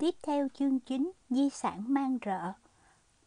Tiếp 0.00 0.14
theo 0.22 0.48
chương 0.54 0.80
chính 0.80 1.12
Di 1.30 1.50
sản 1.50 1.84
mang 1.88 2.18
rợ 2.26 2.52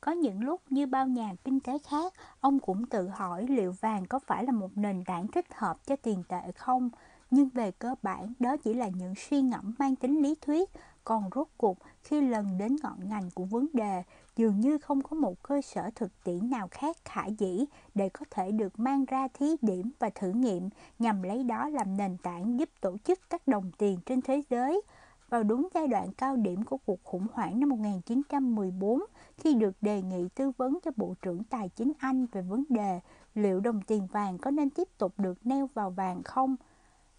Có 0.01 0.11
những 0.11 0.43
lúc 0.43 0.61
như 0.69 0.85
bao 0.85 1.07
nhà 1.07 1.35
kinh 1.43 1.59
tế 1.59 1.77
khác, 1.79 2.13
ông 2.39 2.59
cũng 2.59 2.85
tự 2.85 3.07
hỏi 3.07 3.45
liệu 3.49 3.75
vàng 3.81 4.05
có 4.05 4.19
phải 4.19 4.45
là 4.45 4.51
một 4.51 4.69
nền 4.75 5.03
tảng 5.03 5.27
thích 5.27 5.45
hợp 5.53 5.77
cho 5.85 5.95
tiền 5.95 6.23
tệ 6.27 6.51
không? 6.55 6.89
Nhưng 7.31 7.49
về 7.49 7.71
cơ 7.71 7.95
bản, 8.01 8.33
đó 8.39 8.57
chỉ 8.57 8.73
là 8.73 8.87
những 8.87 9.13
suy 9.15 9.41
ngẫm 9.41 9.73
mang 9.79 9.95
tính 9.95 10.21
lý 10.21 10.35
thuyết, 10.41 10.69
còn 11.03 11.29
rốt 11.35 11.47
cuộc 11.57 11.77
khi 12.03 12.21
lần 12.21 12.57
đến 12.57 12.75
ngọn 12.83 13.09
ngành 13.09 13.29
của 13.33 13.45
vấn 13.45 13.67
đề, 13.73 14.03
dường 14.35 14.59
như 14.59 14.77
không 14.77 15.01
có 15.01 15.15
một 15.15 15.43
cơ 15.43 15.61
sở 15.61 15.89
thực 15.95 16.23
tiễn 16.23 16.49
nào 16.49 16.67
khác 16.71 16.97
khả 17.05 17.25
dĩ 17.25 17.65
để 17.95 18.09
có 18.09 18.25
thể 18.31 18.51
được 18.51 18.79
mang 18.79 19.05
ra 19.05 19.27
thí 19.33 19.55
điểm 19.61 19.91
và 19.99 20.09
thử 20.09 20.31
nghiệm 20.31 20.69
nhằm 20.99 21.23
lấy 21.23 21.43
đó 21.43 21.69
làm 21.69 21.97
nền 21.97 22.17
tảng 22.17 22.59
giúp 22.59 22.69
tổ 22.81 22.97
chức 23.03 23.19
các 23.29 23.47
đồng 23.47 23.71
tiền 23.77 23.99
trên 24.05 24.21
thế 24.21 24.41
giới. 24.49 24.81
Vào 25.29 25.43
đúng 25.43 25.67
giai 25.73 25.87
đoạn 25.87 26.11
cao 26.11 26.35
điểm 26.35 26.63
của 26.63 26.77
cuộc 26.77 27.03
khủng 27.03 27.27
hoảng 27.33 27.59
năm 27.59 27.69
1914, 27.69 29.03
khi 29.37 29.53
được 29.53 29.75
đề 29.81 30.01
nghị 30.01 30.27
tư 30.35 30.51
vấn 30.57 30.79
cho 30.83 30.91
Bộ 30.95 31.15
trưởng 31.21 31.43
Tài 31.43 31.69
chính 31.69 31.91
Anh 31.99 32.25
về 32.25 32.41
vấn 32.41 32.63
đề 32.69 32.99
liệu 33.35 33.59
đồng 33.59 33.81
tiền 33.81 34.07
vàng 34.07 34.37
có 34.37 34.51
nên 34.51 34.69
tiếp 34.69 34.87
tục 34.97 35.13
được 35.17 35.45
neo 35.45 35.69
vào 35.73 35.89
vàng 35.89 36.23
không, 36.23 36.55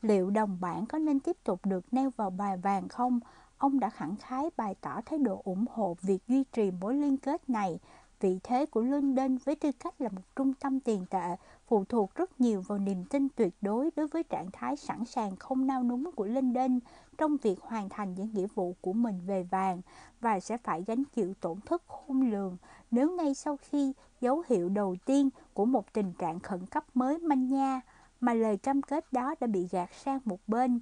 liệu 0.02 0.30
đồng 0.30 0.58
bảng 0.60 0.86
có 0.86 0.98
nên 0.98 1.20
tiếp 1.20 1.36
tục 1.44 1.66
được 1.66 1.94
neo 1.94 2.10
vào 2.16 2.30
bài 2.30 2.56
vàng 2.56 2.88
không, 2.88 3.20
ông 3.58 3.80
đã 3.80 3.90
khẳng 3.90 4.16
khái 4.16 4.50
bày 4.56 4.74
tỏ 4.80 5.00
thái 5.06 5.18
độ 5.18 5.40
ủng 5.44 5.64
hộ 5.70 5.96
việc 6.02 6.18
duy 6.28 6.44
trì 6.52 6.70
mối 6.70 6.94
liên 6.94 7.16
kết 7.16 7.50
này. 7.50 7.78
Vị 8.20 8.38
thế 8.42 8.66
của 8.66 8.82
London 8.82 9.36
với 9.36 9.56
tư 9.56 9.72
cách 9.72 10.00
là 10.00 10.08
một 10.08 10.22
trung 10.36 10.54
tâm 10.54 10.80
tiền 10.80 11.06
tệ 11.10 11.36
phụ 11.66 11.84
thuộc 11.84 12.14
rất 12.14 12.40
nhiều 12.40 12.60
vào 12.60 12.78
niềm 12.78 13.04
tin 13.04 13.28
tuyệt 13.28 13.54
đối 13.60 13.90
đối 13.96 14.06
với 14.06 14.22
trạng 14.22 14.50
thái 14.52 14.76
sẵn 14.76 15.04
sàng 15.04 15.36
không 15.36 15.66
nao 15.66 15.82
núng 15.82 16.12
của 16.12 16.24
London 16.24 16.78
trong 17.18 17.36
việc 17.36 17.60
hoàn 17.60 17.88
thành 17.88 18.14
những 18.14 18.32
nghĩa 18.32 18.46
vụ 18.54 18.74
của 18.80 18.92
mình 18.92 19.20
về 19.26 19.42
vàng 19.42 19.80
và 20.20 20.40
sẽ 20.40 20.56
phải 20.56 20.84
gánh 20.86 21.04
chịu 21.04 21.34
tổn 21.40 21.60
thất 21.60 21.82
khôn 21.86 22.30
lường 22.30 22.56
nếu 22.90 23.16
ngay 23.16 23.34
sau 23.34 23.56
khi 23.56 23.92
dấu 24.20 24.42
hiệu 24.48 24.68
đầu 24.68 24.96
tiên 25.04 25.30
của 25.54 25.64
một 25.64 25.92
tình 25.92 26.12
trạng 26.12 26.40
khẩn 26.40 26.66
cấp 26.66 26.84
mới 26.94 27.18
manh 27.18 27.48
nha 27.48 27.80
mà 28.20 28.34
lời 28.34 28.56
cam 28.56 28.82
kết 28.82 29.12
đó 29.12 29.34
đã 29.40 29.46
bị 29.46 29.68
gạt 29.70 29.90
sang 29.94 30.20
một 30.24 30.40
bên. 30.46 30.80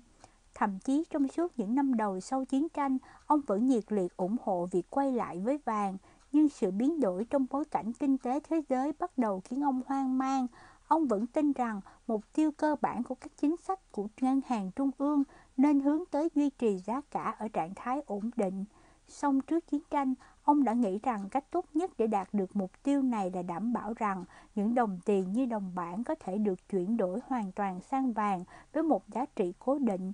Thậm 0.55 0.78
chí 0.78 1.05
trong 1.11 1.28
suốt 1.28 1.58
những 1.58 1.74
năm 1.74 1.94
đầu 1.94 2.20
sau 2.20 2.44
chiến 2.44 2.69
tranh, 2.69 2.98
ông 3.27 3.41
vẫn 3.46 3.67
nhiệt 3.67 3.92
liệt 3.92 4.17
ủng 4.17 4.36
hộ 4.42 4.69
việc 4.70 4.91
quay 4.91 5.12
lại 5.12 5.39
với 5.39 5.58
vàng, 5.64 5.96
nhưng 6.33 6.48
sự 6.48 6.70
biến 6.70 7.00
đổi 7.00 7.24
trong 7.24 7.46
bối 7.50 7.64
cảnh 7.64 7.92
kinh 7.92 8.19
tế 8.19 8.41
thế 8.41 8.62
giới 8.69 8.92
bắt 8.98 9.19
đầu 9.19 9.41
khiến 9.44 9.64
ông 9.64 9.83
hoang 9.86 10.19
mang. 10.19 10.46
Ông 10.88 11.06
vẫn 11.08 11.27
tin 11.27 11.52
rằng 11.52 11.80
mục 12.06 12.33
tiêu 12.33 12.50
cơ 12.52 12.77
bản 12.80 13.02
của 13.02 13.14
các 13.14 13.33
chính 13.36 13.56
sách 13.56 13.92
của 13.92 14.08
ngân 14.20 14.41
hàng 14.47 14.70
trung 14.77 14.91
ương 14.98 15.22
nên 15.56 15.80
hướng 15.80 16.06
tới 16.11 16.28
duy 16.34 16.50
trì 16.50 16.78
giá 16.78 17.00
cả 17.11 17.34
ở 17.39 17.48
trạng 17.48 17.74
thái 17.74 18.00
ổn 18.06 18.30
định. 18.36 18.64
Song 19.08 19.41
trước 19.41 19.66
chiến 19.66 19.80
tranh, 19.91 20.14
ông 20.42 20.64
đã 20.64 20.72
nghĩ 20.72 20.98
rằng 21.02 21.28
cách 21.28 21.50
tốt 21.50 21.66
nhất 21.74 21.91
để 21.98 22.06
đạt 22.06 22.28
được 22.33 22.56
mục 22.56 22.70
tiêu 22.83 23.02
này 23.02 23.30
là 23.34 23.42
đảm 23.42 23.72
bảo 23.72 23.94
rằng 23.97 24.24
những 24.55 24.74
đồng 24.74 24.98
tiền 25.05 25.33
như 25.33 25.47
đồng 25.47 25.74
bảng 25.74 26.05
có 26.05 26.14
thể 26.20 26.39
được 26.39 26.69
chuyển 26.69 26.96
đổi 26.96 27.20
hoàn 27.27 27.52
toàn 27.52 27.80
sang 27.80 28.12
vàng 28.12 28.44
với 28.72 28.83
một 28.83 29.08
giá 29.08 29.24
trị 29.36 29.52
cố 29.58 29.78
định 29.78 30.12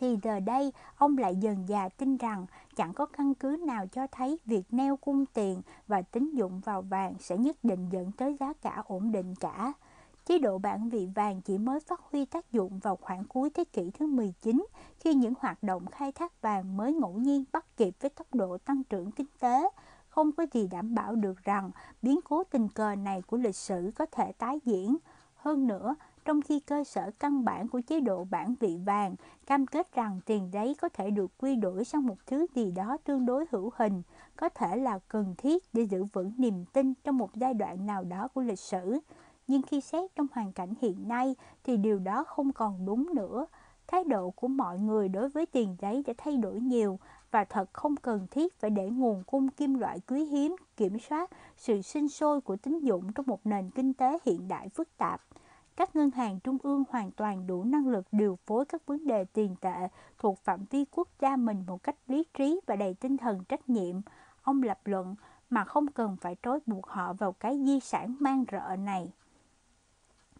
thì 0.00 0.18
giờ 0.22 0.40
đây 0.40 0.72
ông 0.96 1.18
lại 1.18 1.36
dần 1.36 1.68
già 1.68 1.88
tin 1.88 2.16
rằng 2.16 2.46
chẳng 2.80 2.92
có 2.92 3.06
căn 3.06 3.34
cứ 3.34 3.56
nào 3.66 3.86
cho 3.86 4.06
thấy 4.06 4.38
việc 4.44 4.62
neo 4.70 4.96
cung 4.96 5.26
tiền 5.26 5.62
và 5.86 6.02
tín 6.02 6.34
dụng 6.34 6.60
vào 6.60 6.82
vàng 6.82 7.14
sẽ 7.18 7.36
nhất 7.36 7.56
định 7.62 7.88
dẫn 7.90 8.12
tới 8.12 8.36
giá 8.40 8.52
cả 8.52 8.82
ổn 8.86 9.12
định 9.12 9.34
cả. 9.34 9.72
Chế 10.26 10.38
độ 10.38 10.58
bản 10.58 10.88
vị 10.88 11.08
vàng 11.14 11.40
chỉ 11.40 11.58
mới 11.58 11.80
phát 11.80 12.00
huy 12.00 12.24
tác 12.24 12.52
dụng 12.52 12.78
vào 12.78 12.96
khoảng 12.96 13.24
cuối 13.24 13.50
thế 13.50 13.64
kỷ 13.64 13.90
thứ 13.90 14.06
19 14.06 14.66
khi 15.00 15.14
những 15.14 15.34
hoạt 15.40 15.62
động 15.62 15.86
khai 15.86 16.12
thác 16.12 16.42
vàng 16.42 16.76
mới 16.76 16.94
ngẫu 16.94 17.12
nhiên 17.12 17.44
bắt 17.52 17.76
kịp 17.76 17.94
với 18.00 18.10
tốc 18.10 18.34
độ 18.34 18.58
tăng 18.58 18.84
trưởng 18.84 19.10
kinh 19.10 19.26
tế. 19.40 19.70
Không 20.08 20.32
có 20.32 20.46
gì 20.52 20.68
đảm 20.70 20.94
bảo 20.94 21.14
được 21.14 21.44
rằng 21.44 21.70
biến 22.02 22.20
cố 22.24 22.44
tình 22.44 22.68
cờ 22.68 22.94
này 22.94 23.22
của 23.22 23.36
lịch 23.36 23.56
sử 23.56 23.90
có 23.94 24.06
thể 24.12 24.32
tái 24.32 24.60
diễn. 24.64 24.96
Hơn 25.34 25.66
nữa, 25.66 25.94
trong 26.24 26.42
khi 26.42 26.60
cơ 26.60 26.84
sở 26.84 27.10
căn 27.18 27.44
bản 27.44 27.68
của 27.68 27.80
chế 27.86 28.00
độ 28.00 28.24
bản 28.24 28.54
vị 28.60 28.78
vàng 28.84 29.14
cam 29.46 29.66
kết 29.66 29.92
rằng 29.92 30.20
tiền 30.26 30.48
giấy 30.52 30.74
có 30.80 30.88
thể 30.88 31.10
được 31.10 31.38
quy 31.38 31.56
đổi 31.56 31.84
sang 31.84 32.06
một 32.06 32.16
thứ 32.26 32.46
gì 32.54 32.70
đó 32.70 32.96
tương 33.04 33.26
đối 33.26 33.44
hữu 33.50 33.70
hình, 33.76 34.02
có 34.36 34.48
thể 34.48 34.76
là 34.76 34.98
cần 35.08 35.34
thiết 35.38 35.64
để 35.72 35.82
giữ 35.82 36.04
vững 36.04 36.32
niềm 36.38 36.64
tin 36.72 36.94
trong 37.04 37.18
một 37.18 37.34
giai 37.34 37.54
đoạn 37.54 37.86
nào 37.86 38.04
đó 38.04 38.28
của 38.28 38.40
lịch 38.40 38.58
sử. 38.58 38.98
Nhưng 39.46 39.62
khi 39.62 39.80
xét 39.80 40.10
trong 40.16 40.26
hoàn 40.32 40.52
cảnh 40.52 40.74
hiện 40.80 41.08
nay 41.08 41.34
thì 41.64 41.76
điều 41.76 41.98
đó 41.98 42.24
không 42.24 42.52
còn 42.52 42.86
đúng 42.86 43.14
nữa. 43.14 43.46
Thái 43.86 44.04
độ 44.04 44.30
của 44.30 44.48
mọi 44.48 44.78
người 44.78 45.08
đối 45.08 45.28
với 45.28 45.46
tiền 45.46 45.76
giấy 45.80 46.02
đã 46.06 46.12
thay 46.18 46.36
đổi 46.36 46.60
nhiều 46.60 46.98
và 47.30 47.44
thật 47.44 47.70
không 47.72 47.96
cần 47.96 48.26
thiết 48.30 48.60
phải 48.60 48.70
để 48.70 48.90
nguồn 48.90 49.22
cung 49.26 49.48
kim 49.48 49.74
loại 49.74 50.00
quý 50.00 50.24
hiếm 50.24 50.56
kiểm 50.76 50.98
soát 50.98 51.30
sự 51.56 51.82
sinh 51.82 52.08
sôi 52.08 52.40
của 52.40 52.56
tín 52.56 52.78
dụng 52.78 53.12
trong 53.12 53.26
một 53.26 53.46
nền 53.46 53.70
kinh 53.70 53.94
tế 53.94 54.18
hiện 54.24 54.48
đại 54.48 54.68
phức 54.68 54.96
tạp 54.96 55.20
các 55.80 55.96
ngân 55.96 56.10
hàng 56.10 56.40
trung 56.40 56.58
ương 56.62 56.84
hoàn 56.90 57.10
toàn 57.10 57.46
đủ 57.46 57.64
năng 57.64 57.88
lực 57.88 58.06
điều 58.12 58.38
phối 58.46 58.64
các 58.64 58.86
vấn 58.86 59.06
đề 59.06 59.24
tiền 59.24 59.56
tệ 59.60 59.88
thuộc 60.18 60.38
phạm 60.38 60.64
vi 60.70 60.84
quốc 60.90 61.08
gia 61.20 61.36
mình 61.36 61.64
một 61.66 61.82
cách 61.82 61.96
lý 62.06 62.24
trí 62.34 62.60
và 62.66 62.76
đầy 62.76 62.94
tinh 62.94 63.16
thần 63.16 63.44
trách 63.44 63.70
nhiệm. 63.70 63.96
Ông 64.42 64.62
lập 64.62 64.80
luận 64.84 65.14
mà 65.50 65.64
không 65.64 65.86
cần 65.86 66.16
phải 66.20 66.36
trói 66.42 66.60
buộc 66.66 66.86
họ 66.86 67.12
vào 67.12 67.32
cái 67.32 67.60
di 67.64 67.80
sản 67.80 68.16
mang 68.20 68.44
rợ 68.52 68.76
này. 68.76 69.12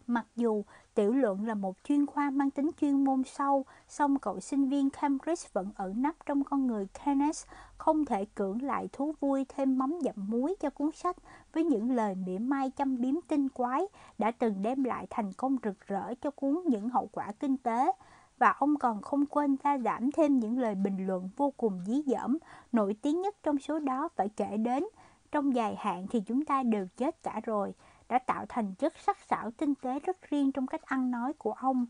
Mặc 0.07 0.25
dù 0.35 0.63
tiểu 0.95 1.13
luận 1.13 1.45
là 1.45 1.53
một 1.53 1.75
chuyên 1.83 2.05
khoa 2.05 2.29
mang 2.29 2.51
tính 2.51 2.71
chuyên 2.81 3.03
môn 3.03 3.23
sâu, 3.23 3.65
song 3.87 4.19
cậu 4.19 4.39
sinh 4.39 4.69
viên 4.69 4.89
Cambridge 4.89 5.49
vẫn 5.53 5.69
ẩn 5.75 6.01
nấp 6.01 6.15
trong 6.25 6.43
con 6.43 6.67
người 6.67 6.87
Kenneth, 6.87 7.37
không 7.77 8.05
thể 8.05 8.25
cưỡng 8.25 8.61
lại 8.61 8.89
thú 8.93 9.13
vui 9.19 9.45
thêm 9.49 9.77
mắm 9.77 9.99
dặm 10.01 10.15
muối 10.29 10.55
cho 10.59 10.69
cuốn 10.69 10.91
sách 10.91 11.17
với 11.53 11.63
những 11.63 11.91
lời 11.91 12.15
mỉa 12.15 12.37
mai 12.37 12.69
chăm 12.69 13.01
biếm 13.01 13.15
tinh 13.27 13.49
quái 13.49 13.81
đã 14.17 14.31
từng 14.31 14.61
đem 14.61 14.83
lại 14.83 15.07
thành 15.09 15.33
công 15.33 15.57
rực 15.63 15.87
rỡ 15.87 16.13
cho 16.21 16.31
cuốn 16.31 16.61
những 16.67 16.89
hậu 16.89 17.09
quả 17.11 17.31
kinh 17.39 17.57
tế. 17.57 17.91
Và 18.37 18.51
ông 18.59 18.75
còn 18.75 19.01
không 19.01 19.25
quên 19.25 19.57
ra 19.63 19.77
giảm 19.77 20.11
thêm 20.11 20.39
những 20.39 20.59
lời 20.59 20.75
bình 20.75 21.07
luận 21.07 21.29
vô 21.37 21.53
cùng 21.57 21.81
dí 21.85 22.01
dỏm, 22.05 22.37
nổi 22.71 22.95
tiếng 23.01 23.21
nhất 23.21 23.35
trong 23.43 23.59
số 23.59 23.79
đó 23.79 24.09
phải 24.15 24.29
kể 24.29 24.57
đến. 24.57 24.83
Trong 25.31 25.55
dài 25.55 25.75
hạn 25.79 26.07
thì 26.07 26.21
chúng 26.21 26.45
ta 26.45 26.63
đều 26.63 26.87
chết 26.97 27.23
cả 27.23 27.41
rồi 27.43 27.73
đã 28.11 28.19
tạo 28.19 28.45
thành 28.49 28.73
chất 28.75 28.93
sắc 28.97 29.17
sảo 29.19 29.51
tinh 29.51 29.75
tế 29.75 29.99
rất 29.99 30.21
riêng 30.21 30.51
trong 30.51 30.67
cách 30.67 30.81
ăn 30.81 31.11
nói 31.11 31.33
của 31.33 31.51
ông. 31.53 31.85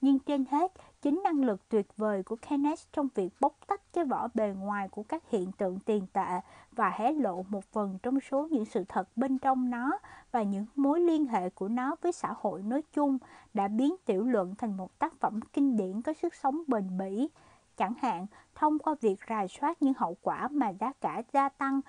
Nhưng 0.00 0.18
trên 0.18 0.44
hết, 0.50 0.72
chính 1.02 1.20
năng 1.24 1.44
lực 1.44 1.68
tuyệt 1.68 1.86
vời 1.96 2.22
của 2.22 2.36
Keynes 2.36 2.86
trong 2.92 3.08
việc 3.14 3.28
bóc 3.40 3.52
tách 3.66 3.80
cái 3.92 4.04
vỏ 4.04 4.28
bề 4.34 4.54
ngoài 4.58 4.88
của 4.88 5.02
các 5.02 5.30
hiện 5.30 5.52
tượng 5.52 5.78
tiền 5.78 6.06
tệ 6.12 6.40
và 6.72 6.90
hé 6.90 7.12
lộ 7.12 7.44
một 7.48 7.64
phần 7.64 7.98
trong 8.02 8.20
số 8.20 8.48
những 8.50 8.64
sự 8.64 8.84
thật 8.88 9.08
bên 9.16 9.38
trong 9.38 9.70
nó 9.70 9.98
và 10.32 10.42
những 10.42 10.66
mối 10.76 11.00
liên 11.00 11.26
hệ 11.26 11.50
của 11.50 11.68
nó 11.68 11.96
với 12.02 12.12
xã 12.12 12.34
hội 12.36 12.62
nói 12.62 12.82
chung 12.92 13.18
đã 13.54 13.68
biến 13.68 13.94
tiểu 14.04 14.24
luận 14.24 14.54
thành 14.58 14.76
một 14.76 14.98
tác 14.98 15.20
phẩm 15.20 15.40
kinh 15.52 15.76
điển 15.76 16.02
có 16.02 16.12
sức 16.12 16.34
sống 16.34 16.62
bền 16.66 16.98
bỉ. 16.98 17.28
Chẳng 17.76 17.94
hạn, 18.02 18.26
thông 18.54 18.78
qua 18.78 18.94
việc 19.00 19.16
rà 19.28 19.46
soát 19.46 19.82
những 19.82 19.94
hậu 19.96 20.16
quả 20.22 20.48
mà 20.48 20.68
giá 20.68 20.92
cả 21.00 21.22
gia 21.32 21.48
tăng 21.48 21.80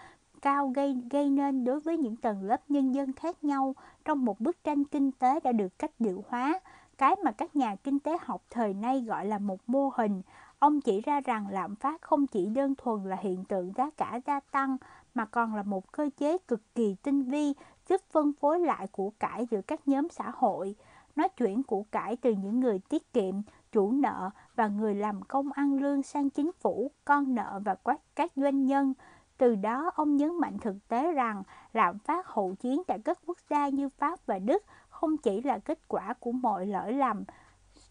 cao 0.42 0.68
gây, 0.68 0.98
gây 1.10 1.30
nên 1.30 1.64
đối 1.64 1.80
với 1.80 1.98
những 1.98 2.16
tầng 2.16 2.44
lớp 2.44 2.72
nhân 2.72 2.96
dân 2.96 3.14
khác 3.14 3.44
nhau 3.44 3.76
trong 4.06 4.26
một 4.26 4.40
bức 4.40 4.64
tranh 4.64 4.84
kinh 4.84 5.12
tế 5.12 5.40
đã 5.40 5.52
được 5.52 5.80
cách 5.80 5.92
điệu 6.00 6.24
hóa, 6.28 6.60
cái 6.98 7.16
mà 7.24 7.32
các 7.32 7.56
nhà 7.56 7.76
kinh 7.76 8.00
tế 8.00 8.18
học 8.22 8.44
thời 8.50 8.74
nay 8.74 9.02
gọi 9.02 9.26
là 9.26 9.40
một 9.40 9.60
mô 9.68 9.92
hình. 9.96 10.22
Ông 10.60 10.82
chỉ 10.82 11.02
ra 11.02 11.22
rằng 11.22 11.48
lạm 11.52 11.76
phát 11.76 12.02
không 12.02 12.28
chỉ 12.28 12.46
đơn 12.46 12.76
thuần 12.76 13.04
là 13.04 13.18
hiện 13.22 13.46
tượng 13.46 13.72
giá 13.78 13.90
cả 13.98 14.20
gia 14.28 14.40
tăng, 14.40 14.78
mà 15.14 15.26
còn 15.26 15.56
là 15.56 15.64
một 15.64 15.92
cơ 15.92 16.10
chế 16.18 16.38
cực 16.38 16.76
kỳ 16.76 16.96
tinh 17.04 17.24
vi 17.24 17.54
giúp 17.90 18.02
phân 18.12 18.34
phối 18.34 18.60
lại 18.60 18.88
của 18.92 19.12
cải 19.20 19.46
giữa 19.52 19.62
các 19.62 19.88
nhóm 19.88 20.08
xã 20.12 20.32
hội. 20.36 20.76
Nó 21.16 21.28
chuyển 21.28 21.64
của 21.64 21.84
cải 21.92 22.16
từ 22.16 22.32
những 22.32 22.60
người 22.60 22.80
tiết 22.80 23.14
kiệm, 23.14 23.36
chủ 23.72 23.92
nợ 23.92 24.30
và 24.56 24.68
người 24.68 24.96
làm 24.96 25.22
công 25.22 25.52
ăn 25.52 25.82
lương 25.82 26.04
sang 26.04 26.30
chính 26.30 26.52
phủ, 26.52 26.92
con 27.06 27.36
nợ 27.36 27.62
và 27.66 27.76
các 28.16 28.32
doanh 28.36 28.66
nhân. 28.66 28.94
Từ 29.40 29.56
đó, 29.56 29.92
ông 29.96 30.16
nhấn 30.16 30.40
mạnh 30.40 30.58
thực 30.62 30.88
tế 30.88 31.12
rằng 31.12 31.44
lạm 31.74 32.00
phát 32.00 32.28
hậu 32.28 32.56
chiến 32.56 32.82
tại 32.88 33.00
các 33.00 33.20
quốc 33.26 33.38
gia 33.50 33.68
như 33.68 33.90
Pháp 33.90 34.20
và 34.26 34.40
Đức 34.40 34.64
không 34.90 35.18
chỉ 35.18 35.42
là 35.42 35.60
kết 35.60 35.88
quả 35.88 36.14
của 36.20 36.32
mọi 36.32 36.68
lỗi 36.68 36.94
lầm 36.94 37.24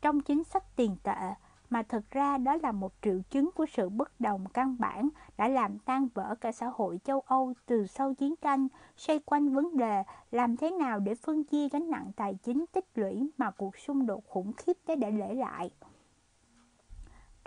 trong 0.02 0.20
chính 0.20 0.44
sách 0.44 0.76
tiền 0.76 0.96
tệ, 1.02 1.34
mà 1.70 1.82
thực 1.82 2.10
ra 2.10 2.38
đó 2.38 2.56
là 2.62 2.72
một 2.72 2.92
triệu 3.02 3.20
chứng 3.30 3.50
của 3.54 3.66
sự 3.66 3.88
bất 3.88 4.20
đồng 4.20 4.46
căn 4.54 4.76
bản 4.78 5.08
đã 5.36 5.48
làm 5.48 5.78
tan 5.78 6.08
vỡ 6.14 6.34
cả 6.40 6.52
xã 6.52 6.70
hội 6.74 7.00
châu 7.04 7.20
Âu 7.20 7.52
từ 7.66 7.86
sau 7.86 8.14
chiến 8.14 8.34
tranh, 8.36 8.68
xoay 8.96 9.18
quanh 9.18 9.54
vấn 9.54 9.76
đề 9.76 10.02
làm 10.30 10.56
thế 10.56 10.70
nào 10.70 11.00
để 11.00 11.14
phân 11.14 11.44
chia 11.44 11.68
gánh 11.68 11.90
nặng 11.90 12.12
tài 12.16 12.34
chính 12.34 12.64
tích 12.72 12.86
lũy 12.94 13.30
mà 13.38 13.50
cuộc 13.50 13.78
xung 13.78 14.06
đột 14.06 14.24
khủng 14.28 14.52
khiếp 14.52 14.76
đã 14.86 14.94
để 14.94 15.10
để 15.10 15.34
lại. 15.34 15.70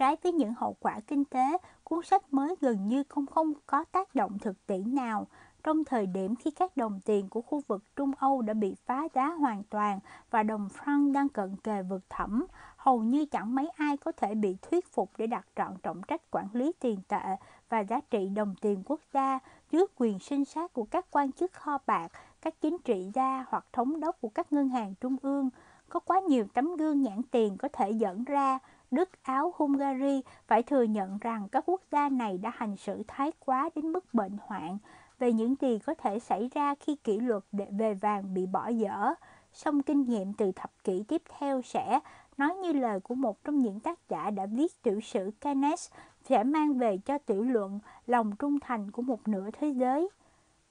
Trái 0.01 0.15
với 0.23 0.31
những 0.31 0.53
hậu 0.53 0.75
quả 0.79 0.99
kinh 1.07 1.25
tế, 1.25 1.57
cuốn 1.83 2.03
sách 2.03 2.33
mới 2.33 2.55
gần 2.61 2.87
như 2.87 3.03
không 3.09 3.25
không 3.25 3.53
có 3.65 3.83
tác 3.83 4.15
động 4.15 4.39
thực 4.39 4.67
tiễn 4.67 4.95
nào. 4.95 5.27
trong 5.63 5.83
thời 5.83 6.05
điểm 6.05 6.35
khi 6.35 6.51
các 6.51 6.77
đồng 6.77 6.99
tiền 7.05 7.29
của 7.29 7.41
khu 7.41 7.61
vực 7.67 7.83
Trung 7.95 8.11
Âu 8.17 8.41
đã 8.41 8.53
bị 8.53 8.75
phá 8.85 9.07
giá 9.13 9.27
hoàn 9.27 9.63
toàn 9.63 9.99
và 10.31 10.43
đồng 10.43 10.67
franc 10.67 11.13
đang 11.13 11.29
cận 11.29 11.55
kề 11.55 11.83
vực 11.83 12.01
thẳm, 12.09 12.45
hầu 12.77 13.01
như 13.03 13.25
chẳng 13.25 13.55
mấy 13.55 13.69
ai 13.69 13.97
có 13.97 14.11
thể 14.11 14.35
bị 14.35 14.57
thuyết 14.61 14.93
phục 14.93 15.11
để 15.17 15.27
đặt 15.27 15.47
trọn 15.55 15.77
trọng 15.83 16.01
trách 16.07 16.21
quản 16.31 16.47
lý 16.53 16.73
tiền 16.79 16.99
tệ 17.07 17.35
và 17.69 17.79
giá 17.79 17.99
trị 18.09 18.29
đồng 18.29 18.55
tiền 18.61 18.83
quốc 18.85 18.99
gia 19.13 19.39
dưới 19.71 19.85
quyền 19.95 20.19
sinh 20.19 20.45
sát 20.45 20.73
của 20.73 20.83
các 20.83 21.05
quan 21.11 21.31
chức 21.31 21.53
kho 21.53 21.77
bạc, 21.85 22.11
các 22.41 22.61
chính 22.61 22.77
trị 22.77 23.11
gia 23.13 23.45
hoặc 23.49 23.65
thống 23.73 23.99
đốc 23.99 24.21
của 24.21 24.29
các 24.29 24.53
ngân 24.53 24.69
hàng 24.69 24.93
trung 25.01 25.15
ương. 25.21 25.49
Có 25.89 25.99
quá 25.99 26.19
nhiều 26.19 26.45
tấm 26.53 26.75
gương 26.75 27.01
nhãn 27.01 27.21
tiền 27.31 27.57
có 27.57 27.67
thể 27.73 27.91
dẫn 27.91 28.23
ra. 28.23 28.59
Đức, 28.91 29.09
Áo, 29.23 29.53
Hungary 29.55 30.21
phải 30.47 30.63
thừa 30.63 30.83
nhận 30.83 31.17
rằng 31.21 31.47
các 31.51 31.63
quốc 31.67 31.81
gia 31.91 32.09
này 32.09 32.37
đã 32.37 32.51
hành 32.55 32.77
xử 32.77 33.03
thái 33.07 33.31
quá 33.39 33.69
đến 33.75 33.91
mức 33.91 34.13
bệnh 34.13 34.37
hoạn 34.41 34.77
về 35.19 35.33
những 35.33 35.55
gì 35.61 35.79
có 35.79 35.93
thể 35.93 36.19
xảy 36.19 36.49
ra 36.53 36.75
khi 36.75 36.95
kỷ 36.95 37.19
luật 37.19 37.43
về 37.51 37.93
vàng 37.93 38.33
bị 38.33 38.45
bỏ 38.45 38.67
dở. 38.67 39.13
Song 39.53 39.81
kinh 39.81 40.01
nghiệm 40.01 40.33
từ 40.33 40.51
thập 40.51 40.71
kỷ 40.83 41.03
tiếp 41.07 41.21
theo 41.39 41.61
sẽ, 41.61 41.99
nói 42.37 42.55
như 42.55 42.73
lời 42.73 42.99
của 42.99 43.15
một 43.15 43.43
trong 43.43 43.59
những 43.59 43.79
tác 43.79 44.09
giả 44.09 44.29
đã 44.29 44.45
viết 44.45 44.83
tiểu 44.83 44.99
sử 45.01 45.31
Keynes, 45.41 45.89
sẽ 46.23 46.43
mang 46.43 46.77
về 46.77 46.97
cho 46.97 47.17
tiểu 47.17 47.43
luận 47.43 47.79
lòng 48.07 48.35
trung 48.39 48.59
thành 48.59 48.91
của 48.91 49.01
một 49.01 49.27
nửa 49.27 49.49
thế 49.59 49.67
giới. 49.69 50.09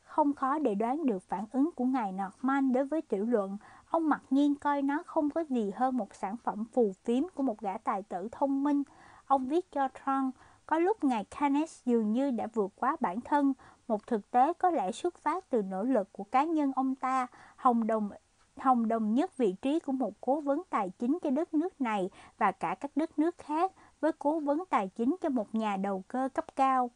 Không 0.02 0.32
khó 0.32 0.58
để 0.58 0.75
đoán 0.75 1.06
được 1.06 1.22
phản 1.22 1.44
ứng 1.52 1.70
của 1.76 1.84
ngài 1.84 2.12
Norman 2.12 2.72
đối 2.72 2.84
với 2.84 3.02
tiểu 3.02 3.25
luận. 3.25 3.56
Ông 3.90 4.08
mặc 4.08 4.22
nhiên 4.31 4.54
coi 4.54 4.82
nó 4.82 5.02
không 5.06 5.31
có 5.31 5.44
gì 5.48 5.70
hơn 5.76 5.96
một 5.96 6.14
sản 6.14 6.37
phẩm 6.37 6.64
phù 6.72 6.92
phiếm 7.04 7.22
của 7.34 7.42
một 7.42 7.60
gã 7.60 7.78
tài 7.78 8.02
tử 8.02 8.28
thông 8.32 8.64
minh. 8.64 8.82
Ông 9.26 9.48
viết 9.48 9.72
cho 9.72 9.88
Trump, 9.88 10.34
có 10.66 10.78
lúc 10.78 11.04
ngài 11.04 11.25
Keynes 11.25 11.84
dường 11.84 12.12
như 12.12 12.31
đã 12.31 12.46
vượt 12.54 12.72
quá 12.76 12.96
bản 13.00 13.20
thân, 13.20 13.52
một 13.88 14.06
thực 14.06 14.31
tế 14.31 14.52
có 14.52 14.70
lẽ 14.70 14.92
xuất 14.92 15.19
phát 15.19 15.50
từ 15.50 15.62
nỗ 15.62 15.82
lực 15.82 16.12
của 16.12 16.25
cá 16.25 16.44
nhân 16.44 16.72
ông 16.76 16.94
ta, 16.94 17.26
hồng 17.56 17.87
đồng 17.87 18.10
hồng 18.56 18.88
đồng 18.88 19.14
nhất 19.14 19.37
vị 19.37 19.54
trí 19.62 19.81
của 19.81 19.93
một 19.93 20.20
cố 20.20 20.40
vấn 20.40 20.62
tài 20.70 20.90
chính 20.98 21.19
cho 21.22 21.31
đất 21.31 21.54
nước 21.54 21.81
này 21.81 22.10
và 22.38 22.52
cả 22.52 22.75
các 22.81 22.90
đất 22.96 23.19
nước 23.19 23.38
khác 23.38 23.72
với 24.00 24.12
cố 24.19 24.40
vấn 24.40 24.64
tài 24.70 24.88
chính 24.88 25.16
cho 25.20 25.28
một 25.28 25.54
nhà 25.54 25.76
đầu 25.76 26.04
cơ 26.08 26.28
cấp 26.34 26.44
cao. 26.56 26.90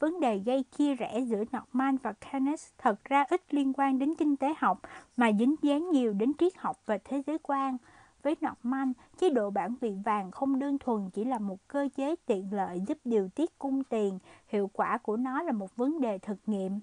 Vấn 0.00 0.20
đề 0.20 0.38
gây 0.38 0.62
chia 0.62 0.94
rẽ 0.94 1.20
giữa 1.20 1.44
Norman 1.56 1.96
và 1.96 2.12
Keynes 2.12 2.68
thật 2.78 3.04
ra 3.04 3.24
ít 3.30 3.54
liên 3.54 3.72
quan 3.76 3.98
đến 3.98 4.14
kinh 4.14 4.36
tế 4.36 4.54
học 4.58 4.80
mà 5.16 5.30
dính 5.38 5.54
dáng 5.62 5.90
nhiều 5.90 6.12
đến 6.12 6.32
triết 6.38 6.56
học 6.56 6.76
và 6.86 6.98
thế 7.04 7.22
giới 7.26 7.38
quan. 7.42 7.76
Với 8.22 8.36
Norman, 8.46 8.92
chế 9.18 9.30
độ 9.30 9.50
bản 9.50 9.74
vị 9.80 9.92
vàng 10.04 10.30
không 10.30 10.58
đơn 10.58 10.78
thuần 10.78 11.10
chỉ 11.10 11.24
là 11.24 11.38
một 11.38 11.68
cơ 11.68 11.88
chế 11.96 12.14
tiện 12.26 12.52
lợi 12.52 12.80
giúp 12.86 12.98
điều 13.04 13.28
tiết 13.28 13.58
cung 13.58 13.84
tiền, 13.84 14.18
hiệu 14.46 14.70
quả 14.72 14.98
của 14.98 15.16
nó 15.16 15.42
là 15.42 15.52
một 15.52 15.76
vấn 15.76 16.00
đề 16.00 16.18
thực 16.18 16.38
nghiệm. 16.46 16.80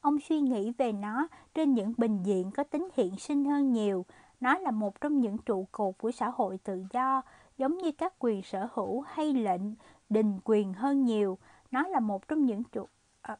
Ông 0.00 0.20
suy 0.20 0.40
nghĩ 0.40 0.72
về 0.78 0.92
nó 0.92 1.28
trên 1.54 1.74
những 1.74 1.92
bình 1.96 2.22
diện 2.22 2.50
có 2.50 2.64
tính 2.64 2.88
hiện 2.96 3.16
sinh 3.16 3.44
hơn 3.44 3.72
nhiều. 3.72 4.04
Nó 4.40 4.58
là 4.58 4.70
một 4.70 5.00
trong 5.00 5.20
những 5.20 5.38
trụ 5.38 5.66
cột 5.72 5.98
của 5.98 6.10
xã 6.10 6.30
hội 6.30 6.58
tự 6.64 6.84
do, 6.92 7.22
giống 7.58 7.78
như 7.78 7.92
các 7.92 8.14
quyền 8.18 8.42
sở 8.42 8.68
hữu 8.74 9.00
hay 9.00 9.32
lệnh 9.32 9.62
đình 10.08 10.38
quyền 10.44 10.72
hơn 10.72 11.04
nhiều. 11.04 11.38
Nó 11.70 11.88
là 11.88 12.00
một 12.00 12.28
trong 12.28 12.44
những 12.44 12.62
trụ 12.64 12.86
à, 13.22 13.36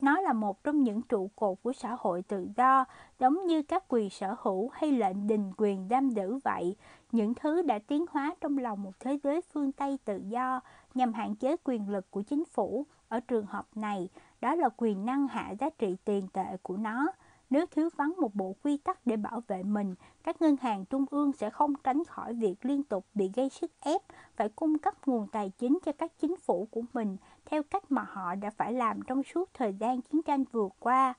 nó 0.00 0.20
là 0.20 0.32
một 0.32 0.64
trong 0.64 0.82
những 0.82 1.02
trụ 1.02 1.30
cột 1.36 1.58
của 1.62 1.72
xã 1.72 1.96
hội 1.98 2.22
tự 2.22 2.48
do, 2.56 2.84
giống 3.18 3.46
như 3.46 3.62
các 3.62 3.84
quyền 3.88 4.10
sở 4.10 4.36
hữu 4.40 4.68
hay 4.72 4.92
lệnh 4.92 5.26
đình 5.26 5.52
quyền 5.56 5.88
giam 5.90 6.10
giữ 6.10 6.38
vậy, 6.44 6.76
những 7.12 7.34
thứ 7.34 7.62
đã 7.62 7.78
tiến 7.78 8.04
hóa 8.10 8.34
trong 8.40 8.58
lòng 8.58 8.82
một 8.82 9.00
thế 9.00 9.18
giới 9.22 9.40
phương 9.40 9.72
Tây 9.72 9.98
tự 10.04 10.16
do 10.28 10.60
nhằm 10.94 11.12
hạn 11.12 11.34
chế 11.34 11.56
quyền 11.64 11.88
lực 11.88 12.10
của 12.10 12.22
chính 12.22 12.44
phủ. 12.44 12.86
Ở 13.08 13.20
trường 13.20 13.46
hợp 13.46 13.66
này, 13.74 14.08
đó 14.40 14.54
là 14.54 14.68
quyền 14.76 15.04
năng 15.04 15.28
hạ 15.28 15.54
giá 15.60 15.70
trị 15.78 15.96
tiền 16.04 16.28
tệ 16.32 16.56
của 16.62 16.76
nó. 16.76 17.12
Nếu 17.50 17.66
thiếu 17.66 17.88
vắng 17.96 18.14
một 18.18 18.34
bộ 18.34 18.54
quy 18.62 18.76
tắc 18.76 19.06
để 19.06 19.16
bảo 19.16 19.42
vệ 19.46 19.62
mình, 19.62 19.94
các 20.22 20.42
ngân 20.42 20.56
hàng 20.60 20.84
trung 20.84 21.04
ương 21.10 21.32
sẽ 21.32 21.50
không 21.50 21.74
tránh 21.84 22.04
khỏi 22.04 22.34
việc 22.34 22.54
liên 22.62 22.82
tục 22.82 23.06
bị 23.14 23.30
gây 23.34 23.48
sức 23.48 23.70
ép 23.80 24.02
phải 24.36 24.48
cung 24.48 24.78
cấp 24.78 25.08
nguồn 25.08 25.26
tài 25.26 25.50
chính 25.58 25.78
cho 25.84 25.92
các 25.92 26.12
chính 26.18 26.36
phủ 26.36 26.68
của 26.70 26.82
mình 26.92 27.16
theo 27.52 27.62
cách 27.62 27.92
mà 27.92 28.02
họ 28.08 28.34
đã 28.34 28.50
phải 28.50 28.72
làm 28.72 29.02
trong 29.02 29.22
suốt 29.22 29.50
thời 29.54 29.72
gian 29.72 30.02
chiến 30.02 30.22
tranh 30.22 30.44
vừa 30.52 30.68
qua. 30.78 31.14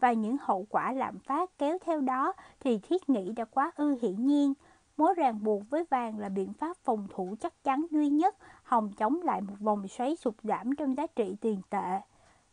Và 0.00 0.12
những 0.12 0.36
hậu 0.40 0.66
quả 0.70 0.92
lạm 0.92 1.18
phát 1.18 1.50
kéo 1.58 1.78
theo 1.86 2.00
đó 2.00 2.32
thì 2.60 2.78
thiết 2.78 3.08
nghĩ 3.10 3.32
đã 3.32 3.44
quá 3.44 3.72
ư 3.76 3.96
hiển 4.02 4.26
nhiên. 4.26 4.54
Mối 4.96 5.14
ràng 5.14 5.44
buộc 5.44 5.70
với 5.70 5.84
vàng 5.90 6.18
là 6.18 6.28
biện 6.28 6.52
pháp 6.52 6.76
phòng 6.84 7.06
thủ 7.14 7.34
chắc 7.40 7.64
chắn 7.64 7.86
duy 7.90 8.08
nhất 8.08 8.36
hòng 8.62 8.92
chống 8.92 9.22
lại 9.22 9.40
một 9.40 9.54
vòng 9.60 9.88
xoáy 9.88 10.16
sụt 10.16 10.34
giảm 10.42 10.76
trong 10.76 10.96
giá 10.96 11.06
trị 11.06 11.36
tiền 11.40 11.60
tệ. 11.70 12.00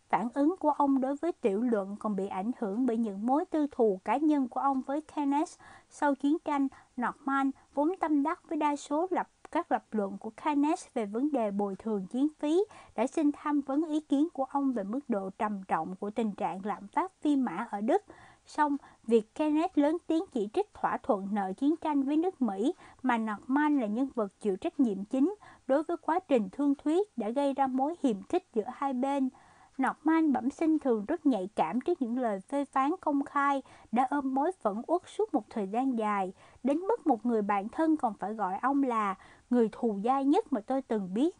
Phản 0.09 0.27
ứng 0.33 0.55
của 0.59 0.71
ông 0.71 1.01
đối 1.01 1.15
với 1.15 1.31
tiểu 1.31 1.61
luận 1.61 1.95
còn 1.99 2.15
bị 2.15 2.27
ảnh 2.27 2.51
hưởng 2.59 2.85
bởi 2.85 2.97
những 2.97 3.25
mối 3.25 3.45
tư 3.45 3.67
thù 3.71 3.99
cá 4.05 4.17
nhân 4.17 4.47
của 4.47 4.59
ông 4.59 4.81
với 4.81 5.01
Keynes. 5.01 5.57
Sau 5.89 6.15
chiến 6.15 6.37
tranh, 6.45 6.67
Norman 7.01 7.51
vốn 7.73 7.91
tâm 7.99 8.23
đắc 8.23 8.49
với 8.49 8.57
đa 8.57 8.75
số 8.75 9.07
lập 9.11 9.27
các 9.51 9.71
lập 9.71 9.85
luận 9.91 10.17
của 10.17 10.29
Keynes 10.29 10.87
về 10.93 11.05
vấn 11.05 11.31
đề 11.31 11.51
bồi 11.51 11.75
thường 11.75 12.07
chiến 12.07 12.27
phí 12.39 12.63
đã 12.95 13.07
xin 13.07 13.31
tham 13.31 13.61
vấn 13.61 13.85
ý 13.85 13.99
kiến 13.99 14.27
của 14.33 14.43
ông 14.43 14.73
về 14.73 14.83
mức 14.83 14.99
độ 15.07 15.29
trầm 15.29 15.63
trọng 15.67 15.95
của 15.95 16.09
tình 16.09 16.31
trạng 16.31 16.65
lạm 16.65 16.87
phát 16.87 17.11
phi 17.21 17.35
mã 17.35 17.67
ở 17.71 17.81
Đức. 17.81 18.03
Song, 18.45 18.77
việc 19.07 19.35
Keynes 19.35 19.71
lớn 19.75 19.97
tiếng 20.07 20.23
chỉ 20.31 20.49
trích 20.53 20.73
thỏa 20.73 20.97
thuận 20.97 21.27
nợ 21.31 21.53
chiến 21.57 21.75
tranh 21.81 22.03
với 22.03 22.17
nước 22.17 22.41
Mỹ 22.41 22.73
mà 23.01 23.17
Norman 23.17 23.79
là 23.79 23.87
nhân 23.87 24.09
vật 24.15 24.33
chịu 24.39 24.55
trách 24.55 24.79
nhiệm 24.79 25.05
chính 25.05 25.35
đối 25.67 25.83
với 25.83 25.97
quá 25.97 26.19
trình 26.19 26.49
thương 26.51 26.75
thuyết 26.75 27.17
đã 27.17 27.29
gây 27.29 27.53
ra 27.53 27.67
mối 27.67 27.95
hiềm 28.03 28.23
khích 28.23 28.47
giữa 28.53 28.65
hai 28.73 28.93
bên. 28.93 29.29
Norman 29.77 30.33
bẩm 30.33 30.49
sinh 30.49 30.79
thường 30.79 31.05
rất 31.05 31.25
nhạy 31.25 31.49
cảm 31.55 31.81
trước 31.81 32.01
những 32.01 32.17
lời 32.17 32.39
phê 32.39 32.65
phán 32.65 32.91
công 33.01 33.23
khai, 33.23 33.61
đã 33.91 34.07
ôm 34.09 34.33
mối 34.33 34.51
phẫn 34.61 34.81
uất 34.87 35.01
suốt 35.05 35.33
một 35.33 35.49
thời 35.49 35.67
gian 35.67 35.97
dài, 35.97 36.33
đến 36.63 36.77
mức 36.77 37.07
một 37.07 37.25
người 37.25 37.41
bạn 37.41 37.69
thân 37.69 37.97
còn 37.97 38.13
phải 38.13 38.33
gọi 38.33 38.57
ông 38.61 38.83
là 38.83 39.15
người 39.49 39.69
thù 39.71 39.99
dai 40.03 40.25
nhất 40.25 40.53
mà 40.53 40.61
tôi 40.61 40.81
từng 40.81 41.13
biết. 41.13 41.35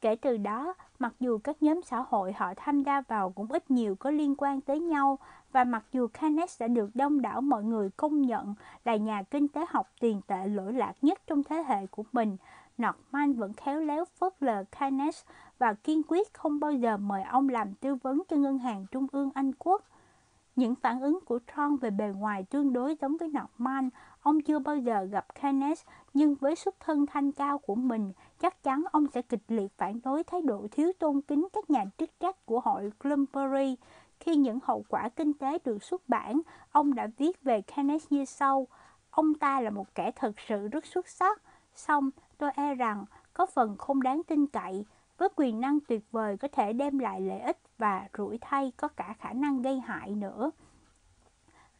Kể 0.00 0.16
từ 0.16 0.36
đó, 0.36 0.74
mặc 0.98 1.12
dù 1.20 1.38
các 1.38 1.62
nhóm 1.62 1.80
xã 1.82 2.04
hội 2.08 2.32
họ 2.32 2.52
tham 2.56 2.82
gia 2.82 3.00
vào 3.00 3.30
cũng 3.30 3.46
ít 3.52 3.70
nhiều 3.70 3.94
có 3.94 4.10
liên 4.10 4.34
quan 4.38 4.60
tới 4.60 4.80
nhau, 4.80 5.18
và 5.52 5.64
mặc 5.64 5.84
dù 5.92 6.06
Keynes 6.20 6.60
đã 6.60 6.68
được 6.68 6.90
đông 6.94 7.22
đảo 7.22 7.40
mọi 7.40 7.64
người 7.64 7.90
công 7.90 8.22
nhận 8.22 8.54
là 8.84 8.96
nhà 8.96 9.22
kinh 9.22 9.48
tế 9.48 9.64
học 9.68 9.90
tiền 10.00 10.20
tệ 10.26 10.46
lỗi 10.46 10.72
lạc 10.72 10.94
nhất 11.02 11.18
trong 11.26 11.44
thế 11.44 11.64
hệ 11.68 11.86
của 11.86 12.04
mình, 12.12 12.36
Norman 12.82 13.32
vẫn 13.32 13.52
khéo 13.52 13.80
léo 13.80 14.04
phớt 14.04 14.42
lờ 14.42 14.64
Keynes 14.80 15.22
và 15.58 15.74
kiên 15.74 16.02
quyết 16.08 16.34
không 16.34 16.60
bao 16.60 16.72
giờ 16.72 16.96
mời 16.96 17.22
ông 17.22 17.48
làm 17.48 17.74
tư 17.74 17.94
vấn 17.94 18.22
cho 18.28 18.36
Ngân 18.36 18.58
hàng 18.58 18.86
Trung 18.90 19.06
ương 19.12 19.30
Anh 19.34 19.52
Quốc. 19.58 19.82
Những 20.56 20.74
phản 20.74 21.00
ứng 21.00 21.18
của 21.24 21.38
Tron 21.54 21.76
về 21.76 21.90
bề 21.90 22.08
ngoài 22.16 22.44
tương 22.50 22.72
đối 22.72 22.96
giống 23.00 23.16
với 23.16 23.28
Norman, 23.28 23.88
ông 24.20 24.40
chưa 24.40 24.58
bao 24.58 24.76
giờ 24.76 25.04
gặp 25.04 25.26
Keynes, 25.34 25.82
nhưng 26.14 26.34
với 26.34 26.56
xuất 26.56 26.80
thân 26.80 27.06
thanh 27.06 27.32
cao 27.32 27.58
của 27.58 27.74
mình, 27.74 28.12
chắc 28.40 28.62
chắn 28.62 28.84
ông 28.92 29.06
sẽ 29.14 29.22
kịch 29.22 29.42
liệt 29.48 29.72
phản 29.78 30.00
đối 30.04 30.24
thái 30.24 30.42
độ 30.42 30.66
thiếu 30.70 30.92
tôn 30.98 31.20
kính 31.20 31.48
các 31.52 31.70
nhà 31.70 31.84
chức 31.98 32.10
trách 32.20 32.46
của 32.46 32.60
hội 32.60 32.90
Bloomsbury. 33.04 33.76
Khi 34.20 34.36
những 34.36 34.58
hậu 34.62 34.84
quả 34.88 35.08
kinh 35.08 35.32
tế 35.32 35.58
được 35.64 35.82
xuất 35.82 36.08
bản, 36.08 36.40
ông 36.72 36.94
đã 36.94 37.08
viết 37.18 37.42
về 37.42 37.60
Keynes 37.60 38.06
như 38.10 38.24
sau. 38.24 38.66
Ông 39.10 39.34
ta 39.34 39.60
là 39.60 39.70
một 39.70 39.94
kẻ 39.94 40.10
thật 40.16 40.32
sự 40.46 40.68
rất 40.68 40.86
xuất 40.86 41.08
sắc, 41.08 41.42
song 41.74 42.10
tôi 42.38 42.50
e 42.54 42.74
rằng 42.74 43.04
có 43.34 43.46
phần 43.46 43.76
không 43.76 44.02
đáng 44.02 44.22
tin 44.22 44.46
cậy, 44.46 44.84
với 45.18 45.28
quyền 45.36 45.60
năng 45.60 45.78
tuyệt 45.80 46.02
vời 46.12 46.36
có 46.36 46.48
thể 46.52 46.72
đem 46.72 46.98
lại 46.98 47.20
lợi 47.20 47.40
ích 47.40 47.58
và 47.78 48.08
rủi 48.18 48.38
thay 48.40 48.72
có 48.76 48.88
cả 48.88 49.14
khả 49.18 49.32
năng 49.32 49.62
gây 49.62 49.80
hại 49.80 50.10
nữa. 50.10 50.50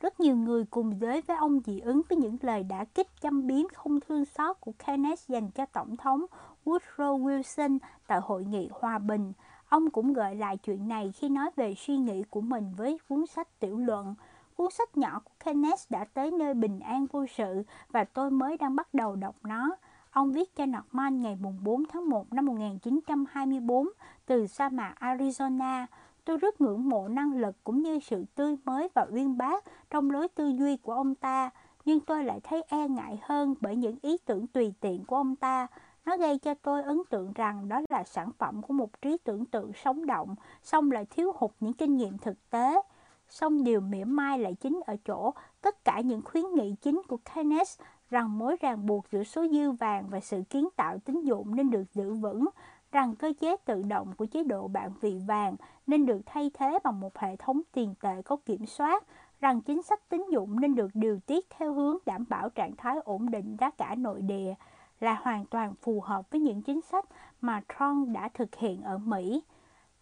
Rất 0.01 0.21
nhiều 0.21 0.37
người 0.37 0.65
cùng 0.71 1.01
giới 1.01 1.21
với 1.21 1.37
ông 1.37 1.61
dị 1.67 1.81
ứng 1.81 2.03
với 2.09 2.19
những 2.19 2.37
lời 2.43 2.63
đã 2.63 2.85
kích 2.85 3.09
châm 3.21 3.47
biếm 3.47 3.69
không 3.75 4.01
thương 4.01 4.25
xót 4.25 4.57
của 4.61 4.73
kenneth 4.87 5.29
dành 5.29 5.51
cho 5.51 5.67
Tổng 5.67 5.97
thống 5.97 6.27
Woodrow 6.65 7.23
Wilson 7.23 7.79
tại 8.07 8.21
Hội 8.21 8.45
nghị 8.45 8.69
Hòa 8.73 8.99
Bình. 8.99 9.33
Ông 9.69 9.91
cũng 9.91 10.13
gợi 10.13 10.35
lại 10.35 10.57
chuyện 10.57 10.89
này 10.89 11.13
khi 11.13 11.29
nói 11.29 11.51
về 11.57 11.75
suy 11.75 11.97
nghĩ 11.97 12.23
của 12.31 12.41
mình 12.41 12.73
với 12.77 12.99
cuốn 13.09 13.27
sách 13.27 13.61
tiểu 13.61 13.79
luận. 13.79 14.15
Cuốn 14.57 14.71
sách 14.71 14.97
nhỏ 14.97 15.21
của 15.25 15.31
kenneth 15.45 15.91
đã 15.91 16.05
tới 16.05 16.31
nơi 16.31 16.55
bình 16.55 16.81
an 16.81 17.07
vô 17.13 17.27
sự 17.27 17.63
và 17.91 18.05
tôi 18.05 18.31
mới 18.31 18.57
đang 18.57 18.77
bắt 18.77 18.95
đầu 18.95 19.17
đọc 19.17 19.35
nó. 19.43 19.77
Ông 20.17 20.33
viết 20.33 20.57
cho 20.57 20.67
Norman 20.67 21.23
ngày 21.23 21.39
4 21.63 21.85
tháng 21.89 22.09
1 22.09 22.33
năm 22.33 22.47
1924 22.47 23.89
từ 24.27 24.47
sa 24.47 24.69
mạc 24.69 24.95
Arizona. 25.01 25.87
Tôi 26.25 26.37
rất 26.37 26.61
ngưỡng 26.61 26.89
mộ 26.89 27.09
năng 27.09 27.33
lực 27.33 27.57
cũng 27.65 27.83
như 27.83 27.99
sự 28.03 28.25
tươi 28.35 28.57
mới 28.65 28.89
và 28.95 29.07
uyên 29.13 29.39
bác 29.39 29.65
trong 29.91 30.11
lối 30.11 30.29
tư 30.29 30.49
duy 30.49 30.77
của 30.77 30.93
ông 30.93 31.15
ta, 31.15 31.51
nhưng 31.85 32.01
tôi 32.01 32.25
lại 32.25 32.41
thấy 32.43 32.63
e 32.69 32.89
ngại 32.89 33.19
hơn 33.23 33.55
bởi 33.61 33.77
những 33.77 33.97
ý 34.03 34.17
tưởng 34.25 34.47
tùy 34.47 34.75
tiện 34.81 35.05
của 35.05 35.17
ông 35.17 35.37
ta. 35.37 35.67
Nó 36.05 36.17
gây 36.17 36.39
cho 36.39 36.55
tôi 36.55 36.83
ấn 36.83 37.03
tượng 37.11 37.33
rằng 37.33 37.69
đó 37.69 37.81
là 37.89 38.05
sản 38.05 38.31
phẩm 38.39 38.63
của 38.63 38.75
một 38.75 39.03
trí 39.03 39.17
tưởng 39.25 39.45
tượng 39.45 39.73
sống 39.85 40.07
động, 40.07 40.35
song 40.63 40.91
lại 40.91 41.05
thiếu 41.11 41.33
hụt 41.37 41.51
những 41.61 41.73
kinh 41.73 41.97
nghiệm 41.97 42.19
thực 42.19 42.51
tế. 42.51 42.83
Song 43.29 43.65
điều 43.65 43.81
mỉa 43.81 44.05
mai 44.05 44.39
lại 44.39 44.55
chính 44.55 44.81
ở 44.87 44.97
chỗ 45.07 45.35
tất 45.61 45.85
cả 45.85 46.01
những 46.01 46.23
khuyến 46.23 46.45
nghị 46.55 46.75
chính 46.83 47.03
của 47.09 47.17
Keynes 47.17 47.79
rằng 48.11 48.39
mối 48.39 48.57
ràng 48.61 48.87
buộc 48.87 49.11
giữa 49.11 49.25
số 49.25 49.47
dư 49.53 49.71
vàng 49.71 50.05
và 50.09 50.21
sự 50.21 50.43
kiến 50.51 50.69
tạo 50.77 50.99
tín 50.99 51.23
dụng 51.23 51.57
nên 51.57 51.71
được 51.71 51.85
giữ 51.95 52.15
vững, 52.15 52.45
rằng 52.93 53.15
cơ 53.15 53.33
chế 53.41 53.57
tự 53.57 53.83
động 53.83 54.13
của 54.17 54.27
chế 54.27 54.45
độ 54.45 54.69
bạn 54.69 54.93
vị 55.01 55.19
vàng 55.27 55.57
nên 55.87 56.07
được 56.07 56.21
thay 56.27 56.51
thế 56.55 56.79
bằng 56.85 57.01
một 57.01 57.19
hệ 57.19 57.37
thống 57.37 57.61
tiền 57.73 57.95
tệ 58.01 58.23
có 58.23 58.37
kiểm 58.37 58.67
soát, 58.67 59.05
rằng 59.41 59.61
chính 59.61 59.83
sách 59.83 60.09
tín 60.09 60.27
dụng 60.31 60.61
nên 60.61 60.75
được 60.75 60.91
điều 60.95 61.19
tiết 61.27 61.47
theo 61.51 61.73
hướng 61.73 61.97
đảm 62.07 62.25
bảo 62.29 62.51
trạng 62.51 62.77
thái 62.77 62.97
ổn 63.05 63.31
định 63.31 63.57
giá 63.61 63.71
cả 63.71 63.95
nội 63.95 64.23
địa 64.23 64.55
là 65.01 65.15
hoàn 65.15 65.47
toàn 65.47 65.75
phù 65.83 66.01
hợp 66.01 66.31
với 66.31 66.41
những 66.41 66.63
chính 66.63 66.81
sách 66.81 67.05
mà 67.41 67.63
Trump 67.79 68.09
đã 68.09 68.29
thực 68.35 68.55
hiện 68.55 68.83
ở 68.83 68.99
Mỹ. 68.99 69.43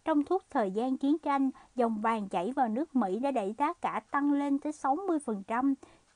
Trong 0.05 0.23
suốt 0.29 0.43
thời 0.49 0.71
gian 0.71 0.97
chiến 0.97 1.17
tranh, 1.17 1.49
dòng 1.75 2.01
vàng 2.01 2.29
chảy 2.29 2.51
vào 2.51 2.67
nước 2.67 2.95
Mỹ 2.95 3.19
đã 3.19 3.31
đẩy 3.31 3.55
giá 3.57 3.73
cả 3.73 4.01
tăng 4.11 4.33
lên 4.33 4.59
tới 4.59 4.71
60%. 4.71 5.73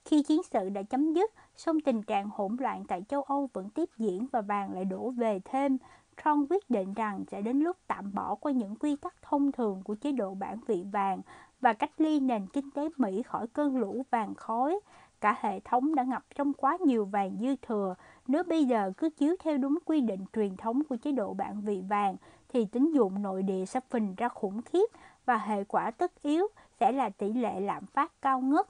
Khi 0.10 0.24
chiến 0.24 0.44
sự 0.44 0.70
đã 0.70 0.84
chấm 0.84 1.14
dứt, 1.14 1.32
song 1.56 1.80
tình 1.80 2.04
trạng 2.04 2.30
hỗn 2.34 2.56
loạn 2.60 2.84
tại 2.88 3.04
châu 3.10 3.22
Âu 3.24 3.50
vẫn 3.54 3.70
tiếp 3.70 3.90
diễn 3.98 4.28
và 4.32 4.42
vàng 4.42 4.74
lại 4.74 4.86
đổ 4.86 5.10
về 5.10 5.40
thêm. 5.46 5.78
Trump 6.24 6.52
quyết 6.52 6.70
định 6.70 6.94
rằng 6.94 7.24
sẽ 7.32 7.42
đến 7.42 7.60
lúc 7.60 7.78
tạm 7.88 8.14
bỏ 8.14 8.36
qua 8.36 8.52
những 8.52 8.76
quy 8.76 8.96
tắc 8.96 9.16
thông 9.22 9.52
thường 9.52 9.82
của 9.84 9.96
chế 9.96 10.12
độ 10.12 10.34
bản 10.34 10.60
vị 10.68 10.86
vàng 10.92 11.22
và 11.62 11.74
cách 11.74 11.92
ly 11.98 12.20
nền 12.20 12.48
kinh 12.48 12.72
tế 12.72 12.90
Mỹ 12.98 13.24
khỏi 13.24 13.48
cơn 13.48 13.78
lũ 13.78 14.06
vàng 14.12 14.36
khói. 14.36 14.80
Cả 15.22 15.38
hệ 15.42 15.60
thống 15.60 15.96
đã 15.96 16.04
ngập 16.04 16.24
trong 16.36 16.54
quá 16.54 16.78
nhiều 16.86 17.06
vàng 17.06 17.38
dư 17.40 17.56
thừa. 17.56 17.96
Nếu 18.28 18.44
bây 18.44 18.66
giờ 18.66 18.92
cứ 18.98 19.10
chiếu 19.10 19.36
theo 19.44 19.58
đúng 19.58 19.80
quy 19.86 20.02
định 20.02 20.26
truyền 20.34 20.58
thống 20.58 20.84
của 20.84 20.96
chế 20.96 21.12
độ 21.12 21.34
bản 21.34 21.62
vị 21.62 21.84
vàng, 21.90 22.16
thì 22.54 22.66
tín 22.66 22.92
dụng 22.92 23.22
nội 23.22 23.44
địa 23.44 23.66
sẽ 23.66 23.80
phình 23.90 24.16
ra 24.16 24.30
khủng 24.30 24.62
khiếp 24.62 24.86
và 25.26 25.38
hệ 25.38 25.64
quả 25.64 25.92
tất 25.92 26.22
yếu 26.22 26.48
sẽ 26.80 26.92
là 26.92 27.10
tỷ 27.10 27.34
lệ 27.34 27.60
lạm 27.60 27.86
phát 27.86 28.22
cao 28.22 28.42
ngất. 28.42 28.68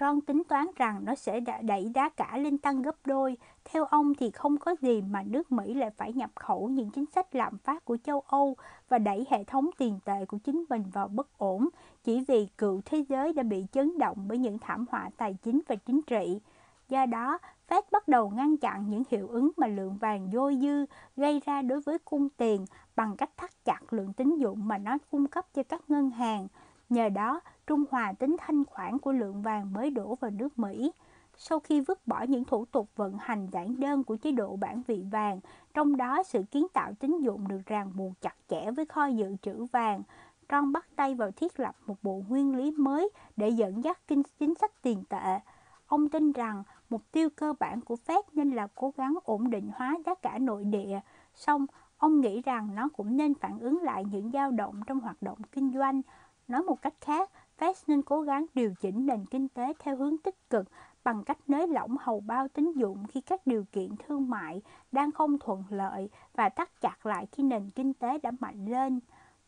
Ron 0.00 0.20
tính 0.20 0.42
toán 0.48 0.66
rằng 0.76 1.04
nó 1.04 1.14
sẽ 1.14 1.40
đẩy 1.62 1.90
giá 1.94 2.08
cả 2.08 2.36
lên 2.36 2.58
tăng 2.58 2.82
gấp 2.82 2.96
đôi. 3.04 3.36
Theo 3.64 3.84
ông 3.84 4.14
thì 4.14 4.30
không 4.30 4.58
có 4.58 4.74
gì 4.80 5.02
mà 5.02 5.22
nước 5.22 5.52
Mỹ 5.52 5.74
lại 5.74 5.90
phải 5.90 6.12
nhập 6.12 6.30
khẩu 6.34 6.68
những 6.68 6.90
chính 6.90 7.06
sách 7.06 7.34
lạm 7.34 7.58
phát 7.58 7.84
của 7.84 7.96
châu 8.04 8.20
Âu 8.20 8.56
và 8.88 8.98
đẩy 8.98 9.26
hệ 9.30 9.44
thống 9.44 9.70
tiền 9.78 9.98
tệ 10.04 10.24
của 10.28 10.38
chính 10.38 10.64
mình 10.70 10.84
vào 10.92 11.08
bất 11.08 11.38
ổn 11.38 11.68
chỉ 12.04 12.24
vì 12.28 12.46
cựu 12.58 12.80
thế 12.84 13.04
giới 13.08 13.32
đã 13.32 13.42
bị 13.42 13.66
chấn 13.72 13.98
động 13.98 14.24
bởi 14.28 14.38
những 14.38 14.58
thảm 14.58 14.86
họa 14.90 15.10
tài 15.16 15.36
chính 15.42 15.60
và 15.68 15.74
chính 15.74 16.02
trị. 16.02 16.40
Do 16.88 17.06
đó, 17.06 17.38
Fed 17.68 17.82
bắt 17.92 18.08
đầu 18.08 18.30
ngăn 18.30 18.56
chặn 18.56 18.90
những 18.90 19.02
hiệu 19.10 19.28
ứng 19.28 19.50
mà 19.56 19.66
lượng 19.66 19.96
vàng 19.96 20.30
dôi 20.32 20.58
dư 20.62 20.86
gây 21.16 21.40
ra 21.46 21.62
đối 21.62 21.80
với 21.80 21.98
cung 21.98 22.28
tiền 22.28 22.64
bằng 22.96 23.16
cách 23.16 23.30
thắt 23.36 23.50
chặt 23.64 23.92
lượng 23.92 24.12
tín 24.12 24.36
dụng 24.36 24.68
mà 24.68 24.78
nó 24.78 24.98
cung 25.10 25.26
cấp 25.26 25.46
cho 25.54 25.62
các 25.62 25.90
ngân 25.90 26.10
hàng. 26.10 26.48
Nhờ 26.88 27.08
đó, 27.08 27.40
trung 27.72 27.84
hòa 27.90 28.12
tính 28.12 28.36
thanh 28.38 28.64
khoản 28.64 28.98
của 28.98 29.12
lượng 29.12 29.42
vàng 29.42 29.72
mới 29.72 29.90
đổ 29.90 30.14
vào 30.14 30.30
nước 30.30 30.58
Mỹ. 30.58 30.92
Sau 31.36 31.60
khi 31.60 31.80
vứt 31.80 32.06
bỏ 32.06 32.22
những 32.22 32.44
thủ 32.44 32.64
tục 32.64 32.88
vận 32.96 33.16
hành 33.20 33.48
giản 33.52 33.80
đơn 33.80 34.04
của 34.04 34.16
chế 34.16 34.32
độ 34.32 34.56
bản 34.56 34.82
vị 34.86 35.04
vàng, 35.10 35.40
trong 35.74 35.96
đó 35.96 36.22
sự 36.22 36.42
kiến 36.50 36.66
tạo 36.72 36.92
tín 36.94 37.20
dụng 37.20 37.48
được 37.48 37.60
ràng 37.66 37.92
buộc 37.96 38.12
chặt 38.20 38.34
chẽ 38.48 38.70
với 38.70 38.86
kho 38.86 39.06
dự 39.06 39.36
trữ 39.42 39.64
vàng, 39.64 40.02
Ron 40.50 40.72
bắt 40.72 40.86
tay 40.96 41.14
vào 41.14 41.30
thiết 41.30 41.60
lập 41.60 41.76
một 41.86 41.96
bộ 42.02 42.22
nguyên 42.28 42.56
lý 42.56 42.70
mới 42.70 43.10
để 43.36 43.48
dẫn 43.48 43.84
dắt 43.84 43.98
kinh 44.06 44.22
chính 44.38 44.54
sách 44.54 44.82
tiền 44.82 45.04
tệ. 45.08 45.38
Ông 45.86 46.08
tin 46.08 46.32
rằng 46.32 46.62
mục 46.90 47.02
tiêu 47.12 47.28
cơ 47.36 47.54
bản 47.60 47.80
của 47.80 47.96
Fed 48.06 48.22
nên 48.32 48.50
là 48.50 48.68
cố 48.74 48.92
gắng 48.96 49.14
ổn 49.24 49.50
định 49.50 49.70
hóa 49.74 49.96
giá 50.06 50.14
cả 50.14 50.38
nội 50.38 50.64
địa, 50.64 51.00
song 51.34 51.66
ông 51.98 52.20
nghĩ 52.20 52.42
rằng 52.42 52.74
nó 52.74 52.88
cũng 52.88 53.16
nên 53.16 53.34
phản 53.34 53.58
ứng 53.58 53.82
lại 53.82 54.04
những 54.04 54.30
dao 54.30 54.50
động 54.50 54.80
trong 54.86 55.00
hoạt 55.00 55.22
động 55.22 55.38
kinh 55.52 55.72
doanh. 55.74 56.02
Nói 56.48 56.62
một 56.62 56.82
cách 56.82 56.94
khác, 57.00 57.30
Fed 57.58 57.74
nên 57.86 58.02
cố 58.02 58.20
gắng 58.20 58.46
điều 58.54 58.74
chỉnh 58.80 59.06
nền 59.06 59.26
kinh 59.26 59.48
tế 59.48 59.72
theo 59.78 59.96
hướng 59.96 60.18
tích 60.18 60.50
cực 60.50 60.66
bằng 61.04 61.24
cách 61.24 61.38
nới 61.46 61.68
lỏng 61.68 61.96
hầu 62.00 62.20
bao 62.20 62.48
tín 62.48 62.72
dụng 62.72 63.06
khi 63.06 63.20
các 63.20 63.46
điều 63.46 63.64
kiện 63.72 63.96
thương 63.96 64.30
mại 64.30 64.62
đang 64.92 65.12
không 65.12 65.38
thuận 65.38 65.64
lợi 65.70 66.10
và 66.34 66.48
tắt 66.48 66.80
chặt 66.80 67.06
lại 67.06 67.26
khi 67.32 67.42
nền 67.42 67.70
kinh 67.70 67.94
tế 67.94 68.18
đã 68.18 68.30
mạnh 68.40 68.66
lên. 68.66 69.00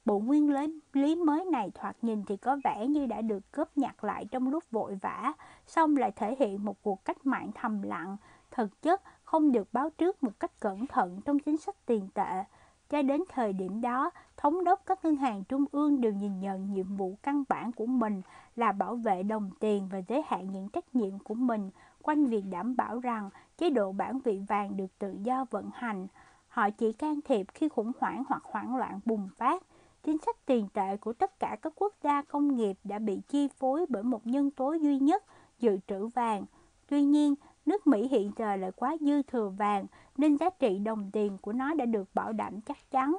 Bộ 0.05 0.19
nguyên 0.19 0.55
lý 0.93 1.17
mới 1.17 1.45
này 1.45 1.71
thoạt 1.75 1.97
nhìn 2.03 2.25
thì 2.25 2.37
có 2.37 2.59
vẻ 2.65 2.87
như 2.87 3.07
đã 3.07 3.21
được 3.21 3.53
cướp 3.53 3.79
nhặt 3.79 4.05
lại 4.05 4.25
trong 4.31 4.49
lúc 4.49 4.65
vội 4.71 4.99
vã, 5.03 5.33
song 5.67 5.97
lại 5.97 6.13
thể 6.17 6.37
hiện 6.39 6.65
một 6.65 6.83
cuộc 6.83 7.05
cách 7.05 7.27
mạng 7.27 7.51
thầm 7.55 7.83
lặng, 7.83 8.17
thực 8.51 8.83
chất 8.83 9.03
không 9.25 9.53
được 9.53 9.73
báo 9.73 9.91
trước 9.91 10.23
một 10.23 10.41
cách 10.41 10.61
cẩn 10.61 10.87
thận 10.87 11.21
trong 11.25 11.39
chính 11.39 11.57
sách 11.57 11.87
tiền 11.87 12.09
tệ. 12.15 12.45
Cho 12.91 13.03
đến 13.03 13.23
thời 13.29 13.53
điểm 13.53 13.81
đó, 13.81 14.11
thống 14.37 14.65
đốc 14.65 14.83
các 14.87 15.05
ngân 15.05 15.17
hàng 15.17 15.45
trung 15.45 15.65
ương 15.73 16.01
đều 16.01 16.13
nhìn 16.13 16.41
nhận 16.41 16.73
nhiệm 16.73 16.97
vụ 16.97 17.17
căn 17.23 17.45
bản 17.49 17.73
của 17.73 17.87
mình 17.87 18.23
là 18.57 18.73
bảo 18.73 18.97
vệ 18.97 19.23
đồng 19.23 19.51
tiền 19.61 19.89
và 19.93 19.99
giới 20.09 20.23
hạn 20.27 20.51
những 20.51 20.69
trách 20.69 20.95
nhiệm 20.95 21.19
của 21.19 21.35
mình 21.35 21.71
quanh 22.03 22.27
việc 22.27 22.43
đảm 22.51 22.77
bảo 22.77 23.01
rằng 23.01 23.31
chế 23.59 23.71
độ 23.71 23.93
bản 23.93 24.19
vị 24.25 24.41
vàng 24.49 24.77
được 24.77 24.99
tự 24.99 25.17
do 25.23 25.45
vận 25.51 25.71
hành. 25.75 26.07
Họ 26.49 26.71
chỉ 26.71 26.93
can 26.93 27.21
thiệp 27.25 27.47
khi 27.55 27.69
khủng 27.69 27.93
hoảng 28.01 28.25
hoặc 28.29 28.43
hoảng 28.45 28.77
loạn 28.77 29.01
bùng 29.05 29.29
phát. 29.37 29.63
Chính 30.03 30.19
sách 30.19 30.47
tiền 30.47 30.69
tệ 30.75 30.97
của 30.97 31.13
tất 31.13 31.41
cả 31.41 31.57
các 31.63 31.73
quốc 31.77 31.95
gia 32.03 32.23
công 32.23 32.57
nghiệp 32.57 32.77
đã 32.85 32.99
bị 32.99 33.21
chi 33.29 33.49
phối 33.49 33.87
bởi 33.89 34.03
một 34.03 34.27
nhân 34.27 34.51
tố 34.51 34.73
duy 34.73 34.99
nhất, 34.99 35.25
dự 35.59 35.79
trữ 35.87 36.07
vàng. 36.07 36.45
Tuy 36.89 37.03
nhiên, 37.03 37.35
nước 37.67 37.87
Mỹ 37.87 38.09
hiện 38.09 38.31
giờ 38.37 38.57
lại 38.57 38.73
quá 38.77 38.97
dư 39.01 39.23
thừa 39.23 39.49
vàng 39.49 39.87
nên 40.17 40.37
giá 40.37 40.51
trị 40.51 40.79
đồng 40.79 41.11
tiền 41.13 41.39
của 41.39 41.53
nó 41.53 41.75
đã 41.75 41.85
được 41.87 42.15
bảo 42.15 42.33
đảm 42.33 42.61
chắc 42.61 42.91
chắn. 42.91 43.17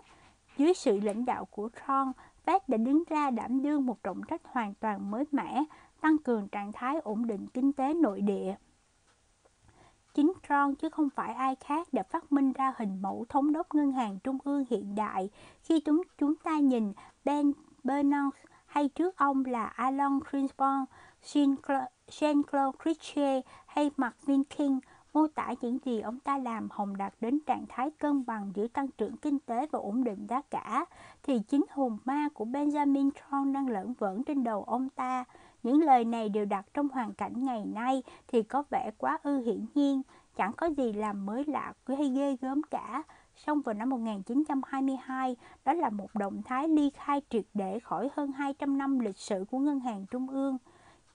Dưới 0.57 0.73
sự 0.73 0.99
lãnh 0.99 1.25
đạo 1.25 1.45
của 1.45 1.69
Trump, 1.69 2.15
Fed 2.45 2.59
đã 2.67 2.77
đứng 2.77 3.03
ra 3.09 3.29
đảm 3.29 3.61
đương 3.61 3.85
một 3.85 4.03
trọng 4.03 4.21
trách 4.23 4.41
hoàn 4.43 4.73
toàn 4.73 5.11
mới 5.11 5.23
mẻ, 5.31 5.63
tăng 6.01 6.17
cường 6.17 6.47
trạng 6.47 6.71
thái 6.71 6.99
ổn 6.99 7.27
định 7.27 7.47
kinh 7.47 7.73
tế 7.73 7.93
nội 7.93 8.21
địa. 8.21 8.55
Chính 10.13 10.33
Trump 10.47 10.79
chứ 10.79 10.89
không 10.89 11.09
phải 11.09 11.33
ai 11.33 11.55
khác 11.55 11.87
đã 11.91 12.03
phát 12.03 12.31
minh 12.31 12.53
ra 12.53 12.73
hình 12.77 13.01
mẫu 13.01 13.25
thống 13.29 13.53
đốc 13.53 13.75
ngân 13.75 13.91
hàng 13.91 14.19
trung 14.23 14.37
ương 14.43 14.65
hiện 14.69 14.95
đại 14.95 15.29
khi 15.61 15.79
chúng 15.79 16.01
chúng 16.17 16.35
ta 16.35 16.59
nhìn 16.59 16.93
Ben 17.25 17.51
Bernanke 17.83 18.39
hay 18.65 18.89
trước 18.89 19.17
ông 19.17 19.45
là 19.45 19.65
Alan 19.65 20.19
Greenspan, 20.31 20.85
Jean-Claude 22.09 22.71
Trichet 22.85 23.45
hay 23.75 23.91
Martin 23.97 24.43
King 24.43 24.79
mô 25.13 25.27
tả 25.27 25.53
những 25.61 25.77
gì 25.85 25.99
ông 25.99 26.19
ta 26.19 26.37
làm 26.37 26.67
hồng 26.71 26.97
đạt 26.97 27.13
đến 27.21 27.39
trạng 27.45 27.65
thái 27.69 27.91
cân 27.91 28.25
bằng 28.25 28.51
giữa 28.55 28.67
tăng 28.67 28.87
trưởng 28.87 29.17
kinh 29.17 29.39
tế 29.39 29.67
và 29.71 29.79
ổn 29.79 30.03
định 30.03 30.27
giá 30.29 30.41
cả, 30.41 30.85
thì 31.23 31.39
chính 31.39 31.65
hồn 31.69 31.97
ma 32.05 32.29
của 32.33 32.45
Benjamin 32.45 33.09
Tron 33.11 33.53
đang 33.53 33.69
lẫn 33.69 33.93
vẩn 33.93 34.23
trên 34.23 34.43
đầu 34.43 34.63
ông 34.63 34.89
ta. 34.89 35.23
Những 35.63 35.83
lời 35.83 36.05
này 36.05 36.29
đều 36.29 36.45
đặt 36.45 36.65
trong 36.73 36.89
hoàn 36.89 37.13
cảnh 37.13 37.43
ngày 37.43 37.65
nay 37.65 38.03
thì 38.27 38.43
có 38.43 38.63
vẻ 38.69 38.91
quá 38.97 39.19
ư 39.23 39.37
hiển 39.37 39.65
nhiên, 39.75 40.01
chẳng 40.35 40.53
có 40.53 40.67
gì 40.67 40.93
làm 40.93 41.25
mới 41.25 41.43
lạ 41.47 41.73
hay 41.87 42.09
ghê 42.09 42.37
gớm 42.41 42.61
cả. 42.63 43.03
Song 43.35 43.61
vào 43.61 43.73
năm 43.73 43.89
1922, 43.89 45.35
đó 45.65 45.73
là 45.73 45.89
một 45.89 46.09
động 46.13 46.41
thái 46.43 46.67
ly 46.67 46.89
khai 46.89 47.21
triệt 47.29 47.45
để 47.53 47.79
khỏi 47.79 48.09
hơn 48.13 48.31
200 48.31 48.77
năm 48.77 48.99
lịch 48.99 49.17
sử 49.17 49.45
của 49.51 49.59
Ngân 49.59 49.79
hàng 49.79 50.05
Trung 50.11 50.29
ương. 50.29 50.57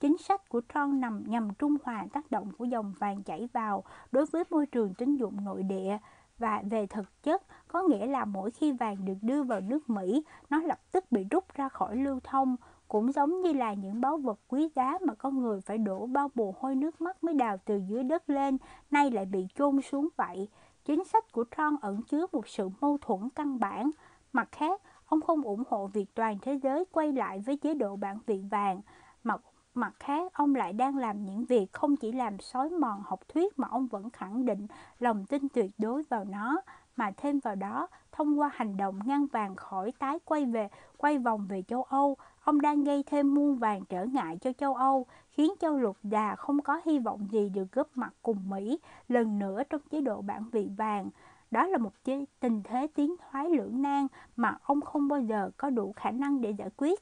Chính 0.01 0.17
sách 0.17 0.49
của 0.49 0.61
Trump 0.73 0.93
nằm 0.93 1.23
nhằm 1.27 1.53
trung 1.59 1.77
hòa 1.83 2.05
tác 2.13 2.31
động 2.31 2.51
của 2.57 2.65
dòng 2.65 2.93
vàng 2.99 3.23
chảy 3.23 3.47
vào 3.53 3.83
đối 4.11 4.25
với 4.25 4.43
môi 4.49 4.65
trường 4.65 4.93
tín 4.93 5.15
dụng 5.15 5.45
nội 5.45 5.63
địa 5.63 5.97
và 6.37 6.63
về 6.69 6.87
thực 6.87 7.23
chất 7.23 7.43
có 7.67 7.81
nghĩa 7.81 8.07
là 8.07 8.25
mỗi 8.25 8.51
khi 8.51 8.71
vàng 8.71 9.05
được 9.05 9.17
đưa 9.21 9.43
vào 9.43 9.59
nước 9.61 9.89
Mỹ, 9.89 10.23
nó 10.49 10.61
lập 10.61 10.79
tức 10.91 11.11
bị 11.11 11.23
rút 11.31 11.53
ra 11.53 11.69
khỏi 11.69 11.95
lưu 11.95 12.19
thông, 12.23 12.55
cũng 12.87 13.11
giống 13.11 13.41
như 13.41 13.53
là 13.53 13.73
những 13.73 14.01
báu 14.01 14.17
vật 14.17 14.39
quý 14.47 14.69
giá 14.75 14.97
mà 15.01 15.13
con 15.13 15.41
người 15.41 15.61
phải 15.61 15.77
đổ 15.77 16.05
bao 16.05 16.29
mồ 16.35 16.53
hôi 16.59 16.75
nước 16.75 17.01
mắt 17.01 17.23
mới 17.23 17.33
đào 17.33 17.57
từ 17.65 17.81
dưới 17.87 18.03
đất 18.03 18.29
lên, 18.29 18.57
nay 18.91 19.11
lại 19.11 19.25
bị 19.25 19.47
chôn 19.55 19.81
xuống 19.81 20.09
vậy. 20.17 20.49
Chính 20.85 21.05
sách 21.05 21.31
của 21.31 21.45
Trump 21.57 21.81
ẩn 21.81 22.01
chứa 22.03 22.25
một 22.31 22.47
sự 22.47 22.69
mâu 22.81 22.97
thuẫn 23.01 23.29
căn 23.35 23.59
bản. 23.59 23.91
Mặt 24.33 24.49
khác, 24.51 24.81
ông 25.05 25.21
không 25.21 25.41
ủng 25.41 25.63
hộ 25.69 25.87
việc 25.87 26.15
toàn 26.15 26.37
thế 26.41 26.59
giới 26.63 26.85
quay 26.91 27.11
lại 27.11 27.39
với 27.39 27.57
chế 27.57 27.73
độ 27.73 27.95
bản 27.95 28.19
vị 28.25 28.43
vàng, 28.51 28.81
mà 29.23 29.37
Mặt 29.73 29.93
khác, 29.99 30.33
ông 30.33 30.55
lại 30.55 30.73
đang 30.73 30.97
làm 30.97 31.25
những 31.25 31.45
việc 31.45 31.73
không 31.73 31.95
chỉ 31.95 32.11
làm 32.11 32.39
xói 32.39 32.69
mòn 32.69 33.03
học 33.05 33.19
thuyết 33.27 33.59
mà 33.59 33.67
ông 33.71 33.87
vẫn 33.87 34.09
khẳng 34.09 34.45
định 34.45 34.67
lòng 34.99 35.25
tin 35.25 35.49
tuyệt 35.49 35.71
đối 35.77 36.03
vào 36.09 36.25
nó, 36.25 36.61
mà 36.95 37.11
thêm 37.17 37.39
vào 37.39 37.55
đó, 37.55 37.87
thông 38.11 38.39
qua 38.39 38.51
hành 38.53 38.77
động 38.77 38.99
ngăn 39.05 39.25
vàng 39.25 39.55
khỏi 39.55 39.91
tái 39.99 40.19
quay 40.25 40.45
về, 40.45 40.69
quay 40.97 41.17
vòng 41.17 41.47
về 41.49 41.63
châu 41.67 41.83
Âu, 41.83 42.17
ông 42.43 42.61
đang 42.61 42.83
gây 42.83 43.03
thêm 43.03 43.33
muôn 43.33 43.55
vàng 43.55 43.85
trở 43.89 44.05
ngại 44.05 44.37
cho 44.41 44.53
châu 44.53 44.75
Âu, 44.75 45.05
khiến 45.29 45.51
châu 45.59 45.77
lục 45.77 45.97
đà 46.03 46.35
không 46.35 46.61
có 46.61 46.81
hy 46.85 46.99
vọng 46.99 47.27
gì 47.31 47.49
được 47.49 47.71
góp 47.71 47.87
mặt 47.95 48.13
cùng 48.21 48.49
Mỹ 48.49 48.79
lần 49.07 49.39
nữa 49.39 49.63
trong 49.69 49.81
chế 49.91 50.01
độ 50.01 50.21
bản 50.21 50.49
vị 50.51 50.69
vàng. 50.77 51.09
Đó 51.51 51.67
là 51.67 51.77
một 51.77 51.91
tình 52.39 52.63
thế 52.63 52.87
tiến 52.95 53.15
thoái 53.19 53.49
lưỡng 53.49 53.81
nan 53.81 54.07
mà 54.35 54.57
ông 54.63 54.81
không 54.81 55.07
bao 55.07 55.19
giờ 55.19 55.51
có 55.57 55.69
đủ 55.69 55.93
khả 55.95 56.11
năng 56.11 56.41
để 56.41 56.51
giải 56.51 56.69
quyết. 56.77 56.99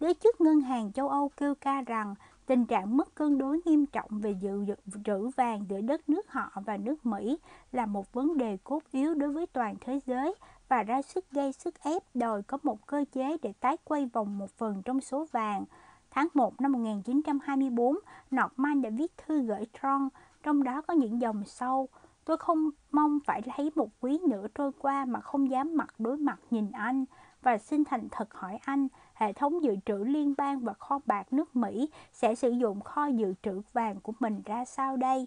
Giới 0.00 0.14
chức 0.14 0.40
ngân 0.40 0.60
hàng 0.60 0.92
châu 0.92 1.08
Âu 1.08 1.30
kêu 1.36 1.54
ca 1.54 1.82
rằng 1.82 2.14
tình 2.46 2.66
trạng 2.66 2.96
mất 2.96 3.14
cân 3.14 3.38
đối 3.38 3.60
nghiêm 3.64 3.86
trọng 3.86 4.10
về 4.10 4.34
dự 4.40 4.64
trữ 5.04 5.28
vàng 5.36 5.64
giữa 5.68 5.80
đất 5.80 6.08
nước 6.08 6.30
họ 6.30 6.50
và 6.54 6.76
nước 6.76 7.06
Mỹ 7.06 7.38
là 7.72 7.86
một 7.86 8.12
vấn 8.12 8.38
đề 8.38 8.56
cốt 8.64 8.82
yếu 8.90 9.14
đối 9.14 9.32
với 9.32 9.46
toàn 9.46 9.74
thế 9.80 10.00
giới 10.06 10.34
và 10.68 10.82
ra 10.82 11.02
sức 11.02 11.30
gây 11.30 11.52
sức 11.52 11.74
ép 11.82 12.02
đòi 12.14 12.42
có 12.42 12.58
một 12.62 12.86
cơ 12.86 13.04
chế 13.12 13.36
để 13.42 13.52
tái 13.60 13.76
quay 13.84 14.06
vòng 14.06 14.38
một 14.38 14.50
phần 14.50 14.82
trong 14.84 15.00
số 15.00 15.26
vàng. 15.32 15.64
Tháng 16.10 16.28
1 16.34 16.60
năm 16.60 16.72
1924, 16.72 17.98
Norman 18.30 18.82
đã 18.82 18.90
viết 18.90 19.12
thư 19.16 19.42
gửi 19.42 19.66
tron 19.82 20.08
trong 20.42 20.62
đó 20.62 20.82
có 20.82 20.94
những 20.94 21.20
dòng 21.20 21.44
sau. 21.44 21.88
Tôi 22.24 22.36
không 22.36 22.70
mong 22.90 23.18
phải 23.24 23.42
lấy 23.56 23.70
một 23.74 23.88
quý 24.00 24.18
nữa 24.28 24.46
trôi 24.54 24.72
qua 24.78 25.04
mà 25.04 25.20
không 25.20 25.50
dám 25.50 25.76
mặt 25.76 25.94
đối 25.98 26.16
mặt 26.16 26.38
nhìn 26.50 26.70
anh 26.72 27.04
và 27.42 27.58
xin 27.58 27.84
thành 27.84 28.08
thật 28.10 28.34
hỏi 28.34 28.58
anh, 28.64 28.88
hệ 29.18 29.32
thống 29.32 29.62
dự 29.62 29.76
trữ 29.86 29.96
liên 29.96 30.34
bang 30.38 30.60
và 30.60 30.72
kho 30.72 31.00
bạc 31.06 31.32
nước 31.32 31.56
Mỹ 31.56 31.90
sẽ 32.12 32.34
sử 32.34 32.50
dụng 32.50 32.80
kho 32.80 33.06
dự 33.06 33.34
trữ 33.42 33.60
vàng 33.72 34.00
của 34.00 34.12
mình 34.20 34.42
ra 34.44 34.64
sao 34.64 34.96
đây? 34.96 35.26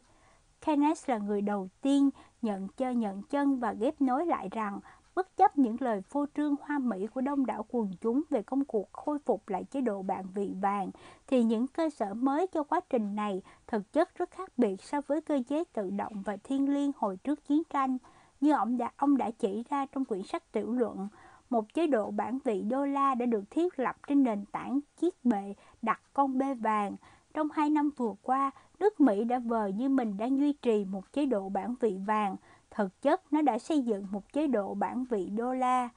Keynes 0.65 1.09
là 1.09 1.17
người 1.17 1.41
đầu 1.41 1.67
tiên 1.81 2.09
nhận 2.41 2.67
chơi 2.67 2.95
nhận 2.95 3.21
chân 3.21 3.59
và 3.59 3.73
ghép 3.73 4.01
nối 4.01 4.25
lại 4.25 4.49
rằng 4.51 4.79
bất 5.15 5.37
chấp 5.37 5.57
những 5.57 5.75
lời 5.79 6.01
phô 6.01 6.25
trương 6.35 6.55
hoa 6.61 6.79
mỹ 6.79 7.07
của 7.07 7.21
đông 7.21 7.45
đảo 7.45 7.65
quần 7.69 7.91
chúng 8.01 8.21
về 8.29 8.41
công 8.41 8.65
cuộc 8.65 8.93
khôi 8.93 9.19
phục 9.19 9.49
lại 9.49 9.63
chế 9.63 9.81
độ 9.81 10.01
bản 10.01 10.25
vị 10.33 10.53
vàng, 10.61 10.91
thì 11.27 11.43
những 11.43 11.67
cơ 11.67 11.89
sở 11.89 12.13
mới 12.13 12.47
cho 12.47 12.63
quá 12.63 12.79
trình 12.89 13.15
này 13.15 13.41
thực 13.67 13.93
chất 13.93 14.15
rất 14.15 14.31
khác 14.31 14.49
biệt 14.57 14.83
so 14.83 15.01
với 15.07 15.21
cơ 15.21 15.39
chế 15.47 15.63
tự 15.73 15.89
động 15.89 16.21
và 16.25 16.37
thiên 16.43 16.73
liêng 16.73 16.91
hồi 16.97 17.17
trước 17.17 17.47
chiến 17.47 17.63
tranh. 17.69 17.97
Như 18.41 18.51
ông 18.51 18.77
đã, 18.77 18.91
ông 18.97 19.17
đã 19.17 19.31
chỉ 19.31 19.63
ra 19.69 19.85
trong 19.85 20.05
quyển 20.05 20.23
sách 20.23 20.51
tiểu 20.51 20.71
luận, 20.71 21.07
một 21.51 21.73
chế 21.73 21.87
độ 21.87 22.11
bản 22.11 22.37
vị 22.43 22.61
đô 22.61 22.85
la 22.85 23.15
đã 23.15 23.25
được 23.25 23.51
thiết 23.51 23.79
lập 23.79 23.95
trên 24.07 24.23
nền 24.23 24.45
tảng 24.45 24.79
chiếc 24.97 25.25
bệ 25.25 25.53
đặt 25.81 26.01
con 26.13 26.37
bê 26.37 26.53
vàng. 26.53 26.95
Trong 27.33 27.47
hai 27.53 27.69
năm 27.69 27.89
vừa 27.97 28.13
qua, 28.21 28.51
nước 28.79 28.99
Mỹ 29.01 29.23
đã 29.23 29.39
vờ 29.39 29.67
như 29.67 29.89
mình 29.89 30.17
đang 30.17 30.39
duy 30.39 30.53
trì 30.53 30.85
một 30.85 31.13
chế 31.13 31.25
độ 31.25 31.49
bản 31.49 31.75
vị 31.81 31.97
vàng, 32.07 32.35
Thực 32.71 33.01
chất, 33.01 33.33
nó 33.33 33.41
đã 33.41 33.59
xây 33.59 33.81
dựng 33.81 34.07
một 34.11 34.33
chế 34.33 34.47
độ 34.47 34.73
bản 34.73 35.05
vị 35.09 35.29
đô 35.29 35.53
la. 35.53 35.89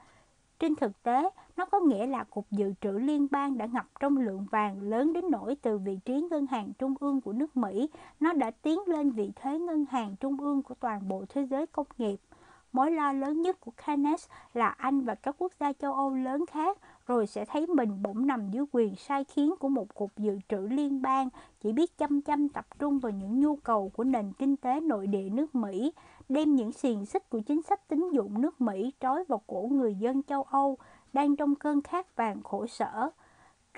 Trên 0.58 0.76
thực 0.76 1.02
tế, 1.02 1.30
nó 1.56 1.64
có 1.64 1.80
nghĩa 1.80 2.06
là 2.06 2.24
Cục 2.24 2.46
Dự 2.50 2.72
trữ 2.80 2.90
Liên 2.90 3.26
bang 3.30 3.58
đã 3.58 3.66
ngập 3.66 3.86
trong 4.00 4.16
lượng 4.16 4.46
vàng 4.50 4.82
lớn 4.82 5.12
đến 5.12 5.24
nỗi 5.30 5.56
từ 5.62 5.78
vị 5.78 5.98
trí 6.04 6.20
ngân 6.30 6.46
hàng 6.46 6.72
trung 6.78 6.94
ương 7.00 7.20
của 7.20 7.32
nước 7.32 7.56
Mỹ, 7.56 7.88
nó 8.20 8.32
đã 8.32 8.50
tiến 8.50 8.78
lên 8.86 9.10
vị 9.10 9.32
thế 9.36 9.58
ngân 9.58 9.84
hàng 9.90 10.16
trung 10.16 10.40
ương 10.40 10.62
của 10.62 10.74
toàn 10.74 11.08
bộ 11.08 11.24
thế 11.28 11.46
giới 11.50 11.66
công 11.66 11.86
nghiệp. 11.98 12.16
Mối 12.74 12.90
lo 12.90 13.12
lớn 13.12 13.42
nhất 13.42 13.60
của 13.60 13.72
Keynes 13.86 14.26
là 14.54 14.68
Anh 14.68 15.00
và 15.00 15.14
các 15.14 15.34
quốc 15.38 15.52
gia 15.60 15.72
châu 15.72 15.94
Âu 15.94 16.14
lớn 16.14 16.44
khác 16.46 16.78
rồi 17.06 17.26
sẽ 17.26 17.44
thấy 17.44 17.66
mình 17.66 18.02
bỗng 18.02 18.26
nằm 18.26 18.50
dưới 18.50 18.64
quyền 18.72 18.96
sai 18.96 19.24
khiến 19.24 19.54
của 19.60 19.68
một 19.68 19.94
cục 19.94 20.10
dự 20.16 20.38
trữ 20.48 20.56
liên 20.56 21.02
bang 21.02 21.28
chỉ 21.60 21.72
biết 21.72 21.98
chăm 21.98 22.22
chăm 22.22 22.48
tập 22.48 22.66
trung 22.78 22.98
vào 22.98 23.12
những 23.12 23.40
nhu 23.40 23.56
cầu 23.56 23.90
của 23.96 24.04
nền 24.04 24.32
kinh 24.32 24.56
tế 24.56 24.80
nội 24.80 25.06
địa 25.06 25.28
nước 25.32 25.54
Mỹ 25.54 25.92
đem 26.28 26.54
những 26.54 26.72
xiềng 26.72 27.06
xích 27.06 27.30
của 27.30 27.40
chính 27.40 27.62
sách 27.62 27.88
tín 27.88 28.10
dụng 28.12 28.40
nước 28.40 28.60
Mỹ 28.60 28.92
trói 29.00 29.24
vào 29.24 29.42
cổ 29.46 29.68
người 29.70 29.94
dân 29.94 30.22
châu 30.22 30.42
Âu 30.42 30.78
đang 31.12 31.36
trong 31.36 31.54
cơn 31.54 31.82
khát 31.82 32.16
vàng 32.16 32.42
khổ 32.42 32.66
sở. 32.66 33.10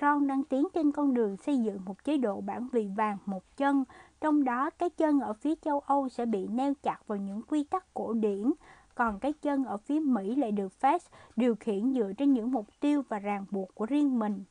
Ron 0.01 0.27
đang 0.27 0.43
tiến 0.43 0.67
trên 0.73 0.91
con 0.91 1.13
đường 1.13 1.37
xây 1.37 1.57
dựng 1.57 1.79
một 1.85 2.03
chế 2.03 2.17
độ 2.17 2.41
bản 2.41 2.67
vị 2.71 2.89
vàng 2.97 3.17
một 3.25 3.57
chân, 3.57 3.83
trong 4.21 4.43
đó 4.43 4.69
cái 4.69 4.89
chân 4.89 5.19
ở 5.19 5.33
phía 5.33 5.55
châu 5.55 5.79
Âu 5.79 6.09
sẽ 6.09 6.25
bị 6.25 6.47
neo 6.47 6.73
chặt 6.83 7.07
vào 7.07 7.17
những 7.17 7.41
quy 7.41 7.63
tắc 7.63 7.93
cổ 7.93 8.13
điển, 8.13 8.51
còn 8.97 9.19
cái 9.19 9.33
chân 9.33 9.65
ở 9.65 9.77
phía 9.77 9.99
Mỹ 9.99 10.35
lại 10.35 10.51
được 10.51 10.73
Fed 10.81 10.99
điều 11.35 11.55
khiển 11.55 11.93
dựa 11.93 12.11
trên 12.17 12.33
những 12.33 12.51
mục 12.51 12.67
tiêu 12.79 13.01
và 13.09 13.19
ràng 13.19 13.45
buộc 13.51 13.75
của 13.75 13.85
riêng 13.85 14.19
mình. 14.19 14.43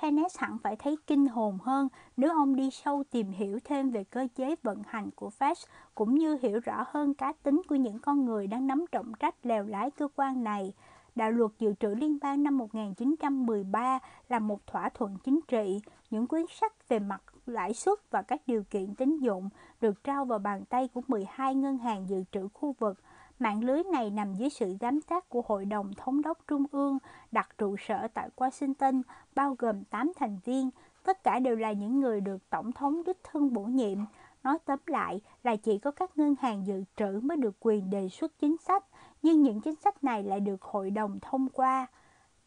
Keynes 0.00 0.38
hẳn 0.38 0.58
phải 0.58 0.76
thấy 0.76 0.96
kinh 1.06 1.26
hồn 1.26 1.58
hơn 1.62 1.88
nếu 2.16 2.30
ông 2.30 2.56
đi 2.56 2.70
sâu 2.70 3.04
tìm 3.10 3.30
hiểu 3.30 3.58
thêm 3.64 3.90
về 3.90 4.04
cơ 4.04 4.26
chế 4.34 4.54
vận 4.62 4.82
hành 4.86 5.10
của 5.10 5.30
Fed 5.38 5.54
cũng 5.94 6.14
như 6.14 6.38
hiểu 6.42 6.60
rõ 6.64 6.84
hơn 6.88 7.14
cá 7.14 7.32
tính 7.32 7.62
của 7.68 7.74
những 7.74 7.98
con 7.98 8.24
người 8.24 8.46
đang 8.46 8.66
nắm 8.66 8.84
trọng 8.92 9.12
trách 9.14 9.46
lèo 9.46 9.64
lái 9.64 9.90
cơ 9.90 10.08
quan 10.16 10.44
này. 10.44 10.72
Đạo 11.14 11.30
luật 11.30 11.50
dự 11.58 11.74
trữ 11.80 11.94
liên 11.94 12.18
bang 12.22 12.42
năm 12.42 12.58
1913 12.58 13.98
là 14.28 14.38
một 14.38 14.66
thỏa 14.66 14.88
thuận 14.88 15.16
chính 15.24 15.40
trị, 15.48 15.80
những 16.10 16.26
quyển 16.26 16.44
sách 16.48 16.88
về 16.88 16.98
mặt 16.98 17.22
lãi 17.46 17.74
suất 17.74 17.98
và 18.10 18.22
các 18.22 18.40
điều 18.46 18.64
kiện 18.70 18.94
tín 18.94 19.18
dụng 19.18 19.48
được 19.80 20.04
trao 20.04 20.24
vào 20.24 20.38
bàn 20.38 20.64
tay 20.64 20.88
của 20.94 21.00
12 21.08 21.54
ngân 21.54 21.78
hàng 21.78 22.08
dự 22.08 22.24
trữ 22.32 22.48
khu 22.54 22.72
vực– 22.72 22.98
Mạng 23.42 23.64
lưới 23.64 23.82
này 23.84 24.10
nằm 24.10 24.34
dưới 24.34 24.50
sự 24.50 24.76
giám 24.80 25.00
sát 25.00 25.28
của 25.28 25.42
Hội 25.46 25.64
đồng 25.64 25.92
Thống 25.96 26.22
đốc 26.22 26.38
Trung 26.48 26.64
ương 26.72 26.98
đặt 27.32 27.48
trụ 27.58 27.76
sở 27.76 28.08
tại 28.14 28.28
Washington, 28.36 29.02
bao 29.34 29.56
gồm 29.58 29.84
8 29.84 30.12
thành 30.16 30.38
viên. 30.44 30.70
Tất 31.04 31.24
cả 31.24 31.38
đều 31.38 31.56
là 31.56 31.72
những 31.72 32.00
người 32.00 32.20
được 32.20 32.50
Tổng 32.50 32.72
thống 32.72 33.02
đích 33.06 33.18
thân 33.24 33.52
bổ 33.52 33.62
nhiệm. 33.62 33.98
Nói 34.42 34.58
tóm 34.64 34.78
lại 34.86 35.20
là 35.42 35.56
chỉ 35.56 35.78
có 35.78 35.90
các 35.90 36.18
ngân 36.18 36.34
hàng 36.40 36.66
dự 36.66 36.84
trữ 36.96 37.20
mới 37.22 37.36
được 37.36 37.56
quyền 37.60 37.90
đề 37.90 38.08
xuất 38.08 38.38
chính 38.38 38.56
sách, 38.56 38.84
nhưng 39.22 39.42
những 39.42 39.60
chính 39.60 39.76
sách 39.76 40.04
này 40.04 40.22
lại 40.22 40.40
được 40.40 40.62
hội 40.62 40.90
đồng 40.90 41.18
thông 41.22 41.48
qua. 41.48 41.86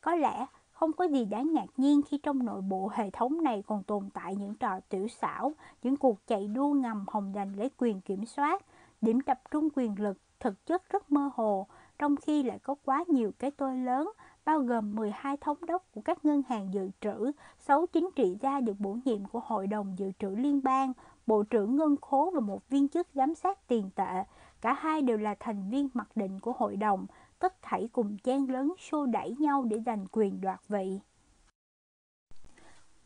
Có 0.01 0.15
lẽ 0.15 0.45
không 0.75 0.93
có 0.93 1.05
gì 1.05 1.25
đáng 1.25 1.53
ngạc 1.53 1.67
nhiên 1.77 2.01
khi 2.01 2.17
trong 2.17 2.45
nội 2.45 2.61
bộ 2.61 2.91
hệ 2.93 3.09
thống 3.09 3.43
này 3.43 3.63
còn 3.67 3.83
tồn 3.83 4.09
tại 4.13 4.35
những 4.35 4.55
trò 4.55 4.79
tiểu 4.89 5.07
xảo, 5.07 5.53
những 5.83 5.97
cuộc 5.97 6.27
chạy 6.27 6.47
đua 6.47 6.73
ngầm 6.73 7.05
hồng 7.07 7.31
giành 7.35 7.55
lấy 7.55 7.69
quyền 7.77 8.01
kiểm 8.01 8.25
soát, 8.25 8.65
điểm 9.01 9.21
tập 9.21 9.41
trung 9.51 9.67
quyền 9.75 9.99
lực 9.99 10.17
thực 10.39 10.65
chất 10.65 10.89
rất 10.89 11.11
mơ 11.11 11.29
hồ, 11.35 11.67
trong 11.99 12.15
khi 12.15 12.43
lại 12.43 12.59
có 12.59 12.75
quá 12.85 13.03
nhiều 13.07 13.31
cái 13.39 13.51
tôi 13.51 13.77
lớn, 13.77 14.11
bao 14.45 14.59
gồm 14.59 14.95
12 14.95 15.37
thống 15.37 15.57
đốc 15.65 15.83
của 15.91 16.01
các 16.01 16.25
ngân 16.25 16.41
hàng 16.49 16.73
dự 16.73 16.89
trữ, 17.01 17.31
6 17.59 17.85
chính 17.85 18.09
trị 18.15 18.37
gia 18.41 18.59
được 18.59 18.79
bổ 18.79 18.97
nhiệm 19.05 19.25
của 19.25 19.39
Hội 19.39 19.67
đồng 19.67 19.95
Dự 19.97 20.11
trữ 20.19 20.29
Liên 20.29 20.63
bang, 20.63 20.93
Bộ 21.27 21.43
trưởng 21.43 21.75
Ngân 21.75 21.95
khố 22.01 22.31
và 22.33 22.39
một 22.39 22.69
viên 22.69 22.87
chức 22.87 23.07
giám 23.13 23.35
sát 23.35 23.67
tiền 23.67 23.89
tệ. 23.95 24.23
Cả 24.61 24.73
hai 24.73 25.01
đều 25.01 25.17
là 25.17 25.35
thành 25.39 25.69
viên 25.69 25.89
mặc 25.93 26.07
định 26.15 26.39
của 26.39 26.53
hội 26.57 26.77
đồng, 26.77 27.05
tất 27.39 27.61
thảy 27.61 27.89
cùng 27.91 28.17
chen 28.17 28.45
lớn 28.45 28.73
xô 28.79 29.05
đẩy 29.05 29.35
nhau 29.39 29.63
để 29.63 29.79
giành 29.85 30.05
quyền 30.11 30.41
đoạt 30.41 30.59
vị. 30.67 30.99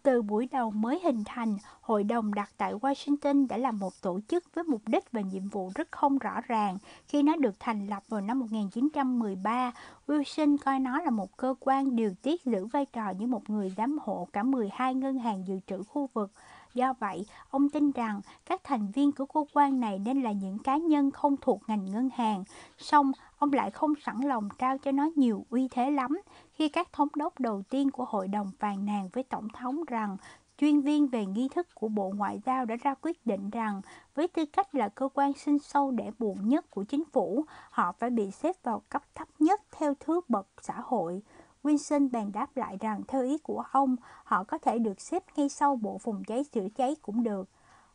Từ 0.04 0.22
buổi 0.22 0.48
đầu 0.52 0.72
mới 0.72 1.00
hình 1.04 1.24
thành, 1.26 1.58
Hội 1.82 2.04
đồng 2.04 2.34
đặt 2.34 2.50
tại 2.58 2.74
Washington 2.74 3.48
đã 3.48 3.58
là 3.58 3.72
một 3.72 3.94
tổ 4.02 4.20
chức 4.28 4.44
với 4.54 4.64
mục 4.64 4.82
đích 4.86 5.12
và 5.12 5.22
nhiệm 5.22 5.50
vụ 5.50 5.72
rất 5.76 5.92
không 5.92 6.18
rõ 6.18 6.42
ràng. 6.48 6.78
Khi 7.08 7.24
nó 7.24 7.36
được 7.36 7.56
thành 7.60 7.88
lập 7.88 8.04
vào 8.08 8.22
năm 8.22 8.40
1913, 8.40 9.72
Wilson 10.08 10.58
coi 10.66 10.80
nó 10.80 11.02
là 11.02 11.10
một 11.10 11.38
cơ 11.38 11.56
quan 11.60 11.96
điều 11.96 12.14
tiết 12.22 12.46
giữ 12.46 12.66
vai 12.66 12.86
trò 12.86 13.10
như 13.10 13.28
một 13.28 13.50
người 13.50 13.74
giám 13.78 14.00
hộ 14.02 14.28
cả 14.34 14.44
12 14.44 14.94
ngân 14.94 15.20
hàng 15.20 15.48
dự 15.48 15.60
trữ 15.68 15.84
khu 15.84 16.10
vực. 16.14 16.32
Do 16.74 16.94
vậy, 17.00 17.26
ông 17.50 17.70
tin 17.70 17.92
rằng 17.92 18.22
các 18.46 18.62
thành 18.64 18.92
viên 18.92 19.12
của 19.12 19.26
cơ 19.26 19.44
quan 19.54 19.80
này 19.80 20.00
nên 20.00 20.22
là 20.22 20.32
những 20.32 20.60
cá 20.60 20.78
nhân 20.78 21.12
không 21.12 21.36
thuộc 21.42 21.62
ngành 21.68 21.86
ngân 21.86 22.10
hàng. 22.16 22.44
Song, 22.78 23.12
ông 23.38 23.54
lại 23.54 23.72
không 23.72 23.94
sẵn 24.04 24.22
lòng 24.22 24.50
trao 24.58 24.78
cho 24.78 24.92
nó 24.92 25.10
nhiều 25.16 25.46
uy 25.50 25.68
thế 25.72 25.92
lắm 25.92 26.22
khi 26.54 26.70
các 26.70 26.94
thống 26.94 27.08
đốc 27.16 27.40
đầu 27.40 27.62
tiên 27.70 27.92
của 27.92 28.06
hội 28.06 28.28
đồng 28.28 28.52
phàn 28.60 28.86
nàn 28.86 29.10
với 29.14 29.24
tổng 29.24 29.48
thống 29.50 29.84
rằng 29.88 30.18
chuyên 30.58 30.82
viên 30.82 31.08
về 31.08 31.26
nghi 31.26 31.48
thức 31.56 31.68
của 31.76 31.88
Bộ 31.88 32.12
Ngoại 32.16 32.42
giao 32.46 32.66
đã 32.66 32.76
ra 32.76 32.94
quyết 33.02 33.26
định 33.26 33.50
rằng 33.50 33.82
với 34.16 34.28
tư 34.28 34.46
cách 34.46 34.76
là 34.76 34.90
cơ 34.90 35.10
quan 35.14 35.34
sinh 35.34 35.60
sâu 35.60 35.92
để 35.92 36.12
buồn 36.20 36.50
nhất 36.50 36.72
của 36.72 36.84
chính 36.84 37.04
phủ, 37.12 37.46
họ 37.70 37.92
phải 37.92 38.10
bị 38.10 38.32
xếp 38.32 38.56
vào 38.64 38.82
cấp 38.90 39.04
thấp 39.16 39.28
nhất 39.40 39.62
theo 39.72 39.94
thứ 40.00 40.22
bậc 40.28 40.48
xã 40.62 40.82
hội. 40.84 41.22
Wilson 41.64 42.10
bèn 42.12 42.32
đáp 42.32 42.58
lại 42.58 42.78
rằng 42.80 43.02
theo 43.08 43.24
ý 43.24 43.38
của 43.38 43.64
ông, 43.72 43.96
họ 44.24 44.44
có 44.44 44.58
thể 44.58 44.80
được 44.80 45.02
xếp 45.02 45.24
ngay 45.36 45.50
sau 45.50 45.76
bộ 45.76 45.98
phòng 45.98 46.24
cháy 46.28 46.44
chữa 46.52 46.68
cháy 46.76 46.96
cũng 47.02 47.24
được. 47.24 47.50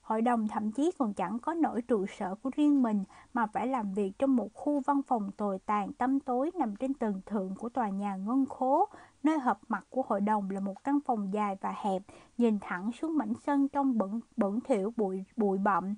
Hội 0.04 0.22
đồng 0.22 0.48
thậm 0.48 0.72
chí 0.72 0.90
còn 0.98 1.14
chẳng 1.14 1.38
có 1.38 1.54
nổi 1.54 1.82
trụ 1.82 2.06
sở 2.06 2.34
của 2.34 2.50
riêng 2.56 2.82
mình 2.82 3.04
mà 3.34 3.46
phải 3.46 3.66
làm 3.66 3.92
việc 3.92 4.12
trong 4.18 4.36
một 4.36 4.48
khu 4.54 4.80
văn 4.80 5.02
phòng 5.02 5.30
tồi 5.36 5.58
tàn 5.58 5.92
tăm 5.92 6.20
tối 6.20 6.50
nằm 6.54 6.76
trên 6.76 6.94
tầng 6.94 7.20
thượng 7.26 7.54
của 7.54 7.68
tòa 7.68 7.88
nhà 7.88 8.16
ngân 8.16 8.46
khố, 8.46 8.88
nơi 9.22 9.38
hợp 9.38 9.58
mặt 9.68 9.86
của 9.90 10.02
hội 10.08 10.20
đồng 10.20 10.50
là 10.50 10.60
một 10.60 10.84
căn 10.84 10.98
phòng 11.06 11.32
dài 11.32 11.56
và 11.60 11.74
hẹp, 11.76 12.02
nhìn 12.38 12.58
thẳng 12.60 12.92
xuống 12.92 13.16
mảnh 13.18 13.32
sân 13.46 13.68
trong 13.68 13.98
bẩn, 13.98 14.20
bẩn 14.36 14.60
thỉu 14.60 14.92
bụi, 14.96 15.24
bụi 15.36 15.58
bậm. 15.58 15.94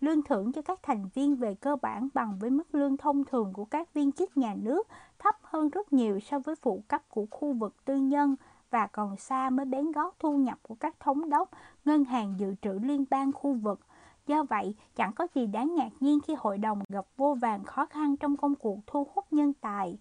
Lương 0.00 0.22
thưởng 0.22 0.52
cho 0.52 0.62
các 0.62 0.80
thành 0.82 1.08
viên 1.14 1.36
về 1.36 1.54
cơ 1.54 1.76
bản 1.76 2.08
bằng 2.14 2.38
với 2.38 2.50
mức 2.50 2.74
lương 2.74 2.96
thông 2.96 3.24
thường 3.24 3.52
của 3.52 3.64
các 3.64 3.94
viên 3.94 4.12
chức 4.12 4.36
nhà 4.36 4.54
nước, 4.54 4.88
thấp 5.20 5.36
hơn 5.42 5.68
rất 5.68 5.92
nhiều 5.92 6.20
so 6.20 6.38
với 6.38 6.54
phụ 6.54 6.82
cấp 6.88 7.02
của 7.08 7.26
khu 7.30 7.52
vực 7.52 7.84
tư 7.84 7.96
nhân 7.96 8.36
và 8.70 8.86
còn 8.86 9.16
xa 9.16 9.50
mới 9.50 9.66
bén 9.66 9.92
gót 9.92 10.14
thu 10.18 10.36
nhập 10.36 10.58
của 10.62 10.74
các 10.74 11.00
thống 11.00 11.30
đốc, 11.30 11.50
ngân 11.84 12.04
hàng 12.04 12.34
dự 12.38 12.54
trữ 12.62 12.72
liên 12.72 13.04
bang 13.10 13.32
khu 13.32 13.52
vực. 13.52 13.80
Do 14.26 14.42
vậy, 14.42 14.74
chẳng 14.96 15.12
có 15.12 15.26
gì 15.34 15.46
đáng 15.46 15.74
ngạc 15.74 15.90
nhiên 16.00 16.18
khi 16.26 16.34
hội 16.38 16.58
đồng 16.58 16.82
gặp 16.88 17.06
vô 17.16 17.34
vàng 17.34 17.64
khó 17.64 17.86
khăn 17.86 18.16
trong 18.16 18.36
công 18.36 18.54
cuộc 18.54 18.78
thu 18.86 19.06
hút 19.14 19.24
nhân 19.30 19.52
tài. 19.52 19.98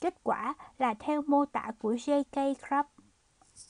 Kết 0.00 0.14
quả 0.22 0.54
là 0.78 0.94
theo 0.94 1.22
mô 1.26 1.44
tả 1.44 1.72
của 1.78 1.92
J.K. 1.92 2.54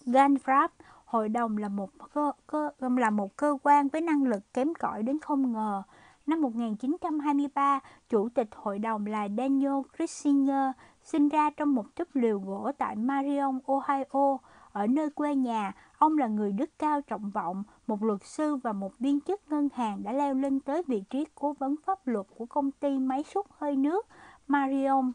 Ganfrap, 0.06 0.68
hội 1.04 1.28
đồng 1.28 1.58
là 1.58 1.68
một 1.68 1.90
cơ, 2.14 2.32
cơ 2.46 2.70
là 2.78 3.10
một 3.10 3.36
cơ 3.36 3.56
quan 3.62 3.88
với 3.88 4.00
năng 4.00 4.22
lực 4.22 4.54
kém 4.54 4.74
cỏi 4.74 5.02
đến 5.02 5.18
không 5.18 5.52
ngờ. 5.52 5.82
Năm 6.26 6.40
1923, 6.40 7.80
chủ 8.08 8.28
tịch 8.28 8.48
hội 8.56 8.78
đồng 8.78 9.06
là 9.06 9.28
Daniel 9.36 9.72
Kissinger 9.98 10.70
sinh 11.02 11.28
ra 11.28 11.50
trong 11.50 11.74
một 11.74 11.94
túp 11.94 12.08
liều 12.14 12.38
gỗ 12.38 12.70
tại 12.78 12.96
Marion, 12.96 13.58
Ohio. 13.66 14.38
Ở 14.72 14.86
nơi 14.86 15.10
quê 15.10 15.34
nhà, 15.34 15.72
ông 15.98 16.18
là 16.18 16.26
người 16.26 16.52
đức 16.52 16.70
cao 16.78 17.00
trọng 17.00 17.30
vọng, 17.30 17.62
một 17.86 18.02
luật 18.02 18.24
sư 18.24 18.56
và 18.56 18.72
một 18.72 18.98
viên 18.98 19.20
chức 19.20 19.40
ngân 19.50 19.68
hàng 19.74 20.02
đã 20.02 20.12
leo 20.12 20.34
lên 20.34 20.60
tới 20.60 20.82
vị 20.86 21.04
trí 21.10 21.24
cố 21.34 21.52
vấn 21.52 21.74
pháp 21.86 22.06
luật 22.06 22.26
của 22.36 22.46
công 22.46 22.70
ty 22.70 22.98
máy 22.98 23.22
xúc 23.22 23.46
hơi 23.58 23.76
nước 23.76 24.06
Marion 24.48 25.12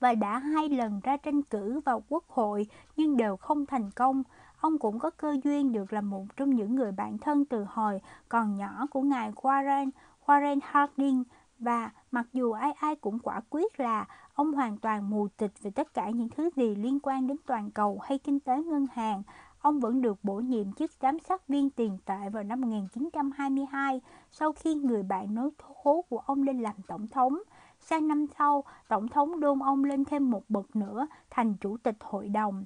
và 0.00 0.14
đã 0.14 0.38
hai 0.38 0.68
lần 0.68 1.00
ra 1.00 1.16
tranh 1.16 1.42
cử 1.42 1.80
vào 1.84 2.02
quốc 2.08 2.24
hội 2.28 2.66
nhưng 2.96 3.16
đều 3.16 3.36
không 3.36 3.66
thành 3.66 3.90
công. 3.90 4.22
Ông 4.60 4.78
cũng 4.78 4.98
có 4.98 5.10
cơ 5.10 5.36
duyên 5.44 5.72
được 5.72 5.92
là 5.92 6.00
một 6.00 6.24
trong 6.36 6.50
những 6.50 6.74
người 6.74 6.92
bạn 6.92 7.18
thân 7.18 7.44
từ 7.44 7.64
hồi 7.64 8.00
còn 8.28 8.56
nhỏ 8.56 8.86
của 8.90 9.02
ngài 9.02 9.32
Warren 9.32 9.90
Warren 10.26 10.58
Harding 10.62 11.24
và 11.58 11.90
mặc 12.10 12.26
dù 12.32 12.52
ai 12.52 12.72
ai 12.72 12.96
cũng 12.96 13.18
quả 13.18 13.40
quyết 13.50 13.80
là 13.80 14.06
ông 14.34 14.52
hoàn 14.52 14.78
toàn 14.78 15.10
mù 15.10 15.28
tịch 15.28 15.52
về 15.62 15.70
tất 15.70 15.94
cả 15.94 16.10
những 16.10 16.28
thứ 16.28 16.50
gì 16.56 16.74
liên 16.74 16.98
quan 17.02 17.26
đến 17.26 17.36
toàn 17.46 17.70
cầu 17.70 17.98
hay 18.02 18.18
kinh 18.18 18.40
tế 18.40 18.62
ngân 18.62 18.86
hàng, 18.92 19.22
ông 19.60 19.80
vẫn 19.80 20.02
được 20.02 20.18
bổ 20.22 20.34
nhiệm 20.34 20.72
chức 20.72 20.90
giám 21.00 21.18
sát 21.18 21.48
viên 21.48 21.70
tiền 21.70 21.98
tệ 22.04 22.28
vào 22.32 22.42
năm 22.42 22.60
1922 22.60 24.00
sau 24.30 24.52
khi 24.52 24.74
người 24.74 25.02
bạn 25.02 25.34
nối 25.34 25.50
khố 25.82 26.04
của 26.08 26.18
ông 26.18 26.42
lên 26.42 26.60
làm 26.60 26.74
tổng 26.86 27.08
thống. 27.08 27.38
Sang 27.80 28.08
năm 28.08 28.26
sau, 28.38 28.64
tổng 28.88 29.08
thống 29.08 29.40
đôn 29.40 29.58
ông 29.58 29.84
lên 29.84 30.04
thêm 30.04 30.30
một 30.30 30.42
bậc 30.48 30.76
nữa 30.76 31.06
thành 31.30 31.54
chủ 31.60 31.76
tịch 31.76 31.96
hội 32.00 32.28
đồng. 32.28 32.64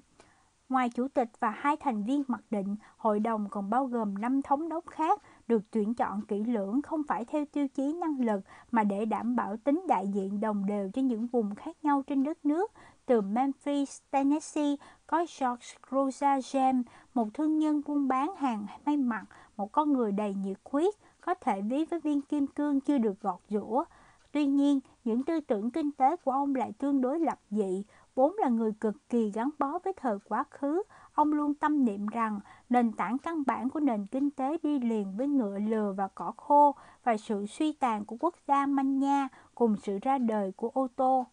Ngoài 0.75 0.89
chủ 0.89 1.09
tịch 1.09 1.29
và 1.41 1.51
hai 1.51 1.77
thành 1.77 2.05
viên 2.05 2.23
mặc 2.29 2.41
định, 2.51 2.77
hội 2.97 3.21
đồng 3.21 3.49
còn 3.51 3.71
bao 3.71 3.87
gồm 3.87 4.15
năm 4.19 4.43
thống 4.43 4.69
đốc 4.69 4.87
khác 4.87 5.23
được 5.49 5.63
tuyển 5.71 5.95
chọn 5.95 6.23
kỹ 6.23 6.45
lưỡng 6.45 6.83
không 6.83 7.03
phải 7.09 7.25
theo 7.25 7.45
tiêu 7.53 7.69
chí 7.69 7.93
năng 7.93 8.21
lực 8.21 8.41
mà 8.71 8.85
để 8.85 9.05
đảm 9.05 9.37
bảo 9.37 9.57
tính 9.57 9.85
đại 9.89 10.09
diện 10.09 10.41
đồng 10.41 10.67
đều 10.67 10.91
cho 10.95 11.03
những 11.03 11.27
vùng 11.27 11.55
khác 11.55 11.77
nhau 11.83 12.03
trên 12.07 12.25
đất 12.25 12.45
nước. 12.45 12.73
Từ 13.07 13.21
Memphis, 13.21 13.99
Tennessee 14.11 14.77
có 15.07 15.19
George 15.19 15.67
Rosa 15.91 16.39
James, 16.39 16.83
một 17.15 17.29
thương 17.35 17.59
nhân 17.59 17.81
buôn 17.87 18.09
bán 18.09 18.35
hàng 18.37 18.67
may 18.87 18.97
mặc, 18.97 19.25
một 19.57 19.73
con 19.73 19.93
người 19.93 20.13
đầy 20.13 20.35
nhiệt 20.35 20.59
huyết, 20.65 20.95
có 21.21 21.35
thể 21.35 21.61
ví 21.63 21.85
với 21.85 22.01
viên 22.01 22.21
kim 22.21 22.47
cương 22.47 22.81
chưa 22.81 22.99
được 22.99 23.21
gọt 23.21 23.41
rũa. 23.49 23.85
Tuy 24.33 24.47
nhiên, 24.47 24.81
những 25.05 25.23
tư 25.23 25.41
tưởng 25.41 25.71
kinh 25.71 25.93
tế 25.93 26.17
của 26.17 26.31
ông 26.31 26.55
lại 26.55 26.73
tương 26.79 27.01
đối 27.01 27.21
lập 27.21 27.39
dị, 27.51 27.85
vốn 28.15 28.35
là 28.39 28.49
người 28.49 28.73
cực 28.81 29.09
kỳ 29.09 29.31
gắn 29.31 29.51
bó 29.59 29.79
với 29.85 29.93
thời 29.97 30.19
quá 30.29 30.45
khứ, 30.51 30.83
ông 31.15 31.33
luôn 31.33 31.55
tâm 31.55 31.85
niệm 31.85 32.07
rằng 32.07 32.41
nền 32.69 32.93
tảng 32.93 33.19
căn 33.19 33.43
bản 33.47 33.71
của 33.71 33.81
nền 33.81 34.07
kinh 34.07 34.31
tế 34.31 34.57
đi 34.63 34.79
liền 34.79 35.17
với 35.17 35.29
ngựa 35.29 35.59
lừa 35.59 35.95
và 35.97 36.09
cỏ 36.15 36.33
khô 36.37 36.75
và 37.05 37.17
sự 37.17 37.47
suy 37.47 37.73
tàn 37.73 38.05
của 38.05 38.17
quốc 38.21 38.35
gia 38.47 38.67
manh 38.67 38.99
nha 38.99 39.29
cùng 39.55 39.77
sự 39.83 39.99
ra 40.03 40.19
đời 40.19 40.53
của 40.57 40.71
ô 40.75 40.89
tô. 40.97 41.27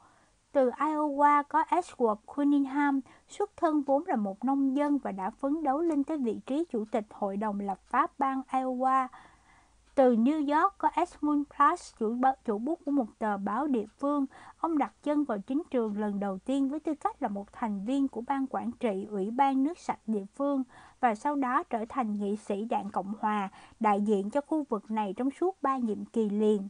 Từ 0.51 0.69
Iowa 0.69 1.43
có 1.49 1.63
Edward 1.69 2.15
Cunningham, 2.25 3.01
xuất 3.27 3.57
thân 3.57 3.81
vốn 3.81 4.03
là 4.07 4.15
một 4.15 4.43
nông 4.43 4.75
dân 4.75 4.97
và 4.97 5.11
đã 5.11 5.29
phấn 5.29 5.63
đấu 5.63 5.81
lên 5.81 6.03
tới 6.03 6.17
vị 6.17 6.39
trí 6.45 6.65
chủ 6.71 6.85
tịch 6.91 7.05
hội 7.09 7.37
đồng 7.37 7.59
lập 7.59 7.79
pháp 7.85 8.19
bang 8.19 8.41
Iowa 8.51 9.07
từ 10.01 10.15
New 10.15 10.39
York 10.39 10.73
có 10.77 10.89
Edmund 10.93 11.43
Plus, 11.57 11.93
chủ, 11.99 12.15
chủ 12.45 12.57
bút 12.57 12.79
của 12.85 12.91
một 12.91 13.05
tờ 13.19 13.37
báo 13.37 13.67
địa 13.67 13.85
phương. 13.99 14.25
Ông 14.57 14.77
đặt 14.77 14.93
chân 15.03 15.23
vào 15.23 15.39
chính 15.39 15.63
trường 15.71 15.99
lần 15.99 16.19
đầu 16.19 16.37
tiên 16.37 16.69
với 16.69 16.79
tư 16.79 16.93
cách 16.93 17.21
là 17.21 17.27
một 17.27 17.53
thành 17.53 17.85
viên 17.85 18.07
của 18.07 18.21
ban 18.21 18.45
quản 18.49 18.71
trị 18.71 19.07
Ủy 19.09 19.31
ban 19.31 19.63
nước 19.63 19.77
sạch 19.77 19.99
địa 20.07 20.25
phương 20.35 20.63
và 20.99 21.15
sau 21.15 21.35
đó 21.35 21.63
trở 21.63 21.85
thành 21.89 22.19
nghị 22.19 22.35
sĩ 22.35 22.65
đảng 22.65 22.89
Cộng 22.89 23.13
Hòa, 23.19 23.49
đại 23.79 24.01
diện 24.01 24.29
cho 24.29 24.41
khu 24.41 24.63
vực 24.69 24.91
này 24.91 25.13
trong 25.17 25.31
suốt 25.31 25.57
ba 25.61 25.77
nhiệm 25.77 26.05
kỳ 26.05 26.29
liền. 26.29 26.67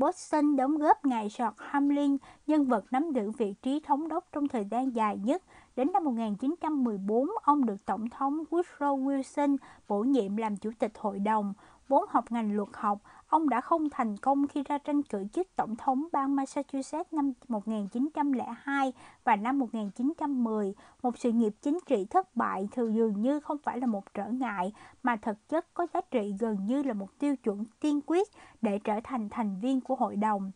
Boston 0.00 0.56
đóng 0.56 0.78
góp 0.78 1.04
ngài 1.04 1.22
George 1.38 1.56
Hamlin, 1.56 2.16
nhân 2.46 2.64
vật 2.64 2.84
nắm 2.90 3.12
giữ 3.12 3.30
vị 3.30 3.54
trí 3.62 3.80
thống 3.80 4.08
đốc 4.08 4.24
trong 4.32 4.48
thời 4.48 4.64
gian 4.64 4.94
dài 4.94 5.18
nhất. 5.24 5.42
Đến 5.76 5.92
năm 5.92 6.04
1914, 6.04 7.28
ông 7.42 7.66
được 7.66 7.84
Tổng 7.86 8.08
thống 8.10 8.42
Woodrow 8.50 9.04
Wilson 9.04 9.56
bổ 9.88 10.02
nhiệm 10.02 10.36
làm 10.36 10.56
Chủ 10.56 10.70
tịch 10.78 10.92
Hội 10.98 11.18
đồng. 11.18 11.54
Vốn 11.90 12.04
học 12.08 12.24
ngành 12.32 12.56
luật 12.56 12.68
học, 12.72 12.98
ông 13.28 13.48
đã 13.48 13.60
không 13.60 13.90
thành 13.90 14.16
công 14.16 14.46
khi 14.46 14.62
ra 14.62 14.78
tranh 14.78 15.02
cử 15.02 15.24
chức 15.32 15.56
tổng 15.56 15.76
thống 15.76 16.04
bang 16.12 16.36
Massachusetts 16.36 17.12
năm 17.12 17.32
1902 17.48 18.92
và 19.24 19.36
năm 19.36 19.58
1910. 19.58 20.74
Một 21.02 21.18
sự 21.18 21.32
nghiệp 21.32 21.52
chính 21.62 21.78
trị 21.86 22.06
thất 22.10 22.36
bại 22.36 22.68
thường 22.72 22.94
dường 22.94 23.20
như 23.20 23.40
không 23.40 23.58
phải 23.58 23.78
là 23.78 23.86
một 23.86 24.14
trở 24.14 24.28
ngại, 24.28 24.72
mà 25.02 25.16
thực 25.16 25.48
chất 25.48 25.74
có 25.74 25.86
giá 25.94 26.00
trị 26.00 26.34
gần 26.40 26.66
như 26.66 26.82
là 26.82 26.92
một 26.92 27.18
tiêu 27.18 27.36
chuẩn 27.36 27.64
tiên 27.80 28.00
quyết 28.06 28.28
để 28.62 28.78
trở 28.78 29.00
thành 29.04 29.28
thành 29.28 29.60
viên 29.60 29.80
của 29.80 29.94
hội 29.94 30.16
đồng. 30.16 30.50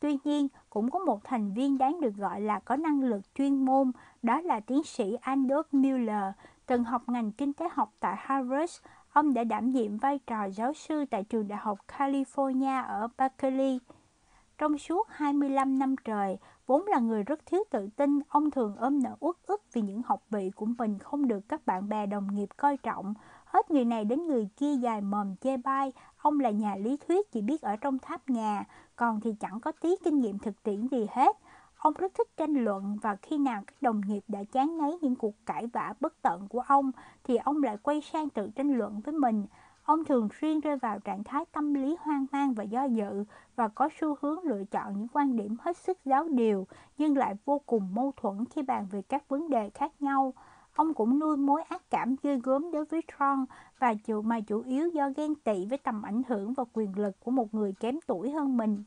Tuy 0.00 0.18
nhiên, 0.24 0.48
cũng 0.70 0.90
có 0.90 0.98
một 0.98 1.24
thành 1.24 1.54
viên 1.54 1.78
đáng 1.78 2.00
được 2.00 2.14
gọi 2.16 2.40
là 2.40 2.58
có 2.58 2.76
năng 2.76 3.02
lực 3.02 3.34
chuyên 3.34 3.64
môn, 3.64 3.92
đó 4.22 4.40
là 4.40 4.60
tiến 4.60 4.82
sĩ 4.84 5.16
Andrew 5.22 5.62
Miller, 5.72 6.24
từng 6.66 6.84
học 6.84 7.02
ngành 7.08 7.32
kinh 7.32 7.52
tế 7.52 7.68
học 7.72 7.92
tại 8.00 8.14
Harvard 8.18 8.80
Ông 9.12 9.34
đã 9.34 9.44
đảm 9.44 9.70
nhiệm 9.70 9.96
vai 9.96 10.18
trò 10.26 10.44
giáo 10.44 10.72
sư 10.72 11.04
tại 11.10 11.24
trường 11.24 11.48
đại 11.48 11.58
học 11.62 11.78
California 11.88 12.86
ở 12.86 13.08
Berkeley. 13.18 13.80
Trong 14.58 14.78
suốt 14.78 15.08
25 15.10 15.78
năm 15.78 15.94
trời, 16.04 16.38
vốn 16.66 16.86
là 16.86 16.98
người 16.98 17.22
rất 17.22 17.46
thiếu 17.46 17.64
tự 17.70 17.88
tin, 17.96 18.20
ông 18.28 18.50
thường 18.50 18.76
ôm 18.76 19.02
nợ 19.02 19.16
uất 19.20 19.36
ức 19.46 19.62
vì 19.72 19.80
những 19.82 20.02
học 20.02 20.22
vị 20.30 20.50
của 20.54 20.66
mình 20.66 20.98
không 20.98 21.28
được 21.28 21.40
các 21.48 21.66
bạn 21.66 21.88
bè 21.88 22.06
đồng 22.06 22.34
nghiệp 22.34 22.48
coi 22.56 22.76
trọng. 22.76 23.14
Hết 23.44 23.70
người 23.70 23.84
này 23.84 24.04
đến 24.04 24.26
người 24.26 24.48
kia 24.56 24.74
dài 24.74 25.00
mồm 25.00 25.36
chê 25.36 25.56
bai, 25.56 25.92
ông 26.16 26.40
là 26.40 26.50
nhà 26.50 26.76
lý 26.76 26.96
thuyết 26.96 27.32
chỉ 27.32 27.40
biết 27.40 27.62
ở 27.62 27.76
trong 27.76 27.98
tháp 27.98 28.30
nhà, 28.30 28.64
còn 28.96 29.20
thì 29.20 29.34
chẳng 29.40 29.60
có 29.60 29.72
tí 29.72 29.88
kinh 30.04 30.20
nghiệm 30.20 30.38
thực 30.38 30.62
tiễn 30.62 30.88
gì 30.88 31.06
hết. 31.10 31.36
Ông 31.80 31.94
rất 31.98 32.14
thích 32.14 32.28
tranh 32.36 32.54
luận 32.54 32.96
và 33.02 33.16
khi 33.16 33.38
nào 33.38 33.62
các 33.66 33.82
đồng 33.82 34.00
nghiệp 34.06 34.24
đã 34.28 34.44
chán 34.52 34.78
ngấy 34.78 34.98
những 35.02 35.16
cuộc 35.16 35.34
cãi 35.46 35.66
vã 35.66 35.94
bất 36.00 36.22
tận 36.22 36.48
của 36.48 36.60
ông 36.60 36.90
thì 37.24 37.36
ông 37.36 37.62
lại 37.62 37.76
quay 37.82 38.00
sang 38.00 38.28
tự 38.28 38.50
tranh 38.56 38.72
luận 38.72 39.00
với 39.00 39.14
mình. 39.14 39.46
Ông 39.84 40.04
thường 40.04 40.28
xuyên 40.40 40.60
rơi 40.60 40.76
vào 40.76 40.98
trạng 40.98 41.24
thái 41.24 41.44
tâm 41.52 41.74
lý 41.74 41.96
hoang 42.00 42.26
mang 42.32 42.54
và 42.54 42.64
do 42.64 42.84
dự 42.84 43.24
và 43.56 43.68
có 43.68 43.88
xu 44.00 44.16
hướng 44.20 44.38
lựa 44.44 44.64
chọn 44.64 44.98
những 44.98 45.08
quan 45.12 45.36
điểm 45.36 45.56
hết 45.60 45.76
sức 45.76 45.98
giáo 46.04 46.28
điều, 46.28 46.66
nhưng 46.98 47.16
lại 47.16 47.34
vô 47.44 47.60
cùng 47.66 47.94
mâu 47.94 48.12
thuẫn 48.16 48.44
khi 48.44 48.62
bàn 48.62 48.86
về 48.90 49.02
các 49.02 49.28
vấn 49.28 49.50
đề 49.50 49.70
khác 49.70 49.92
nhau. 50.00 50.34
Ông 50.74 50.94
cũng 50.94 51.18
nuôi 51.18 51.36
mối 51.36 51.62
ác 51.62 51.90
cảm 51.90 52.16
ghê 52.22 52.38
gớm 52.42 52.70
đối 52.70 52.84
với 52.84 53.02
Tron 53.18 53.44
và 53.78 53.94
chủ 53.94 54.22
mà 54.22 54.40
chủ 54.40 54.62
yếu 54.62 54.88
do 54.88 55.10
ghen 55.16 55.34
tị 55.34 55.66
với 55.66 55.78
tầm 55.78 56.02
ảnh 56.02 56.22
hưởng 56.28 56.54
và 56.54 56.64
quyền 56.72 56.98
lực 56.98 57.20
của 57.20 57.30
một 57.30 57.54
người 57.54 57.72
kém 57.80 57.98
tuổi 58.06 58.30
hơn 58.30 58.56
mình. 58.56 58.84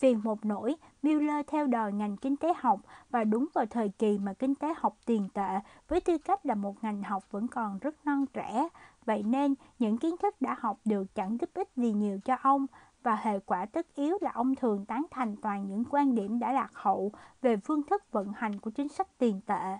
Vì 0.00 0.14
một 0.14 0.44
nỗi, 0.44 0.74
Miller 1.02 1.46
theo 1.46 1.66
đòi 1.66 1.92
ngành 1.92 2.16
kinh 2.16 2.36
tế 2.36 2.52
học 2.56 2.80
và 3.10 3.24
đúng 3.24 3.46
vào 3.54 3.66
thời 3.66 3.88
kỳ 3.88 4.18
mà 4.18 4.32
kinh 4.32 4.54
tế 4.54 4.74
học 4.76 4.96
tiền 5.06 5.28
tệ 5.34 5.60
với 5.88 6.00
tư 6.00 6.18
cách 6.18 6.46
là 6.46 6.54
một 6.54 6.84
ngành 6.84 7.02
học 7.02 7.24
vẫn 7.30 7.48
còn 7.48 7.78
rất 7.78 7.94
non 8.04 8.26
trẻ. 8.26 8.68
Vậy 9.04 9.22
nên, 9.22 9.54
những 9.78 9.98
kiến 9.98 10.16
thức 10.16 10.40
đã 10.40 10.56
học 10.58 10.78
được 10.84 11.14
chẳng 11.14 11.40
giúp 11.40 11.50
ích 11.54 11.68
gì 11.76 11.92
nhiều 11.92 12.20
cho 12.24 12.36
ông 12.42 12.66
và 13.02 13.16
hệ 13.16 13.38
quả 13.38 13.66
tất 13.66 13.94
yếu 13.94 14.18
là 14.20 14.30
ông 14.34 14.54
thường 14.54 14.84
tán 14.84 15.06
thành 15.10 15.36
toàn 15.36 15.68
những 15.68 15.84
quan 15.90 16.14
điểm 16.14 16.38
đã 16.38 16.52
lạc 16.52 16.70
hậu 16.74 17.12
về 17.42 17.56
phương 17.56 17.82
thức 17.82 18.12
vận 18.12 18.32
hành 18.36 18.60
của 18.60 18.70
chính 18.70 18.88
sách 18.88 19.18
tiền 19.18 19.40
tệ. 19.46 19.78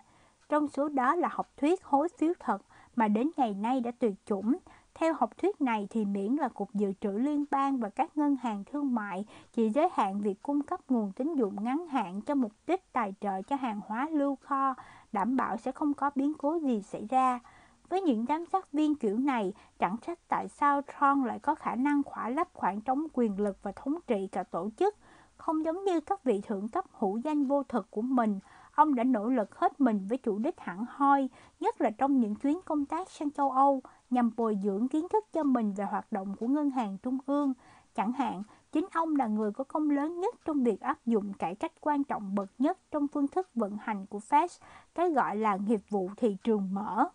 Trong 0.48 0.68
số 0.68 0.88
đó 0.88 1.14
là 1.14 1.28
học 1.32 1.52
thuyết 1.56 1.84
hối 1.84 2.08
phiếu 2.18 2.32
thật 2.40 2.62
mà 2.96 3.08
đến 3.08 3.30
ngày 3.36 3.54
nay 3.54 3.80
đã 3.80 3.90
tuyệt 3.98 4.14
chủng, 4.26 4.56
theo 4.98 5.14
học 5.14 5.38
thuyết 5.38 5.60
này 5.60 5.86
thì 5.90 6.04
miễn 6.04 6.32
là 6.32 6.48
Cục 6.48 6.74
Dự 6.74 6.92
trữ 7.00 7.10
Liên 7.10 7.44
bang 7.50 7.78
và 7.78 7.88
các 7.88 8.16
ngân 8.16 8.36
hàng 8.36 8.64
thương 8.64 8.94
mại 8.94 9.24
chỉ 9.52 9.70
giới 9.70 9.88
hạn 9.92 10.20
việc 10.20 10.42
cung 10.42 10.62
cấp 10.62 10.80
nguồn 10.88 11.12
tín 11.12 11.34
dụng 11.34 11.64
ngắn 11.64 11.86
hạn 11.86 12.20
cho 12.20 12.34
mục 12.34 12.52
đích 12.66 12.92
tài 12.92 13.14
trợ 13.20 13.42
cho 13.42 13.56
hàng 13.56 13.80
hóa 13.86 14.08
lưu 14.12 14.36
kho, 14.36 14.74
đảm 15.12 15.36
bảo 15.36 15.56
sẽ 15.56 15.72
không 15.72 15.94
có 15.94 16.10
biến 16.14 16.32
cố 16.38 16.54
gì 16.54 16.82
xảy 16.82 17.06
ra. 17.10 17.40
Với 17.88 18.02
những 18.02 18.24
giám 18.28 18.44
sát 18.46 18.72
viên 18.72 18.94
kiểu 18.94 19.18
này, 19.18 19.52
chẳng 19.78 19.96
trách 20.06 20.18
tại 20.28 20.48
sao 20.48 20.80
Tron 20.82 21.24
lại 21.24 21.38
có 21.38 21.54
khả 21.54 21.74
năng 21.74 22.02
khỏa 22.02 22.28
lấp 22.28 22.48
khoảng 22.52 22.80
trống 22.80 23.06
quyền 23.12 23.40
lực 23.40 23.58
và 23.62 23.72
thống 23.72 23.94
trị 24.06 24.28
cả 24.32 24.42
tổ 24.42 24.70
chức. 24.76 24.96
Không 25.36 25.64
giống 25.64 25.84
như 25.84 26.00
các 26.00 26.24
vị 26.24 26.40
thượng 26.40 26.68
cấp 26.68 26.84
hữu 26.92 27.18
danh 27.18 27.44
vô 27.44 27.62
thực 27.62 27.90
của 27.90 28.02
mình, 28.02 28.38
ông 28.74 28.94
đã 28.94 29.04
nỗ 29.04 29.28
lực 29.28 29.58
hết 29.58 29.80
mình 29.80 30.06
với 30.08 30.18
chủ 30.18 30.38
đích 30.38 30.60
hẳn 30.60 30.84
hoi, 30.88 31.28
nhất 31.60 31.80
là 31.80 31.90
trong 31.90 32.20
những 32.20 32.34
chuyến 32.34 32.60
công 32.64 32.84
tác 32.84 33.10
sang 33.10 33.30
châu 33.30 33.50
Âu 33.50 33.82
nhằm 34.10 34.30
bồi 34.36 34.58
dưỡng 34.64 34.88
kiến 34.88 35.08
thức 35.08 35.24
cho 35.32 35.42
mình 35.42 35.74
về 35.74 35.84
hoạt 35.84 36.12
động 36.12 36.36
của 36.36 36.46
ngân 36.46 36.70
hàng 36.70 36.98
trung 36.98 37.18
ương. 37.26 37.52
Chẳng 37.94 38.12
hạn, 38.12 38.42
chính 38.72 38.86
ông 38.92 39.16
là 39.16 39.26
người 39.26 39.52
có 39.52 39.64
công 39.64 39.90
lớn 39.90 40.20
nhất 40.20 40.34
trong 40.44 40.64
việc 40.64 40.80
áp 40.80 41.06
dụng 41.06 41.32
cải 41.32 41.54
cách 41.54 41.72
quan 41.80 42.04
trọng 42.04 42.34
bậc 42.34 42.50
nhất 42.58 42.78
trong 42.90 43.08
phương 43.08 43.28
thức 43.28 43.48
vận 43.54 43.76
hành 43.80 44.06
của 44.06 44.18
Fed, 44.18 44.48
cái 44.94 45.10
gọi 45.10 45.36
là 45.36 45.56
nghiệp 45.56 45.80
vụ 45.88 46.10
thị 46.16 46.36
trường 46.44 46.74
mở. 46.74 47.08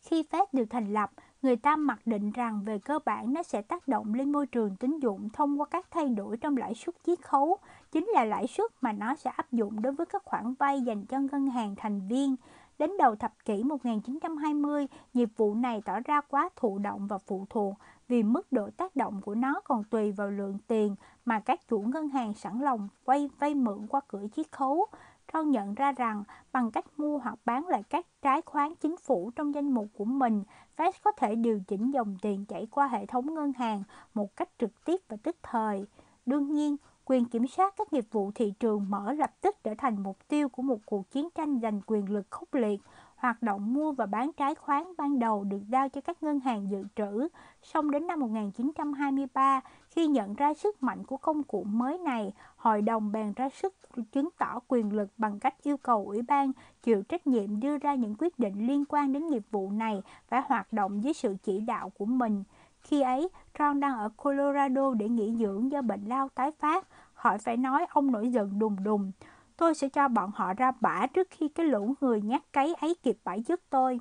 Khi 0.00 0.24
Fed 0.30 0.46
được 0.52 0.64
thành 0.70 0.92
lập, 0.92 1.10
người 1.42 1.56
ta 1.56 1.76
mặc 1.76 2.00
định 2.06 2.30
rằng 2.30 2.62
về 2.64 2.78
cơ 2.78 2.98
bản 3.04 3.34
nó 3.34 3.42
sẽ 3.42 3.62
tác 3.62 3.88
động 3.88 4.14
lên 4.14 4.32
môi 4.32 4.46
trường 4.46 4.76
tín 4.76 4.98
dụng 4.98 5.28
thông 5.32 5.60
qua 5.60 5.66
các 5.70 5.86
thay 5.90 6.08
đổi 6.08 6.36
trong 6.36 6.56
lãi 6.56 6.74
suất 6.74 6.94
chiết 7.06 7.22
khấu, 7.22 7.58
chính 7.92 8.06
là 8.14 8.24
lãi 8.24 8.46
suất 8.46 8.70
mà 8.80 8.92
nó 8.92 9.14
sẽ 9.14 9.30
áp 9.30 9.52
dụng 9.52 9.82
đối 9.82 9.92
với 9.92 10.06
các 10.06 10.24
khoản 10.24 10.54
vay 10.54 10.80
dành 10.80 11.06
cho 11.06 11.18
ngân 11.18 11.46
hàng 11.46 11.74
thành 11.76 12.08
viên. 12.08 12.36
Đến 12.78 12.90
đầu 12.98 13.16
thập 13.16 13.32
kỷ 13.44 13.62
1920, 13.62 14.86
nghiệp 15.14 15.28
vụ 15.36 15.54
này 15.54 15.82
tỏ 15.84 16.00
ra 16.04 16.20
quá 16.20 16.48
thụ 16.56 16.78
động 16.78 17.06
và 17.06 17.18
phụ 17.18 17.46
thuộc 17.50 17.74
vì 18.08 18.22
mức 18.22 18.52
độ 18.52 18.70
tác 18.76 18.96
động 18.96 19.20
của 19.24 19.34
nó 19.34 19.60
còn 19.64 19.84
tùy 19.84 20.12
vào 20.12 20.30
lượng 20.30 20.58
tiền 20.66 20.96
mà 21.24 21.40
các 21.40 21.68
chủ 21.68 21.80
ngân 21.80 22.08
hàng 22.08 22.34
sẵn 22.34 22.60
lòng 22.60 22.88
vay 23.04 23.30
vay 23.38 23.54
mượn 23.54 23.86
qua 23.86 24.00
cửa 24.08 24.26
chiết 24.36 24.52
khấu. 24.52 24.86
Ron 25.32 25.50
nhận 25.50 25.74
ra 25.74 25.92
rằng 25.92 26.24
bằng 26.52 26.70
cách 26.70 26.84
mua 26.96 27.18
hoặc 27.18 27.38
bán 27.44 27.68
lại 27.68 27.82
các 27.90 28.06
trái 28.22 28.42
khoán 28.42 28.74
chính 28.74 28.96
phủ 28.96 29.30
trong 29.36 29.54
danh 29.54 29.70
mục 29.70 29.86
của 29.96 30.04
mình, 30.04 30.42
Fed 30.76 30.92
có 31.04 31.12
thể 31.12 31.34
điều 31.34 31.60
chỉnh 31.68 31.90
dòng 31.90 32.16
tiền 32.22 32.44
chảy 32.44 32.66
qua 32.70 32.86
hệ 32.86 33.06
thống 33.06 33.34
ngân 33.34 33.52
hàng 33.52 33.82
một 34.14 34.36
cách 34.36 34.48
trực 34.58 34.84
tiếp 34.84 35.00
và 35.08 35.16
tức 35.22 35.36
thời. 35.42 35.86
Đương 36.26 36.52
nhiên, 36.52 36.76
quyền 37.08 37.24
kiểm 37.24 37.46
soát 37.46 37.74
các 37.76 37.92
nghiệp 37.92 38.04
vụ 38.12 38.30
thị 38.34 38.52
trường 38.60 38.86
mở 38.90 39.12
lập 39.12 39.30
tức 39.40 39.56
trở 39.64 39.74
thành 39.78 40.02
mục 40.02 40.28
tiêu 40.28 40.48
của 40.48 40.62
một 40.62 40.78
cuộc 40.86 41.10
chiến 41.10 41.28
tranh 41.34 41.60
giành 41.62 41.80
quyền 41.86 42.12
lực 42.12 42.26
khốc 42.30 42.54
liệt. 42.54 42.80
Hoạt 43.16 43.42
động 43.42 43.74
mua 43.74 43.92
và 43.92 44.06
bán 44.06 44.30
trái 44.32 44.54
khoán 44.54 44.84
ban 44.98 45.18
đầu 45.18 45.44
được 45.44 45.60
giao 45.68 45.88
cho 45.88 46.00
các 46.00 46.22
ngân 46.22 46.40
hàng 46.40 46.70
dự 46.70 46.84
trữ, 46.96 47.28
song 47.62 47.90
đến 47.90 48.06
năm 48.06 48.20
1923, 48.20 49.60
khi 49.88 50.06
nhận 50.06 50.34
ra 50.34 50.54
sức 50.54 50.82
mạnh 50.82 51.04
của 51.04 51.16
công 51.16 51.42
cụ 51.42 51.64
mới 51.64 51.98
này, 51.98 52.32
hội 52.56 52.82
đồng 52.82 53.12
bèn 53.12 53.32
ra 53.32 53.48
sức 53.48 53.74
chứng 54.12 54.28
tỏ 54.38 54.60
quyền 54.68 54.92
lực 54.92 55.08
bằng 55.16 55.38
cách 55.40 55.54
yêu 55.62 55.76
cầu 55.76 56.06
ủy 56.06 56.22
ban 56.22 56.52
chịu 56.82 57.02
trách 57.02 57.26
nhiệm 57.26 57.60
đưa 57.60 57.78
ra 57.78 57.94
những 57.94 58.14
quyết 58.18 58.38
định 58.38 58.66
liên 58.66 58.84
quan 58.88 59.12
đến 59.12 59.26
nghiệp 59.26 59.42
vụ 59.50 59.70
này 59.70 60.02
phải 60.28 60.42
hoạt 60.46 60.72
động 60.72 61.04
dưới 61.04 61.12
sự 61.12 61.36
chỉ 61.42 61.60
đạo 61.60 61.90
của 61.90 62.06
mình. 62.06 62.44
Khi 62.86 63.00
ấy, 63.00 63.28
Ron 63.58 63.80
đang 63.80 63.98
ở 63.98 64.08
Colorado 64.16 64.94
để 64.94 65.08
nghỉ 65.08 65.36
dưỡng 65.38 65.72
do 65.72 65.82
bệnh 65.82 66.04
lao 66.04 66.28
tái 66.28 66.50
phát. 66.58 66.88
Hỏi 67.14 67.38
phải 67.38 67.56
nói 67.56 67.86
ông 67.90 68.12
nổi 68.12 68.28
giận 68.28 68.58
đùng 68.58 68.76
đùng. 68.84 69.12
Tôi 69.56 69.74
sẽ 69.74 69.88
cho 69.88 70.08
bọn 70.08 70.30
họ 70.34 70.54
ra 70.54 70.72
bả 70.80 71.06
trước 71.06 71.28
khi 71.30 71.48
cái 71.48 71.66
lũ 71.66 71.94
người 72.00 72.20
nhát 72.20 72.52
cấy 72.52 72.74
ấy 72.74 72.94
kịp 73.02 73.18
bãi 73.24 73.42
dứt 73.42 73.60
tôi. 73.70 74.00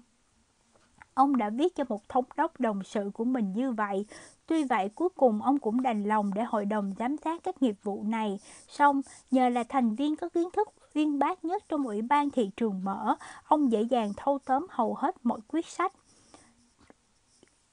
Ông 1.14 1.38
đã 1.38 1.50
viết 1.50 1.76
cho 1.76 1.84
một 1.90 2.10
thống 2.10 2.26
đốc 2.38 2.60
đồng 2.60 2.84
sự 2.84 3.12
của 3.14 3.24
mình 3.24 3.54
như 3.54 3.72
vậy. 3.72 4.06
Tuy 4.48 4.64
vậy, 4.64 4.90
cuối 4.90 5.10
cùng 5.16 5.42
ông 5.42 5.60
cũng 5.60 5.82
đành 5.82 6.04
lòng 6.04 6.34
để 6.34 6.44
hội 6.44 6.66
đồng 6.66 6.94
giám 7.00 7.18
sát 7.18 7.44
các 7.44 7.62
nghiệp 7.62 7.76
vụ 7.84 8.04
này. 8.04 8.40
Xong, 8.68 9.02
nhờ 9.32 9.50
là 9.50 9.64
thành 9.70 9.96
viên 9.96 10.16
có 10.16 10.30
kiến 10.30 10.50
thức 10.54 10.70
uyên 10.96 11.20
bác 11.20 11.46
nhất 11.46 11.64
trong 11.70 11.88
ủy 11.88 12.02
ban 12.02 12.30
thị 12.30 12.50
trường 12.58 12.84
mở, 12.84 13.16
ông 13.44 13.72
dễ 13.72 13.82
dàng 13.82 14.14
thâu 14.18 14.40
tóm 14.46 14.68
hầu 14.70 14.94
hết 14.94 15.16
mọi 15.24 15.40
quyết 15.48 15.66
sách. 15.66 15.94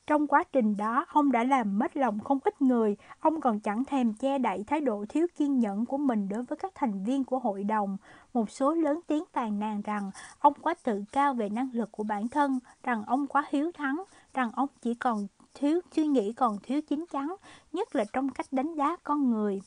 Trong 0.07 0.27
quá 0.27 0.45
trình 0.53 0.77
đó, 0.77 1.07
ông 1.09 1.33
đã 1.33 1.45
làm 1.45 1.79
mất 1.79 1.97
lòng 1.97 2.21
không 2.21 2.39
ít 2.45 2.63
người. 2.63 2.97
Ông 3.21 3.41
còn 3.41 3.61
chẳng 3.61 3.85
thèm 3.85 4.15
che 4.15 4.39
đậy 4.39 4.65
thái 4.67 4.81
độ 4.81 5.05
thiếu 5.09 5.27
kiên 5.37 5.59
nhẫn 5.59 5.87
của 5.87 5.99
mình 5.99 6.29
đối 6.29 6.43
với 6.43 6.57
các 6.57 6.73
thành 6.75 7.05
viên 7.05 7.25
của 7.25 7.39
hội 7.39 7.65
đồng. 7.65 7.97
Một 8.35 8.51
số 8.51 8.75
lớn 8.75 9.01
tiếng 9.07 9.25
phàn 9.33 9.59
nàn 9.59 9.83
rằng 9.83 10.11
ông 10.39 10.55
quá 10.61 10.75
tự 10.85 11.05
cao 11.13 11.35
về 11.35 11.49
năng 11.49 11.71
lực 11.73 11.93
của 11.93 12.05
bản 12.05 12.29
thân, 12.29 12.59
rằng 12.83 13.05
ông 13.07 13.27
quá 13.27 13.45
hiếu 13.51 13.73
thắng, 13.73 14.03
rằng 14.35 14.51
ông 14.55 14.69
chỉ 14.81 14.95
còn 14.95 15.27
thiếu 15.55 15.81
suy 15.97 16.07
nghĩ 16.07 16.33
còn 16.33 16.59
thiếu 16.63 16.81
chín 16.89 17.05
chắn, 17.11 17.37
nhất 17.73 17.95
là 17.97 18.05
trong 18.13 18.29
cách 18.29 18.47
đánh 18.51 18.75
giá 18.75 18.97
con 19.05 19.31
người. 19.31 19.61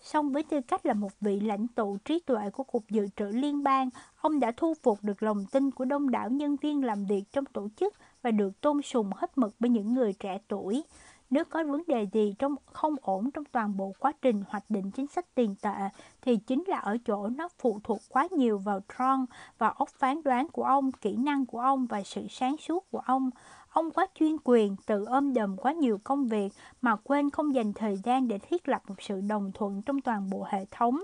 Song 0.00 0.32
với 0.32 0.42
tư 0.42 0.60
cách 0.60 0.86
là 0.86 0.94
một 0.94 1.20
vị 1.20 1.40
lãnh 1.40 1.68
tụ 1.68 1.96
trí 2.04 2.20
tuệ 2.20 2.50
của 2.50 2.64
Cục 2.64 2.84
Dự 2.90 3.08
trữ 3.16 3.24
Liên 3.24 3.62
bang, 3.62 3.88
ông 4.20 4.40
đã 4.40 4.52
thu 4.56 4.74
phục 4.82 4.98
được 5.02 5.22
lòng 5.22 5.46
tin 5.52 5.70
của 5.70 5.84
đông 5.84 6.10
đảo 6.10 6.30
nhân 6.30 6.56
viên 6.56 6.84
làm 6.84 7.04
việc 7.04 7.24
trong 7.32 7.44
tổ 7.44 7.68
chức 7.76 7.94
và 8.22 8.30
được 8.30 8.60
tôn 8.60 8.82
sùng 8.82 9.10
hết 9.16 9.38
mực 9.38 9.54
bởi 9.58 9.68
những 9.68 9.94
người 9.94 10.12
trẻ 10.12 10.38
tuổi. 10.48 10.82
Nếu 11.30 11.44
có 11.44 11.64
vấn 11.64 11.82
đề 11.86 12.06
gì 12.12 12.34
trong 12.38 12.54
không 12.72 12.94
ổn 13.02 13.30
trong 13.30 13.44
toàn 13.44 13.76
bộ 13.76 13.92
quá 13.98 14.12
trình 14.22 14.44
hoạch 14.48 14.64
định 14.68 14.90
chính 14.90 15.06
sách 15.06 15.34
tiền 15.34 15.54
tệ 15.62 15.88
thì 16.22 16.36
chính 16.36 16.64
là 16.66 16.78
ở 16.78 16.96
chỗ 17.06 17.28
nó 17.28 17.48
phụ 17.58 17.80
thuộc 17.84 18.00
quá 18.08 18.28
nhiều 18.30 18.58
vào 18.58 18.80
Tron 18.96 19.24
và 19.58 19.68
óc 19.68 19.88
phán 19.88 20.22
đoán 20.22 20.48
của 20.48 20.64
ông, 20.64 20.92
kỹ 20.92 21.16
năng 21.16 21.46
của 21.46 21.60
ông 21.60 21.86
và 21.86 22.02
sự 22.02 22.26
sáng 22.30 22.56
suốt 22.56 22.90
của 22.90 23.02
ông. 23.06 23.30
Ông 23.78 23.90
quá 23.90 24.06
chuyên 24.14 24.36
quyền, 24.44 24.76
tự 24.86 25.04
ôm 25.04 25.34
đầm 25.34 25.56
quá 25.56 25.72
nhiều 25.72 25.98
công 26.04 26.28
việc 26.28 26.52
mà 26.82 26.96
quên 26.96 27.30
không 27.30 27.54
dành 27.54 27.72
thời 27.72 27.96
gian 27.96 28.28
để 28.28 28.38
thiết 28.38 28.68
lập 28.68 28.82
một 28.88 28.94
sự 28.98 29.20
đồng 29.20 29.52
thuận 29.54 29.82
trong 29.82 30.00
toàn 30.00 30.30
bộ 30.30 30.46
hệ 30.48 30.64
thống. 30.70 31.00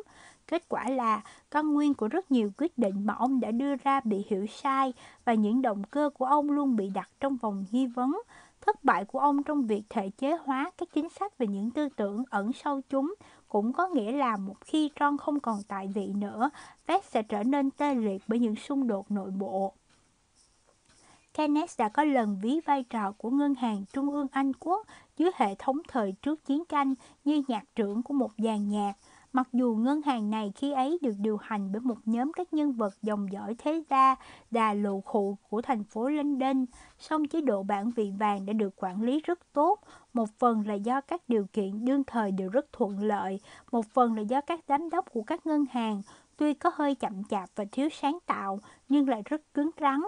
Kết 0.46 0.68
quả 0.68 0.88
là 0.88 1.22
căn 1.50 1.74
nguyên 1.74 1.94
của 1.94 2.08
rất 2.08 2.30
nhiều 2.30 2.50
quyết 2.58 2.78
định 2.78 3.06
mà 3.06 3.14
ông 3.14 3.40
đã 3.40 3.50
đưa 3.50 3.76
ra 3.76 4.00
bị 4.04 4.24
hiểu 4.28 4.46
sai 4.46 4.92
và 5.24 5.34
những 5.34 5.62
động 5.62 5.84
cơ 5.84 6.10
của 6.14 6.24
ông 6.24 6.50
luôn 6.50 6.76
bị 6.76 6.88
đặt 6.88 7.10
trong 7.20 7.36
vòng 7.36 7.64
nghi 7.70 7.86
vấn. 7.86 8.22
Thất 8.60 8.84
bại 8.84 9.04
của 9.04 9.18
ông 9.18 9.42
trong 9.42 9.66
việc 9.66 9.82
thể 9.88 10.10
chế 10.18 10.36
hóa 10.44 10.70
các 10.78 10.88
chính 10.94 11.08
sách 11.08 11.38
về 11.38 11.46
những 11.46 11.70
tư 11.70 11.88
tưởng 11.96 12.24
ẩn 12.30 12.52
sâu 12.52 12.80
chúng 12.90 13.14
cũng 13.48 13.72
có 13.72 13.88
nghĩa 13.88 14.12
là 14.12 14.36
một 14.36 14.56
khi 14.60 14.90
Tron 14.96 15.16
không 15.16 15.40
còn 15.40 15.58
tại 15.68 15.88
vị 15.94 16.12
nữa, 16.16 16.50
Fed 16.86 17.00
sẽ 17.02 17.22
trở 17.22 17.42
nên 17.42 17.70
tê 17.70 17.94
liệt 17.94 18.22
bởi 18.28 18.38
những 18.38 18.56
xung 18.56 18.86
đột 18.86 19.10
nội 19.10 19.30
bộ. 19.30 19.74
Keynes 21.34 21.78
đã 21.78 21.88
có 21.88 22.04
lần 22.04 22.38
ví 22.42 22.60
vai 22.60 22.82
trò 22.82 23.12
của 23.12 23.30
Ngân 23.30 23.54
hàng 23.54 23.84
Trung 23.92 24.10
ương 24.10 24.26
Anh 24.32 24.52
Quốc 24.60 24.86
dưới 25.16 25.30
hệ 25.34 25.54
thống 25.58 25.78
thời 25.88 26.12
trước 26.22 26.44
chiến 26.44 26.64
tranh 26.68 26.94
như 27.24 27.42
nhạc 27.48 27.64
trưởng 27.74 28.02
của 28.02 28.14
một 28.14 28.30
dàn 28.38 28.68
nhạc. 28.68 28.92
Mặc 29.32 29.48
dù 29.52 29.74
ngân 29.74 30.02
hàng 30.02 30.30
này 30.30 30.52
khi 30.56 30.72
ấy 30.72 30.98
được 31.02 31.14
điều 31.18 31.36
hành 31.36 31.72
bởi 31.72 31.80
một 31.80 31.98
nhóm 32.04 32.32
các 32.32 32.52
nhân 32.52 32.72
vật 32.72 32.94
dòng 33.02 33.32
dõi 33.32 33.54
thế 33.58 33.82
gia 33.90 34.14
đà 34.50 34.74
lộ 34.74 35.00
khụ 35.00 35.38
của 35.48 35.62
thành 35.62 35.84
phố 35.84 36.08
London, 36.08 36.64
song 36.98 37.28
chế 37.28 37.40
độ 37.40 37.62
bản 37.62 37.90
vị 37.90 38.12
vàng 38.18 38.46
đã 38.46 38.52
được 38.52 38.74
quản 38.76 39.02
lý 39.02 39.20
rất 39.20 39.52
tốt, 39.52 39.80
một 40.12 40.28
phần 40.38 40.66
là 40.66 40.74
do 40.74 41.00
các 41.00 41.22
điều 41.28 41.46
kiện 41.52 41.84
đương 41.84 42.04
thời 42.04 42.32
đều 42.32 42.48
rất 42.48 42.72
thuận 42.72 42.98
lợi, 43.02 43.40
một 43.72 43.86
phần 43.86 44.14
là 44.16 44.22
do 44.22 44.40
các 44.40 44.60
giám 44.68 44.90
đốc 44.90 45.12
của 45.12 45.22
các 45.22 45.46
ngân 45.46 45.64
hàng 45.70 46.02
tuy 46.36 46.54
có 46.54 46.70
hơi 46.74 46.94
chậm 46.94 47.24
chạp 47.24 47.48
và 47.56 47.64
thiếu 47.72 47.88
sáng 47.92 48.18
tạo 48.26 48.60
nhưng 48.88 49.08
lại 49.08 49.22
rất 49.24 49.54
cứng 49.54 49.70
rắn. 49.80 50.00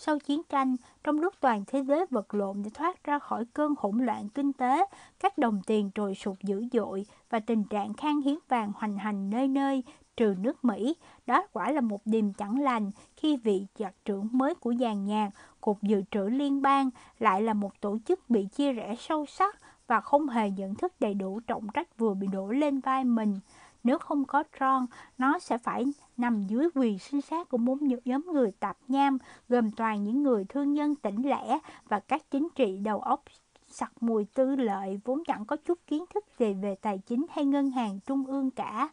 Sau 0.00 0.18
chiến 0.18 0.42
tranh, 0.48 0.76
trong 1.04 1.20
lúc 1.20 1.34
toàn 1.40 1.64
thế 1.66 1.82
giới 1.82 2.06
vật 2.10 2.34
lộn 2.34 2.62
để 2.62 2.70
thoát 2.74 3.04
ra 3.04 3.18
khỏi 3.18 3.44
cơn 3.54 3.74
hỗn 3.78 3.98
loạn 3.98 4.28
kinh 4.28 4.52
tế, 4.52 4.84
các 5.20 5.38
đồng 5.38 5.60
tiền 5.66 5.90
trồi 5.94 6.14
sụt 6.14 6.36
dữ 6.42 6.64
dội 6.72 7.06
và 7.30 7.40
tình 7.40 7.64
trạng 7.64 7.94
khan 7.94 8.20
hiếm 8.20 8.38
vàng 8.48 8.72
hoành 8.76 8.96
hành 8.96 9.30
nơi 9.30 9.48
nơi, 9.48 9.82
trừ 10.16 10.34
nước 10.38 10.64
Mỹ. 10.64 10.94
Đó 11.26 11.42
quả 11.52 11.70
là 11.70 11.80
một 11.80 12.00
điềm 12.04 12.32
chẳng 12.32 12.60
lành 12.60 12.90
khi 13.16 13.36
vị 13.36 13.66
giặc 13.78 13.94
trưởng 14.04 14.28
mới 14.32 14.54
của 14.54 14.74
dàn 14.80 15.04
nhạc, 15.04 15.30
Cục 15.60 15.82
Dự 15.82 16.02
trữ 16.10 16.24
Liên 16.24 16.62
bang 16.62 16.90
lại 17.18 17.42
là 17.42 17.54
một 17.54 17.80
tổ 17.80 17.98
chức 18.04 18.30
bị 18.30 18.46
chia 18.52 18.72
rẽ 18.72 18.94
sâu 18.98 19.26
sắc 19.26 19.58
và 19.86 20.00
không 20.00 20.28
hề 20.28 20.50
nhận 20.50 20.74
thức 20.74 20.92
đầy 21.00 21.14
đủ 21.14 21.40
trọng 21.40 21.68
trách 21.74 21.98
vừa 21.98 22.14
bị 22.14 22.26
đổ 22.26 22.48
lên 22.50 22.80
vai 22.80 23.04
mình. 23.04 23.40
Nếu 23.84 23.98
không 23.98 24.24
có 24.24 24.44
Tron, 24.58 24.86
nó 25.18 25.38
sẽ 25.38 25.58
phải 25.58 25.84
nằm 26.16 26.46
dưới 26.46 26.68
quyền 26.74 26.98
sinh 26.98 27.20
sát 27.20 27.48
của 27.48 27.58
bốn 27.58 27.78
nhóm 28.04 28.26
người 28.32 28.52
tạp 28.60 28.76
nham, 28.88 29.18
gồm 29.48 29.72
toàn 29.72 30.04
những 30.04 30.22
người 30.22 30.44
thương 30.44 30.72
nhân 30.72 30.94
tỉnh 30.94 31.28
lẻ 31.28 31.58
và 31.88 32.00
các 32.00 32.30
chính 32.30 32.48
trị 32.54 32.78
đầu 32.78 33.00
óc 33.00 33.22
sặc 33.70 33.92
mùi 34.02 34.24
tư 34.24 34.56
lợi 34.56 35.00
vốn 35.04 35.22
chẳng 35.24 35.44
có 35.44 35.56
chút 35.56 35.78
kiến 35.86 36.04
thức 36.14 36.24
gì 36.38 36.54
về 36.54 36.74
tài 36.74 36.98
chính 36.98 37.26
hay 37.30 37.44
ngân 37.44 37.70
hàng 37.70 38.00
trung 38.06 38.26
ương 38.26 38.50
cả. 38.50 38.88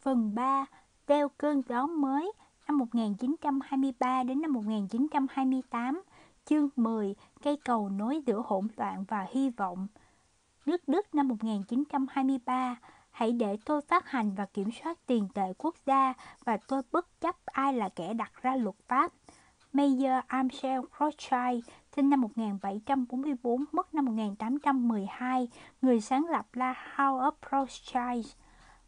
Phần 0.00 0.34
3. 0.34 0.66
Đeo 1.06 1.28
cơn 1.28 1.62
gió 1.68 1.86
mới 1.86 2.32
năm 2.68 2.78
1923 2.78 4.22
đến 4.22 4.40
năm 4.42 4.52
1928 4.52 6.02
Chương 6.44 6.68
10 6.76 7.14
Cây 7.42 7.56
cầu 7.64 7.88
nối 7.88 8.22
giữa 8.26 8.42
hỗn 8.46 8.68
loạn 8.76 9.04
và 9.08 9.26
hy 9.30 9.50
vọng 9.50 9.86
Nước 10.66 10.88
Đức 10.88 11.14
năm 11.14 11.28
1923 11.28 12.76
Hãy 13.10 13.32
để 13.32 13.56
tôi 13.64 13.80
phát 13.80 14.10
hành 14.10 14.34
và 14.34 14.46
kiểm 14.46 14.70
soát 14.82 14.98
tiền 15.06 15.28
tệ 15.34 15.52
quốc 15.58 15.74
gia 15.86 16.14
và 16.44 16.56
tôi 16.56 16.82
bất 16.92 17.20
chấp 17.20 17.36
ai 17.46 17.72
là 17.72 17.88
kẻ 17.88 18.14
đặt 18.14 18.32
ra 18.42 18.56
luật 18.56 18.74
pháp. 18.88 19.12
Mayer 19.72 20.24
Amsel 20.26 20.80
Rothschild, 21.00 21.68
sinh 21.96 22.10
năm 22.10 22.20
1744, 22.20 23.64
mất 23.72 23.94
năm 23.94 24.04
1812, 24.04 25.48
người 25.82 26.00
sáng 26.00 26.26
lập 26.30 26.46
La 26.52 26.74
House 26.96 27.24
of 27.24 27.32
Rothschild. 27.52 28.26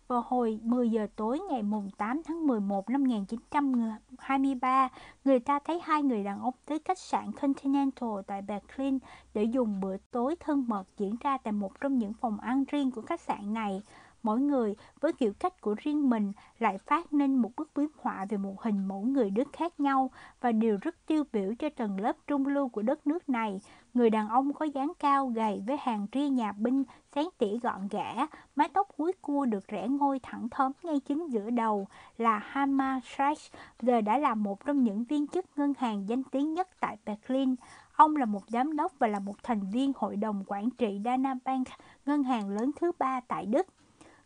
Vào 0.09 0.25
hồi 0.27 0.59
10 0.63 0.91
giờ 0.91 1.07
tối 1.17 1.41
ngày 1.51 1.63
mùng 1.63 1.91
8 1.99 2.23
tháng 2.25 2.47
11 2.47 2.91
năm 2.91 3.05
1923, 3.05 4.89
người 5.25 5.41
ta 5.41 5.59
thấy 5.59 5.81
hai 5.85 6.03
người 6.03 6.25
đàn 6.25 6.41
ông 6.41 6.55
tới 6.65 6.79
khách 6.85 6.99
sạn 6.99 7.33
Continental 7.33 8.09
tại 8.27 8.43
Berlin 8.43 8.99
để 9.35 9.45
dùng 9.45 9.81
bữa 9.81 9.97
tối 10.11 10.37
thân 10.41 10.65
mật 10.69 10.85
diễn 10.97 11.17
ra 11.21 11.39
tại 11.39 11.53
một 11.53 11.81
trong 11.81 11.99
những 11.99 12.13
phòng 12.13 12.41
ăn 12.41 12.65
riêng 12.69 12.91
của 12.91 13.03
khách 13.03 13.21
sạn 13.21 13.55
này 13.55 13.83
mỗi 14.27 14.41
người 14.41 14.75
với 15.01 15.13
kiểu 15.13 15.33
cách 15.39 15.61
của 15.61 15.75
riêng 15.79 16.11
mình 16.11 16.33
lại 16.59 16.79
phát 16.79 17.13
nên 17.13 17.37
một 17.37 17.51
bức 17.57 17.71
biếm 17.77 17.89
họa 17.99 18.27
về 18.29 18.37
một 18.37 18.63
hình 18.63 18.89
mẫu 18.89 19.03
người 19.03 19.31
Đức 19.31 19.49
khác 19.53 19.81
nhau 19.81 20.11
và 20.41 20.53
đều 20.53 20.79
rất 20.81 21.07
tiêu 21.07 21.25
biểu 21.33 21.55
cho 21.59 21.69
tầng 21.77 22.01
lớp 22.01 22.17
trung 22.27 22.47
lưu 22.47 22.69
của 22.69 22.83
đất 22.83 23.07
nước 23.07 23.29
này. 23.29 23.61
Người 23.95 24.11
đàn 24.11 24.29
ông 24.29 24.53
có 24.53 24.65
dáng 24.65 24.93
cao 24.99 25.27
gầy 25.27 25.63
với 25.67 25.77
hàng 25.81 26.07
ria 26.13 26.29
nhà 26.29 26.53
binh, 26.53 26.85
sáng 27.15 27.29
tỉ 27.39 27.59
gọn 27.59 27.89
gã, 27.91 28.15
mái 28.57 28.69
tóc 28.69 28.89
húi 28.99 29.13
cua 29.21 29.47
được 29.47 29.69
rẽ 29.69 29.89
ngôi 29.89 30.21
thẳng 30.23 30.49
thớm 30.49 30.73
ngay 30.83 31.01
chính 31.01 31.27
giữa 31.27 31.51
đầu 31.51 31.87
là 32.19 32.39
Hama 32.39 33.01
Schreich, 33.05 33.39
giờ 33.83 34.01
đã 34.01 34.19
là 34.19 34.35
một 34.35 34.65
trong 34.65 34.85
những 34.85 35.05
viên 35.05 35.27
chức 35.27 35.45
ngân 35.57 35.73
hàng 35.79 36.09
danh 36.09 36.23
tiếng 36.23 36.55
nhất 36.55 36.69
tại 36.81 36.97
Berlin. 37.07 37.55
Ông 37.97 38.17
là 38.17 38.25
một 38.25 38.43
giám 38.49 38.77
đốc 38.77 38.93
và 38.99 39.07
là 39.07 39.19
một 39.19 39.43
thành 39.43 39.71
viên 39.71 39.93
hội 39.97 40.17
đồng 40.17 40.45
quản 40.47 40.71
trị 40.71 41.01
Dana 41.05 41.35
Bank, 41.45 41.67
ngân 42.07 42.23
hàng 42.23 42.49
lớn 42.49 42.71
thứ 42.81 42.93
ba 42.99 43.21
tại 43.29 43.47
Đức. 43.47 43.67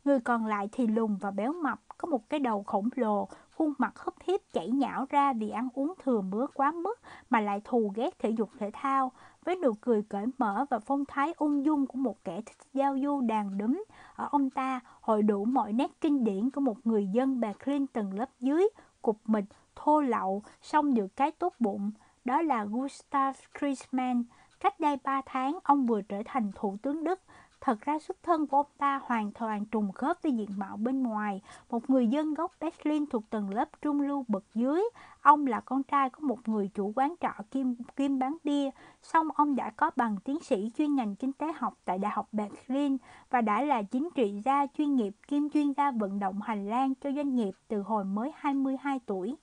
Người 0.04 0.20
còn 0.20 0.46
lại 0.46 0.68
thì 0.72 0.86
lùn 0.86 1.16
và 1.16 1.30
béo 1.30 1.52
mập, 1.52 1.80
có 1.98 2.08
một 2.08 2.28
cái 2.28 2.40
đầu 2.40 2.62
khổng 2.62 2.88
lồ, 2.94 3.28
khuôn 3.54 3.72
mặt 3.78 3.98
húp 3.98 4.14
hiếp 4.24 4.40
chảy 4.52 4.68
nhão 4.68 5.06
ra 5.10 5.32
vì 5.32 5.50
ăn 5.50 5.68
uống 5.74 5.94
thừa 6.02 6.20
bữa 6.20 6.46
quá 6.54 6.72
mức 6.72 7.00
mà 7.30 7.40
lại 7.40 7.60
thù 7.64 7.92
ghét 7.94 8.18
thể 8.18 8.30
dục 8.30 8.50
thể 8.58 8.70
thao. 8.72 9.12
Với 9.44 9.56
nụ 9.56 9.72
cười 9.80 10.02
cởi 10.02 10.26
mở 10.38 10.64
và 10.70 10.78
phong 10.78 11.04
thái 11.04 11.34
ung 11.36 11.64
dung 11.64 11.86
của 11.86 11.98
một 11.98 12.24
kẻ 12.24 12.40
thích 12.46 12.56
giao 12.72 12.96
du 13.02 13.20
đàn 13.20 13.58
đúm, 13.58 13.84
ở 14.14 14.28
ông 14.30 14.50
ta 14.50 14.80
hội 15.00 15.22
đủ 15.22 15.44
mọi 15.44 15.72
nét 15.72 15.90
kinh 16.00 16.24
điển 16.24 16.50
của 16.50 16.60
một 16.60 16.86
người 16.86 17.06
dân 17.06 17.40
bà 17.40 17.52
tầng 17.92 18.18
lớp 18.18 18.28
dưới, 18.40 18.68
cục 19.02 19.16
mịch, 19.26 19.44
thô 19.76 20.00
lậu, 20.00 20.42
xong 20.62 20.94
được 20.94 21.16
cái 21.16 21.30
tốt 21.30 21.54
bụng. 21.58 21.90
Đó 22.24 22.42
là 22.42 22.64
Gustav 22.64 23.36
Krisman. 23.58 24.24
Cách 24.60 24.80
đây 24.80 24.96
3 25.04 25.22
tháng, 25.26 25.58
ông 25.64 25.86
vừa 25.86 26.02
trở 26.02 26.22
thành 26.24 26.52
thủ 26.54 26.76
tướng 26.82 27.04
Đức 27.04 27.20
Thật 27.60 27.80
ra 27.80 27.98
xuất 27.98 28.22
thân 28.22 28.46
của 28.46 28.56
ông 28.56 28.66
ta 28.78 29.00
hoàn 29.04 29.32
toàn 29.32 29.64
trùng 29.64 29.92
khớp 29.92 30.22
với 30.22 30.32
diện 30.32 30.48
mạo 30.56 30.76
bên 30.76 31.02
ngoài, 31.02 31.42
một 31.70 31.90
người 31.90 32.06
dân 32.06 32.34
gốc 32.34 32.52
Berlin 32.60 33.06
thuộc 33.06 33.30
tầng 33.30 33.54
lớp 33.54 33.68
trung 33.82 34.00
lưu 34.00 34.24
bậc 34.28 34.44
dưới. 34.54 34.82
Ông 35.22 35.46
là 35.46 35.60
con 35.60 35.82
trai 35.82 36.10
của 36.10 36.26
một 36.26 36.48
người 36.48 36.70
chủ 36.74 36.92
quán 36.96 37.14
trọ 37.20 37.32
kim, 37.50 37.74
kim 37.96 38.18
bán 38.18 38.36
bia, 38.44 38.70
song 39.02 39.28
ông 39.34 39.56
đã 39.56 39.70
có 39.70 39.90
bằng 39.96 40.16
tiến 40.24 40.40
sĩ 40.40 40.70
chuyên 40.78 40.94
ngành 40.94 41.16
kinh 41.16 41.32
tế 41.32 41.52
học 41.56 41.74
tại 41.84 41.98
Đại 41.98 42.12
học 42.12 42.28
Berlin 42.32 42.96
và 43.30 43.40
đã 43.40 43.62
là 43.62 43.82
chính 43.82 44.08
trị 44.14 44.40
gia 44.44 44.66
chuyên 44.78 44.96
nghiệp 44.96 45.14
kim 45.28 45.50
chuyên 45.50 45.72
gia 45.72 45.90
vận 45.90 46.18
động 46.18 46.40
hành 46.40 46.68
lang 46.68 46.94
cho 46.94 47.12
doanh 47.12 47.36
nghiệp 47.36 47.52
từ 47.68 47.82
hồi 47.82 48.04
mới 48.04 48.32
22 48.36 49.00
tuổi. 49.06 49.36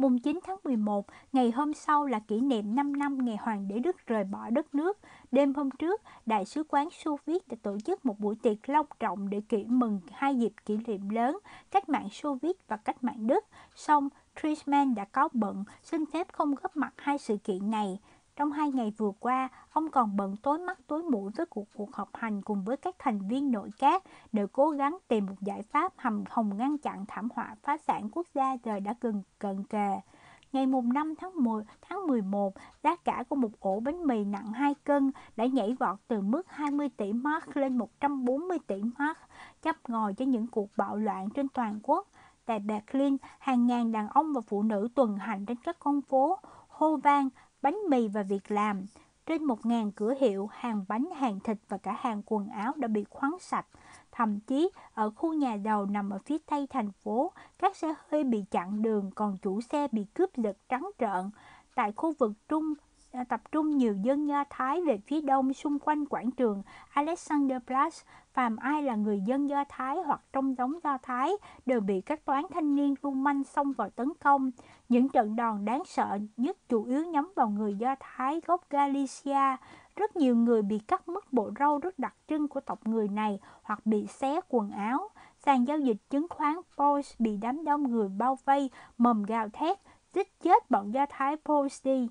Mùng 0.00 0.18
9 0.18 0.40
tháng 0.46 0.56
11, 0.64 1.06
ngày 1.32 1.50
hôm 1.50 1.74
sau 1.74 2.06
là 2.06 2.18
kỷ 2.18 2.40
niệm 2.40 2.74
5 2.74 2.98
năm 2.98 3.24
ngày 3.24 3.36
Hoàng 3.36 3.68
đế 3.68 3.78
Đức 3.78 4.06
rời 4.06 4.24
bỏ 4.24 4.50
đất 4.50 4.74
nước. 4.74 4.98
Đêm 5.32 5.54
hôm 5.54 5.70
trước, 5.70 6.02
Đại 6.26 6.44
sứ 6.44 6.64
quán 6.68 6.88
Xô 6.90 7.18
Viết 7.26 7.48
đã 7.48 7.56
tổ 7.62 7.78
chức 7.86 8.06
một 8.06 8.20
buổi 8.20 8.34
tiệc 8.42 8.68
long 8.68 8.86
trọng 9.00 9.30
để 9.30 9.40
kỷ 9.48 9.64
mừng 9.64 10.00
hai 10.12 10.36
dịp 10.36 10.52
kỷ 10.64 10.76
niệm 10.86 11.08
lớn, 11.08 11.38
cách 11.70 11.88
mạng 11.88 12.08
Xô 12.10 12.38
Viết 12.42 12.68
và 12.68 12.76
cách 12.76 13.04
mạng 13.04 13.26
Đức. 13.26 13.44
Song, 13.74 14.08
Trisman 14.42 14.94
đã 14.94 15.04
có 15.04 15.28
bận, 15.32 15.64
xin 15.82 16.04
phép 16.06 16.32
không 16.32 16.54
góp 16.54 16.76
mặt 16.76 16.92
hai 16.96 17.18
sự 17.18 17.36
kiện 17.36 17.70
này. 17.70 17.98
Trong 18.40 18.52
hai 18.52 18.70
ngày 18.70 18.92
vừa 18.96 19.10
qua, 19.20 19.48
ông 19.70 19.90
còn 19.90 20.16
bận 20.16 20.36
tối 20.36 20.58
mắt 20.58 20.78
tối 20.86 21.02
mũi 21.02 21.30
với 21.36 21.46
cuộc 21.46 21.68
cuộc 21.74 21.94
họp 21.94 22.16
hành 22.16 22.42
cùng 22.42 22.64
với 22.64 22.76
các 22.76 22.94
thành 22.98 23.28
viên 23.28 23.52
nội 23.52 23.70
các 23.78 24.02
để 24.32 24.46
cố 24.52 24.70
gắng 24.70 24.98
tìm 25.08 25.26
một 25.26 25.34
giải 25.40 25.62
pháp 25.62 25.92
hầm 25.96 26.24
hồng 26.30 26.56
ngăn 26.56 26.78
chặn 26.78 27.04
thảm 27.08 27.28
họa 27.34 27.54
phá 27.62 27.76
sản 27.76 28.08
quốc 28.12 28.26
gia 28.34 28.52
giờ 28.64 28.80
đã 28.80 28.94
gần 29.00 29.22
cận 29.38 29.64
kề. 29.64 30.00
Ngày 30.52 30.66
mùng 30.66 30.92
5 30.92 31.14
tháng 31.18 31.32
10, 31.36 31.64
tháng 31.82 32.06
11, 32.06 32.54
giá 32.82 32.96
cả 32.96 33.24
của 33.28 33.36
một 33.36 33.50
ổ 33.60 33.80
bánh 33.80 34.06
mì 34.06 34.24
nặng 34.24 34.52
2 34.52 34.74
cân 34.74 35.10
đã 35.36 35.46
nhảy 35.46 35.76
vọt 35.80 35.98
từ 36.08 36.20
mức 36.20 36.42
20 36.48 36.88
tỷ 36.88 37.12
mark 37.12 37.56
lên 37.56 37.78
140 37.78 38.58
tỷ 38.66 38.82
mark, 38.98 39.18
chấp 39.62 39.76
ngòi 39.88 40.14
cho 40.14 40.24
những 40.24 40.46
cuộc 40.46 40.70
bạo 40.76 40.96
loạn 40.96 41.28
trên 41.30 41.48
toàn 41.48 41.80
quốc. 41.82 42.08
Tại 42.46 42.58
Berlin, 42.58 43.16
hàng 43.38 43.66
ngàn 43.66 43.92
đàn 43.92 44.08
ông 44.08 44.32
và 44.32 44.40
phụ 44.40 44.62
nữ 44.62 44.88
tuần 44.94 45.16
hành 45.16 45.46
trên 45.46 45.56
các 45.64 45.76
con 45.78 46.02
phố, 46.02 46.38
hô 46.68 46.96
vang 46.96 47.28
bánh 47.62 47.78
mì 47.88 48.08
và 48.08 48.22
việc 48.22 48.50
làm. 48.50 48.86
Trên 49.26 49.46
1.000 49.46 49.90
cửa 49.96 50.14
hiệu, 50.20 50.48
hàng 50.52 50.84
bánh, 50.88 51.08
hàng 51.16 51.40
thịt 51.40 51.56
và 51.68 51.78
cả 51.78 51.96
hàng 52.00 52.22
quần 52.26 52.48
áo 52.48 52.72
đã 52.76 52.88
bị 52.88 53.04
khoáng 53.10 53.36
sạch. 53.40 53.66
Thậm 54.12 54.40
chí, 54.40 54.70
ở 54.94 55.10
khu 55.10 55.34
nhà 55.34 55.56
đầu 55.56 55.86
nằm 55.86 56.10
ở 56.10 56.18
phía 56.24 56.38
tây 56.46 56.66
thành 56.70 56.92
phố, 56.92 57.32
các 57.58 57.76
xe 57.76 57.94
hơi 58.08 58.24
bị 58.24 58.44
chặn 58.50 58.82
đường, 58.82 59.10
còn 59.14 59.36
chủ 59.42 59.60
xe 59.60 59.88
bị 59.92 60.04
cướp 60.14 60.36
giật 60.36 60.56
trắng 60.68 60.90
trợn. 60.98 61.30
Tại 61.74 61.92
khu 61.96 62.12
vực 62.18 62.32
trung 62.48 62.74
à, 63.12 63.24
tập 63.24 63.40
trung 63.52 63.76
nhiều 63.76 63.96
dân 64.02 64.28
Do 64.28 64.44
Thái 64.50 64.80
về 64.86 64.98
phía 65.06 65.20
đông 65.20 65.52
xung 65.52 65.78
quanh 65.78 66.06
quảng 66.06 66.30
trường 66.30 66.62
Alexanderplatz. 66.94 68.02
Phàm 68.32 68.56
ai 68.56 68.82
là 68.82 68.96
người 68.96 69.20
dân 69.20 69.48
Do 69.48 69.64
Thái 69.68 69.96
hoặc 70.06 70.20
trong 70.32 70.54
giống 70.58 70.78
Do 70.84 70.98
Thái 71.02 71.32
đều 71.66 71.80
bị 71.80 72.00
các 72.00 72.24
toán 72.24 72.44
thanh 72.50 72.74
niên 72.74 72.94
lưu 73.02 73.12
manh 73.12 73.44
xông 73.44 73.72
vào 73.72 73.90
tấn 73.90 74.12
công. 74.20 74.50
Những 74.90 75.08
trận 75.08 75.36
đòn 75.36 75.64
đáng 75.64 75.82
sợ 75.86 76.18
nhất 76.36 76.56
chủ 76.68 76.84
yếu 76.84 77.04
nhắm 77.04 77.32
vào 77.36 77.48
người 77.48 77.74
Do 77.74 77.94
Thái 78.00 78.40
gốc 78.46 78.70
Galicia. 78.70 79.56
Rất 79.96 80.16
nhiều 80.16 80.36
người 80.36 80.62
bị 80.62 80.78
cắt 80.78 81.08
mất 81.08 81.32
bộ 81.32 81.50
râu 81.58 81.78
rất 81.78 81.98
đặc 81.98 82.14
trưng 82.28 82.48
của 82.48 82.60
tộc 82.60 82.86
người 82.86 83.08
này 83.08 83.38
hoặc 83.62 83.86
bị 83.86 84.06
xé 84.06 84.40
quần 84.48 84.70
áo. 84.70 85.08
Sàn 85.38 85.64
giao 85.64 85.78
dịch 85.78 85.96
chứng 86.10 86.26
khoán 86.30 86.56
Porsche 86.76 87.16
bị 87.18 87.36
đám 87.36 87.64
đông 87.64 87.90
người 87.90 88.08
bao 88.08 88.38
vây, 88.44 88.70
mầm 88.98 89.22
gào 89.22 89.48
thét, 89.48 89.78
giết 90.14 90.40
chết 90.40 90.70
bọn 90.70 90.90
Do 90.94 91.06
Thái 91.10 91.36
Bourse 91.44 92.06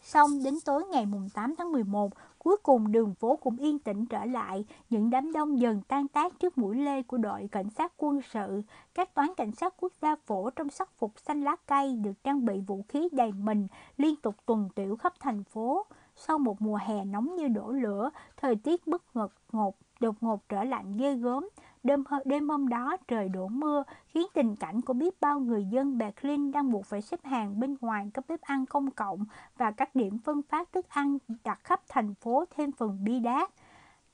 Xong 0.00 0.30
đến 0.44 0.54
tối 0.64 0.84
ngày 0.90 1.06
8 1.34 1.54
tháng 1.58 1.72
11, 1.72 2.12
cuối 2.38 2.56
cùng 2.62 2.92
đường 2.92 3.14
phố 3.14 3.36
cũng 3.36 3.56
yên 3.56 3.78
tĩnh 3.78 4.06
trở 4.06 4.24
lại, 4.24 4.64
những 4.90 5.10
đám 5.10 5.32
đông 5.32 5.60
dần 5.60 5.80
tan 5.88 6.08
tác 6.08 6.38
trước 6.40 6.58
mũi 6.58 6.76
lê 6.76 7.02
của 7.02 7.18
đội 7.18 7.48
cảnh 7.52 7.70
sát 7.70 7.92
quân 7.96 8.20
sự. 8.32 8.62
Các 8.94 9.14
toán 9.14 9.28
cảnh 9.36 9.52
sát 9.52 9.74
quốc 9.80 9.92
gia 10.02 10.16
phổ 10.26 10.50
trong 10.50 10.70
sắc 10.70 10.90
phục 10.98 11.12
xanh 11.16 11.42
lá 11.42 11.56
cây 11.66 11.96
được 11.96 12.24
trang 12.24 12.44
bị 12.44 12.60
vũ 12.66 12.84
khí 12.88 13.08
đầy 13.12 13.32
mình, 13.32 13.66
liên 13.96 14.16
tục 14.16 14.34
tuần 14.46 14.68
tiểu 14.74 14.96
khắp 14.96 15.12
thành 15.20 15.44
phố. 15.44 15.86
Sau 16.16 16.38
một 16.38 16.62
mùa 16.62 16.78
hè 16.86 17.04
nóng 17.04 17.36
như 17.36 17.48
đổ 17.48 17.72
lửa, 17.72 18.10
thời 18.36 18.56
tiết 18.56 18.86
bất 18.86 19.16
ngờ 19.16 19.28
ngột, 19.52 19.76
đột 20.00 20.14
ngột 20.20 20.48
trở 20.48 20.64
lạnh 20.64 20.96
ghê 20.96 21.14
gớm. 21.14 21.48
Đêm, 21.82 22.04
đêm 22.24 22.48
hôm 22.48 22.68
đó 22.68 22.96
trời 23.08 23.28
đổ 23.28 23.48
mưa 23.48 23.82
khiến 24.06 24.26
tình 24.34 24.56
cảnh 24.56 24.80
của 24.80 24.92
biết 24.92 25.20
bao 25.20 25.40
người 25.40 25.64
dân 25.64 25.98
Berlin 25.98 26.52
đang 26.52 26.70
buộc 26.72 26.86
phải 26.86 27.02
xếp 27.02 27.24
hàng 27.24 27.60
bên 27.60 27.76
ngoài 27.80 28.10
các 28.14 28.24
bếp 28.28 28.40
ăn 28.40 28.66
công 28.66 28.90
cộng 28.90 29.24
và 29.56 29.70
các 29.70 29.94
điểm 29.94 30.18
phân 30.18 30.42
phát 30.42 30.72
thức 30.72 30.88
ăn 30.88 31.18
đặt 31.44 31.58
khắp 31.64 31.80
thành 31.88 32.14
phố 32.14 32.44
thêm 32.56 32.72
phần 32.72 33.04
bi 33.04 33.20
đát. 33.20 33.50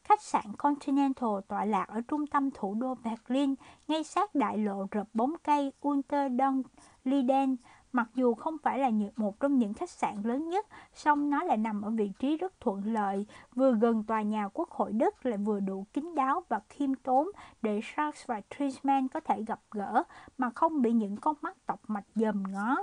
Khách 0.04 0.22
sạn 0.22 0.44
Continental 0.58 1.30
tọa 1.48 1.64
lạc 1.64 1.88
ở 1.88 2.00
trung 2.08 2.26
tâm 2.26 2.50
thủ 2.50 2.74
đô 2.74 2.94
Berlin, 2.94 3.54
ngay 3.88 4.04
sát 4.04 4.34
đại 4.34 4.58
lộ 4.58 4.86
rợp 4.90 5.08
bóng 5.14 5.34
cây 5.42 5.72
Unterdon-Linden, 5.80 7.56
Mặc 7.94 8.08
dù 8.14 8.34
không 8.34 8.56
phải 8.62 8.78
là 8.78 8.90
một 9.16 9.40
trong 9.40 9.58
những 9.58 9.74
khách 9.74 9.90
sạn 9.90 10.22
lớn 10.22 10.48
nhất, 10.48 10.66
song 10.94 11.30
nó 11.30 11.44
lại 11.44 11.56
nằm 11.56 11.82
ở 11.82 11.90
vị 11.90 12.10
trí 12.18 12.36
rất 12.36 12.60
thuận 12.60 12.82
lợi, 12.84 13.26
vừa 13.54 13.74
gần 13.74 14.04
tòa 14.04 14.22
nhà 14.22 14.48
Quốc 14.48 14.70
hội 14.70 14.92
Đức 14.92 15.26
lại 15.26 15.38
vừa 15.38 15.60
đủ 15.60 15.86
kín 15.92 16.14
đáo 16.14 16.42
và 16.48 16.60
khiêm 16.68 16.94
tốn 16.94 17.28
để 17.62 17.80
Sharks 17.82 18.26
và 18.26 18.40
Trisman 18.50 19.08
có 19.08 19.20
thể 19.20 19.42
gặp 19.42 19.60
gỡ 19.70 20.02
mà 20.38 20.50
không 20.50 20.82
bị 20.82 20.92
những 20.92 21.16
con 21.16 21.36
mắt 21.42 21.66
tọc 21.66 21.80
mạch 21.90 22.04
dòm 22.14 22.42
ngó. 22.52 22.76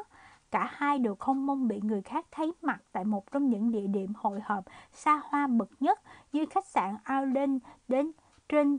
Cả 0.51 0.69
hai 0.73 0.99
đều 0.99 1.15
không 1.15 1.45
mong 1.45 1.67
bị 1.67 1.81
người 1.81 2.01
khác 2.01 2.25
thấy 2.31 2.51
mặt 2.61 2.81
tại 2.91 3.05
một 3.05 3.31
trong 3.31 3.49
những 3.49 3.71
địa 3.71 3.87
điểm 3.87 4.13
hội 4.15 4.39
họp 4.43 4.65
xa 4.91 5.21
hoa 5.25 5.47
bậc 5.47 5.69
nhất 5.79 5.99
như 6.33 6.45
khách 6.49 6.65
sạn 6.65 6.95
Alden 7.03 7.59
đến 7.87 8.11
trên 8.49 8.77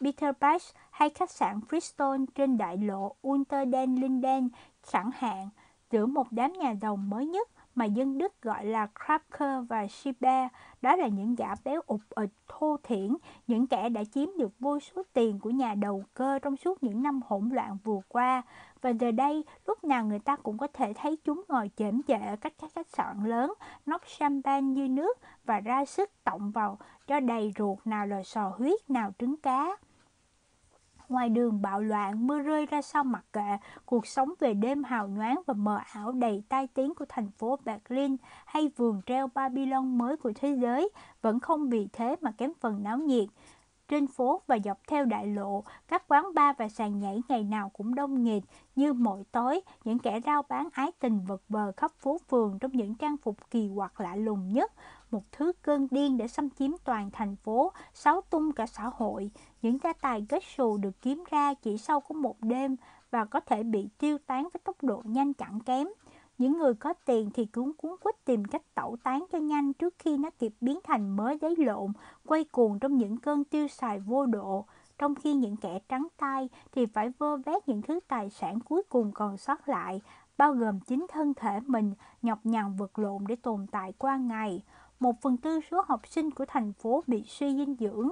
Peterbach 0.00 0.62
hay 0.90 1.10
khách 1.10 1.30
sạn 1.30 1.60
Bristol 1.68 2.20
trên 2.34 2.58
đại 2.58 2.76
lộ 2.76 3.14
Unterden 3.22 3.94
Linden 3.94 4.48
chẳng 4.92 5.10
hạn 5.14 5.48
giữa 5.90 6.06
một 6.06 6.26
đám 6.30 6.52
nhà 6.52 6.74
giàu 6.80 6.96
mới 6.96 7.26
nhất 7.26 7.48
mà 7.78 7.84
dân 7.84 8.18
Đức 8.18 8.42
gọi 8.42 8.64
là 8.64 8.86
Krapker 8.86 9.64
và 9.68 9.86
Schieber, 9.86 10.48
đó 10.82 10.96
là 10.96 11.08
những 11.08 11.34
gã 11.34 11.48
béo 11.64 11.80
ụt 11.86 12.00
ịch 12.10 12.30
thô 12.48 12.76
thiển, 12.82 13.16
những 13.46 13.66
kẻ 13.66 13.88
đã 13.88 14.04
chiếm 14.04 14.28
được 14.38 14.52
vô 14.60 14.80
số 14.80 15.02
tiền 15.12 15.38
của 15.40 15.50
nhà 15.50 15.74
đầu 15.74 16.04
cơ 16.14 16.38
trong 16.38 16.56
suốt 16.56 16.82
những 16.82 17.02
năm 17.02 17.20
hỗn 17.26 17.48
loạn 17.48 17.78
vừa 17.84 18.00
qua. 18.08 18.42
Và 18.82 18.90
giờ 18.90 19.10
đây, 19.10 19.44
lúc 19.66 19.84
nào 19.84 20.04
người 20.04 20.18
ta 20.18 20.36
cũng 20.36 20.58
có 20.58 20.66
thể 20.66 20.92
thấy 20.92 21.16
chúng 21.24 21.44
ngồi 21.48 21.70
chễm 21.76 22.02
chệ 22.02 22.18
ở 22.18 22.36
các 22.36 22.52
khách 22.74 22.88
sạn 22.88 23.24
lớn, 23.24 23.54
nóc 23.86 24.02
champagne 24.18 24.72
như 24.72 24.88
nước 24.88 25.18
và 25.44 25.60
ra 25.60 25.84
sức 25.84 26.10
tọng 26.24 26.50
vào 26.50 26.78
cho 27.06 27.20
đầy 27.20 27.52
ruột 27.58 27.78
nào 27.84 28.06
là 28.06 28.22
sò 28.22 28.52
huyết, 28.58 28.90
nào 28.90 29.12
trứng 29.18 29.36
cá. 29.36 29.76
Ngoài 31.08 31.28
đường 31.28 31.62
bạo 31.62 31.80
loạn, 31.80 32.26
mưa 32.26 32.38
rơi 32.38 32.66
ra 32.66 32.82
sau 32.82 33.04
mặt 33.04 33.24
kệ, 33.32 33.56
cuộc 33.86 34.06
sống 34.06 34.32
về 34.40 34.54
đêm 34.54 34.84
hào 34.84 35.08
nhoáng 35.08 35.42
và 35.46 35.54
mờ 35.54 35.80
ảo 35.92 36.12
đầy 36.12 36.42
tai 36.48 36.66
tiếng 36.66 36.94
của 36.94 37.04
thành 37.08 37.30
phố 37.30 37.58
Berlin 37.64 38.16
hay 38.46 38.70
vườn 38.76 39.00
treo 39.06 39.28
Babylon 39.34 39.98
mới 39.98 40.16
của 40.16 40.32
thế 40.34 40.56
giới 40.60 40.90
vẫn 41.22 41.40
không 41.40 41.68
vì 41.68 41.88
thế 41.92 42.16
mà 42.20 42.30
kém 42.38 42.52
phần 42.60 42.82
náo 42.82 42.98
nhiệt. 42.98 43.28
Trên 43.88 44.06
phố 44.06 44.42
và 44.46 44.58
dọc 44.64 44.78
theo 44.88 45.04
đại 45.04 45.26
lộ, 45.26 45.64
các 45.88 46.08
quán 46.08 46.34
bar 46.34 46.56
và 46.58 46.68
sàn 46.68 46.98
nhảy 46.98 47.22
ngày 47.28 47.44
nào 47.44 47.68
cũng 47.68 47.94
đông 47.94 48.22
nghịt, 48.22 48.42
như 48.76 48.92
mỗi 48.92 49.24
tối, 49.32 49.60
những 49.84 49.98
kẻ 49.98 50.20
rao 50.26 50.42
bán 50.48 50.68
ái 50.72 50.92
tình 51.00 51.20
vật 51.24 51.42
vờ 51.48 51.72
khắp 51.76 51.92
phố 51.98 52.18
phường 52.28 52.58
trong 52.58 52.72
những 52.72 52.94
trang 52.94 53.16
phục 53.16 53.50
kỳ 53.50 53.70
quặc 53.74 54.00
lạ 54.00 54.16
lùng 54.16 54.52
nhất, 54.52 54.72
một 55.10 55.22
thứ 55.32 55.52
cơn 55.62 55.88
điên 55.90 56.16
để 56.16 56.28
xâm 56.28 56.50
chiếm 56.50 56.70
toàn 56.84 57.10
thành 57.10 57.36
phố, 57.36 57.72
xáo 57.94 58.20
tung 58.30 58.52
cả 58.52 58.66
xã 58.66 58.90
hội. 58.94 59.30
Những 59.62 59.78
gia 59.84 59.92
tài 59.92 60.26
kết 60.28 60.42
xù 60.56 60.76
được 60.76 61.02
kiếm 61.02 61.24
ra 61.30 61.54
chỉ 61.54 61.78
sau 61.78 62.00
có 62.00 62.14
một 62.14 62.36
đêm 62.40 62.76
và 63.10 63.24
có 63.24 63.40
thể 63.40 63.62
bị 63.62 63.88
tiêu 63.98 64.18
tán 64.26 64.42
với 64.42 64.60
tốc 64.64 64.76
độ 64.82 65.02
nhanh 65.04 65.34
chẳng 65.34 65.60
kém. 65.60 65.88
Những 66.38 66.58
người 66.58 66.74
có 66.74 66.92
tiền 66.92 67.30
thì 67.34 67.46
cũng 67.46 67.72
cuốn 67.72 67.96
quýt 68.02 68.24
tìm 68.24 68.44
cách 68.44 68.74
tẩu 68.74 68.96
tán 69.02 69.24
cho 69.32 69.38
nhanh 69.38 69.72
trước 69.72 69.94
khi 69.98 70.16
nó 70.16 70.30
kịp 70.30 70.52
biến 70.60 70.78
thành 70.84 71.16
mớ 71.16 71.34
giấy 71.40 71.56
lộn, 71.56 71.92
quay 72.26 72.44
cuồng 72.44 72.78
trong 72.78 72.96
những 72.96 73.16
cơn 73.16 73.44
tiêu 73.44 73.68
xài 73.68 74.00
vô 74.00 74.26
độ. 74.26 74.64
Trong 74.98 75.14
khi 75.14 75.34
những 75.34 75.56
kẻ 75.56 75.78
trắng 75.88 76.08
tay 76.16 76.48
thì 76.72 76.86
phải 76.86 77.12
vơ 77.18 77.36
vét 77.36 77.68
những 77.68 77.82
thứ 77.82 78.00
tài 78.08 78.30
sản 78.30 78.60
cuối 78.60 78.82
cùng 78.88 79.12
còn 79.12 79.36
sót 79.36 79.68
lại, 79.68 80.00
bao 80.38 80.52
gồm 80.52 80.80
chính 80.80 81.06
thân 81.08 81.34
thể 81.34 81.60
mình, 81.66 81.94
nhọc 82.22 82.38
nhằn 82.44 82.76
vật 82.76 82.98
lộn 82.98 83.24
để 83.28 83.36
tồn 83.36 83.66
tại 83.66 83.92
qua 83.98 84.16
ngày 84.16 84.62
một 85.00 85.20
phần 85.22 85.36
tư 85.36 85.60
số 85.70 85.84
học 85.86 86.06
sinh 86.06 86.30
của 86.30 86.44
thành 86.48 86.72
phố 86.72 87.04
bị 87.06 87.24
suy 87.26 87.56
dinh 87.56 87.76
dưỡng. 87.80 88.08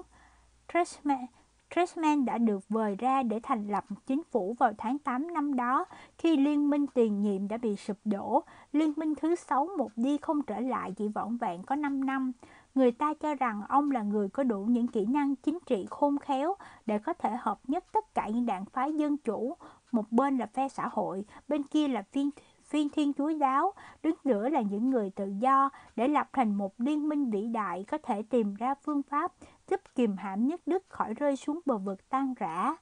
Tresman, 0.72 1.26
Tresman 1.74 2.24
đã 2.24 2.38
được 2.38 2.68
vời 2.68 2.96
ra 2.98 3.22
để 3.22 3.40
thành 3.42 3.68
lập 3.68 3.84
chính 4.06 4.22
phủ 4.30 4.56
vào 4.58 4.72
tháng 4.78 4.98
8 4.98 5.34
năm 5.34 5.56
đó 5.56 5.84
khi 6.18 6.36
liên 6.36 6.70
minh 6.70 6.86
tiền 6.86 7.20
nhiệm 7.20 7.48
đã 7.48 7.56
bị 7.56 7.76
sụp 7.76 7.96
đổ. 8.04 8.42
Liên 8.72 8.92
minh 8.96 9.14
thứ 9.14 9.34
sáu 9.34 9.68
một 9.78 9.90
đi 9.96 10.18
không 10.22 10.42
trở 10.42 10.60
lại 10.60 10.92
chỉ 10.96 11.08
vỏn 11.08 11.36
vẹn 11.36 11.62
có 11.62 11.76
5 11.76 12.06
năm. 12.06 12.32
Người 12.74 12.92
ta 12.92 13.14
cho 13.14 13.34
rằng 13.34 13.62
ông 13.68 13.90
là 13.90 14.02
người 14.02 14.28
có 14.28 14.42
đủ 14.42 14.64
những 14.64 14.88
kỹ 14.88 15.06
năng 15.06 15.36
chính 15.36 15.58
trị 15.66 15.86
khôn 15.90 16.18
khéo 16.18 16.54
để 16.86 16.98
có 16.98 17.12
thể 17.12 17.36
hợp 17.40 17.60
nhất 17.68 17.84
tất 17.92 18.14
cả 18.14 18.28
những 18.28 18.46
đảng 18.46 18.64
phái 18.64 18.92
dân 18.92 19.16
chủ. 19.16 19.56
Một 19.92 20.12
bên 20.12 20.38
là 20.38 20.46
phe 20.46 20.68
xã 20.68 20.88
hội, 20.92 21.24
bên 21.48 21.62
kia 21.62 21.88
là 21.88 22.02
phiên 22.02 22.30
phiên 22.66 22.88
thiên 22.88 23.12
chúa 23.12 23.28
giáo, 23.28 23.72
đứng 24.02 24.14
giữa 24.24 24.48
là 24.48 24.60
những 24.60 24.90
người 24.90 25.10
tự 25.10 25.32
do 25.40 25.70
để 25.96 26.08
lập 26.08 26.28
thành 26.32 26.54
một 26.54 26.74
liên 26.78 27.08
minh 27.08 27.30
vĩ 27.30 27.46
đại 27.46 27.84
có 27.84 27.98
thể 27.98 28.22
tìm 28.22 28.54
ra 28.54 28.74
phương 28.74 29.02
pháp 29.02 29.32
giúp 29.70 29.80
kìm 29.94 30.16
hãm 30.16 30.46
nhất 30.46 30.60
Đức 30.66 30.84
khỏi 30.88 31.14
rơi 31.14 31.36
xuống 31.36 31.60
bờ 31.66 31.78
vực 31.78 32.08
tan 32.08 32.34
rã. 32.38 32.76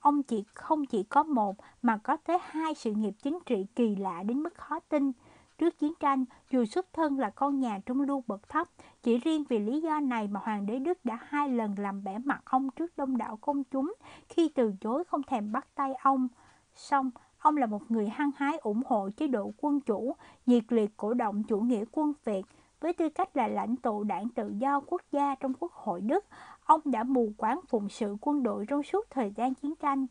Ông 0.00 0.22
chỉ 0.22 0.44
không 0.54 0.86
chỉ 0.86 1.02
có 1.02 1.22
một 1.22 1.56
mà 1.82 1.96
có 1.96 2.16
tới 2.16 2.38
hai 2.42 2.74
sự 2.74 2.92
nghiệp 2.92 3.14
chính 3.22 3.38
trị 3.46 3.66
kỳ 3.74 3.96
lạ 3.96 4.22
đến 4.22 4.42
mức 4.42 4.54
khó 4.54 4.80
tin. 4.80 5.12
Trước 5.58 5.78
chiến 5.78 5.92
tranh, 6.00 6.24
dù 6.50 6.64
xuất 6.64 6.92
thân 6.92 7.18
là 7.18 7.30
con 7.30 7.60
nhà 7.60 7.78
trung 7.86 8.00
lưu 8.00 8.24
bậc 8.26 8.48
thấp, 8.48 8.68
chỉ 9.02 9.18
riêng 9.18 9.44
vì 9.48 9.58
lý 9.58 9.80
do 9.80 10.00
này 10.00 10.28
mà 10.28 10.40
Hoàng 10.44 10.66
đế 10.66 10.78
Đức 10.78 11.04
đã 11.04 11.18
hai 11.22 11.48
lần 11.48 11.74
làm 11.78 12.04
bẻ 12.04 12.18
mặt 12.18 12.40
ông 12.44 12.70
trước 12.70 12.96
đông 12.96 13.16
đảo 13.16 13.38
công 13.40 13.64
chúng 13.64 13.94
khi 14.28 14.48
từ 14.48 14.72
chối 14.80 15.04
không 15.04 15.22
thèm 15.22 15.52
bắt 15.52 15.66
tay 15.74 15.94
ông. 15.94 16.28
Xong, 16.74 17.10
ông 17.46 17.56
là 17.56 17.66
một 17.66 17.90
người 17.90 18.08
hăng 18.08 18.30
hái 18.36 18.58
ủng 18.58 18.82
hộ 18.86 19.10
chế 19.16 19.26
độ 19.26 19.52
quân 19.60 19.80
chủ, 19.80 20.16
nhiệt 20.46 20.64
liệt 20.68 20.96
cổ 20.96 21.14
động 21.14 21.42
chủ 21.42 21.60
nghĩa 21.60 21.84
quân 21.92 22.12
Việt. 22.24 22.42
Với 22.80 22.92
tư 22.92 23.08
cách 23.08 23.36
là 23.36 23.48
lãnh 23.48 23.76
tụ 23.76 24.04
đảng 24.04 24.28
tự 24.28 24.52
do 24.58 24.80
quốc 24.86 25.02
gia 25.12 25.34
trong 25.34 25.52
Quốc 25.60 25.72
hội 25.72 26.00
Đức, 26.00 26.24
ông 26.64 26.80
đã 26.84 27.02
mù 27.04 27.32
quáng 27.36 27.60
phụng 27.68 27.88
sự 27.88 28.16
quân 28.20 28.42
đội 28.42 28.64
trong 28.68 28.82
suốt 28.82 29.06
thời 29.10 29.30
gian 29.30 29.54
chiến 29.54 29.74
tranh 29.76 30.06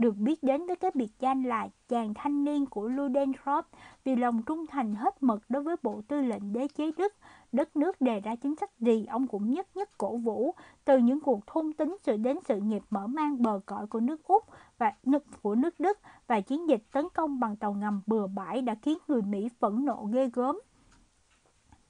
được 0.00 0.16
biết 0.16 0.42
đến 0.42 0.66
với 0.66 0.76
cái 0.76 0.90
biệt 0.94 1.12
danh 1.20 1.42
là 1.42 1.68
chàng 1.88 2.14
thanh 2.14 2.44
niên 2.44 2.66
của 2.66 2.88
Ludendorff 2.88 3.62
vì 4.04 4.16
lòng 4.16 4.42
trung 4.42 4.66
thành 4.66 4.94
hết 4.94 5.22
mực 5.22 5.42
đối 5.48 5.62
với 5.62 5.76
bộ 5.82 6.02
tư 6.08 6.20
lệnh 6.20 6.52
đế 6.52 6.68
chế 6.68 6.92
Đức. 6.96 7.14
Đất 7.52 7.76
nước 7.76 8.00
đề 8.00 8.20
ra 8.20 8.36
chính 8.36 8.56
sách 8.56 8.70
gì 8.78 9.06
ông 9.06 9.26
cũng 9.26 9.50
nhất 9.50 9.68
nhất 9.74 9.98
cổ 9.98 10.16
vũ, 10.16 10.54
từ 10.84 10.98
những 10.98 11.20
cuộc 11.20 11.46
thôn 11.46 11.72
tính 11.72 11.96
sự 12.02 12.16
đến 12.16 12.38
sự 12.48 12.60
nghiệp 12.60 12.82
mở 12.90 13.06
mang 13.06 13.42
bờ 13.42 13.60
cõi 13.66 13.86
của 13.86 14.00
nước 14.00 14.24
Úc 14.24 14.44
và 14.78 14.92
nước 15.04 15.24
của 15.42 15.54
nước 15.54 15.80
Đức 15.80 15.98
và 16.26 16.40
chiến 16.40 16.68
dịch 16.68 16.82
tấn 16.92 17.04
công 17.14 17.40
bằng 17.40 17.56
tàu 17.56 17.72
ngầm 17.72 18.02
bừa 18.06 18.26
bãi 18.26 18.62
đã 18.62 18.74
khiến 18.82 18.98
người 19.08 19.22
Mỹ 19.22 19.48
phẫn 19.60 19.84
nộ 19.84 20.08
ghê 20.12 20.30
gớm. 20.32 20.60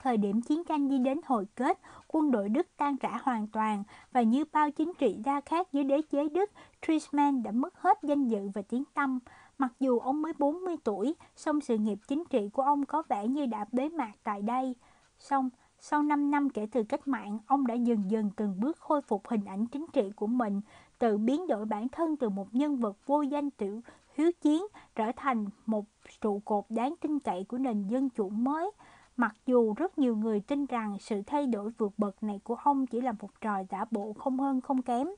Thời 0.02 0.16
điểm 0.16 0.40
chiến 0.40 0.64
tranh 0.64 0.88
đi 0.88 0.98
đến 0.98 1.20
hồi 1.26 1.46
kết, 1.54 1.78
quân 2.08 2.30
đội 2.30 2.48
Đức 2.48 2.66
tan 2.76 2.96
rã 3.00 3.18
hoàn 3.22 3.46
toàn 3.46 3.82
và 4.12 4.22
như 4.22 4.44
bao 4.52 4.70
chính 4.70 4.92
trị 4.98 5.16
gia 5.24 5.40
khác 5.40 5.72
dưới 5.72 5.84
đế 5.84 6.02
chế 6.02 6.28
Đức, 6.28 6.50
Trisman 6.86 7.42
đã 7.42 7.50
mất 7.50 7.74
hết 7.78 7.98
danh 8.02 8.28
dự 8.28 8.48
và 8.54 8.62
tiếng 8.62 8.84
tăm. 8.94 9.18
Mặc 9.58 9.72
dù 9.80 9.98
ông 9.98 10.22
mới 10.22 10.32
40 10.38 10.76
tuổi, 10.84 11.14
song 11.36 11.60
sự 11.60 11.78
nghiệp 11.78 11.98
chính 12.08 12.24
trị 12.30 12.48
của 12.52 12.62
ông 12.62 12.84
có 12.84 13.02
vẻ 13.08 13.26
như 13.26 13.46
đã 13.46 13.64
bế 13.72 13.88
mạc 13.88 14.12
tại 14.22 14.42
đây. 14.42 14.74
Song, 15.18 15.50
sau 15.78 16.02
5 16.02 16.30
năm 16.30 16.50
kể 16.50 16.66
từ 16.72 16.82
cách 16.84 17.08
mạng, 17.08 17.38
ông 17.46 17.66
đã 17.66 17.74
dần 17.74 18.10
dần 18.10 18.30
từng 18.36 18.60
bước 18.60 18.78
khôi 18.78 19.02
phục 19.02 19.28
hình 19.28 19.44
ảnh 19.44 19.66
chính 19.66 19.86
trị 19.92 20.10
của 20.16 20.26
mình, 20.26 20.60
tự 20.98 21.18
biến 21.18 21.46
đổi 21.46 21.64
bản 21.64 21.88
thân 21.88 22.16
từ 22.16 22.28
một 22.28 22.54
nhân 22.54 22.76
vật 22.76 22.96
vô 23.06 23.22
danh 23.22 23.50
tiểu 23.50 23.80
hiếu 24.14 24.32
chiến 24.40 24.62
trở 24.94 25.12
thành 25.16 25.46
một 25.66 25.84
trụ 26.20 26.40
cột 26.44 26.64
đáng 26.68 26.94
tin 27.00 27.18
cậy 27.18 27.44
của 27.44 27.58
nền 27.58 27.88
dân 27.88 28.08
chủ 28.08 28.28
mới. 28.28 28.70
Mặc 29.16 29.34
dù 29.46 29.74
rất 29.76 29.98
nhiều 29.98 30.16
người 30.16 30.40
tin 30.40 30.66
rằng 30.66 30.96
sự 31.00 31.22
thay 31.26 31.46
đổi 31.46 31.70
vượt 31.78 31.92
bậc 31.98 32.22
này 32.22 32.40
của 32.44 32.54
ông 32.54 32.86
chỉ 32.86 33.00
là 33.00 33.12
một 33.12 33.40
trò 33.40 33.62
giả 33.70 33.84
bộ 33.90 34.12
không 34.12 34.40
hơn 34.40 34.60
không 34.60 34.82
kém. 34.82 35.08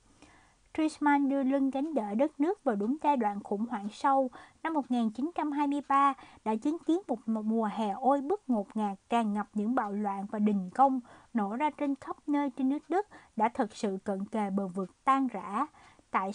Trisman 0.75 1.29
đưa 1.29 1.43
lưng 1.43 1.71
gánh 1.71 1.95
đỡ 1.95 2.15
đất 2.15 2.41
nước 2.41 2.65
vào 2.65 2.77
đúng 2.77 2.97
giai 3.03 3.17
đoạn 3.17 3.43
khủng 3.43 3.67
hoảng 3.67 3.89
sâu. 3.93 4.31
Năm 4.63 4.75
1923 4.75 6.15
đã 6.45 6.55
chứng 6.57 6.79
kiến 6.79 7.01
một 7.09 7.19
mùa 7.29 7.69
hè 7.73 7.91
ôi 7.91 8.21
bức 8.21 8.43
ngột 8.47 8.77
ngạt 8.77 8.99
tràn 9.09 9.35
ngập 9.35 9.47
những 9.55 9.75
bạo 9.75 9.93
loạn 9.93 10.27
và 10.31 10.39
đình 10.39 10.71
công 10.71 11.01
nổ 11.35 11.57
ra 11.57 11.71
trên 11.71 11.95
khắp 11.95 12.17
nơi 12.27 12.51
trên 12.51 12.69
nước 12.69 12.83
Đức 12.89 13.07
đã 13.37 13.49
thực 13.49 13.77
sự 13.77 13.99
cận 14.05 14.25
kề 14.27 14.51
bờ 14.51 14.69
vực 14.69 15.05
tan 15.05 15.29
rã. 15.29 15.67
Tại 16.11 16.31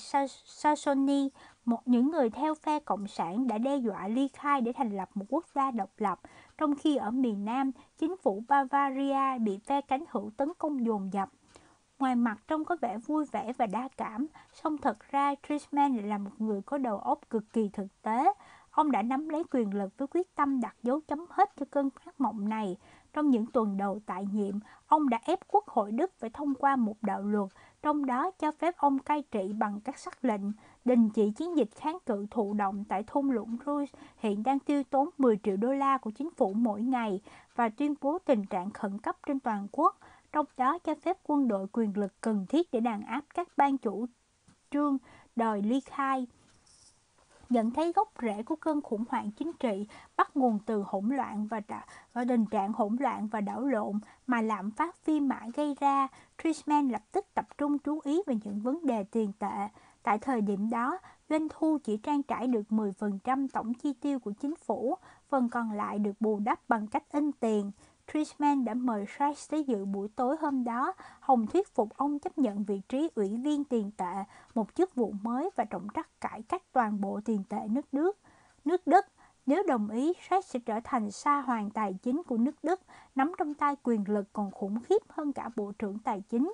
Sassoni, 0.45 1.30
một 1.66 1.88
những 1.88 2.12
người 2.12 2.30
theo 2.30 2.55
phe 2.55 2.80
Cộng 2.80 3.08
sản 3.08 3.47
đã 3.47 3.58
đe 3.58 3.78
dọa 3.78 4.08
ly 4.08 4.28
khai 4.34 4.62
để 4.62 4.74
thành 4.74 4.97
lập 4.97 5.10
một 5.14 5.26
quốc 5.30 5.45
gia 5.55 5.72
độc 5.72 5.89
lập, 5.97 6.20
trong 6.58 6.76
khi 6.76 6.95
ở 6.95 7.12
miền 7.12 7.45
Nam, 7.45 7.72
chính 7.97 8.18
phủ 8.18 8.43
Bavaria 8.47 9.39
bị 9.39 9.60
phe 9.66 9.82
cánh 9.82 10.03
hữu 10.10 10.32
tấn 10.38 10.49
công 10.58 10.86
dồn 10.86 11.14
dập. 11.14 11.30
Ngoài 11.99 12.16
mặt 12.16 12.38
trông 12.47 12.66
có 12.66 12.78
vẻ 12.82 12.97
vui 12.97 13.26
vẻ 13.32 13.53
và 13.58 13.66
đa 13.66 13.89
cảm, 13.97 14.28
song 14.53 14.78
thật 14.78 14.97
ra 15.12 15.36
Trisman 15.47 15.95
lại 15.95 16.05
là 16.05 16.18
một 16.18 16.32
người 16.38 16.62
có 16.62 16.78
đầu 16.78 16.97
óc 16.97 17.20
cực 17.30 17.43
kỳ 17.53 17.70
thực 17.74 18.01
tế. 18.01 18.34
Ông 18.72 18.91
đã 18.91 19.01
nắm 19.01 19.30
lấy 19.30 19.43
quyền 19.51 19.74
lực 19.74 19.97
với 19.97 20.08
quyết 20.08 20.36
tâm 20.36 20.62
đặt 20.62 20.76
dấu 20.84 20.99
chấm 21.08 21.26
hết 21.30 21.49
cho 21.58 21.66
cơn 21.72 21.89
ác 22.05 22.22
mộng 22.22 22.49
này. 22.49 22.78
Trong 23.14 23.30
những 23.30 23.45
tuần 23.45 23.78
đầu 23.78 23.99
tại 24.05 24.26
nhiệm, 24.32 24.60
ông 24.88 25.10
đã 25.10 25.20
ép 25.24 25.39
Quốc 25.47 25.68
hội 25.68 25.91
Đức 25.91 26.12
phải 26.20 26.30
thông 26.30 26.55
qua 26.55 26.76
một 26.76 26.95
đạo 27.01 27.22
luật, 27.22 27.49
trong 27.82 28.05
đó 28.05 28.32
cho 28.32 28.51
phép 28.51 28.78
ông 28.78 28.99
cai 28.99 29.24
trị 29.32 29.53
bằng 29.53 29.82
các 29.82 29.99
sắc 29.99 30.26
lệnh, 30.26 30.41
đình 30.88 31.09
chỉ 31.09 31.31
chiến 31.31 31.57
dịch 31.57 31.69
kháng 31.75 31.97
cự 32.05 32.25
thụ 32.31 32.53
động 32.53 32.83
tại 32.89 33.03
thung 33.07 33.31
lũng 33.31 33.57
Rouge 33.65 33.91
hiện 34.17 34.43
đang 34.43 34.59
tiêu 34.59 34.83
tốn 34.83 35.09
10 35.17 35.39
triệu 35.43 35.57
đô 35.57 35.73
la 35.73 35.97
của 35.97 36.11
chính 36.11 36.29
phủ 36.31 36.53
mỗi 36.53 36.81
ngày 36.81 37.21
và 37.55 37.69
tuyên 37.69 37.93
bố 38.01 38.17
tình 38.25 38.45
trạng 38.45 38.71
khẩn 38.71 38.99
cấp 38.99 39.15
trên 39.27 39.39
toàn 39.39 39.67
quốc, 39.71 39.99
trong 40.31 40.45
đó 40.57 40.77
cho 40.77 40.95
phép 40.95 41.17
quân 41.23 41.47
đội 41.47 41.67
quyền 41.71 41.97
lực 41.97 42.21
cần 42.21 42.45
thiết 42.49 42.71
để 42.71 42.79
đàn 42.79 43.01
áp 43.01 43.21
các 43.33 43.47
ban 43.57 43.77
chủ 43.77 44.05
trương 44.71 44.97
đòi 45.35 45.61
ly 45.61 45.79
khai 45.79 46.27
nhận 47.49 47.71
thấy 47.71 47.93
gốc 47.93 48.09
rễ 48.21 48.43
của 48.43 48.55
cơn 48.55 48.81
khủng 48.81 49.03
hoảng 49.09 49.31
chính 49.31 49.51
trị 49.59 49.88
bắt 50.17 50.38
nguồn 50.38 50.59
từ 50.65 50.83
hỗn 50.88 51.09
loạn 51.09 51.47
và, 51.47 51.61
và 52.13 52.25
tình 52.29 52.45
trạng 52.45 52.73
hỗn 52.73 52.95
loạn 52.99 53.27
và 53.27 53.41
đảo 53.41 53.65
lộn 53.65 53.99
mà 54.27 54.41
lạm 54.41 54.71
phát 54.71 54.95
phi 54.95 55.19
mã 55.19 55.39
gây 55.53 55.75
ra, 55.79 56.07
Trisman 56.43 56.89
lập 56.89 57.01
tức 57.11 57.25
tập 57.33 57.45
trung 57.57 57.79
chú 57.79 57.99
ý 58.03 58.21
về 58.27 58.35
những 58.43 58.59
vấn 58.59 58.85
đề 58.85 59.03
tiền 59.03 59.31
tệ. 59.39 59.67
Tại 60.08 60.20
thời 60.20 60.41
điểm 60.41 60.70
đó, 60.70 60.99
doanh 61.30 61.47
thu 61.49 61.78
chỉ 61.84 61.97
trang 61.97 62.24
trải 62.24 62.47
được 62.47 62.62
10% 62.70 63.47
tổng 63.53 63.74
chi 63.74 63.93
tiêu 63.93 64.20
của 64.20 64.32
chính 64.32 64.55
phủ, 64.55 64.95
phần 65.30 65.49
còn 65.49 65.72
lại 65.72 65.99
được 65.99 66.12
bù 66.20 66.39
đắp 66.39 66.70
bằng 66.70 66.88
cách 66.88 67.03
in 67.12 67.32
tiền. 67.32 67.72
Trishman 68.14 68.66
đã 68.66 68.74
mời 68.74 69.05
Sachs 69.18 69.51
tới 69.51 69.64
dự 69.64 69.86
buổi 69.86 70.08
tối 70.16 70.36
hôm 70.41 70.64
đó, 70.64 70.93
Hồng 71.20 71.47
thuyết 71.47 71.76
phục 71.76 71.97
ông 71.97 72.20
chấp 72.20 72.38
nhận 72.38 72.64
vị 72.64 72.82
trí 72.89 73.10
ủy 73.16 73.38
viên 73.38 73.64
tiền 73.64 73.91
tệ, 73.97 74.24
một 74.55 74.76
chức 74.76 74.95
vụ 74.95 75.14
mới 75.22 75.49
và 75.55 75.64
trọng 75.64 75.88
trách 75.93 76.22
cải 76.22 76.41
cách 76.41 76.64
toàn 76.72 77.01
bộ 77.01 77.20
tiền 77.26 77.43
tệ 77.49 77.60
nước 77.70 77.86
Đức. 77.91 78.18
Nước 78.66 78.88
Đức 78.88 79.05
nếu 79.45 79.64
đồng 79.68 79.89
ý, 79.89 80.14
Sykes 80.30 80.45
sẽ 80.45 80.60
trở 80.60 80.80
thành 80.84 81.12
sa 81.12 81.41
hoàng 81.41 81.70
tài 81.70 81.93
chính 81.93 82.22
của 82.24 82.38
nước 82.38 82.55
Đức, 82.64 82.82
nắm 83.16 83.32
trong 83.38 83.53
tay 83.53 83.76
quyền 83.84 84.03
lực 84.08 84.34
còn 84.34 84.51
khủng 84.51 84.80
khiếp 84.80 85.01
hơn 85.10 85.34
cả 85.34 85.49
Bộ 85.55 85.72
trưởng 85.80 85.99
Tài 85.99 86.22
chính. 86.22 86.53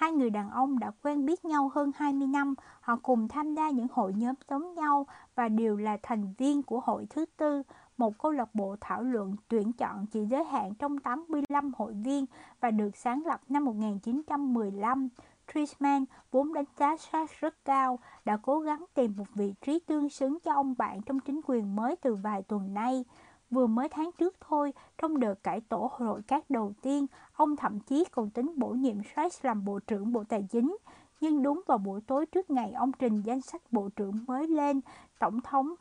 Hai 0.00 0.12
người 0.12 0.30
đàn 0.30 0.50
ông 0.50 0.78
đã 0.78 0.90
quen 1.02 1.26
biết 1.26 1.44
nhau 1.44 1.70
hơn 1.74 1.90
20 1.96 2.28
năm, 2.28 2.54
họ 2.80 2.96
cùng 3.02 3.28
tham 3.28 3.54
gia 3.54 3.70
những 3.70 3.86
hội 3.92 4.12
nhóm 4.16 4.34
giống 4.50 4.74
nhau 4.74 5.06
và 5.34 5.48
đều 5.48 5.76
là 5.76 5.96
thành 6.02 6.34
viên 6.38 6.62
của 6.62 6.80
hội 6.80 7.06
thứ 7.10 7.24
tư, 7.36 7.62
một 7.96 8.18
câu 8.18 8.32
lạc 8.32 8.54
bộ 8.54 8.76
thảo 8.80 9.02
luận 9.02 9.36
tuyển 9.48 9.72
chọn 9.72 10.06
chỉ 10.06 10.26
giới 10.26 10.44
hạn 10.44 10.74
trong 10.74 10.98
85 10.98 11.72
hội 11.76 11.92
viên 11.92 12.26
và 12.60 12.70
được 12.70 12.96
sáng 12.96 13.22
lập 13.26 13.40
năm 13.48 13.64
1915. 13.64 15.08
Trisman, 15.54 16.04
vốn 16.30 16.52
đánh 16.52 16.64
giá 16.78 16.96
Sachs 16.96 17.32
rất 17.40 17.64
cao, 17.64 17.98
đã 18.24 18.36
cố 18.42 18.60
gắng 18.60 18.84
tìm 18.94 19.14
một 19.16 19.26
vị 19.34 19.54
trí 19.60 19.78
tương 19.78 20.08
xứng 20.08 20.38
cho 20.40 20.54
ông 20.54 20.74
bạn 20.78 21.02
trong 21.02 21.20
chính 21.20 21.40
quyền 21.46 21.76
mới 21.76 21.96
từ 21.96 22.14
vài 22.14 22.42
tuần 22.42 22.74
nay. 22.74 23.04
Vừa 23.50 23.66
mới 23.66 23.88
tháng 23.88 24.10
trước 24.18 24.36
thôi, 24.40 24.72
trong 24.98 25.20
đợt 25.20 25.42
cải 25.42 25.60
tổ 25.60 25.90
nội 26.00 26.22
các 26.26 26.50
đầu 26.50 26.72
tiên, 26.82 27.06
ông 27.32 27.56
thậm 27.56 27.80
chí 27.80 28.04
còn 28.10 28.30
tính 28.30 28.52
bổ 28.56 28.68
nhiệm 28.68 28.96
Sachs 29.14 29.44
làm 29.44 29.64
Bộ 29.64 29.78
trưởng 29.86 30.12
Bộ 30.12 30.24
Tài 30.24 30.46
chính. 30.50 30.76
Nhưng 31.20 31.42
đúng 31.42 31.60
vào 31.66 31.78
buổi 31.78 32.00
tối 32.00 32.26
trước 32.26 32.50
ngày 32.50 32.72
ông 32.72 32.92
trình 32.98 33.22
danh 33.22 33.40
sách 33.40 33.62
Bộ 33.70 33.88
trưởng 33.96 34.24
mới 34.26 34.46
lên, 34.46 34.80
Tổng 35.18 35.40
thống 35.40 35.74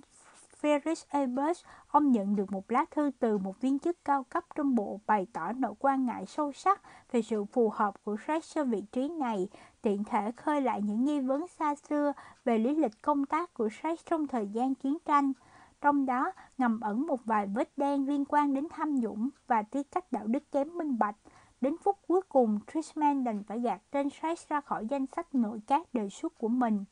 Ferris 0.61 1.05
Ebers, 1.09 1.63
ông 1.87 2.11
nhận 2.11 2.35
được 2.35 2.51
một 2.51 2.71
lá 2.71 2.85
thư 2.91 3.11
từ 3.19 3.37
một 3.37 3.61
viên 3.61 3.79
chức 3.79 4.05
cao 4.05 4.23
cấp 4.23 4.43
trong 4.55 4.75
bộ 4.75 4.99
bày 5.07 5.27
tỏ 5.33 5.51
nỗi 5.51 5.73
quan 5.79 6.05
ngại 6.05 6.25
sâu 6.25 6.51
sắc 6.51 6.81
về 7.11 7.21
sự 7.21 7.45
phù 7.45 7.69
hợp 7.69 8.03
của 8.03 8.17
Rex 8.27 8.55
cho 8.55 8.63
vị 8.63 8.83
trí 8.91 9.09
này, 9.09 9.47
tiện 9.81 10.03
thể 10.03 10.31
khơi 10.31 10.61
lại 10.61 10.81
những 10.81 11.05
nghi 11.05 11.19
vấn 11.19 11.47
xa 11.47 11.75
xưa 11.75 12.13
về 12.45 12.57
lý 12.57 12.75
lịch 12.75 13.01
công 13.01 13.25
tác 13.25 13.53
của 13.53 13.69
Rex 13.83 13.99
trong 14.05 14.27
thời 14.27 14.47
gian 14.47 14.75
chiến 14.75 14.97
tranh. 15.05 15.33
Trong 15.81 16.05
đó 16.05 16.31
ngầm 16.57 16.79
ẩn 16.79 17.07
một 17.07 17.25
vài 17.25 17.47
vết 17.47 17.71
đen 17.77 18.07
liên 18.07 18.25
quan 18.25 18.53
đến 18.53 18.67
tham 18.69 18.95
nhũng 18.95 19.29
và 19.47 19.61
tư 19.61 19.83
cách 19.83 20.11
đạo 20.11 20.27
đức 20.27 20.51
kém 20.51 20.77
minh 20.77 20.99
bạch. 20.99 21.15
Đến 21.61 21.75
phút 21.83 21.97
cuối 22.07 22.21
cùng, 22.29 22.59
Trishman 22.73 23.23
đành 23.23 23.43
phải 23.43 23.59
gạt 23.59 23.81
tên 23.91 24.09
Rex 24.21 24.47
ra 24.47 24.61
khỏi 24.61 24.87
danh 24.89 25.05
sách 25.15 25.35
nội 25.35 25.61
các 25.67 25.93
đề 25.93 26.09
xuất 26.09 26.37
của 26.37 26.47
mình. 26.47 26.85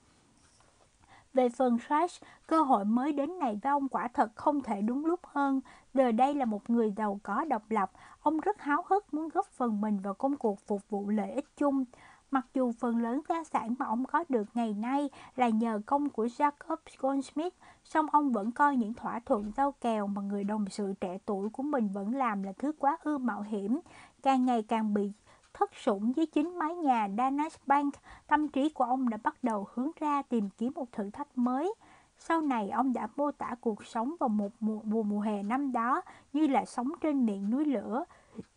Về 1.34 1.50
phần 1.50 1.78
Crash, 1.88 2.24
cơ 2.48 2.62
hội 2.64 2.86
mới 2.86 3.14
đến 3.14 3.40
này 3.40 3.60
với 3.64 3.72
ông 3.72 3.90
quả 3.90 4.08
thật 4.08 4.32
không 4.36 4.62
thể 4.62 4.82
đúng 4.82 5.06
lúc 5.06 5.20
hơn. 5.24 5.62
Giờ 5.94 6.12
đây 6.12 6.34
là 6.34 6.46
một 6.46 6.70
người 6.70 6.94
giàu 6.98 7.20
có 7.24 7.46
độc 7.46 7.64
lập, 7.70 7.92
ông 8.22 8.40
rất 8.40 8.62
háo 8.62 8.84
hức 8.88 9.14
muốn 9.14 9.30
góp 9.30 9.48
phần 9.48 9.82
mình 9.82 10.00
vào 10.00 10.14
công 10.14 10.38
cuộc 10.38 10.60
phục 10.60 10.90
vụ 10.90 11.10
lợi 11.10 11.32
ích 11.32 11.46
chung. 11.58 11.86
Mặc 12.32 12.46
dù 12.54 12.72
phần 12.80 12.98
lớn 12.98 13.22
gia 13.30 13.44
sản 13.44 13.76
mà 13.80 13.86
ông 13.86 14.06
có 14.06 14.24
được 14.30 14.48
ngày 14.54 14.74
nay 14.74 15.10
là 15.36 15.50
nhờ 15.50 15.82
công 15.86 16.10
của 16.10 16.26
Jacob 16.26 16.78
Goldsmith, 17.00 17.54
song 17.84 18.08
ông 18.12 18.32
vẫn 18.32 18.52
coi 18.52 18.76
những 18.76 18.94
thỏa 18.94 19.20
thuận 19.20 19.52
giao 19.58 19.72
kèo 19.72 20.08
mà 20.08 20.22
người 20.22 20.44
đồng 20.44 20.66
sự 20.70 20.94
trẻ 21.02 21.18
tuổi 21.26 21.50
của 21.50 21.64
mình 21.64 21.90
vẫn 21.94 22.16
làm 22.16 22.44
là 22.44 22.54
thứ 22.58 22.72
quá 22.80 22.98
ư 23.04 23.18
mạo 23.18 23.42
hiểm, 23.42 23.80
càng 24.24 24.46
ngày 24.46 24.64
càng 24.64 24.94
bị 24.94 25.12
thất 25.54 25.72
sủng 25.76 26.16
dưới 26.16 26.26
chính 26.26 26.60
mái 26.60 26.76
nhà 26.76 27.08
Danish 27.18 27.68
Bank, 27.68 27.94
tâm 28.28 28.48
trí 28.48 28.70
của 28.70 28.84
ông 28.84 29.10
đã 29.10 29.18
bắt 29.24 29.44
đầu 29.44 29.68
hướng 29.74 29.92
ra 30.00 30.22
tìm 30.22 30.50
kiếm 30.50 30.72
một 30.76 30.92
thử 30.92 31.10
thách 31.10 31.38
mới. 31.38 31.74
Sau 32.18 32.42
này 32.42 32.70
ông 32.70 32.94
đã 32.94 33.08
mô 33.16 33.32
tả 33.32 33.56
cuộc 33.62 33.86
sống 33.86 34.16
vào 34.20 34.30
một 34.30 34.52
mùa, 34.60 34.80
mùa, 34.84 35.04
mùa 35.04 35.20
hè 35.20 35.44
năm 35.44 35.72
đó 35.72 36.02
như 36.34 36.48
là 36.48 36.66
sống 36.66 36.92
trên 37.02 37.26
miệng 37.26 37.50
núi 37.50 37.66
lửa. 37.66 38.04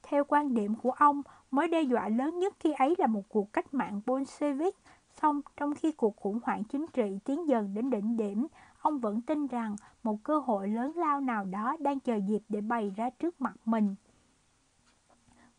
Theo 0.03 0.25
quan 0.25 0.55
điểm 0.55 0.75
của 0.75 0.91
ông, 0.91 1.23
mối 1.51 1.69
đe 1.69 1.83
dọa 1.83 2.09
lớn 2.09 2.39
nhất 2.39 2.55
khi 2.61 2.73
ấy 2.73 2.95
là 2.99 3.07
một 3.07 3.23
cuộc 3.29 3.53
cách 3.53 3.75
mạng 3.75 4.01
Bolshevik. 4.07 4.77
Xong, 5.23 5.41
trong 5.57 5.75
khi 5.75 5.93
cuộc 5.93 6.17
khủng 6.17 6.39
hoảng 6.43 6.65
chính 6.65 6.87
trị 6.93 7.19
tiến 7.25 7.49
dần 7.49 7.75
đến 7.75 7.91
đỉnh 7.91 8.17
điểm, 8.17 8.47
ông 8.81 8.99
vẫn 8.99 9.21
tin 9.21 9.47
rằng 9.47 9.77
một 10.03 10.17
cơ 10.23 10.39
hội 10.39 10.69
lớn 10.69 10.93
lao 10.97 11.21
nào 11.21 11.45
đó 11.45 11.77
đang 11.81 12.01
chờ 12.01 12.17
dịp 12.17 12.43
để 12.49 12.61
bày 12.61 12.93
ra 12.97 13.11
trước 13.11 13.41
mặt 13.41 13.55
mình. 13.65 13.95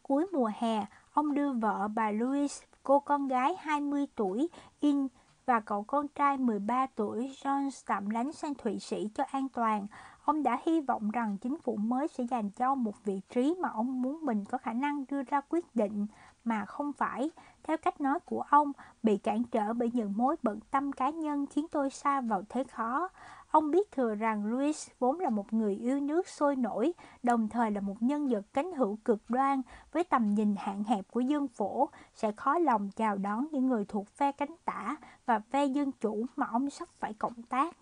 Cuối 0.01 0.25
mùa 0.33 0.51
hè, 0.57 0.85
ông 1.13 1.33
đưa 1.33 1.53
vợ 1.53 1.87
bà 1.87 2.11
Louise, 2.11 2.65
cô 2.83 2.99
con 2.99 3.27
gái 3.27 3.55
20 3.59 4.07
tuổi, 4.15 4.49
In 4.79 5.07
và 5.45 5.59
cậu 5.59 5.83
con 5.83 6.07
trai 6.07 6.37
13 6.37 6.87
tuổi 6.95 7.35
John 7.43 7.69
tạm 7.85 8.09
lánh 8.09 8.31
sang 8.31 8.53
Thụy 8.55 8.79
Sĩ 8.79 9.09
cho 9.15 9.23
an 9.31 9.49
toàn. 9.49 9.87
Ông 10.25 10.43
đã 10.43 10.59
hy 10.65 10.81
vọng 10.81 11.11
rằng 11.11 11.37
chính 11.37 11.57
phủ 11.59 11.75
mới 11.75 12.07
sẽ 12.07 12.23
dành 12.23 12.49
cho 12.49 12.75
một 12.75 13.03
vị 13.03 13.21
trí 13.29 13.55
mà 13.59 13.69
ông 13.69 14.01
muốn 14.01 14.25
mình 14.25 14.45
có 14.45 14.57
khả 14.57 14.73
năng 14.73 15.05
đưa 15.09 15.23
ra 15.23 15.41
quyết 15.49 15.75
định 15.75 16.07
mà 16.43 16.65
không 16.65 16.93
phải, 16.93 17.29
theo 17.63 17.77
cách 17.77 18.01
nói 18.01 18.19
của 18.19 18.41
ông, 18.49 18.71
bị 19.03 19.17
cản 19.17 19.43
trở 19.43 19.73
bởi 19.73 19.91
những 19.93 20.13
mối 20.17 20.35
bận 20.43 20.59
tâm 20.71 20.91
cá 20.91 21.09
nhân 21.09 21.45
khiến 21.45 21.65
tôi 21.71 21.89
xa 21.89 22.21
vào 22.21 22.43
thế 22.49 22.63
khó. 22.63 23.09
Ông 23.51 23.71
biết 23.71 23.91
thừa 23.91 24.15
rằng 24.15 24.45
Louis 24.45 24.89
vốn 24.99 25.19
là 25.19 25.29
một 25.29 25.53
người 25.53 25.75
yêu 25.75 25.99
nước 25.99 26.27
sôi 26.27 26.55
nổi, 26.55 26.93
đồng 27.23 27.49
thời 27.49 27.71
là 27.71 27.81
một 27.81 27.95
nhân 27.99 28.27
vật 28.27 28.45
cánh 28.53 28.71
hữu 28.73 28.97
cực 29.05 29.29
đoan 29.29 29.61
với 29.91 30.03
tầm 30.03 30.29
nhìn 30.29 30.55
hạn 30.57 30.83
hẹp 30.83 31.11
của 31.11 31.19
dương 31.19 31.47
phổ, 31.47 31.89
sẽ 32.15 32.31
khó 32.31 32.57
lòng 32.57 32.89
chào 32.95 33.17
đón 33.17 33.47
những 33.51 33.67
người 33.67 33.85
thuộc 33.85 34.07
phe 34.07 34.31
cánh 34.31 34.55
tả 34.65 34.95
và 35.25 35.39
phe 35.39 35.65
dân 35.65 35.91
chủ 35.91 36.25
mà 36.35 36.45
ông 36.51 36.69
sắp 36.69 36.89
phải 36.99 37.13
cộng 37.13 37.43
tác. 37.43 37.75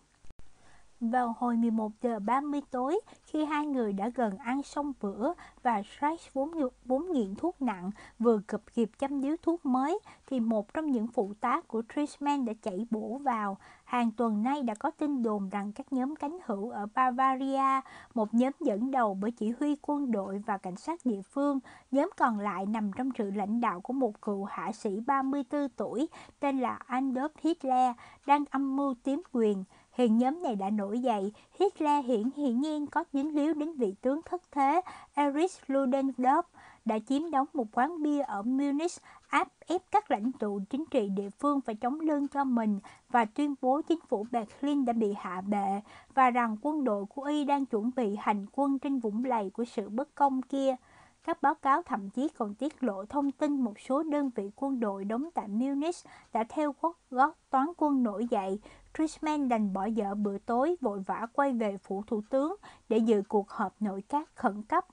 Vào 1.01 1.35
hồi 1.39 1.57
11 1.57 1.91
giờ 2.01 2.19
30 2.19 2.61
tối, 2.71 2.99
khi 3.25 3.45
hai 3.45 3.65
người 3.65 3.93
đã 3.93 4.09
gần 4.15 4.37
ăn 4.37 4.63
xong 4.63 4.93
bữa 5.01 5.33
và 5.63 5.81
Shrek 5.83 6.33
vốn, 6.33 6.51
vốn 6.85 7.11
nghiện 7.11 7.35
thuốc 7.35 7.61
nặng 7.61 7.91
vừa 8.19 8.39
kịp 8.47 8.61
kịp 8.73 8.89
chăm 8.99 9.21
điếu 9.21 9.35
thuốc 9.41 9.65
mới, 9.65 9.99
thì 10.27 10.39
một 10.39 10.73
trong 10.73 10.91
những 10.91 11.07
phụ 11.07 11.33
tá 11.39 11.61
của 11.67 11.81
Trisman 11.95 12.45
đã 12.45 12.53
chạy 12.61 12.87
bổ 12.91 13.17
vào. 13.17 13.57
Hàng 13.83 14.11
tuần 14.11 14.43
nay 14.43 14.63
đã 14.63 14.73
có 14.73 14.91
tin 14.91 15.23
đồn 15.23 15.49
rằng 15.49 15.71
các 15.71 15.93
nhóm 15.93 16.15
cánh 16.15 16.37
hữu 16.45 16.69
ở 16.69 16.87
Bavaria, 16.95 17.81
một 18.13 18.33
nhóm 18.33 18.51
dẫn 18.59 18.91
đầu 18.91 19.13
bởi 19.13 19.31
chỉ 19.31 19.53
huy 19.59 19.75
quân 19.81 20.11
đội 20.11 20.43
và 20.45 20.57
cảnh 20.57 20.75
sát 20.75 20.99
địa 21.05 21.21
phương, 21.21 21.59
nhóm 21.91 22.09
còn 22.17 22.39
lại 22.39 22.65
nằm 22.65 22.91
trong 22.93 23.09
sự 23.17 23.31
lãnh 23.31 23.61
đạo 23.61 23.81
của 23.81 23.93
một 23.93 24.21
cựu 24.21 24.43
hạ 24.43 24.71
sĩ 24.71 24.99
34 24.99 25.69
tuổi 25.69 26.07
tên 26.39 26.59
là 26.59 26.79
Adolf 26.87 27.29
Hitler, 27.41 27.95
đang 28.25 28.43
âm 28.51 28.75
mưu 28.75 28.93
tiếm 29.03 29.21
quyền. 29.31 29.63
Hiện 29.91 30.17
nhóm 30.17 30.43
này 30.43 30.55
đã 30.55 30.69
nổi 30.69 30.99
dậy, 30.99 31.31
Hitler 31.59 32.05
hiển 32.05 32.29
hiển 32.35 32.61
nhiên 32.61 32.87
có 32.87 33.03
dính 33.13 33.35
líu 33.35 33.53
đến 33.53 33.73
vị 33.73 33.95
tướng 34.01 34.21
thất 34.21 34.41
thế 34.51 34.81
Erich 35.13 35.51
Ludendorff 35.67 36.43
đã 36.85 36.99
chiếm 36.99 37.31
đóng 37.31 37.47
một 37.53 37.67
quán 37.71 38.03
bia 38.03 38.21
ở 38.21 38.41
Munich 38.41 38.91
áp 39.27 39.47
ép 39.67 39.81
các 39.91 40.11
lãnh 40.11 40.31
tụ 40.31 40.59
chính 40.69 40.85
trị 40.91 41.09
địa 41.09 41.29
phương 41.29 41.61
phải 41.61 41.75
chống 41.75 41.99
lưng 41.99 42.27
cho 42.27 42.43
mình 42.43 42.79
và 43.09 43.25
tuyên 43.25 43.55
bố 43.61 43.81
chính 43.81 43.99
phủ 44.09 44.25
Berlin 44.31 44.85
đã 44.85 44.93
bị 44.93 45.13
hạ 45.17 45.41
bệ 45.41 45.81
và 46.13 46.29
rằng 46.29 46.57
quân 46.61 46.83
đội 46.83 47.05
của 47.05 47.23
Y 47.23 47.43
đang 47.43 47.65
chuẩn 47.65 47.91
bị 47.95 48.15
hành 48.19 48.45
quân 48.51 48.79
trên 48.79 48.99
vũng 48.99 49.25
lầy 49.25 49.49
của 49.49 49.65
sự 49.65 49.89
bất 49.89 50.15
công 50.15 50.41
kia. 50.41 50.75
Các 51.23 51.41
báo 51.41 51.55
cáo 51.55 51.81
thậm 51.81 52.09
chí 52.09 52.27
còn 52.27 52.53
tiết 52.53 52.83
lộ 52.83 53.05
thông 53.05 53.31
tin 53.31 53.61
một 53.61 53.79
số 53.79 54.03
đơn 54.03 54.29
vị 54.35 54.51
quân 54.55 54.79
đội 54.79 55.05
đóng 55.05 55.29
tại 55.33 55.47
Munich 55.47 55.95
đã 56.33 56.43
theo 56.49 56.75
gót 57.09 57.37
toán 57.49 57.67
quân 57.77 58.03
nổi 58.03 58.27
dậy. 58.31 58.59
Trishman 58.97 59.49
đành 59.49 59.73
bỏ 59.73 59.85
dở 59.85 60.15
bữa 60.15 60.37
tối 60.37 60.75
vội 60.81 60.99
vã 60.99 61.27
quay 61.33 61.53
về 61.53 61.77
phủ 61.77 62.03
thủ 62.07 62.21
tướng 62.29 62.55
để 62.89 62.97
dự 62.97 63.23
cuộc 63.27 63.49
họp 63.49 63.81
nội 63.81 64.03
các 64.09 64.29
khẩn 64.35 64.63
cấp. 64.63 64.85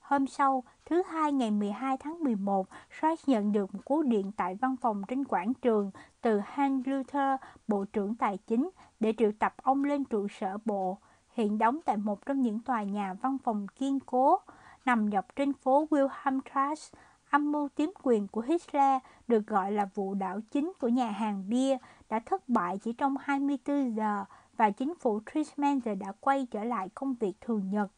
Hôm 0.00 0.26
sau, 0.26 0.64
thứ 0.84 1.02
hai 1.02 1.32
ngày 1.32 1.50
12 1.50 1.96
tháng 1.96 2.24
11, 2.24 2.68
Reich 3.02 3.28
nhận 3.28 3.52
được 3.52 3.74
một 3.74 3.80
cú 3.84 4.02
điện 4.02 4.32
tại 4.36 4.54
văn 4.54 4.76
phòng 4.76 5.02
trên 5.08 5.24
quảng 5.24 5.54
trường 5.54 5.90
từ 6.20 6.40
Hans 6.44 6.88
Luther, 6.88 7.40
Bộ 7.68 7.84
trưởng 7.84 8.14
Tài 8.14 8.38
chính, 8.46 8.70
để 9.00 9.14
triệu 9.18 9.30
tập 9.38 9.54
ông 9.62 9.84
lên 9.84 10.04
trụ 10.04 10.26
sở 10.28 10.58
bộ, 10.64 10.98
hiện 11.32 11.58
đóng 11.58 11.78
tại 11.84 11.96
một 11.96 12.26
trong 12.26 12.42
những 12.42 12.60
tòa 12.60 12.82
nhà 12.82 13.14
văn 13.14 13.38
phòng 13.44 13.66
kiên 13.78 14.00
cố 14.00 14.38
nằm 14.84 15.10
dọc 15.10 15.36
trên 15.36 15.52
phố 15.52 15.86
Wilhelmstrasse. 15.90 16.92
Âm 17.30 17.52
mưu 17.52 17.68
tiếm 17.68 17.90
quyền 18.02 18.28
của 18.28 18.40
Hitler 18.40 19.02
được 19.28 19.46
gọi 19.46 19.72
là 19.72 19.88
vụ 19.94 20.14
đảo 20.14 20.40
chính 20.50 20.72
của 20.80 20.88
nhà 20.88 21.10
hàng 21.10 21.48
bia 21.48 21.76
đã 22.08 22.18
thất 22.18 22.48
bại 22.48 22.78
chỉ 22.78 22.92
trong 22.92 23.16
24 23.20 23.96
giờ 23.96 24.24
và 24.56 24.70
chính 24.70 24.94
phủ 25.00 25.20
Trisman 25.32 25.80
giờ 25.84 25.94
đã 25.94 26.12
quay 26.20 26.46
trở 26.50 26.64
lại 26.64 26.88
công 26.94 27.14
việc 27.14 27.32
thường 27.40 27.70
nhật. 27.70 27.92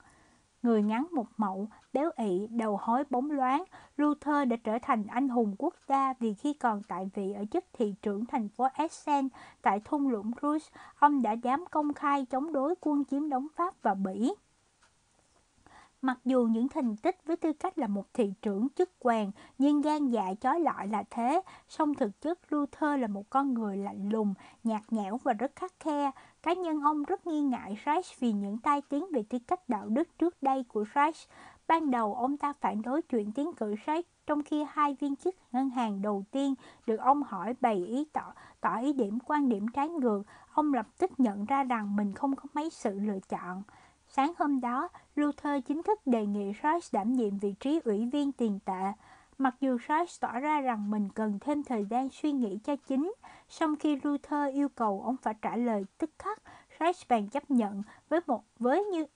Người 0.62 0.82
ngắn 0.82 1.06
một 1.12 1.26
mẫu, 1.36 1.68
béo 1.92 2.10
ị, 2.16 2.46
đầu 2.46 2.76
hói 2.76 3.04
bóng 3.10 3.30
loáng, 3.30 3.64
Luther 3.96 4.48
đã 4.48 4.56
trở 4.64 4.78
thành 4.82 5.06
anh 5.06 5.28
hùng 5.28 5.54
quốc 5.58 5.74
gia 5.88 6.14
vì 6.20 6.34
khi 6.34 6.52
còn 6.52 6.82
tại 6.88 7.10
vị 7.14 7.32
ở 7.32 7.44
chức 7.52 7.64
thị 7.72 7.94
trưởng 8.02 8.26
thành 8.26 8.48
phố 8.48 8.66
Essen 8.74 9.28
tại 9.62 9.80
thung 9.84 10.08
lũng 10.08 10.30
Rus, 10.42 10.68
ông 10.98 11.22
đã 11.22 11.32
dám 11.32 11.64
công 11.70 11.94
khai 11.94 12.26
chống 12.30 12.52
đối 12.52 12.74
quân 12.80 13.04
chiếm 13.04 13.28
đóng 13.28 13.46
Pháp 13.56 13.74
và 13.82 13.94
Bỉ. 13.94 14.32
Mặc 16.02 16.18
dù 16.24 16.46
những 16.46 16.68
thành 16.68 16.96
tích 16.96 17.16
với 17.26 17.36
tư 17.36 17.52
cách 17.52 17.78
là 17.78 17.86
một 17.86 18.14
thị 18.14 18.32
trưởng 18.42 18.68
chức 18.68 18.90
quan, 18.98 19.30
nhưng 19.58 19.80
gan 19.80 20.10
dạ 20.10 20.34
chói 20.40 20.60
lọi 20.60 20.88
là 20.88 21.04
thế, 21.10 21.42
song 21.68 21.94
thực 21.94 22.20
chất 22.20 22.52
Luther 22.52 23.00
là 23.00 23.06
một 23.06 23.30
con 23.30 23.54
người 23.54 23.76
lạnh 23.76 24.08
lùng, 24.08 24.34
nhạt 24.64 24.82
nhẽo 24.90 25.16
và 25.16 25.32
rất 25.32 25.56
khắc 25.56 25.72
khe. 25.80 26.10
Cá 26.42 26.52
nhân 26.52 26.80
ông 26.80 27.02
rất 27.02 27.26
nghi 27.26 27.40
ngại 27.40 27.78
Reich 27.86 28.20
vì 28.20 28.32
những 28.32 28.58
tai 28.58 28.82
tiếng 28.82 29.06
về 29.12 29.22
tư 29.28 29.38
cách 29.46 29.68
đạo 29.68 29.88
đức 29.88 30.18
trước 30.18 30.42
đây 30.42 30.64
của 30.68 30.84
Reich. 30.94 31.16
Ban 31.66 31.90
đầu 31.90 32.14
ông 32.14 32.36
ta 32.36 32.52
phản 32.52 32.82
đối 32.82 33.02
chuyện 33.02 33.32
tiến 33.32 33.50
cử 33.56 33.74
Reich 33.86 34.26
trong 34.26 34.42
khi 34.42 34.64
hai 34.68 34.96
viên 35.00 35.16
chức 35.16 35.34
ngân 35.52 35.70
hàng 35.70 36.02
đầu 36.02 36.24
tiên 36.30 36.54
được 36.86 36.96
ông 36.96 37.22
hỏi 37.22 37.54
bày 37.60 37.76
ý 37.76 38.04
tỏ, 38.12 38.32
tỏ 38.60 38.76
ý 38.80 38.92
điểm 38.92 39.18
quan 39.26 39.48
điểm 39.48 39.68
trái 39.68 39.88
ngược, 39.88 40.22
ông 40.52 40.74
lập 40.74 40.86
tức 40.98 41.10
nhận 41.18 41.44
ra 41.44 41.64
rằng 41.64 41.96
mình 41.96 42.14
không 42.14 42.36
có 42.36 42.44
mấy 42.54 42.70
sự 42.70 42.98
lựa 42.98 43.18
chọn. 43.28 43.62
Sáng 44.18 44.32
hôm 44.38 44.60
đó, 44.60 44.88
Luther 45.14 45.64
chính 45.66 45.82
thức 45.82 46.00
đề 46.06 46.26
nghị 46.26 46.52
Reich 46.62 46.84
đảm 46.92 47.12
nhiệm 47.12 47.38
vị 47.38 47.54
trí 47.60 47.80
ủy 47.84 48.06
viên 48.12 48.32
tiền 48.32 48.58
tệ. 48.64 48.92
Mặc 49.38 49.54
dù 49.60 49.78
Reich 49.88 50.20
tỏ 50.20 50.32
ra 50.32 50.60
rằng 50.60 50.90
mình 50.90 51.08
cần 51.14 51.38
thêm 51.40 51.64
thời 51.64 51.84
gian 51.84 52.08
suy 52.08 52.32
nghĩ 52.32 52.58
cho 52.64 52.76
chính, 52.76 53.12
song 53.48 53.76
khi 53.76 54.00
Luther 54.02 54.54
yêu 54.54 54.68
cầu 54.68 55.02
ông 55.04 55.16
phải 55.22 55.34
trả 55.42 55.56
lời 55.56 55.84
tức 55.98 56.10
khắc, 56.18 56.42
Reich 56.80 57.08
bèn 57.08 57.28
chấp 57.28 57.50
nhận 57.50 57.82
với 58.08 58.20
một 58.26 58.44
với 58.58 58.84
như 58.84 59.06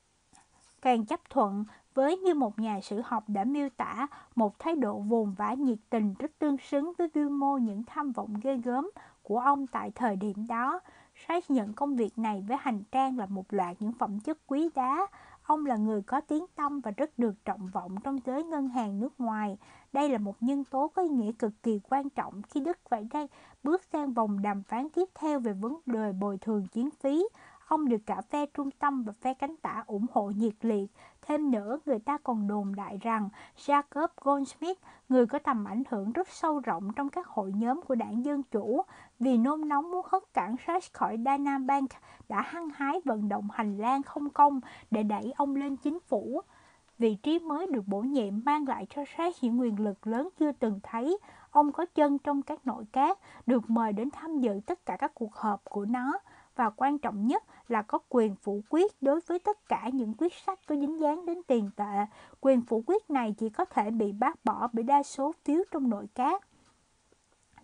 càng 0.83 1.07
chấp 1.07 1.21
thuận 1.31 1.65
với 1.95 2.17
như 2.17 2.35
một 2.35 2.59
nhà 2.59 2.81
sử 2.83 3.01
học 3.05 3.25
đã 3.29 3.45
miêu 3.45 3.69
tả 3.77 4.07
một 4.35 4.59
thái 4.59 4.77
độ 4.77 4.99
vồn 4.99 5.35
vã 5.39 5.55
nhiệt 5.55 5.79
tình 5.91 6.15
rất 6.19 6.31
tương 6.39 6.59
xứng 6.59 6.93
với 6.99 7.09
quy 7.15 7.25
mô 7.25 7.57
những 7.57 7.83
tham 7.87 8.13
vọng 8.13 8.35
ghê 8.43 8.57
gớm 8.57 8.91
của 9.23 9.39
ông 9.39 9.67
tại 9.67 9.91
thời 9.95 10.17
điểm 10.17 10.47
đó. 10.49 10.81
Reich 11.29 11.51
nhận 11.51 11.73
công 11.73 11.97
việc 11.97 12.19
này 12.19 12.45
với 12.49 12.57
hành 12.61 12.83
trang 12.93 13.19
là 13.19 13.27
một 13.27 13.45
loạt 13.53 13.77
những 13.81 13.93
phẩm 13.93 14.21
chất 14.21 14.39
quý 14.47 14.69
giá. 14.75 15.07
Ông 15.43 15.67
là 15.67 15.77
người 15.77 16.03
có 16.03 16.21
tiếng 16.21 16.47
tăm 16.55 16.81
và 16.81 16.91
rất 16.91 17.19
được 17.19 17.45
trọng 17.45 17.69
vọng 17.73 17.97
trong 18.05 18.19
giới 18.27 18.45
ngân 18.45 18.69
hàng 18.69 19.01
nước 19.01 19.21
ngoài. 19.21 19.59
Đây 19.93 20.09
là 20.09 20.19
một 20.19 20.37
nhân 20.41 20.65
tố 20.65 20.89
có 20.89 21.03
ý 21.03 21.09
nghĩa 21.09 21.33
cực 21.33 21.53
kỳ 21.63 21.81
quan 21.91 22.11
trọng 22.11 22.43
khi 22.43 22.61
Đức 22.61 22.79
phải 22.89 23.07
đây 23.13 23.27
bước 23.63 23.83
sang 23.93 24.13
vòng 24.13 24.43
đàm 24.43 24.63
phán 24.63 24.89
tiếp 24.91 25.09
theo 25.15 25.41
về 25.41 25.53
vấn 25.53 25.81
đề 25.87 26.13
bồi 26.13 26.39
thường 26.39 26.67
chiến 26.67 26.91
phí. 26.91 27.25
Ông 27.69 27.89
được 27.89 28.01
cả 28.07 28.21
phe 28.21 28.47
trung 28.47 28.71
tâm 28.71 29.03
và 29.03 29.13
phe 29.21 29.35
cánh 29.35 29.57
tả 29.57 29.85
ủng 29.87 30.07
hộ 30.13 30.27
nhiệt 30.37 30.55
liệt. 30.61 30.87
Thêm 31.23 31.51
nữa, 31.51 31.79
người 31.87 31.99
ta 31.99 32.19
còn 32.19 32.49
đồn 32.49 32.75
đại 32.75 32.99
rằng 33.03 33.29
Jacob 33.57 34.09
Goldsmith, 34.21 34.79
người 35.09 35.27
có 35.27 35.39
tầm 35.39 35.65
ảnh 35.65 35.83
hưởng 35.91 36.13
rất 36.13 36.29
sâu 36.29 36.61
rộng 36.61 36.93
trong 36.97 37.09
các 37.09 37.27
hội 37.27 37.53
nhóm 37.53 37.81
của 37.83 37.95
đảng 37.95 38.25
Dân 38.25 38.43
Chủ, 38.43 38.83
vì 39.23 39.39
nôn 39.39 39.69
nóng 39.69 39.91
muốn 39.91 40.07
hất 40.09 40.23
cản 40.35 40.57
Sash 40.67 40.93
khỏi 40.93 41.17
Dana 41.25 41.59
Bank, 41.59 41.91
đã 42.29 42.43
hăng 42.43 42.69
hái 42.71 43.01
vận 43.05 43.29
động 43.29 43.49
hành 43.53 43.79
lang 43.79 44.03
không 44.03 44.31
công 44.31 44.61
để 44.91 45.03
đẩy 45.03 45.33
ông 45.37 45.57
lên 45.57 45.77
chính 45.77 46.01
phủ. 46.01 46.41
Vị 46.99 47.15
trí 47.15 47.39
mới 47.39 47.67
được 47.67 47.87
bổ 47.87 48.01
nhiệm 48.01 48.45
mang 48.45 48.69
lại 48.69 48.87
cho 48.95 49.05
Sash 49.17 49.45
những 49.45 49.61
quyền 49.61 49.81
lực 49.81 50.07
lớn 50.07 50.29
chưa 50.39 50.53
từng 50.53 50.81
thấy. 50.83 51.19
Ông 51.51 51.73
có 51.73 51.87
chân 51.95 52.19
trong 52.19 52.43
các 52.43 52.67
nội 52.67 52.85
các, 52.93 53.19
được 53.47 53.71
mời 53.71 53.93
đến 53.93 54.11
tham 54.11 54.41
dự 54.41 54.61
tất 54.67 54.87
cả 54.87 54.97
các 54.97 55.15
cuộc 55.15 55.35
họp 55.35 55.65
của 55.65 55.85
nó 55.85 56.19
và 56.57 56.71
quan 56.71 56.99
trọng 56.99 57.27
nhất 57.27 57.43
là 57.69 57.83
có 57.83 57.99
quyền 58.09 58.37
phủ 58.37 58.63
quyết 58.71 59.03
đối 59.03 59.21
với 59.21 59.39
tất 59.39 59.69
cả 59.69 59.91
những 59.93 60.15
quyết 60.19 60.33
sách 60.35 60.59
có 60.67 60.77
dính 60.77 61.01
dáng 61.01 61.27
đến 61.27 61.43
tiền 61.47 61.71
tệ. 61.77 62.07
Quyền 62.41 62.63
phủ 62.63 62.83
quyết 62.87 63.11
này 63.11 63.35
chỉ 63.39 63.51
có 63.51 63.65
thể 63.65 63.91
bị 63.91 64.13
bác 64.13 64.45
bỏ 64.45 64.69
bởi 64.73 64.83
đa 64.83 65.03
số 65.03 65.33
phiếu 65.45 65.63
trong 65.71 65.91
nội 65.91 66.07
các. 66.15 66.43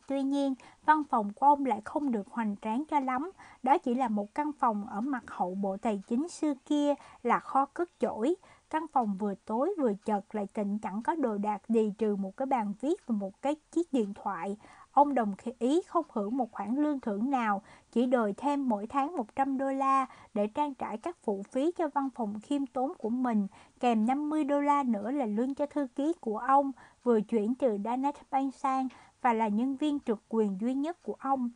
Tuy 0.09 0.22
nhiên, 0.22 0.54
văn 0.84 1.02
phòng 1.11 1.32
của 1.32 1.46
ông 1.46 1.66
lại 1.66 1.80
không 1.84 2.12
được 2.12 2.28
hoành 2.30 2.56
tráng 2.62 2.84
cho 2.84 3.00
lắm. 3.00 3.30
Đó 3.62 3.78
chỉ 3.78 3.94
là 3.94 4.09
một 4.09 4.34
căn 4.34 4.52
phòng 4.52 4.86
ở 4.86 5.00
mặt 5.00 5.24
hậu 5.26 5.54
bộ 5.54 5.76
tài 5.76 6.02
chính 6.09 6.28
xưa 6.28 6.54
kia 6.66 6.94
là 7.22 7.40
kho 7.40 7.66
cất 7.66 7.90
chổi. 8.00 8.34
Căn 8.70 8.86
phòng 8.92 9.16
vừa 9.18 9.34
tối 9.34 9.74
vừa 9.78 9.92
chật 10.04 10.34
lại 10.34 10.46
tịnh 10.54 10.78
chẳng 10.78 11.02
có 11.02 11.14
đồ 11.14 11.38
đạc 11.38 11.62
gì 11.68 11.92
trừ 11.98 12.16
một 12.16 12.36
cái 12.36 12.46
bàn 12.46 12.74
viết 12.80 13.06
và 13.06 13.14
một 13.14 13.42
cái 13.42 13.56
chiếc 13.72 13.92
điện 13.92 14.14
thoại. 14.14 14.56
Ông 14.92 15.14
đồng 15.14 15.34
ý 15.59 15.82
không 15.86 16.04
hưởng 16.12 16.36
một 16.36 16.52
khoản 16.52 16.76
lương 16.76 17.00
thưởng 17.00 17.30
nào, 17.30 17.62
chỉ 17.92 18.06
đòi 18.06 18.32
thêm 18.36 18.68
mỗi 18.68 18.86
tháng 18.86 19.16
100 19.16 19.59
đô 19.59 19.70
la 19.70 20.06
để 20.34 20.46
trang 20.46 20.74
trải 20.74 20.98
các 20.98 21.16
phụ 21.24 21.42
phí 21.50 21.72
cho 21.72 21.88
văn 21.94 22.09
phòng 22.14 22.40
khiêm 22.42 22.66
tốn 22.66 22.92
của 22.98 23.11
mình, 23.11 23.46
kèm 23.80 24.06
50 24.06 24.44
đô 24.44 24.61
la 24.61 24.82
nữa 24.82 25.11
là 25.11 25.26
lương 25.26 25.54
cho 25.54 25.66
thư 25.66 25.86
ký 25.96 26.12
của 26.20 26.38
ông, 26.38 26.72
vừa 27.04 27.20
chuyển 27.20 27.54
từ 27.54 27.78
Danet 27.84 28.14
Bank 28.30 28.54
sang 28.54 28.88
và 29.23 29.33
là 29.33 29.49
nhân 29.49 29.77
viên 29.77 29.99
trực 30.01 30.23
quyền 30.29 30.61
duy 30.61 30.75
nhất 30.75 31.03
của 31.03 31.16
ông. 31.19 31.51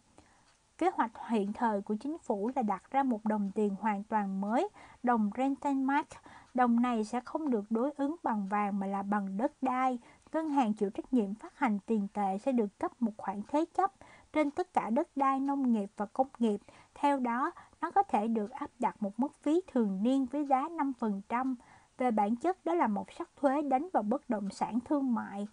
Kế 0.78 0.90
hoạch 0.94 1.12
hiện 1.28 1.52
thời 1.52 1.82
của 1.82 1.94
chính 2.00 2.18
phủ 2.18 2.50
là 2.56 2.62
đặt 2.62 2.82
ra 2.90 3.02
một 3.02 3.24
đồng 3.24 3.50
tiền 3.54 3.76
hoàn 3.80 4.04
toàn 4.04 4.40
mới, 4.40 4.68
đồng 5.02 5.30
Rentenmark. 5.36 6.08
Đồng 6.54 6.82
này 6.82 7.04
sẽ 7.04 7.20
không 7.20 7.50
được 7.50 7.64
đối 7.70 7.90
ứng 7.96 8.16
bằng 8.22 8.48
vàng 8.48 8.78
mà 8.78 8.86
là 8.86 9.02
bằng 9.02 9.36
đất 9.36 9.52
đai. 9.62 9.98
Ngân 10.32 10.50
hàng 10.50 10.72
chịu 10.72 10.90
trách 10.90 11.12
nhiệm 11.12 11.34
phát 11.34 11.58
hành 11.58 11.78
tiền 11.86 12.08
tệ 12.14 12.38
sẽ 12.38 12.52
được 12.52 12.78
cấp 12.78 13.02
một 13.02 13.12
khoản 13.16 13.42
thế 13.48 13.64
chấp 13.74 13.92
trên 14.32 14.50
tất 14.50 14.72
cả 14.72 14.90
đất 14.90 15.08
đai 15.16 15.40
nông 15.40 15.72
nghiệp 15.72 15.90
và 15.96 16.06
công 16.06 16.28
nghiệp. 16.38 16.60
Theo 16.94 17.18
đó, 17.18 17.52
nó 17.80 17.90
có 17.90 18.02
thể 18.02 18.28
được 18.28 18.50
áp 18.50 18.70
đặt 18.78 19.02
một 19.02 19.20
mức 19.20 19.34
phí 19.34 19.60
thường 19.72 20.02
niên 20.02 20.26
với 20.26 20.46
giá 20.46 20.68
5%. 21.00 21.54
Về 21.98 22.10
bản 22.10 22.36
chất, 22.36 22.64
đó 22.64 22.74
là 22.74 22.86
một 22.86 23.12
sắc 23.12 23.30
thuế 23.36 23.62
đánh 23.62 23.88
vào 23.92 24.02
bất 24.02 24.30
động 24.30 24.50
sản 24.50 24.78
thương 24.80 25.14
mại. 25.14 25.46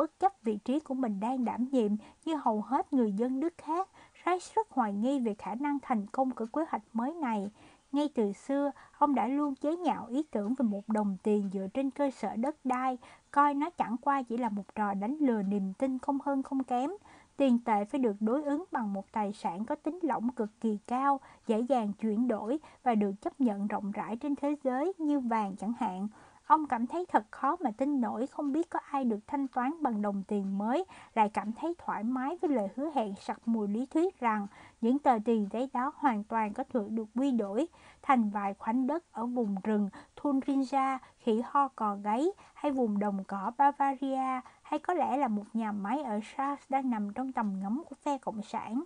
Bất 0.00 0.18
chấp 0.20 0.32
vị 0.42 0.58
trí 0.64 0.80
của 0.80 0.94
mình 0.94 1.20
đang 1.20 1.44
đảm 1.44 1.68
nhiệm 1.72 1.92
như 2.24 2.36
hầu 2.36 2.60
hết 2.60 2.92
người 2.92 3.12
dân 3.12 3.40
Đức 3.40 3.54
khác, 3.58 3.88
Reich 4.26 4.54
rất 4.54 4.70
hoài 4.70 4.92
nghi 4.92 5.20
về 5.20 5.34
khả 5.34 5.54
năng 5.54 5.78
thành 5.82 6.06
công 6.06 6.30
của 6.30 6.46
kế 6.46 6.64
hoạch 6.68 6.82
mới 6.92 7.14
này. 7.14 7.50
Ngay 7.92 8.08
từ 8.14 8.32
xưa, 8.32 8.70
ông 8.98 9.14
đã 9.14 9.26
luôn 9.26 9.54
chế 9.54 9.76
nhạo 9.76 10.06
ý 10.06 10.22
tưởng 10.22 10.54
về 10.54 10.62
một 10.62 10.88
đồng 10.88 11.16
tiền 11.22 11.50
dựa 11.52 11.66
trên 11.74 11.90
cơ 11.90 12.10
sở 12.10 12.36
đất 12.36 12.56
đai, 12.64 12.98
coi 13.30 13.54
nó 13.54 13.70
chẳng 13.70 13.96
qua 14.00 14.22
chỉ 14.22 14.36
là 14.36 14.48
một 14.48 14.74
trò 14.74 14.94
đánh 14.94 15.16
lừa 15.20 15.42
niềm 15.42 15.72
tin 15.78 15.98
không 15.98 16.18
hơn 16.24 16.42
không 16.42 16.64
kém. 16.64 16.90
Tiền 17.36 17.58
tệ 17.64 17.84
phải 17.84 17.98
được 17.98 18.16
đối 18.20 18.42
ứng 18.42 18.64
bằng 18.72 18.92
một 18.92 19.12
tài 19.12 19.32
sản 19.32 19.64
có 19.64 19.74
tính 19.74 19.98
lỏng 20.02 20.30
cực 20.32 20.60
kỳ 20.60 20.78
cao, 20.86 21.20
dễ 21.46 21.60
dàng 21.60 21.92
chuyển 21.92 22.28
đổi 22.28 22.58
và 22.82 22.94
được 22.94 23.12
chấp 23.20 23.40
nhận 23.40 23.66
rộng 23.66 23.90
rãi 23.90 24.16
trên 24.16 24.36
thế 24.36 24.56
giới 24.64 24.92
như 24.98 25.20
vàng 25.20 25.56
chẳng 25.56 25.72
hạn. 25.78 26.08
Ông 26.50 26.66
cảm 26.66 26.86
thấy 26.86 27.06
thật 27.06 27.26
khó 27.30 27.56
mà 27.60 27.70
tin 27.76 28.00
nổi 28.00 28.26
không 28.26 28.52
biết 28.52 28.70
có 28.70 28.78
ai 28.90 29.04
được 29.04 29.18
thanh 29.26 29.48
toán 29.48 29.82
bằng 29.82 30.02
đồng 30.02 30.22
tiền 30.28 30.58
mới, 30.58 30.84
lại 31.14 31.28
cảm 31.28 31.52
thấy 31.52 31.74
thoải 31.78 32.04
mái 32.04 32.38
với 32.42 32.50
lời 32.50 32.68
hứa 32.76 32.90
hẹn 32.94 33.14
sặc 33.20 33.48
mùi 33.48 33.68
lý 33.68 33.86
thuyết 33.86 34.20
rằng 34.20 34.46
những 34.80 34.98
tờ 34.98 35.18
tiền 35.24 35.48
giấy 35.52 35.70
đó 35.72 35.92
hoàn 35.96 36.24
toàn 36.24 36.52
có 36.54 36.64
thể 36.64 36.80
được 36.88 37.04
quy 37.14 37.32
đổi 37.32 37.68
thành 38.02 38.30
vài 38.30 38.54
khoảnh 38.54 38.86
đất 38.86 39.12
ở 39.12 39.26
vùng 39.26 39.56
rừng 39.64 39.90
Thunrinja, 40.16 40.98
khỉ 41.18 41.42
ho 41.44 41.68
cò 41.68 41.96
gáy 42.02 42.26
hay 42.54 42.72
vùng 42.72 42.98
đồng 42.98 43.24
cỏ 43.24 43.52
Bavaria 43.58 44.40
hay 44.62 44.78
có 44.78 44.94
lẽ 44.94 45.16
là 45.16 45.28
một 45.28 45.44
nhà 45.52 45.72
máy 45.72 46.02
ở 46.02 46.20
Sars 46.36 46.62
đang 46.68 46.90
nằm 46.90 47.12
trong 47.12 47.32
tầm 47.32 47.60
ngắm 47.60 47.82
của 47.88 47.96
phe 48.02 48.18
Cộng 48.18 48.42
sản. 48.42 48.82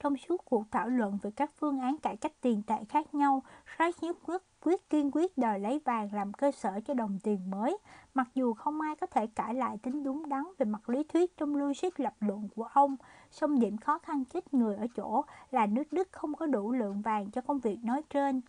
Trong 0.00 0.16
suốt 0.16 0.44
cuộc 0.44 0.64
thảo 0.70 0.88
luận 0.88 1.18
về 1.22 1.30
các 1.30 1.50
phương 1.58 1.80
án 1.80 1.98
cải 1.98 2.16
cách 2.16 2.32
tiền 2.40 2.62
tệ 2.66 2.84
khác 2.88 3.14
nhau, 3.14 3.42
Reich 3.78 4.02
nhất 4.02 4.16
quyết 4.26 4.42
quyết 4.66 4.90
kiên 4.90 5.10
quyết 5.12 5.38
đòi 5.38 5.60
lấy 5.60 5.80
vàng 5.84 6.08
làm 6.12 6.32
cơ 6.32 6.50
sở 6.50 6.80
cho 6.80 6.94
đồng 6.94 7.18
tiền 7.22 7.50
mới, 7.50 7.78
mặc 8.14 8.28
dù 8.34 8.54
không 8.54 8.80
ai 8.80 8.96
có 8.96 9.06
thể 9.06 9.26
cãi 9.26 9.54
lại 9.54 9.78
tính 9.82 10.02
đúng 10.04 10.28
đắn 10.28 10.44
về 10.58 10.66
mặt 10.66 10.88
lý 10.88 11.04
thuyết 11.04 11.36
trong 11.36 11.56
logic 11.56 12.00
lập 12.00 12.14
luận 12.20 12.48
của 12.56 12.64
ông. 12.64 12.96
Song 13.30 13.58
điểm 13.58 13.76
khó 13.76 13.98
khăn 13.98 14.24
chết 14.24 14.54
người 14.54 14.76
ở 14.76 14.86
chỗ 14.96 15.24
là 15.50 15.66
nước 15.66 15.92
Đức 15.92 16.08
không 16.12 16.34
có 16.34 16.46
đủ 16.46 16.72
lượng 16.72 17.02
vàng 17.02 17.30
cho 17.30 17.40
công 17.40 17.58
việc 17.58 17.78
nói 17.84 18.02
trên. 18.10 18.40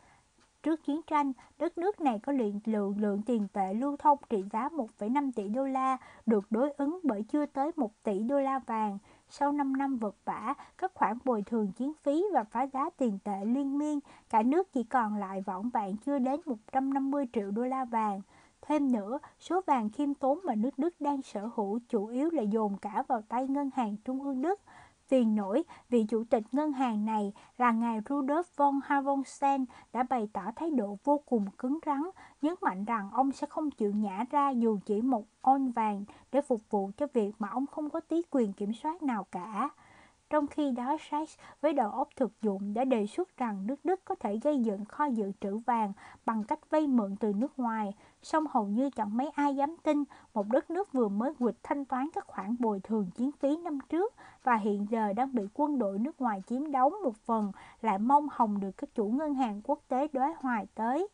Trước 0.64 0.84
chiến 0.84 1.02
tranh, 1.08 1.34
đất 1.60 1.78
nước 1.78 2.02
này 2.02 2.20
có 2.20 2.32
lượng, 2.32 2.60
lượng, 2.66 2.96
lượng 3.00 3.22
tiền 3.22 3.48
tệ 3.54 3.74
lưu 3.74 3.98
thông 3.98 4.18
trị 4.30 4.44
giá 4.52 4.70
1,5 4.70 5.32
tỷ 5.36 5.48
đô 5.48 5.66
la, 5.66 5.98
được 6.26 6.46
đối 6.50 6.72
ứng 6.72 7.00
bởi 7.04 7.24
chưa 7.24 7.46
tới 7.46 7.72
1 7.76 7.92
tỷ 8.04 8.20
đô 8.20 8.40
la 8.40 8.60
vàng. 8.60 8.98
Sau 9.30 9.52
5 9.52 9.78
năm 9.78 9.98
vật 9.98 10.16
vả, 10.26 10.54
các 10.78 10.92
khoản 10.94 11.18
bồi 11.26 11.42
thường 11.42 11.72
chiến 11.72 11.94
phí 12.04 12.26
và 12.34 12.44
phá 12.44 12.68
giá 12.74 12.90
tiền 12.98 13.20
tệ 13.24 13.46
liên 13.46 13.78
miên, 13.78 14.00
cả 14.30 14.44
nước 14.44 14.74
chỉ 14.74 14.84
còn 14.84 15.16
lại 15.16 15.42
vỏn 15.42 15.70
vẹn 15.70 15.98
chưa 15.98 16.20
đến 16.20 16.40
150 16.46 17.26
triệu 17.34 17.52
đô 17.52 17.64
la 17.64 17.86
vàng. 17.86 18.22
Thêm 18.62 18.92
nữa, 18.92 19.20
số 19.40 19.62
vàng 19.66 19.90
khiêm 19.90 20.14
tốn 20.14 20.40
mà 20.44 20.56
nước 20.56 20.80
Đức 20.80 21.02
đang 21.02 21.22
sở 21.22 21.50
hữu 21.56 21.80
chủ 21.90 22.06
yếu 22.08 22.30
là 22.30 22.42
dồn 22.42 22.78
cả 22.78 23.04
vào 23.08 23.22
tay 23.22 23.48
ngân 23.48 23.70
hàng 23.76 23.96
trung 24.06 24.24
ương 24.24 24.42
Đức 24.42 24.62
vì 25.10 25.26
nổi, 25.26 25.64
vị 25.90 26.06
chủ 26.10 26.24
tịch 26.30 26.44
ngân 26.52 26.72
hàng 26.72 27.06
này 27.06 27.34
là 27.58 27.72
ngài 27.72 28.02
Rudolf 28.02 28.44
von 28.56 28.80
Havonsen 28.84 29.66
đã 29.94 30.04
bày 30.04 30.30
tỏ 30.34 30.42
thái 30.56 30.72
độ 30.72 30.98
vô 31.04 31.22
cùng 31.26 31.46
cứng 31.58 31.80
rắn, 31.86 32.02
nhấn 32.42 32.54
mạnh 32.62 32.86
rằng 32.86 33.10
ông 33.14 33.32
sẽ 33.32 33.48
không 33.48 33.72
chịu 33.72 33.92
nhả 33.92 34.26
ra 34.30 34.50
dù 34.50 34.80
chỉ 34.86 35.02
một 35.02 35.26
on 35.42 35.72
vàng 35.72 36.06
để 36.32 36.42
phục 36.42 36.62
vụ 36.70 36.92
cho 36.98 37.08
việc 37.14 37.32
mà 37.40 37.50
ông 37.50 37.68
không 37.68 37.90
có 37.90 38.00
tí 38.00 38.22
quyền 38.32 38.54
kiểm 38.54 38.74
soát 38.74 39.04
nào 39.04 39.24
cả. 39.32 39.70
Trong 40.30 40.48
khi 40.48 40.72
đó, 40.72 40.98
Sachs 41.10 41.38
với 41.62 41.74
đầu 41.74 41.92
óc 41.92 42.10
thực 42.16 42.42
dụng 42.42 42.74
đã 42.74 42.86
đề 42.86 43.06
xuất 43.06 43.38
rằng 43.38 43.68
nước 43.68 43.86
Đức 43.86 44.06
có 44.06 44.16
thể 44.16 44.40
gây 44.44 44.60
dựng 44.60 44.86
kho 44.86 45.06
dự 45.06 45.32
trữ 45.42 45.58
vàng 45.58 45.94
bằng 46.26 46.44
cách 46.44 46.70
vay 46.70 46.88
mượn 46.88 47.16
từ 47.20 47.34
nước 47.34 47.60
ngoài, 47.60 47.94
song 48.22 48.46
hầu 48.50 48.68
như 48.68 48.90
chẳng 48.90 49.18
mấy 49.18 49.30
ai 49.30 49.56
dám 49.56 49.76
tin 49.84 50.04
một 50.34 50.48
đất 50.48 50.70
nước 50.70 50.94
vừa 50.94 51.08
mới 51.08 51.34
quỵt 51.40 51.56
thanh 51.64 51.86
toán 51.86 52.10
các 52.14 52.28
khoản 52.28 52.56
bồi 52.60 52.80
thường 52.80 53.10
chiến 53.16 53.32
phí 53.32 53.58
năm 53.58 53.80
trước 53.90 54.14
và 54.44 54.56
hiện 54.56 54.86
giờ 54.90 55.14
đang 55.14 55.36
bị 55.36 55.44
quân 55.54 55.80
đội 55.80 56.00
nước 56.00 56.22
ngoài 56.22 56.42
chiếm 56.48 56.72
đóng 56.72 56.94
một 57.04 57.16
phần 57.16 57.52
lại 57.82 57.98
mong 57.98 58.28
hồng 58.32 58.60
được 58.60 58.72
các 58.78 58.96
chủ 58.96 59.08
ngân 59.08 59.34
hàng 59.34 59.62
quốc 59.64 59.80
tế 59.88 60.08
đối 60.14 60.34
hoài 60.40 60.68
tới. 60.76 61.08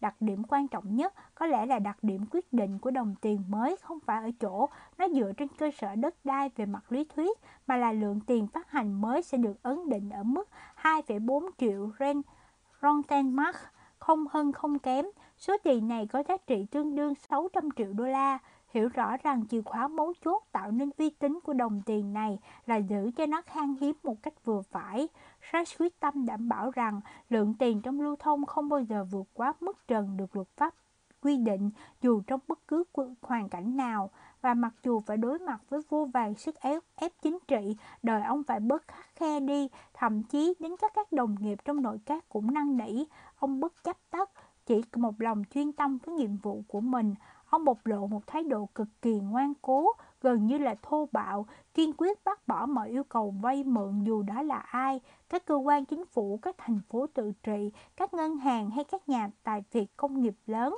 Đặc 0.00 0.14
điểm 0.20 0.42
quan 0.48 0.68
trọng 0.68 0.96
nhất 0.96 1.14
có 1.34 1.46
lẽ 1.46 1.66
là 1.66 1.78
đặc 1.78 1.98
điểm 2.02 2.24
quyết 2.30 2.52
định 2.52 2.78
của 2.78 2.90
đồng 2.90 3.14
tiền 3.20 3.44
mới 3.48 3.76
không 3.82 4.00
phải 4.00 4.22
ở 4.22 4.30
chỗ 4.40 4.68
nó 4.98 5.08
dựa 5.08 5.32
trên 5.36 5.48
cơ 5.58 5.70
sở 5.70 5.94
đất 5.94 6.14
đai 6.24 6.50
về 6.56 6.66
mặt 6.66 6.92
lý 6.92 7.04
thuyết 7.04 7.38
mà 7.66 7.76
là 7.76 7.92
lượng 7.92 8.20
tiền 8.26 8.46
phát 8.46 8.70
hành 8.70 9.00
mới 9.00 9.22
sẽ 9.22 9.38
được 9.38 9.62
ấn 9.62 9.88
định 9.88 10.10
ở 10.10 10.22
mức 10.22 10.48
2,4 10.82 11.50
triệu 11.58 11.90
ren 12.00 12.22
Rontenmark, 12.82 13.56
không 13.98 14.24
hơn 14.30 14.52
không 14.52 14.78
kém. 14.78 15.06
Số 15.36 15.56
tiền 15.62 15.88
này 15.88 16.06
có 16.06 16.22
giá 16.28 16.36
trị 16.36 16.66
tương 16.70 16.94
đương 16.94 17.14
600 17.14 17.68
triệu 17.76 17.92
đô 17.92 18.04
la. 18.04 18.38
Hiểu 18.68 18.88
rõ 18.88 19.16
rằng 19.16 19.46
chìa 19.50 19.62
khóa 19.62 19.88
mấu 19.88 20.12
chốt 20.24 20.42
tạo 20.52 20.70
nên 20.70 20.90
uy 20.98 21.10
tín 21.10 21.38
của 21.44 21.52
đồng 21.52 21.82
tiền 21.86 22.12
này 22.12 22.38
là 22.66 22.76
giữ 22.76 23.10
cho 23.16 23.26
nó 23.26 23.42
khan 23.42 23.74
hiếm 23.80 23.96
một 24.02 24.22
cách 24.22 24.44
vừa 24.44 24.62
phải. 24.62 25.08
Sachs 25.52 25.80
quyết 25.80 26.00
tâm 26.00 26.26
đảm 26.26 26.48
bảo 26.48 26.70
rằng 26.70 27.00
lượng 27.28 27.54
tiền 27.58 27.82
trong 27.82 28.00
lưu 28.00 28.16
thông 28.16 28.46
không 28.46 28.68
bao 28.68 28.80
giờ 28.80 29.04
vượt 29.04 29.28
quá 29.34 29.52
mức 29.60 29.88
trần 29.88 30.16
được 30.16 30.36
luật 30.36 30.48
pháp 30.56 30.74
quy 31.22 31.36
định 31.36 31.70
dù 32.02 32.20
trong 32.26 32.40
bất 32.48 32.58
cứ 32.68 32.84
hoàn 33.22 33.48
cảnh 33.48 33.76
nào 33.76 34.10
và 34.40 34.54
mặc 34.54 34.74
dù 34.82 35.00
phải 35.00 35.16
đối 35.16 35.38
mặt 35.38 35.60
với 35.68 35.80
vô 35.88 36.08
vàng 36.14 36.34
sức 36.34 36.56
ép, 36.60 36.82
ép 36.96 37.12
chính 37.22 37.38
trị, 37.48 37.76
đời 38.02 38.22
ông 38.22 38.42
phải 38.44 38.60
bớt 38.60 38.88
khắc 38.88 39.06
khe 39.14 39.40
đi, 39.40 39.68
thậm 39.94 40.22
chí 40.22 40.54
đến 40.58 40.76
các 40.80 40.92
các 40.94 41.12
đồng 41.12 41.36
nghiệp 41.40 41.58
trong 41.64 41.82
nội 41.82 42.00
các 42.06 42.28
cũng 42.28 42.54
năn 42.54 42.76
nỉ, 42.76 43.04
ông 43.38 43.60
bất 43.60 43.84
chấp 43.84 43.96
tất, 44.10 44.30
chỉ 44.66 44.82
một 44.96 45.20
lòng 45.20 45.42
chuyên 45.54 45.72
tâm 45.72 45.98
với 45.98 46.14
nhiệm 46.14 46.36
vụ 46.36 46.62
của 46.68 46.80
mình. 46.80 47.14
Ông 47.48 47.64
bộc 47.64 47.86
lộ 47.86 48.06
một 48.06 48.26
thái 48.26 48.42
độ 48.42 48.68
cực 48.74 48.88
kỳ 49.02 49.20
ngoan 49.20 49.52
cố, 49.62 49.92
gần 50.20 50.46
như 50.46 50.58
là 50.58 50.74
thô 50.82 51.08
bạo, 51.12 51.46
kiên 51.74 51.92
quyết 51.96 52.24
bác 52.24 52.48
bỏ 52.48 52.66
mọi 52.66 52.88
yêu 52.88 53.04
cầu 53.04 53.34
vay 53.42 53.64
mượn 53.64 54.04
dù 54.04 54.22
đó 54.22 54.42
là 54.42 54.58
ai, 54.58 55.00
các 55.28 55.46
cơ 55.46 55.54
quan 55.54 55.84
chính 55.84 56.06
phủ, 56.06 56.38
các 56.42 56.54
thành 56.58 56.80
phố 56.88 57.06
tự 57.06 57.32
trị, 57.42 57.72
các 57.96 58.14
ngân 58.14 58.36
hàng 58.36 58.70
hay 58.70 58.84
các 58.84 59.08
nhà 59.08 59.30
tài 59.42 59.64
việt 59.72 59.96
công 59.96 60.20
nghiệp 60.20 60.34
lớn. 60.46 60.74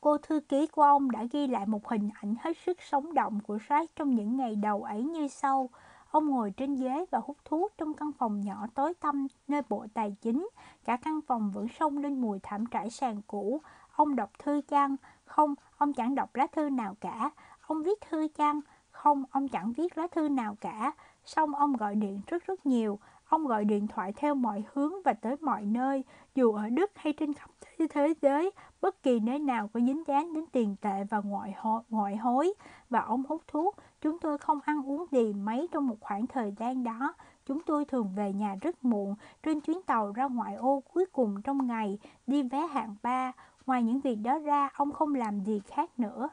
Cô 0.00 0.18
thư 0.18 0.40
ký 0.40 0.66
của 0.66 0.82
ông 0.82 1.10
đã 1.10 1.24
ghi 1.32 1.46
lại 1.46 1.66
một 1.66 1.88
hình 1.88 2.10
ảnh 2.14 2.34
hết 2.40 2.56
sức 2.66 2.82
sống 2.82 3.14
động 3.14 3.40
của 3.46 3.58
Reich 3.68 3.96
trong 3.96 4.14
những 4.14 4.36
ngày 4.36 4.56
đầu 4.56 4.82
ấy 4.82 5.02
như 5.02 5.28
sau. 5.28 5.70
Ông 6.10 6.28
ngồi 6.28 6.50
trên 6.50 6.74
ghế 6.74 7.04
và 7.10 7.20
hút 7.24 7.36
thuốc 7.44 7.72
trong 7.78 7.94
căn 7.94 8.12
phòng 8.12 8.40
nhỏ 8.40 8.66
tối 8.74 8.94
tăm 8.94 9.26
nơi 9.48 9.62
bộ 9.68 9.86
tài 9.94 10.16
chính. 10.20 10.48
Cả 10.84 10.96
căn 10.96 11.20
phòng 11.26 11.50
vẫn 11.50 11.66
sông 11.68 11.98
lên 11.98 12.20
mùi 12.20 12.38
thảm 12.42 12.66
trải 12.66 12.90
sàn 12.90 13.22
cũ. 13.26 13.60
Ông 13.96 14.16
đọc 14.16 14.30
thư 14.38 14.60
chăng? 14.68 14.96
Không, 15.24 15.54
ông 15.78 15.92
chẳng 15.92 16.14
đọc 16.14 16.34
lá 16.34 16.46
thư 16.46 16.70
nào 16.70 16.96
cả. 17.00 17.30
Ông 17.70 17.82
viết 17.82 18.00
thư 18.00 18.28
chăng? 18.28 18.60
Không, 18.90 19.24
ông 19.30 19.48
chẳng 19.48 19.72
viết 19.72 19.98
lá 19.98 20.06
thư 20.06 20.28
nào 20.28 20.56
cả. 20.60 20.92
Xong 21.24 21.54
ông 21.54 21.72
gọi 21.72 21.94
điện 21.94 22.20
rất 22.26 22.46
rất 22.46 22.66
nhiều. 22.66 22.98
Ông 23.28 23.46
gọi 23.46 23.64
điện 23.64 23.86
thoại 23.86 24.12
theo 24.16 24.34
mọi 24.34 24.64
hướng 24.72 24.92
và 25.04 25.12
tới 25.12 25.36
mọi 25.40 25.64
nơi, 25.64 26.04
dù 26.34 26.52
ở 26.52 26.68
Đức 26.68 26.90
hay 26.94 27.12
trên 27.12 27.32
khắp 27.34 27.50
thế 27.90 28.14
giới, 28.22 28.50
bất 28.80 29.02
kỳ 29.02 29.20
nơi 29.20 29.38
nào 29.38 29.68
có 29.68 29.80
dính 29.80 30.02
dáng 30.06 30.32
đến 30.32 30.44
tiền 30.52 30.76
tệ 30.80 31.04
và 31.10 31.18
ngoại 31.18 31.54
hối, 31.56 31.82
ngoại 31.88 32.16
hối 32.16 32.54
và 32.90 33.00
ông 33.00 33.22
hút 33.28 33.42
thuốc. 33.48 33.76
Chúng 34.00 34.18
tôi 34.18 34.38
không 34.38 34.60
ăn 34.64 34.82
uống 34.90 35.06
gì 35.10 35.32
mấy 35.32 35.68
trong 35.72 35.86
một 35.86 35.96
khoảng 36.00 36.26
thời 36.26 36.52
gian 36.58 36.84
đó. 36.84 37.14
Chúng 37.46 37.62
tôi 37.62 37.84
thường 37.84 38.12
về 38.16 38.32
nhà 38.32 38.56
rất 38.60 38.84
muộn 38.84 39.14
trên 39.42 39.60
chuyến 39.60 39.82
tàu 39.82 40.12
ra 40.12 40.24
ngoại 40.24 40.54
ô 40.54 40.82
cuối 40.92 41.06
cùng 41.12 41.42
trong 41.42 41.66
ngày, 41.66 41.98
đi 42.26 42.42
vé 42.42 42.60
hạng 42.60 42.96
ba. 43.02 43.32
Ngoài 43.66 43.82
những 43.82 44.00
việc 44.00 44.16
đó 44.16 44.38
ra, 44.38 44.68
ông 44.74 44.92
không 44.92 45.14
làm 45.14 45.40
gì 45.40 45.60
khác 45.66 45.98
nữa. 45.98 46.28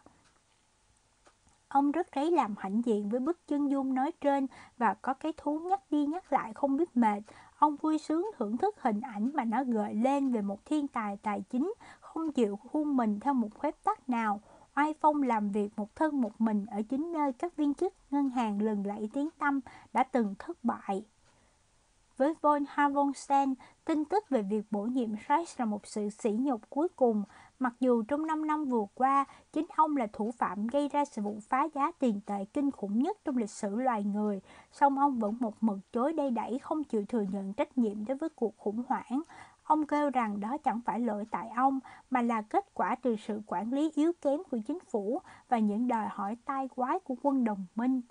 Ông 1.67 1.91
rất 1.91 2.17
lấy 2.17 2.31
làm 2.31 2.55
hãnh 2.57 2.81
diện 2.85 3.09
với 3.09 3.19
bức 3.19 3.47
chân 3.47 3.71
dung 3.71 3.93
nói 3.93 4.11
trên 4.21 4.47
và 4.77 4.93
có 4.93 5.13
cái 5.13 5.33
thú 5.37 5.59
nhắc 5.59 5.81
đi 5.89 6.05
nhắc 6.05 6.33
lại 6.33 6.53
không 6.53 6.77
biết 6.77 6.97
mệt. 6.97 7.23
Ông 7.57 7.75
vui 7.75 7.97
sướng 7.97 8.31
thưởng 8.37 8.57
thức 8.57 8.75
hình 8.81 9.01
ảnh 9.01 9.31
mà 9.33 9.45
nó 9.45 9.63
gợi 9.63 9.95
lên 9.95 10.31
về 10.31 10.41
một 10.41 10.65
thiên 10.65 10.87
tài 10.87 11.17
tài 11.17 11.43
chính 11.49 11.73
không 11.99 12.31
chịu 12.31 12.55
khuôn 12.55 12.97
mình 12.97 13.19
theo 13.19 13.33
một 13.33 13.61
phép 13.61 13.75
tắc 13.83 14.09
nào. 14.09 14.41
oai 14.75 14.93
phong 15.01 15.23
làm 15.23 15.51
việc 15.51 15.69
một 15.77 15.95
thân 15.95 16.21
một 16.21 16.41
mình 16.41 16.65
ở 16.65 16.81
chính 16.89 17.11
nơi 17.13 17.33
các 17.33 17.55
viên 17.55 17.73
chức 17.73 17.93
ngân 18.11 18.29
hàng 18.29 18.61
lừng 18.61 18.85
lẫy 18.87 19.09
tiếng 19.13 19.29
tăm 19.39 19.59
đã 19.93 20.03
từng 20.03 20.35
thất 20.39 20.63
bại. 20.63 21.05
Với 22.17 22.33
von 22.41 22.63
Havonsen, 22.67 23.53
tin 23.85 24.05
tức 24.05 24.29
về 24.29 24.41
việc 24.41 24.65
bổ 24.71 24.81
nhiệm 24.81 25.09
Reich 25.29 25.59
là 25.59 25.65
một 25.65 25.87
sự 25.87 26.09
sỉ 26.09 26.31
nhục 26.31 26.69
cuối 26.69 26.87
cùng, 26.95 27.23
mặc 27.59 27.73
dù 27.79 28.03
trong 28.03 28.27
5 28.27 28.47
năm 28.47 28.65
vừa 28.65 28.85
qua, 28.95 29.25
chính 29.53 29.65
ông 29.75 29.97
là 29.97 30.07
thủ 30.13 30.31
phạm 30.31 30.67
gây 30.67 30.89
ra 30.89 31.05
sự 31.05 31.21
vụ 31.21 31.39
phá 31.49 31.67
giá 31.75 31.91
tiền 31.99 32.21
tệ 32.25 32.45
kinh 32.53 32.71
khủng 32.71 32.99
nhất 32.99 33.17
trong 33.25 33.37
lịch 33.37 33.49
sử 33.49 33.75
loài 33.75 34.03
người, 34.03 34.41
song 34.71 34.99
ông 34.99 35.19
vẫn 35.19 35.37
một 35.39 35.63
mực 35.63 35.77
chối 35.93 36.13
đây 36.13 36.31
đẩy 36.31 36.59
không 36.59 36.83
chịu 36.83 37.05
thừa 37.09 37.25
nhận 37.31 37.53
trách 37.53 37.77
nhiệm 37.77 38.05
đối 38.05 38.17
với 38.17 38.29
cuộc 38.29 38.57
khủng 38.57 38.83
hoảng. 38.87 39.21
Ông 39.63 39.87
kêu 39.87 40.09
rằng 40.09 40.39
đó 40.39 40.57
chẳng 40.57 40.81
phải 40.85 40.99
lỗi 40.99 41.25
tại 41.31 41.49
ông, 41.55 41.79
mà 42.09 42.21
là 42.21 42.41
kết 42.41 42.65
quả 42.73 42.95
từ 43.01 43.15
sự 43.15 43.41
quản 43.47 43.73
lý 43.73 43.91
yếu 43.95 44.11
kém 44.21 44.39
của 44.51 44.57
chính 44.67 44.79
phủ 44.79 45.21
và 45.49 45.59
những 45.59 45.87
đòi 45.87 46.07
hỏi 46.09 46.37
tai 46.45 46.67
quái 46.67 46.99
của 46.99 47.15
quân 47.23 47.43
đồng 47.43 47.65
minh. 47.75 48.01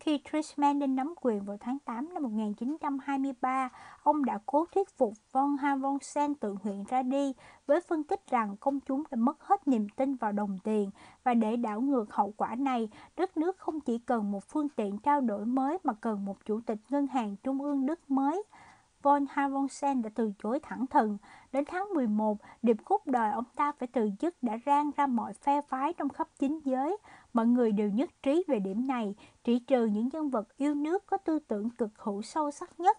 Khi 0.00 0.20
Trisman 0.30 0.78
lên 0.78 0.96
nắm 0.96 1.14
quyền 1.20 1.44
vào 1.44 1.56
tháng 1.60 1.78
8 1.84 2.14
năm 2.14 2.22
1923, 2.22 3.68
ông 4.02 4.24
đã 4.24 4.38
cố 4.46 4.64
thuyết 4.74 4.88
phục 4.98 5.12
von 5.32 5.56
Havonsen 5.56 6.34
tự 6.34 6.56
nguyện 6.62 6.84
ra 6.88 7.02
đi 7.02 7.34
với 7.66 7.80
phân 7.80 8.04
tích 8.04 8.20
rằng 8.30 8.56
công 8.60 8.80
chúng 8.80 9.02
đã 9.10 9.16
mất 9.16 9.42
hết 9.42 9.68
niềm 9.68 9.88
tin 9.96 10.14
vào 10.14 10.32
đồng 10.32 10.58
tiền 10.64 10.90
và 11.24 11.34
để 11.34 11.56
đảo 11.56 11.80
ngược 11.80 12.12
hậu 12.14 12.34
quả 12.36 12.54
này, 12.54 12.88
đất 13.16 13.36
nước 13.36 13.58
không 13.58 13.80
chỉ 13.80 13.98
cần 13.98 14.30
một 14.32 14.44
phương 14.44 14.68
tiện 14.68 14.98
trao 14.98 15.20
đổi 15.20 15.46
mới 15.46 15.78
mà 15.84 15.92
cần 15.92 16.24
một 16.24 16.44
chủ 16.44 16.60
tịch 16.66 16.78
ngân 16.88 17.06
hàng 17.06 17.36
trung 17.42 17.62
ương 17.62 17.86
Đức 17.86 18.10
mới 18.10 18.42
von 19.02 19.26
Havonsen 19.30 20.02
đã 20.02 20.10
từ 20.14 20.32
chối 20.42 20.60
thẳng 20.62 20.86
thừng. 20.86 21.18
Đến 21.52 21.64
tháng 21.66 21.94
11, 21.94 22.38
điệp 22.62 22.76
khúc 22.84 23.06
đòi 23.06 23.30
ông 23.30 23.44
ta 23.56 23.72
phải 23.72 23.88
từ 23.92 24.10
chức 24.20 24.42
đã 24.42 24.58
rang 24.66 24.90
ra 24.96 25.06
mọi 25.06 25.32
phe 25.32 25.60
phái 25.68 25.92
trong 25.92 26.08
khắp 26.08 26.28
chính 26.38 26.60
giới. 26.64 26.96
Mọi 27.32 27.46
người 27.46 27.72
đều 27.72 27.90
nhất 27.90 28.10
trí 28.22 28.44
về 28.48 28.58
điểm 28.58 28.86
này, 28.86 29.14
chỉ 29.44 29.58
trừ 29.58 29.86
những 29.86 30.08
nhân 30.12 30.30
vật 30.30 30.56
yêu 30.56 30.74
nước 30.74 31.06
có 31.06 31.16
tư 31.16 31.38
tưởng 31.38 31.70
cực 31.70 31.98
hữu 31.98 32.22
sâu 32.22 32.50
sắc 32.50 32.80
nhất. 32.80 32.98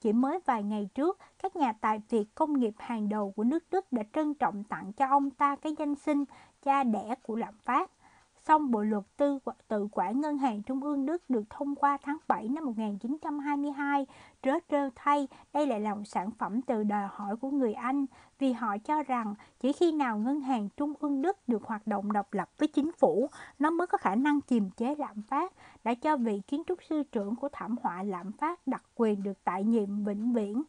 Chỉ 0.00 0.12
mới 0.12 0.38
vài 0.46 0.62
ngày 0.62 0.88
trước, 0.94 1.18
các 1.42 1.56
nhà 1.56 1.72
tài 1.72 2.00
Việt 2.08 2.24
công 2.34 2.58
nghiệp 2.58 2.74
hàng 2.78 3.08
đầu 3.08 3.32
của 3.36 3.44
nước 3.44 3.64
Đức 3.70 3.92
đã 3.92 4.02
trân 4.12 4.34
trọng 4.34 4.64
tặng 4.64 4.92
cho 4.92 5.06
ông 5.06 5.30
ta 5.30 5.56
cái 5.56 5.74
danh 5.78 5.94
xưng 5.94 6.24
cha 6.62 6.84
đẻ 6.84 7.14
của 7.22 7.36
lạm 7.36 7.54
phát. 7.64 7.90
Song 8.48 8.70
Bộ 8.70 8.82
luật 8.82 9.04
tư 9.16 9.38
tự 9.68 9.88
quản 9.92 10.20
Ngân 10.20 10.38
hàng 10.38 10.62
Trung 10.62 10.82
ương 10.82 11.06
Đức 11.06 11.30
được 11.30 11.42
thông 11.50 11.74
qua 11.74 11.98
tháng 12.02 12.16
7 12.28 12.48
năm 12.48 12.64
1922. 12.64 14.06
Trớ 14.42 14.52
trêu 14.70 14.90
thay, 14.94 15.28
đây 15.52 15.66
lại 15.66 15.80
là 15.80 15.94
một 15.94 16.02
sản 16.04 16.30
phẩm 16.30 16.62
từ 16.62 16.82
đòi 16.82 17.08
hỏi 17.10 17.36
của 17.36 17.50
người 17.50 17.74
Anh 17.74 18.06
vì 18.38 18.52
họ 18.52 18.78
cho 18.78 19.02
rằng 19.02 19.34
chỉ 19.60 19.72
khi 19.72 19.92
nào 19.92 20.18
Ngân 20.18 20.40
hàng 20.40 20.68
Trung 20.76 20.92
ương 21.00 21.22
Đức 21.22 21.36
được 21.46 21.62
hoạt 21.64 21.86
động 21.86 22.12
độc 22.12 22.34
lập 22.34 22.50
với 22.58 22.68
chính 22.68 22.92
phủ, 22.92 23.30
nó 23.58 23.70
mới 23.70 23.86
có 23.86 23.98
khả 23.98 24.14
năng 24.14 24.40
kiềm 24.40 24.70
chế 24.70 24.94
lạm 24.98 25.22
phát, 25.22 25.52
đã 25.84 25.94
cho 25.94 26.16
vị 26.16 26.42
kiến 26.46 26.62
trúc 26.66 26.78
sư 26.88 27.02
trưởng 27.12 27.36
của 27.36 27.48
thảm 27.52 27.76
họa 27.82 28.02
lạm 28.02 28.32
phát 28.32 28.66
đặc 28.66 28.82
quyền 28.94 29.22
được 29.22 29.44
tại 29.44 29.64
nhiệm 29.64 30.04
vĩnh 30.04 30.32
viễn. 30.32 30.62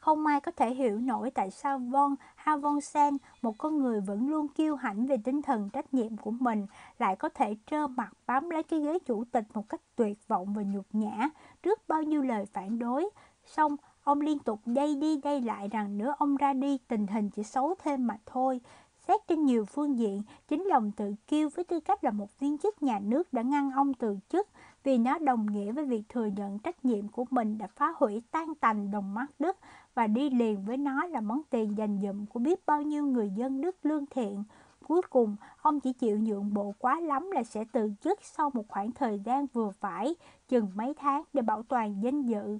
Không 0.00 0.26
ai 0.26 0.40
có 0.40 0.52
thể 0.52 0.74
hiểu 0.74 0.98
nổi 0.98 1.30
tại 1.30 1.50
sao 1.50 1.78
Von 1.78 2.14
Havonsen, 2.34 3.16
một 3.42 3.58
con 3.58 3.78
người 3.78 4.00
vẫn 4.00 4.28
luôn 4.28 4.48
kiêu 4.48 4.76
hãnh 4.76 5.06
về 5.06 5.16
tinh 5.24 5.42
thần 5.42 5.70
trách 5.70 5.94
nhiệm 5.94 6.16
của 6.16 6.30
mình, 6.30 6.66
lại 6.98 7.16
có 7.16 7.28
thể 7.28 7.56
trơ 7.70 7.86
mặt 7.86 8.12
bám 8.26 8.50
lấy 8.50 8.62
cái 8.62 8.80
ghế 8.80 8.98
chủ 8.98 9.24
tịch 9.24 9.44
một 9.54 9.68
cách 9.68 9.80
tuyệt 9.96 10.28
vọng 10.28 10.54
và 10.54 10.62
nhục 10.62 10.86
nhã 10.92 11.30
trước 11.62 11.88
bao 11.88 12.02
nhiêu 12.02 12.22
lời 12.22 12.46
phản 12.52 12.78
đối. 12.78 13.10
Xong, 13.44 13.76
ông 14.04 14.20
liên 14.20 14.38
tục 14.38 14.60
đây 14.66 14.94
đi 14.94 15.16
đây 15.16 15.40
lại 15.40 15.68
rằng 15.68 15.98
nếu 15.98 16.12
ông 16.18 16.36
ra 16.36 16.52
đi 16.52 16.78
tình 16.88 17.06
hình 17.06 17.30
chỉ 17.30 17.42
xấu 17.42 17.74
thêm 17.82 18.06
mà 18.06 18.16
thôi. 18.26 18.60
Xét 19.08 19.20
trên 19.28 19.44
nhiều 19.44 19.64
phương 19.64 19.98
diện, 19.98 20.22
chính 20.48 20.64
lòng 20.64 20.92
tự 20.92 21.14
kiêu 21.26 21.48
với 21.54 21.64
tư 21.64 21.80
cách 21.80 22.04
là 22.04 22.10
một 22.10 22.38
viên 22.38 22.58
chức 22.58 22.82
nhà 22.82 22.98
nước 22.98 23.32
đã 23.32 23.42
ngăn 23.42 23.70
ông 23.70 23.94
từ 23.94 24.16
chức 24.28 24.48
vì 24.84 24.98
nó 24.98 25.18
đồng 25.18 25.46
nghĩa 25.46 25.72
với 25.72 25.84
việc 25.84 26.02
thừa 26.08 26.26
nhận 26.26 26.58
trách 26.58 26.84
nhiệm 26.84 27.08
của 27.08 27.24
mình 27.30 27.58
đã 27.58 27.66
phá 27.66 27.92
hủy 27.96 28.22
tan 28.30 28.54
tành 28.54 28.90
đồng 28.90 29.14
mắt 29.14 29.26
Đức 29.38 29.56
và 29.94 30.06
đi 30.06 30.30
liền 30.30 30.64
với 30.64 30.76
nó 30.76 31.06
là 31.06 31.20
món 31.20 31.42
tiền 31.50 31.78
dành 31.78 32.00
dụm 32.02 32.26
của 32.26 32.40
biết 32.40 32.66
bao 32.66 32.82
nhiêu 32.82 33.06
người 33.06 33.30
dân 33.30 33.60
Đức 33.60 33.76
lương 33.82 34.06
thiện. 34.06 34.44
Cuối 34.88 35.02
cùng, 35.10 35.36
ông 35.62 35.80
chỉ 35.80 35.92
chịu 35.92 36.18
nhượng 36.18 36.54
bộ 36.54 36.74
quá 36.78 37.00
lắm 37.00 37.30
là 37.30 37.42
sẽ 37.42 37.64
từ 37.72 37.92
chức 38.04 38.18
sau 38.22 38.50
một 38.54 38.68
khoảng 38.68 38.92
thời 38.92 39.20
gian 39.24 39.46
vừa 39.46 39.70
phải, 39.80 40.14
chừng 40.48 40.70
mấy 40.74 40.94
tháng 40.94 41.22
để 41.32 41.42
bảo 41.42 41.62
toàn 41.62 42.02
danh 42.02 42.22
dự. 42.22 42.58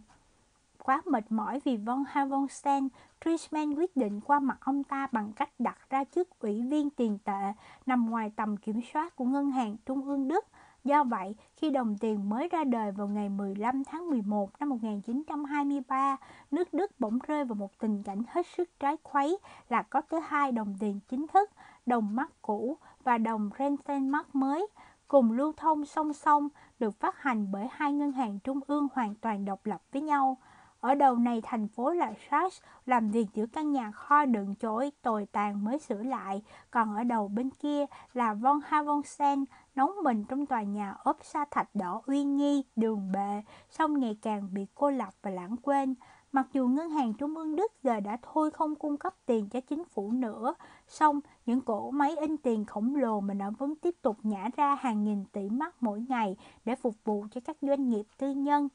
Quá 0.84 1.02
mệt 1.06 1.24
mỏi 1.32 1.60
vì 1.64 1.76
von 1.76 2.04
Havonstein, 2.08 2.88
Trishman 3.24 3.74
quyết 3.74 3.96
định 3.96 4.20
qua 4.20 4.40
mặt 4.40 4.58
ông 4.60 4.84
ta 4.84 5.06
bằng 5.12 5.32
cách 5.32 5.50
đặt 5.58 5.78
ra 5.90 6.04
chức 6.04 6.28
ủy 6.40 6.62
viên 6.62 6.90
tiền 6.90 7.18
tệ 7.24 7.52
nằm 7.86 8.10
ngoài 8.10 8.32
tầm 8.36 8.56
kiểm 8.56 8.80
soát 8.92 9.16
của 9.16 9.24
Ngân 9.24 9.50
hàng 9.50 9.76
Trung 9.86 10.04
ương 10.04 10.28
Đức– 10.28 10.44
Do 10.84 11.04
vậy, 11.04 11.34
khi 11.56 11.70
đồng 11.70 11.98
tiền 11.98 12.28
mới 12.28 12.48
ra 12.48 12.64
đời 12.64 12.92
vào 12.92 13.08
ngày 13.08 13.28
15 13.28 13.84
tháng 13.84 14.10
11 14.10 14.50
năm 14.60 14.68
1923, 14.68 16.16
nước 16.50 16.74
Đức 16.74 17.00
bỗng 17.00 17.18
rơi 17.26 17.44
vào 17.44 17.54
một 17.54 17.78
tình 17.78 18.02
cảnh 18.02 18.22
hết 18.28 18.46
sức 18.46 18.80
trái 18.80 18.96
khuấy 19.02 19.38
là 19.68 19.82
có 19.82 20.00
tới 20.00 20.20
hai 20.20 20.52
đồng 20.52 20.74
tiền 20.80 21.00
chính 21.08 21.26
thức, 21.26 21.50
đồng 21.86 22.16
mark 22.16 22.30
cũ 22.42 22.76
và 23.04 23.18
đồng 23.18 23.50
Rentenmark 23.58 24.34
mới, 24.34 24.66
cùng 25.08 25.32
lưu 25.32 25.52
thông 25.56 25.84
song 25.84 26.12
song 26.12 26.48
được 26.78 27.00
phát 27.00 27.22
hành 27.22 27.52
bởi 27.52 27.68
hai 27.70 27.92
ngân 27.92 28.12
hàng 28.12 28.38
trung 28.38 28.60
ương 28.66 28.88
hoàn 28.94 29.14
toàn 29.14 29.44
độc 29.44 29.66
lập 29.66 29.82
với 29.92 30.02
nhau. 30.02 30.36
Ở 30.80 30.94
đầu 30.94 31.16
này 31.16 31.40
thành 31.44 31.68
phố 31.68 31.92
là 31.92 32.12
Sars 32.30 32.60
làm 32.86 33.10
việc 33.10 33.26
giữa 33.34 33.46
căn 33.46 33.72
nhà 33.72 33.90
kho 33.90 34.24
đựng 34.24 34.54
chối 34.54 34.92
tồi 35.02 35.26
tàn 35.32 35.64
mới 35.64 35.78
sửa 35.78 36.02
lại, 36.02 36.42
còn 36.70 36.96
ở 36.96 37.04
đầu 37.04 37.28
bên 37.28 37.50
kia 37.50 37.86
là 38.12 38.34
von 38.34 38.60
Havonsen 38.64 39.44
nóng 39.74 39.92
mình 40.04 40.24
trong 40.24 40.46
tòa 40.46 40.62
nhà 40.62 40.94
ốp 41.04 41.18
sa 41.22 41.44
thạch 41.50 41.68
đỏ 41.74 42.02
uy 42.06 42.24
nghi, 42.24 42.64
đường 42.76 43.12
bệ, 43.12 43.42
song 43.70 44.00
ngày 44.00 44.18
càng 44.22 44.48
bị 44.54 44.66
cô 44.74 44.90
lập 44.90 45.14
và 45.22 45.30
lãng 45.30 45.56
quên. 45.62 45.94
Mặc 46.32 46.46
dù 46.52 46.68
ngân 46.68 46.90
hàng 46.90 47.14
trung 47.14 47.36
ương 47.36 47.56
Đức 47.56 47.72
giờ 47.82 48.00
đã 48.00 48.18
thôi 48.22 48.50
không 48.50 48.74
cung 48.74 48.96
cấp 48.96 49.14
tiền 49.26 49.48
cho 49.48 49.60
chính 49.60 49.84
phủ 49.84 50.12
nữa, 50.12 50.54
song 50.88 51.20
những 51.46 51.60
cỗ 51.60 51.90
máy 51.90 52.16
in 52.16 52.36
tiền 52.36 52.64
khổng 52.64 52.94
lồ 52.94 53.20
mà 53.20 53.34
nó 53.34 53.50
vẫn 53.58 53.74
tiếp 53.76 53.94
tục 54.02 54.16
nhả 54.22 54.48
ra 54.56 54.74
hàng 54.74 55.04
nghìn 55.04 55.24
tỷ 55.24 55.50
mắt 55.50 55.74
mỗi 55.80 56.04
ngày 56.08 56.36
để 56.64 56.76
phục 56.76 56.94
vụ 57.04 57.26
cho 57.30 57.40
các 57.44 57.56
doanh 57.60 57.88
nghiệp 57.88 58.04
tư 58.18 58.30
nhân. 58.30 58.68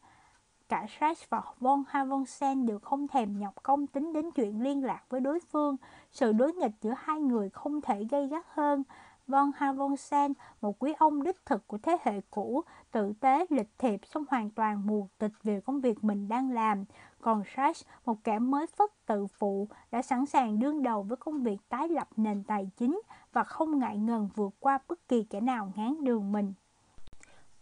Cả 0.70 0.86
Sachs 1.00 1.24
và 1.30 1.42
von 1.60 1.84
Havonsen 1.88 2.66
đều 2.66 2.80
không 2.80 3.08
thèm 3.08 3.40
nhọc 3.40 3.64
công 3.64 3.88
tính 3.88 4.14
đến 4.14 4.32
chuyện 4.32 4.62
liên 4.62 4.84
lạc 4.84 5.04
với 5.10 5.22
đối 5.22 5.40
phương. 5.40 5.76
Sự 6.12 6.32
đối 6.32 6.54
nghịch 6.54 6.72
giữa 6.82 6.94
hai 6.98 7.20
người 7.20 7.50
không 7.50 7.82
thể 7.82 8.04
gây 8.04 8.28
gắt 8.28 8.46
hơn. 8.50 8.84
Von 9.28 9.52
Havonsen, 9.56 10.34
một 10.62 10.80
quý 10.80 10.94
ông 10.98 11.24
đích 11.24 11.46
thực 11.46 11.68
của 11.68 11.78
thế 11.78 11.98
hệ 12.04 12.22
cũ, 12.30 12.64
tự 12.92 13.14
tế, 13.20 13.46
lịch 13.50 13.70
thiệp, 13.78 14.00
sống 14.04 14.24
hoàn 14.30 14.50
toàn 14.50 14.88
mù 14.88 15.08
tịch 15.18 15.32
về 15.44 15.62
công 15.62 15.82
việc 15.82 16.04
mình 16.04 16.28
đang 16.28 16.52
làm. 16.52 16.86
Còn 17.22 17.44
Sachs, 17.56 17.84
một 18.06 18.24
kẻ 18.24 18.40
mới 18.40 18.68
phất 18.68 19.06
tự 19.06 19.28
phụ, 19.28 19.68
đã 19.92 20.02
sẵn 20.02 20.26
sàng 20.26 20.60
đương 20.60 20.84
đầu 20.84 21.04
với 21.04 21.18
công 21.18 21.44
việc 21.44 21.58
tái 21.70 21.90
lập 21.90 22.08
nền 22.18 22.44
tài 22.44 22.70
chính 22.78 23.02
và 23.34 23.44
không 23.44 23.80
ngại 23.80 23.98
ngần 23.98 24.30
vượt 24.36 24.54
qua 24.60 24.80
bất 24.88 25.08
kỳ 25.08 25.24
kẻ 25.24 25.42
nào 25.42 25.72
ngán 25.76 26.04
đường 26.04 26.32
mình. 26.32 26.54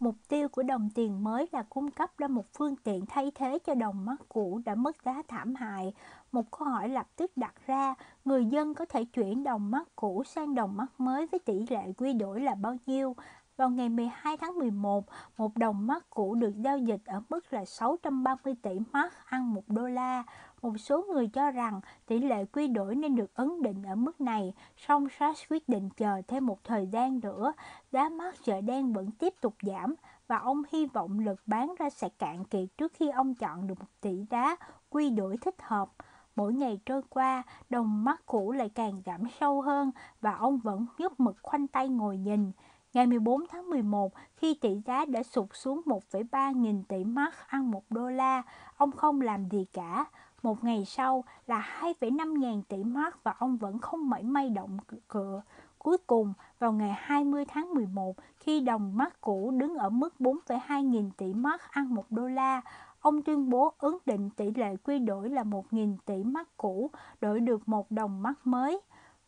Mục 0.04 0.16
tiêu 0.28 0.50
của 0.50 0.64
đồng 0.64 0.90
tiền 0.96 1.24
mới 1.24 1.48
là 1.52 1.64
cung 1.70 1.92
cấp 1.92 2.12
ra 2.18 2.28
một 2.28 2.46
phương 2.54 2.76
tiện 2.76 3.06
thay 3.06 3.32
thế 3.36 3.60
cho 3.60 3.76
đồng 3.76 4.06
mắt 4.06 4.16
cũ 4.30 4.62
đã 4.66 4.76
mất 4.76 4.96
giá 5.06 5.22
thảm 5.28 5.56
hại. 5.56 5.94
Một 6.32 6.52
câu 6.52 6.68
hỏi 6.68 6.90
lập 6.90 7.08
tức 7.16 7.32
đặt 7.36 7.54
ra, 7.68 7.96
người 8.26 8.46
dân 8.46 8.74
có 8.74 8.86
thể 8.86 9.06
chuyển 9.06 9.44
đồng 9.44 9.72
mắt 9.72 9.88
cũ 9.96 10.24
sang 10.26 10.56
đồng 10.56 10.78
mắt 10.78 10.86
mới 10.98 11.28
với 11.28 11.40
tỷ 11.40 11.66
lệ 11.70 11.94
quy 11.98 12.14
đổi 12.14 12.42
là 12.42 12.56
bao 12.56 12.76
nhiêu? 12.86 13.16
Vào 13.58 13.70
ngày 13.70 13.90
12 13.90 14.38
tháng 14.38 14.60
11, 14.60 15.06
một 15.38 15.58
đồng 15.58 15.88
mắt 15.88 16.10
cũ 16.10 16.36
được 16.36 16.54
giao 16.56 16.78
dịch 16.78 17.02
ở 17.06 17.22
mức 17.30 17.54
là 17.54 17.66
630 17.66 18.56
tỷ 18.62 18.80
mark 18.92 19.14
ăn 19.26 19.54
1 19.54 19.64
đô 19.68 19.88
la. 19.88 20.24
Một 20.64 20.78
số 20.78 21.06
người 21.14 21.28
cho 21.28 21.52
rằng 21.52 21.82
tỷ 22.06 22.20
lệ 22.20 22.46
quy 22.46 22.68
đổi 22.68 22.96
nên 22.96 23.16
được 23.16 23.34
ấn 23.34 23.62
định 23.62 23.84
ở 23.84 23.96
mức 23.96 24.22
này, 24.22 24.54
song 24.78 25.08
Sachs 25.20 25.44
quyết 25.50 25.70
định 25.70 25.90
chờ 25.98 26.22
thêm 26.28 26.46
một 26.46 26.64
thời 26.64 26.88
gian 26.88 27.20
nữa. 27.20 27.54
Giá 27.92 28.10
mark 28.10 28.44
chợ 28.44 28.62
đen 28.62 28.94
vẫn 28.94 29.12
tiếp 29.12 29.34
tục 29.42 29.56
giảm 29.62 29.96
và 30.28 30.38
ông 30.38 30.62
hy 30.72 30.86
vọng 30.86 31.20
lực 31.20 31.42
bán 31.46 31.76
ra 31.80 31.90
sẽ 31.90 32.10
cạn 32.10 32.46
kiệt 32.46 32.70
trước 32.78 32.94
khi 32.94 33.10
ông 33.10 33.36
chọn 33.36 33.68
được 33.68 33.80
một 33.80 33.86
tỷ 34.02 34.26
giá 34.32 34.56
quy 34.90 35.10
đổi 35.10 35.38
thích 35.38 35.56
hợp. 35.60 35.90
Mỗi 36.36 36.54
ngày 36.54 36.80
trôi 36.86 37.02
qua, 37.10 37.44
đồng 37.70 38.04
mắt 38.04 38.22
cũ 38.26 38.52
lại 38.52 38.70
càng 38.70 39.02
giảm 39.06 39.22
sâu 39.40 39.62
hơn 39.62 39.92
và 40.22 40.34
ông 40.34 40.58
vẫn 40.58 40.86
nhấp 40.98 41.20
mực 41.20 41.36
khoanh 41.42 41.68
tay 41.68 41.90
ngồi 41.90 42.18
nhìn. 42.18 42.52
Ngày 42.94 43.08
14 43.08 43.48
tháng 43.50 43.70
11, 43.70 44.14
khi 44.36 44.58
tỷ 44.62 44.82
giá 44.86 45.06
đã 45.06 45.24
sụt 45.24 45.48
xuống 45.54 45.82
1,3 45.86 46.52
nghìn 46.52 46.84
tỷ 46.84 47.04
mark 47.04 47.36
ăn 47.48 47.72
1 47.72 47.84
đô 47.90 48.10
la, 48.10 48.44
ông 48.78 48.92
không 48.92 49.22
làm 49.22 49.50
gì 49.50 49.66
cả. 49.74 50.06
Một 50.44 50.64
ngày 50.64 50.86
sau 50.86 51.24
là 51.48 51.80
2,5 51.82 52.40
ngàn 52.40 52.62
tỷ 52.64 52.84
mark 52.84 53.24
và 53.24 53.36
ông 53.40 53.58
vẫn 53.58 53.80
không 53.80 54.10
mảy 54.10 54.24
may 54.24 54.50
động 54.50 54.78
cựa. 55.08 55.42
Cuối 55.78 55.98
cùng, 56.08 56.34
vào 56.60 56.74
ngày 56.74 56.94
20 56.98 57.46
tháng 57.46 57.74
11, 57.74 58.16
khi 58.36 58.60
đồng 58.60 58.98
mark 58.98 59.22
cũ 59.22 59.52
đứng 59.52 59.76
ở 59.76 59.90
mức 59.90 60.14
4,2 60.20 60.82
nghìn 60.82 61.12
tỷ 61.12 61.34
mark 61.34 61.62
ăn 61.70 61.96
1 61.96 62.12
đô 62.12 62.28
la, 62.28 62.62
ông 63.02 63.22
tuyên 63.22 63.50
bố 63.50 63.74
ấn 63.78 63.94
định 64.06 64.30
tỷ 64.30 64.52
lệ 64.52 64.76
quy 64.84 65.00
đổi 65.00 65.30
là 65.30 65.44
1.000 65.44 65.98
tỷ 66.06 66.24
mark 66.24 66.50
cũ 66.58 66.92
đổi 67.22 67.40
được 67.40 67.70
một 67.70 67.92
đồng 67.92 68.22
mark 68.22 68.48
mới. 68.48 68.82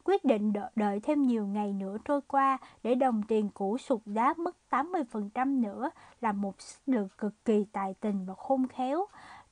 quyết 0.04 0.26
định 0.26 0.54
đợi, 0.54 0.72
đợi 0.76 1.00
thêm 1.00 1.24
nhiều 1.24 1.48
ngày 1.48 1.74
nữa 1.74 1.98
trôi 2.06 2.22
qua 2.28 2.58
để 2.84 2.96
đồng 2.96 3.24
tiền 3.24 3.50
cũ 3.54 3.78
sụt 3.78 4.02
giá 4.06 4.34
mất 4.38 4.56
80% 4.70 5.62
nữa 5.62 5.90
là 6.22 6.32
một 6.32 6.56
lực 6.86 7.18
cực 7.18 7.46
kỳ 7.46 7.66
tài 7.72 7.94
tình 7.94 8.26
và 8.26 8.34
khôn 8.34 8.68
khéo. 8.68 9.06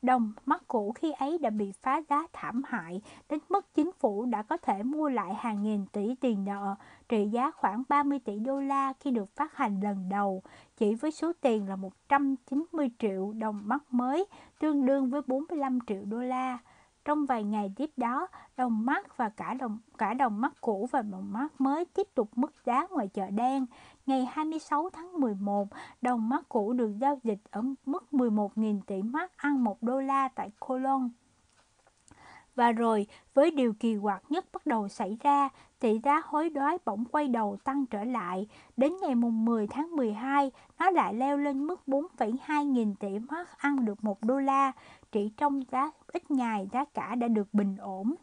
Đồng 0.03 0.33
mắt 0.45 0.63
cũ 0.67 0.91
khi 0.95 1.11
ấy 1.11 1.37
đã 1.37 1.49
bị 1.49 1.71
phá 1.81 2.01
giá 2.09 2.27
thảm 2.33 2.61
hại, 2.65 3.01
đến 3.29 3.39
mức 3.49 3.73
chính 3.73 3.91
phủ 3.99 4.25
đã 4.25 4.41
có 4.41 4.57
thể 4.57 4.83
mua 4.83 5.09
lại 5.09 5.33
hàng 5.33 5.63
nghìn 5.63 5.85
tỷ 5.85 6.15
tiền 6.21 6.45
nợ, 6.45 6.75
trị 7.09 7.27
giá 7.27 7.51
khoảng 7.51 7.83
30 7.89 8.19
tỷ 8.19 8.39
đô 8.39 8.59
la 8.59 8.93
khi 8.99 9.11
được 9.11 9.35
phát 9.35 9.57
hành 9.57 9.79
lần 9.79 10.09
đầu, 10.09 10.43
chỉ 10.77 10.95
với 10.95 11.11
số 11.11 11.33
tiền 11.41 11.69
là 11.69 11.75
190 11.75 12.89
triệu 12.99 13.33
đồng 13.33 13.61
mắt 13.65 13.83
mới, 13.91 14.25
tương 14.59 14.85
đương 14.85 15.09
với 15.09 15.21
45 15.27 15.79
triệu 15.87 16.05
đô 16.05 16.17
la. 16.17 16.57
Trong 17.05 17.25
vài 17.25 17.43
ngày 17.43 17.73
tiếp 17.75 17.89
đó, 17.97 18.27
đồng 18.57 18.85
mắt 18.85 19.17
và 19.17 19.29
cả 19.29 19.53
đồng 19.53 19.79
cả 19.97 20.13
đồng 20.13 20.41
mắt 20.41 20.53
cũ 20.61 20.89
và 20.91 21.01
đồng 21.01 21.33
mắt 21.33 21.61
mới 21.61 21.85
tiếp 21.85 22.07
tục 22.15 22.29
mất 22.35 22.65
giá 22.65 22.87
ngoài 22.89 23.07
chợ 23.07 23.29
đen. 23.29 23.65
Ngày 24.05 24.25
26 24.25 24.89
tháng 24.93 25.19
11, 25.19 25.67
đồng 26.01 26.29
mắt 26.29 26.49
cũ 26.49 26.73
được 26.73 26.91
giao 27.01 27.19
dịch 27.23 27.39
ở 27.51 27.61
mức 27.85 28.05
11.000 28.11 28.81
tỷ 28.87 29.01
mắt 29.01 29.37
ăn 29.37 29.63
1 29.63 29.83
đô 29.83 30.01
la 30.01 30.27
tại 30.27 30.51
Cologne. 30.59 31.09
Và 32.55 32.71
rồi, 32.71 33.07
với 33.33 33.51
điều 33.51 33.73
kỳ 33.73 33.97
quặc 34.01 34.23
nhất 34.29 34.45
bắt 34.53 34.65
đầu 34.65 34.87
xảy 34.87 35.17
ra, 35.23 35.49
tỷ 35.79 35.99
giá 36.03 36.21
hối 36.25 36.49
đoái 36.49 36.77
bỗng 36.85 37.05
quay 37.05 37.27
đầu 37.27 37.57
tăng 37.63 37.85
trở 37.85 38.03
lại. 38.03 38.47
Đến 38.77 38.93
ngày 39.01 39.15
mùng 39.15 39.45
10 39.45 39.67
tháng 39.67 39.95
12, 39.95 40.51
nó 40.79 40.89
lại 40.89 41.13
leo 41.13 41.37
lên 41.37 41.67
mức 41.67 41.81
4,2 41.87 42.63
nghìn 42.63 42.95
tỷ 42.95 43.19
mark 43.19 43.49
ăn 43.57 43.85
được 43.85 44.03
1 44.03 44.23
đô 44.23 44.39
la. 44.39 44.71
Chỉ 45.11 45.31
trong 45.37 45.61
giá 45.71 45.91
ít 46.07 46.31
ngày, 46.31 46.69
giá 46.71 46.85
cả 46.85 47.15
đã 47.15 47.27
được 47.27 47.53
bình 47.53 47.77
ổn. 47.77 48.15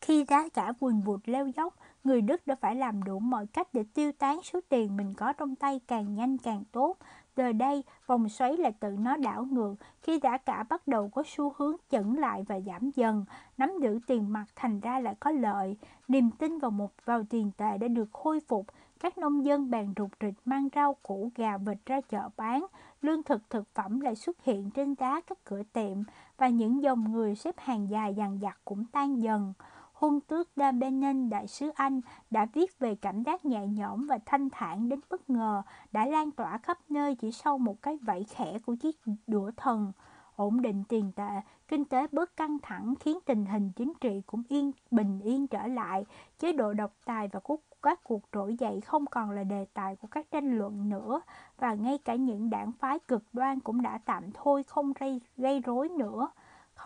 Khi 0.00 0.24
giá 0.24 0.48
cả 0.48 0.72
vùn 0.80 1.00
vụt 1.00 1.20
leo 1.24 1.46
dốc, 1.46 1.74
người 2.04 2.20
Đức 2.20 2.46
đã 2.46 2.54
phải 2.60 2.74
làm 2.74 3.02
đủ 3.02 3.18
mọi 3.18 3.46
cách 3.46 3.68
để 3.72 3.84
tiêu 3.94 4.12
tán 4.12 4.40
số 4.42 4.60
tiền 4.68 4.96
mình 4.96 5.14
có 5.14 5.32
trong 5.32 5.56
tay 5.56 5.80
càng 5.86 6.14
nhanh 6.14 6.38
càng 6.38 6.64
tốt. 6.72 6.96
Giờ 7.36 7.52
đây, 7.52 7.84
vòng 8.06 8.28
xoáy 8.28 8.56
lại 8.56 8.72
tự 8.80 8.96
nó 8.98 9.16
đảo 9.16 9.44
ngược 9.44 9.74
khi 10.02 10.20
giá 10.22 10.38
cả 10.38 10.64
bắt 10.68 10.88
đầu 10.88 11.08
có 11.08 11.22
xu 11.26 11.52
hướng 11.56 11.76
chững 11.90 12.18
lại 12.18 12.44
và 12.48 12.60
giảm 12.60 12.90
dần. 12.94 13.24
Nắm 13.58 13.72
giữ 13.82 13.98
tiền 14.06 14.32
mặt 14.32 14.44
thành 14.56 14.80
ra 14.80 15.00
lại 15.00 15.14
có 15.20 15.30
lợi. 15.30 15.76
Niềm 16.08 16.30
tin 16.30 16.58
vào 16.58 16.70
một 16.70 16.92
vào 17.04 17.22
tiền 17.30 17.50
tệ 17.56 17.78
đã 17.78 17.88
được 17.88 18.08
khôi 18.12 18.40
phục. 18.40 18.66
Các 19.00 19.18
nông 19.18 19.44
dân 19.44 19.70
bèn 19.70 19.92
rụt 19.96 20.10
rịch 20.20 20.34
mang 20.44 20.68
rau 20.74 20.94
củ 21.02 21.30
gà 21.34 21.56
vịt 21.56 21.78
ra 21.86 22.00
chợ 22.00 22.28
bán. 22.36 22.66
Lương 23.02 23.22
thực 23.22 23.50
thực 23.50 23.74
phẩm 23.74 24.00
lại 24.00 24.14
xuất 24.14 24.44
hiện 24.44 24.70
trên 24.70 24.94
giá 24.94 25.20
các 25.20 25.44
cửa 25.44 25.62
tiệm 25.72 25.96
và 26.36 26.48
những 26.48 26.82
dòng 26.82 27.12
người 27.12 27.34
xếp 27.34 27.54
hàng 27.58 27.90
dài 27.90 28.14
dằng 28.14 28.38
dặc 28.42 28.58
cũng 28.64 28.84
tan 28.92 29.22
dần 29.22 29.52
hôn 29.98 30.20
tước 30.20 30.48
Da 30.56 30.72
Benin, 30.72 31.30
đại 31.30 31.46
sứ 31.46 31.70
Anh, 31.74 32.00
đã 32.30 32.46
viết 32.52 32.78
về 32.78 32.94
cảm 32.94 33.22
giác 33.22 33.44
nhẹ 33.44 33.66
nhõm 33.66 34.06
và 34.06 34.18
thanh 34.26 34.50
thản 34.50 34.88
đến 34.88 35.00
bất 35.10 35.30
ngờ, 35.30 35.62
đã 35.92 36.06
lan 36.06 36.30
tỏa 36.30 36.58
khắp 36.58 36.78
nơi 36.88 37.14
chỉ 37.14 37.32
sau 37.32 37.58
một 37.58 37.82
cái 37.82 37.96
vẫy 37.96 38.24
khẽ 38.24 38.58
của 38.66 38.74
chiếc 38.74 38.96
đũa 39.26 39.50
thần. 39.56 39.92
Ổn 40.36 40.62
định 40.62 40.84
tiền 40.88 41.12
tệ, 41.16 41.40
kinh 41.68 41.84
tế 41.84 42.06
bớt 42.12 42.36
căng 42.36 42.58
thẳng 42.62 42.94
khiến 43.00 43.18
tình 43.26 43.46
hình 43.46 43.72
chính 43.76 43.92
trị 44.00 44.22
cũng 44.26 44.42
yên 44.48 44.72
bình 44.90 45.20
yên 45.20 45.46
trở 45.46 45.66
lại. 45.66 46.04
Chế 46.38 46.52
độ 46.52 46.72
độc 46.72 46.92
tài 47.04 47.28
và 47.28 47.40
các 47.82 48.04
cuộc 48.04 48.22
trỗi 48.32 48.56
dậy 48.56 48.80
không 48.80 49.06
còn 49.06 49.30
là 49.30 49.44
đề 49.44 49.66
tài 49.74 49.96
của 49.96 50.08
các 50.10 50.30
tranh 50.30 50.58
luận 50.58 50.88
nữa 50.88 51.20
và 51.58 51.74
ngay 51.74 51.98
cả 51.98 52.14
những 52.14 52.50
đảng 52.50 52.72
phái 52.72 52.98
cực 52.98 53.22
đoan 53.32 53.60
cũng 53.60 53.82
đã 53.82 53.98
tạm 54.04 54.22
thôi 54.34 54.62
không 54.62 54.92
gây, 55.00 55.20
gây 55.36 55.60
rối 55.60 55.88
nữa. 55.88 56.28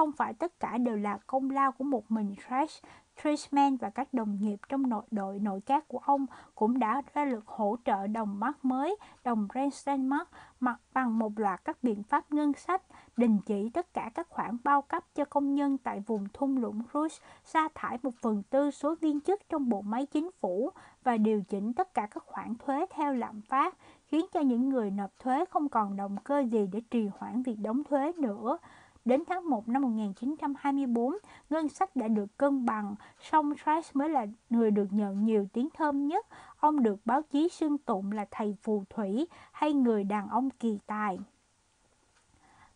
Không 0.02 0.12
phải 0.12 0.34
tất 0.34 0.60
cả 0.60 0.78
đều 0.78 0.96
là 0.96 1.18
công 1.26 1.50
lao 1.50 1.72
của 1.72 1.84
một 1.84 2.10
mình 2.10 2.34
Trash, 2.48 2.84
Trishman 3.22 3.76
và 3.76 3.90
các 3.90 4.14
đồng 4.14 4.38
nghiệp 4.40 4.56
trong 4.68 4.88
nội 4.88 5.02
đội 5.10 5.38
nội 5.38 5.60
các 5.66 5.88
của 5.88 5.98
ông 5.98 6.26
cũng 6.54 6.78
đã 6.78 7.02
ra 7.14 7.24
lực 7.24 7.46
hỗ 7.46 7.76
trợ 7.84 8.06
đồng 8.06 8.40
mark 8.40 8.64
mới, 8.64 8.96
đồng 9.24 9.48
Renstenmark 9.54 10.28
mặt 10.60 10.80
bằng 10.94 11.18
một 11.18 11.38
loạt 11.38 11.64
các 11.64 11.78
biện 11.82 12.02
pháp 12.02 12.32
ngân 12.32 12.52
sách, 12.52 12.82
đình 13.16 13.38
chỉ 13.46 13.70
tất 13.70 13.94
cả 13.94 14.10
các 14.14 14.28
khoản 14.28 14.56
bao 14.64 14.82
cấp 14.82 15.04
cho 15.14 15.24
công 15.24 15.54
nhân 15.54 15.78
tại 15.78 16.00
vùng 16.00 16.26
thung 16.32 16.56
lũng 16.56 16.82
Rouge, 16.94 17.16
sa 17.44 17.68
thải 17.74 17.98
một 18.02 18.14
phần 18.14 18.42
tư 18.42 18.70
số 18.70 18.94
viên 19.00 19.20
chức 19.20 19.40
trong 19.48 19.68
bộ 19.68 19.80
máy 19.80 20.06
chính 20.06 20.30
phủ 20.40 20.70
và 21.04 21.16
điều 21.16 21.42
chỉnh 21.48 21.72
tất 21.72 21.94
cả 21.94 22.06
các 22.10 22.22
khoản 22.26 22.54
thuế 22.54 22.86
theo 22.90 23.14
lạm 23.14 23.40
phát, 23.40 23.76
khiến 24.06 24.26
cho 24.32 24.40
những 24.40 24.68
người 24.68 24.90
nộp 24.90 25.18
thuế 25.18 25.44
không 25.44 25.68
còn 25.68 25.96
động 25.96 26.16
cơ 26.24 26.38
gì 26.40 26.68
để 26.72 26.80
trì 26.90 27.08
hoãn 27.18 27.42
việc 27.42 27.56
đóng 27.58 27.84
thuế 27.84 28.12
nữa. 28.12 28.58
Đến 29.04 29.22
tháng 29.26 29.50
1 29.50 29.68
năm 29.68 29.82
1924, 29.82 31.14
ngân 31.50 31.68
sách 31.68 31.96
đã 31.96 32.08
được 32.08 32.36
cân 32.36 32.66
bằng, 32.66 32.94
song 33.20 33.52
Trice 33.56 33.90
mới 33.94 34.08
là 34.08 34.26
người 34.50 34.70
được 34.70 34.86
nhận 34.90 35.24
nhiều 35.24 35.46
tiếng 35.52 35.68
thơm 35.74 36.06
nhất. 36.06 36.26
Ông 36.60 36.82
được 36.82 36.96
báo 37.04 37.22
chí 37.22 37.48
xưng 37.48 37.78
tụng 37.78 38.12
là 38.12 38.26
thầy 38.30 38.56
phù 38.62 38.84
thủy 38.90 39.26
hay 39.52 39.72
người 39.72 40.04
đàn 40.04 40.28
ông 40.28 40.50
kỳ 40.50 40.78
tài. 40.86 41.18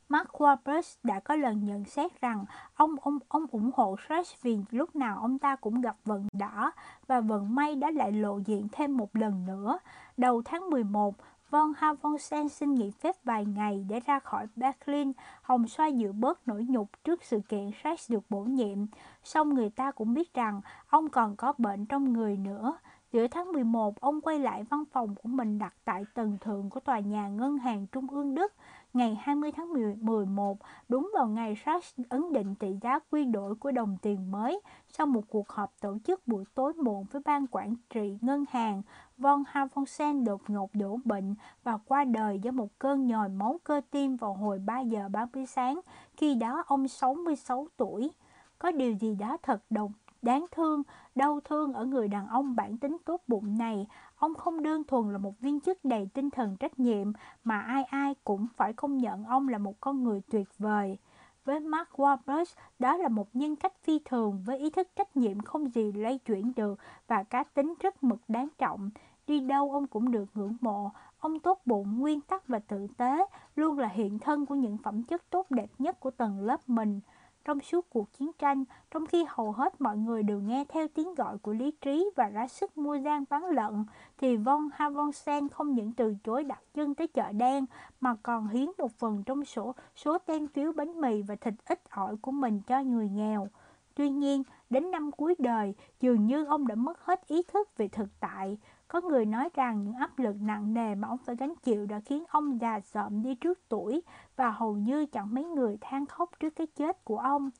Mark 0.08 0.28
Wahlberg 0.28 0.96
đã 1.02 1.20
có 1.20 1.36
lần 1.36 1.64
nhận 1.64 1.84
xét 1.84 2.20
rằng 2.20 2.44
ông 2.74 2.96
ông 3.02 3.18
ông 3.28 3.46
ủng 3.50 3.70
hộ 3.74 3.96
Trash 4.08 4.42
vì 4.42 4.58
lúc 4.70 4.96
nào 4.96 5.18
ông 5.20 5.38
ta 5.38 5.56
cũng 5.56 5.80
gặp 5.80 5.96
vận 6.04 6.28
đỏ 6.32 6.70
và 7.06 7.20
vận 7.20 7.54
may 7.54 7.74
đã 7.74 7.90
lại 7.90 8.12
lộ 8.12 8.38
diện 8.38 8.68
thêm 8.72 8.96
một 8.96 9.16
lần 9.16 9.46
nữa. 9.46 9.78
Đầu 10.16 10.42
tháng 10.44 10.70
11, 10.70 11.14
Vâng, 11.51 11.66
Von 11.66 11.72
Havonsen 11.76 12.49
xin 12.49 12.74
nghỉ 12.74 12.90
phép 12.90 13.16
vài 13.24 13.44
ngày 13.44 13.86
để 13.88 14.01
ra 14.01 14.18
khỏi 14.18 14.47
Berlin, 14.57 15.12
hồng 15.42 15.68
xoa 15.68 15.86
dịu 15.86 16.12
bớt 16.12 16.49
nỗi 16.49 16.64
nhục 16.68 17.05
trước 17.05 17.24
sự 17.24 17.40
kiện 17.49 17.70
Rex 17.84 18.11
được 18.11 18.22
bổ 18.28 18.40
nhiệm. 18.40 18.78
Song 19.24 19.55
người 19.55 19.70
ta 19.70 19.90
cũng 19.90 20.14
biết 20.14 20.34
rằng 20.34 20.61
ông 20.88 21.09
còn 21.09 21.36
có 21.36 21.53
bệnh 21.59 21.86
trong 21.86 22.12
người 22.12 22.36
nữa. 22.36 22.78
Giữa 23.12 23.26
tháng 23.26 23.53
11, 23.53 24.01
ông 24.01 24.20
quay 24.20 24.38
lại 24.38 24.64
văn 24.70 24.84
phòng 24.92 25.14
của 25.14 25.28
mình 25.28 25.59
đặt 25.59 25.74
tại 25.84 26.05
tầng 26.14 26.38
thượng 26.40 26.70
của 26.70 26.80
tòa 26.80 26.99
nhà 26.99 27.28
Ngân 27.28 27.59
hàng 27.59 27.86
Trung 27.86 28.07
ương 28.11 28.34
Đức 28.34 28.53
ngày 28.97 29.18
20 29.20 29.53
tháng 29.53 29.72
11, 30.01 30.59
đúng 30.88 31.11
vào 31.14 31.28
ngày 31.28 31.57
Sachs 31.64 31.94
ấn 32.09 32.32
định 32.32 32.55
tỷ 32.55 32.68
giá 32.82 32.99
quy 33.11 33.24
đổi 33.24 33.55
của 33.55 33.70
đồng 33.70 33.97
tiền 34.03 34.30
mới 34.30 34.61
sau 34.88 35.07
một 35.07 35.20
cuộc 35.28 35.49
họp 35.49 35.72
tổ 35.80 35.99
chức 36.07 36.28
buổi 36.28 36.44
tối 36.55 36.72
muộn 36.72 37.05
với 37.11 37.22
ban 37.24 37.47
quản 37.47 37.74
trị 37.90 38.18
ngân 38.20 38.44
hàng. 38.51 38.82
Von 39.18 39.42
Havonsen 39.47 40.24
đột 40.24 40.40
ngột 40.49 40.70
đổ 40.74 40.99
bệnh 41.05 41.34
và 41.64 41.78
qua 41.86 42.05
đời 42.05 42.38
do 42.38 42.51
một 42.51 42.68
cơn 42.78 43.07
nhồi 43.07 43.28
máu 43.28 43.61
cơ 43.64 43.80
tim 43.90 44.16
vào 44.16 44.34
hồi 44.34 44.59
3 44.59 44.80
giờ 44.80 45.09
30 45.09 45.47
sáng, 45.47 45.80
khi 46.16 46.34
đó 46.34 46.64
ông 46.66 46.88
66 46.88 47.66
tuổi. 47.76 48.11
Có 48.59 48.70
điều 48.70 48.92
gì 48.92 49.14
đó 49.14 49.36
thật 49.42 49.62
đồng 49.70 49.92
đáng 50.22 50.47
thương, 50.53 50.82
đau 51.14 51.40
thương 51.44 51.72
ở 51.72 51.84
người 51.84 52.09
đàn 52.09 52.28
ông 52.28 52.57
bản 52.57 52.78
tính 52.78 52.97
tốt 53.05 53.22
bụng 53.26 53.59
này. 53.59 53.86
Ông 54.16 54.34
không 54.34 54.62
đơn 54.62 54.84
thuần 54.84 55.12
là 55.12 55.18
một 55.18 55.40
viên 55.40 55.60
chức 55.60 55.84
đầy 55.84 56.08
tinh 56.14 56.30
thần 56.30 56.56
trách 56.56 56.80
nhiệm, 56.80 57.12
mà 57.44 57.60
ai 57.60 57.84
ai 57.84 58.14
cũng 58.24 58.46
phải 58.56 58.72
công 58.72 58.98
nhận 58.98 59.24
ông 59.24 59.48
là 59.48 59.58
một 59.58 59.80
con 59.80 60.04
người 60.04 60.22
tuyệt 60.30 60.48
vời. 60.58 60.98
Với 61.44 61.60
Mark 61.60 61.88
Wahlberg, 61.90 62.44
đó 62.78 62.96
là 62.96 63.08
một 63.08 63.28
nhân 63.36 63.56
cách 63.56 63.72
phi 63.82 64.00
thường 64.04 64.42
với 64.46 64.58
ý 64.58 64.70
thức 64.70 64.88
trách 64.96 65.16
nhiệm 65.16 65.40
không 65.40 65.68
gì 65.68 65.92
lay 65.92 66.18
chuyển 66.18 66.52
được 66.56 66.78
và 67.06 67.22
cá 67.22 67.44
tính 67.44 67.74
rất 67.80 68.02
mực 68.02 68.20
đáng 68.28 68.48
trọng. 68.58 68.90
Đi 69.26 69.40
đâu 69.40 69.72
ông 69.72 69.86
cũng 69.86 70.10
được 70.10 70.24
ngưỡng 70.34 70.56
mộ, 70.60 70.90
ông 71.18 71.38
tốt 71.38 71.60
bụng, 71.64 71.98
nguyên 72.00 72.20
tắc 72.20 72.48
và 72.48 72.58
tử 72.58 72.86
tế, 72.96 73.26
luôn 73.56 73.78
là 73.78 73.88
hiện 73.88 74.18
thân 74.18 74.46
của 74.46 74.54
những 74.54 74.78
phẩm 74.78 75.02
chất 75.02 75.30
tốt 75.30 75.46
đẹp 75.50 75.70
nhất 75.78 76.00
của 76.00 76.10
tầng 76.10 76.40
lớp 76.40 76.68
mình 76.68 77.00
trong 77.47 77.61
suốt 77.61 77.90
cuộc 77.90 78.12
chiến 78.12 78.30
tranh, 78.38 78.64
trong 78.90 79.07
khi 79.07 79.24
hầu 79.28 79.53
hết 79.53 79.80
mọi 79.80 79.97
người 79.97 80.22
đều 80.22 80.40
nghe 80.40 80.64
theo 80.68 80.88
tiếng 80.94 81.14
gọi 81.14 81.38
của 81.38 81.53
lý 81.53 81.70
trí 81.70 82.11
và 82.16 82.28
ra 82.28 82.49
sức 82.49 82.78
mua 82.78 82.94
gian 82.94 83.24
bán 83.30 83.44
lận, 83.44 83.84
thì 84.18 84.36
Von 84.36 84.68
Havonsen 84.72 85.49
không 85.49 85.74
những 85.74 85.92
từ 85.92 86.14
chối 86.24 86.44
đặt 86.44 86.61
chân 86.74 86.94
tới 86.94 87.07
chợ 87.07 87.32
đen 87.32 87.66
mà 88.01 88.14
còn 88.22 88.49
hiến 88.49 88.68
một 88.78 88.92
phần 88.99 89.22
trong 89.26 89.44
số 89.44 89.74
số 89.97 90.18
tem 90.18 90.49
phiếu 90.49 90.72
bánh 90.72 91.01
mì 91.01 91.22
và 91.22 91.36
thịt 91.36 91.55
ít 91.66 91.90
ỏi 91.90 92.16
của 92.16 92.30
mình 92.30 92.61
cho 92.66 92.82
người 92.82 93.09
nghèo. 93.09 93.49
Tuy 93.94 94.11
nhiên, 94.11 94.42
đến 94.70 94.90
năm 94.90 95.12
cuối 95.12 95.34
đời, 95.38 95.74
dường 96.01 96.26
như 96.26 96.44
ông 96.44 96.66
đã 96.66 96.74
mất 96.74 97.05
hết 97.05 97.26
ý 97.28 97.42
thức 97.42 97.76
về 97.76 97.88
thực 97.88 98.09
tại. 98.20 98.59
Có 98.89 99.01
người 99.01 99.24
nói 99.24 99.49
rằng 99.55 99.84
những 99.84 99.95
áp 99.95 100.18
lực 100.18 100.37
nặng 100.41 100.74
nề 100.74 100.95
mà 100.95 101.09
ông 101.09 101.18
phải 101.18 101.37
gánh 101.37 101.55
chịu 101.62 101.87
đã 101.87 102.01
khiến 102.01 102.24
ông 102.28 102.61
già 102.61 102.80
sợm 102.80 103.22
đi 103.22 103.34
trước 103.34 103.61
tuổi 103.68 104.03
và 104.37 104.51
hầu 104.51 104.76
như 104.76 105.07
chẳng 105.07 105.34
mấy 105.34 105.45
người 105.45 105.78
than 105.80 106.07
khóc 106.07 106.30
trước 106.41 106.51
cái 106.57 106.66
chết 106.66 107.05
của 107.05 107.18
ông. 107.18 107.51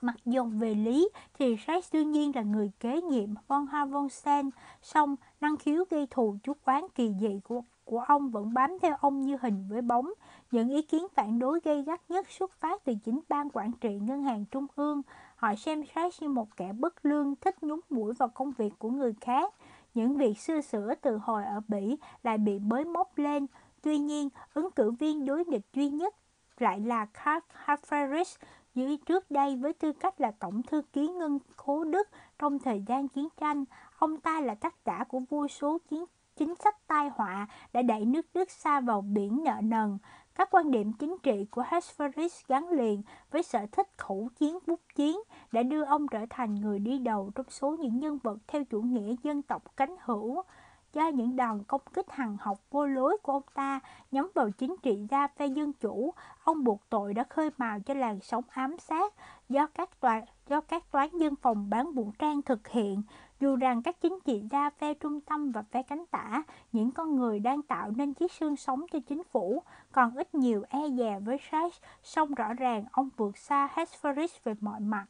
Mặc 0.00 0.16
dù 0.24 0.44
về 0.44 0.74
lý 0.74 1.08
thì 1.38 1.56
Rex 1.66 1.94
đương 1.94 2.10
nhiên 2.10 2.32
là 2.34 2.42
người 2.42 2.70
kế 2.80 3.00
nhiệm 3.00 3.30
von 3.48 3.66
Havonsen, 3.66 4.50
song 4.82 5.16
năng 5.40 5.56
khiếu 5.56 5.84
gây 5.90 6.06
thù 6.10 6.36
chút 6.42 6.58
quán 6.64 6.86
kỳ 6.94 7.14
dị 7.20 7.40
của 7.44 7.62
của 7.84 8.00
ông 8.00 8.30
vẫn 8.30 8.54
bám 8.54 8.78
theo 8.82 8.96
ông 9.00 9.22
như 9.22 9.36
hình 9.40 9.66
với 9.68 9.82
bóng. 9.82 10.12
Những 10.50 10.68
ý 10.68 10.82
kiến 10.82 11.06
phản 11.14 11.38
đối 11.38 11.60
gây 11.60 11.82
gắt 11.82 12.00
nhất 12.08 12.30
xuất 12.30 12.52
phát 12.52 12.84
từ 12.84 12.94
chính 13.04 13.20
ban 13.28 13.48
quản 13.52 13.72
trị 13.80 13.98
ngân 13.98 14.22
hàng 14.22 14.44
trung 14.44 14.66
ương. 14.76 15.02
Họ 15.36 15.54
xem 15.54 15.82
Rex 15.94 16.22
như 16.22 16.28
một 16.28 16.56
kẻ 16.56 16.72
bất 16.72 17.06
lương 17.06 17.36
thích 17.36 17.62
nhúng 17.62 17.80
mũi 17.90 18.14
vào 18.14 18.28
công 18.28 18.52
việc 18.52 18.78
của 18.78 18.90
người 18.90 19.14
khác. 19.20 19.54
Những 19.94 20.16
việc 20.16 20.38
xưa 20.38 20.60
sửa 20.60 20.94
từ 20.94 21.16
hồi 21.16 21.44
ở 21.44 21.60
Bỉ 21.68 21.96
lại 22.22 22.38
bị 22.38 22.58
bới 22.58 22.84
móc 22.84 23.18
lên. 23.18 23.46
Tuy 23.82 23.98
nhiên, 23.98 24.28
ứng 24.54 24.70
cử 24.70 24.90
viên 24.90 25.26
đối 25.26 25.44
nghịch 25.44 25.66
duy 25.72 25.88
nhất 25.90 26.14
lại 26.58 26.80
là 26.80 27.04
Karl 27.04 27.44
Harferis, 27.64 28.36
dưới 28.74 28.96
trước 28.96 29.30
đây 29.30 29.56
với 29.56 29.72
tư 29.72 29.92
cách 29.92 30.20
là 30.20 30.30
tổng 30.30 30.62
thư 30.62 30.82
ký 30.92 31.08
ngân 31.08 31.38
khố 31.56 31.84
Đức 31.84 32.08
trong 32.38 32.58
thời 32.58 32.82
gian 32.86 33.08
chiến 33.08 33.28
tranh. 33.40 33.64
Ông 33.98 34.20
ta 34.20 34.40
là 34.40 34.54
tác 34.54 34.74
giả 34.84 35.04
của 35.04 35.20
vô 35.30 35.48
số 35.48 35.78
chiến 35.88 36.04
chính 36.36 36.54
sách 36.54 36.86
tai 36.86 37.08
họa 37.08 37.46
đã 37.72 37.82
đẩy 37.82 38.04
nước 38.04 38.26
Đức 38.34 38.50
xa 38.50 38.80
vào 38.80 39.00
biển 39.00 39.44
nợ 39.44 39.60
nần. 39.62 39.98
Các 40.34 40.48
quan 40.50 40.70
điểm 40.70 40.92
chính 40.92 41.16
trị 41.22 41.46
của 41.50 41.64
Hesperis 41.66 42.46
gắn 42.48 42.68
liền 42.70 43.02
với 43.30 43.42
sở 43.42 43.66
thích 43.72 43.88
khẩu 43.96 44.28
chiến 44.36 44.58
bút 44.66 44.80
chiến 44.94 45.16
đã 45.52 45.62
đưa 45.62 45.84
ông 45.84 46.08
trở 46.08 46.26
thành 46.30 46.54
người 46.54 46.78
đi 46.78 46.98
đầu 46.98 47.30
trong 47.34 47.46
số 47.48 47.76
những 47.80 47.98
nhân 47.98 48.18
vật 48.22 48.38
theo 48.46 48.64
chủ 48.64 48.82
nghĩa 48.82 49.14
dân 49.22 49.42
tộc 49.42 49.76
cánh 49.76 49.96
hữu. 50.04 50.42
Do 50.92 51.08
những 51.08 51.36
đòn 51.36 51.62
công 51.62 51.80
kích 51.92 52.10
hằng 52.10 52.36
học 52.40 52.58
vô 52.70 52.86
lối 52.86 53.18
của 53.22 53.32
ông 53.32 53.42
ta 53.54 53.80
nhắm 54.10 54.30
vào 54.34 54.50
chính 54.50 54.76
trị 54.82 55.06
gia 55.10 55.26
phe 55.26 55.46
dân 55.46 55.72
chủ, 55.72 56.14
ông 56.44 56.64
buộc 56.64 56.80
tội 56.88 57.14
đã 57.14 57.24
khơi 57.30 57.50
mào 57.58 57.80
cho 57.80 57.94
làn 57.94 58.20
sóng 58.20 58.44
ám 58.48 58.78
sát 58.78 59.14
do 59.48 59.66
các 59.66 60.00
toán 60.00 60.24
do 60.48 60.60
các 60.60 60.90
toán 60.90 61.08
dân 61.18 61.36
phòng 61.36 61.70
bán 61.70 61.92
vũ 61.92 62.12
trang 62.18 62.42
thực 62.42 62.68
hiện 62.68 63.02
dù 63.42 63.56
rằng 63.56 63.82
các 63.82 64.00
chính 64.00 64.18
trị 64.24 64.42
gia 64.50 64.70
phe 64.70 64.94
trung 64.94 65.20
tâm 65.20 65.52
và 65.52 65.62
phe 65.62 65.82
cánh 65.82 66.04
tả, 66.10 66.42
những 66.72 66.90
con 66.90 67.16
người 67.16 67.38
đang 67.38 67.62
tạo 67.62 67.90
nên 67.90 68.14
chiếc 68.14 68.32
xương 68.32 68.56
sống 68.56 68.84
cho 68.92 68.98
chính 69.08 69.22
phủ, 69.24 69.62
còn 69.92 70.16
ít 70.16 70.34
nhiều 70.34 70.64
e 70.68 70.80
dè 70.98 71.18
với 71.24 71.38
Sachs, 71.50 71.80
song 72.02 72.34
rõ 72.34 72.54
ràng 72.54 72.84
ông 72.92 73.08
vượt 73.16 73.38
xa 73.38 73.68
Hesperis 73.72 74.30
về 74.44 74.54
mọi 74.60 74.80
mặt. 74.80 75.06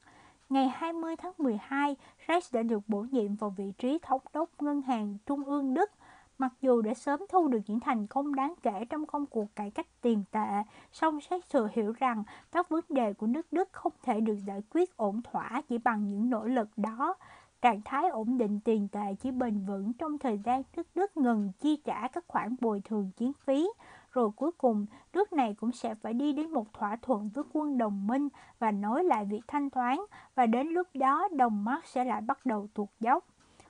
Ngày 0.49 0.69
20 0.69 1.17
tháng 1.17 1.33
12, 1.39 1.97
Sachs 2.29 2.55
đã 2.55 2.63
được 2.63 2.89
bổ 2.89 3.07
nhiệm 3.11 3.35
vào 3.35 3.51
vị 3.51 3.73
trí 3.79 3.99
thống 4.03 4.21
đốc 4.33 4.49
ngân 4.63 4.83
hàng 4.83 5.19
trung 5.27 5.45
ương 5.45 5.75
Đức. 5.75 5.91
Mặc 6.39 6.53
dù 6.61 6.83
đã 6.83 6.95
sớm 6.95 7.21
thu 7.29 7.49
được 7.49 7.61
những 7.67 7.81
thành 7.81 8.07
công 8.07 8.35
đáng 8.35 8.55
kể 8.63 8.85
trong 8.91 9.07
công 9.07 9.27
cuộc 9.27 9.57
cải 9.57 9.71
cách 9.71 9.87
tiền 10.01 10.25
tệ, 10.31 10.63
song 10.93 11.21
Sachs 11.21 11.51
thừa 11.51 11.69
hiểu 11.73 11.93
rằng 11.99 12.25
các 12.53 12.69
vấn 12.69 12.85
đề 12.89 13.13
của 13.13 13.27
nước 13.27 13.53
Đức 13.53 13.69
không 13.73 13.93
thể 14.03 14.21
được 14.21 14.37
giải 14.47 14.63
quyết 14.71 14.97
ổn 14.97 15.23
thỏa 15.23 15.63
chỉ 15.69 15.79
bằng 15.79 16.11
những 16.11 16.31
nỗ 16.31 16.45
lực 16.45 16.69
đó. 16.77 17.17
Trạng 17.63 17.83
thái 17.85 18.09
ổn 18.09 18.39
định 18.39 18.61
tiền 18.65 18.89
tệ 18.89 19.15
chỉ 19.21 19.31
bền 19.31 19.65
vững 19.67 19.93
trong 19.93 20.19
thời 20.19 20.39
gian 20.39 20.63
nước 20.77 20.87
Đức 20.95 21.17
ngừng 21.17 21.53
chi 21.61 21.77
trả 21.85 22.09
các 22.09 22.25
khoản 22.29 22.57
bồi 22.61 22.81
thường 22.81 23.11
chiến 23.17 23.33
phí, 23.33 23.69
rồi 24.13 24.31
cuối 24.37 24.53
cùng 24.53 24.87
nước 25.13 25.33
này 25.33 25.55
cũng 25.61 25.73
sẽ 25.73 25.95
phải 25.95 26.15
đi 26.15 26.33
đến 26.33 26.51
một 26.51 26.73
thỏa 26.73 26.97
thuận 26.97 27.31
với 27.35 27.45
quân 27.53 27.79
đồng 27.79 28.07
minh 28.07 28.29
và 28.59 28.71
nối 28.71 29.05
lại 29.05 29.25
việc 29.25 29.41
thanh 29.49 29.71
toán, 29.71 29.99
và 30.35 30.47
đến 30.47 30.67
lúc 30.67 30.87
đó 30.95 31.29
đồng 31.33 31.65
mark 31.65 31.85
sẽ 31.85 32.05
lại 32.05 32.21
bắt 32.21 32.47
đầu 32.47 32.69
tuột 32.75 32.89
dốc. 33.01 33.25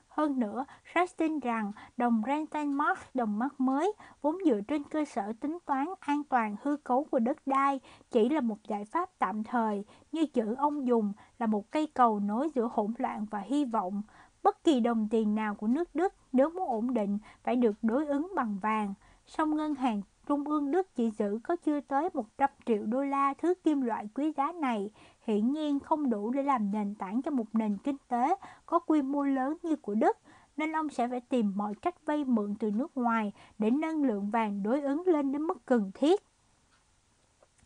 Hơn 0.07 0.39
nữa, 0.39 0.65
Sachs 0.93 1.17
tin 1.17 1.39
rằng 1.39 1.71
đồng 1.97 2.21
Rentenmark, 2.27 2.99
đồng 3.13 3.39
mark 3.39 3.59
mới, 3.59 3.93
vốn 4.21 4.37
dựa 4.45 4.61
trên 4.67 4.83
cơ 4.83 5.05
sở 5.05 5.33
tính 5.39 5.57
toán 5.65 5.87
an 5.99 6.23
toàn 6.29 6.55
hư 6.61 6.77
cấu 6.77 7.03
của 7.11 7.19
đất 7.19 7.37
đai, 7.45 7.79
chỉ 8.11 8.29
là 8.29 8.41
một 8.41 8.57
giải 8.67 8.85
pháp 8.85 9.09
tạm 9.19 9.43
thời, 9.43 9.85
như 10.11 10.25
chữ 10.25 10.55
ông 10.57 10.87
dùng 10.87 11.13
là 11.43 11.47
một 11.47 11.71
cây 11.71 11.87
cầu 11.87 12.19
nối 12.19 12.49
giữa 12.55 12.69
hỗn 12.73 12.93
loạn 12.97 13.25
và 13.31 13.39
hy 13.39 13.65
vọng. 13.65 14.01
Bất 14.43 14.63
kỳ 14.63 14.79
đồng 14.79 15.07
tiền 15.11 15.35
nào 15.35 15.55
của 15.55 15.67
nước 15.67 15.95
Đức 15.95 16.13
nếu 16.31 16.49
muốn 16.49 16.67
ổn 16.67 16.93
định 16.93 17.17
phải 17.43 17.55
được 17.55 17.75
đối 17.81 18.05
ứng 18.05 18.31
bằng 18.35 18.59
vàng. 18.61 18.93
Song 19.25 19.55
ngân 19.55 19.75
hàng 19.75 20.01
Trung 20.27 20.43
ương 20.43 20.71
Đức 20.71 20.95
chỉ 20.95 21.09
giữ 21.17 21.39
có 21.43 21.55
chưa 21.55 21.79
tới 21.81 22.09
100 22.13 22.49
triệu 22.65 22.85
đô 22.85 23.03
la 23.03 23.33
thứ 23.33 23.53
kim 23.63 23.81
loại 23.81 24.07
quý 24.15 24.31
giá 24.37 24.51
này, 24.51 24.89
hiển 25.27 25.51
nhiên 25.51 25.79
không 25.79 26.09
đủ 26.09 26.31
để 26.31 26.43
làm 26.43 26.71
nền 26.71 26.95
tảng 26.95 27.21
cho 27.21 27.31
một 27.31 27.47
nền 27.53 27.77
kinh 27.77 27.97
tế 28.07 28.35
có 28.65 28.79
quy 28.79 29.01
mô 29.01 29.23
lớn 29.23 29.57
như 29.63 29.75
của 29.75 29.95
Đức, 29.95 30.17
nên 30.57 30.75
ông 30.75 30.89
sẽ 30.89 31.07
phải 31.07 31.21
tìm 31.21 31.53
mọi 31.55 31.73
cách 31.81 32.05
vay 32.05 32.25
mượn 32.25 32.55
từ 32.59 32.71
nước 32.71 32.97
ngoài 32.97 33.31
để 33.57 33.71
nâng 33.71 34.03
lượng 34.03 34.29
vàng 34.29 34.63
đối 34.63 34.81
ứng 34.81 35.03
lên 35.07 35.31
đến 35.31 35.41
mức 35.41 35.65
cần 35.65 35.91
thiết. 35.93 36.23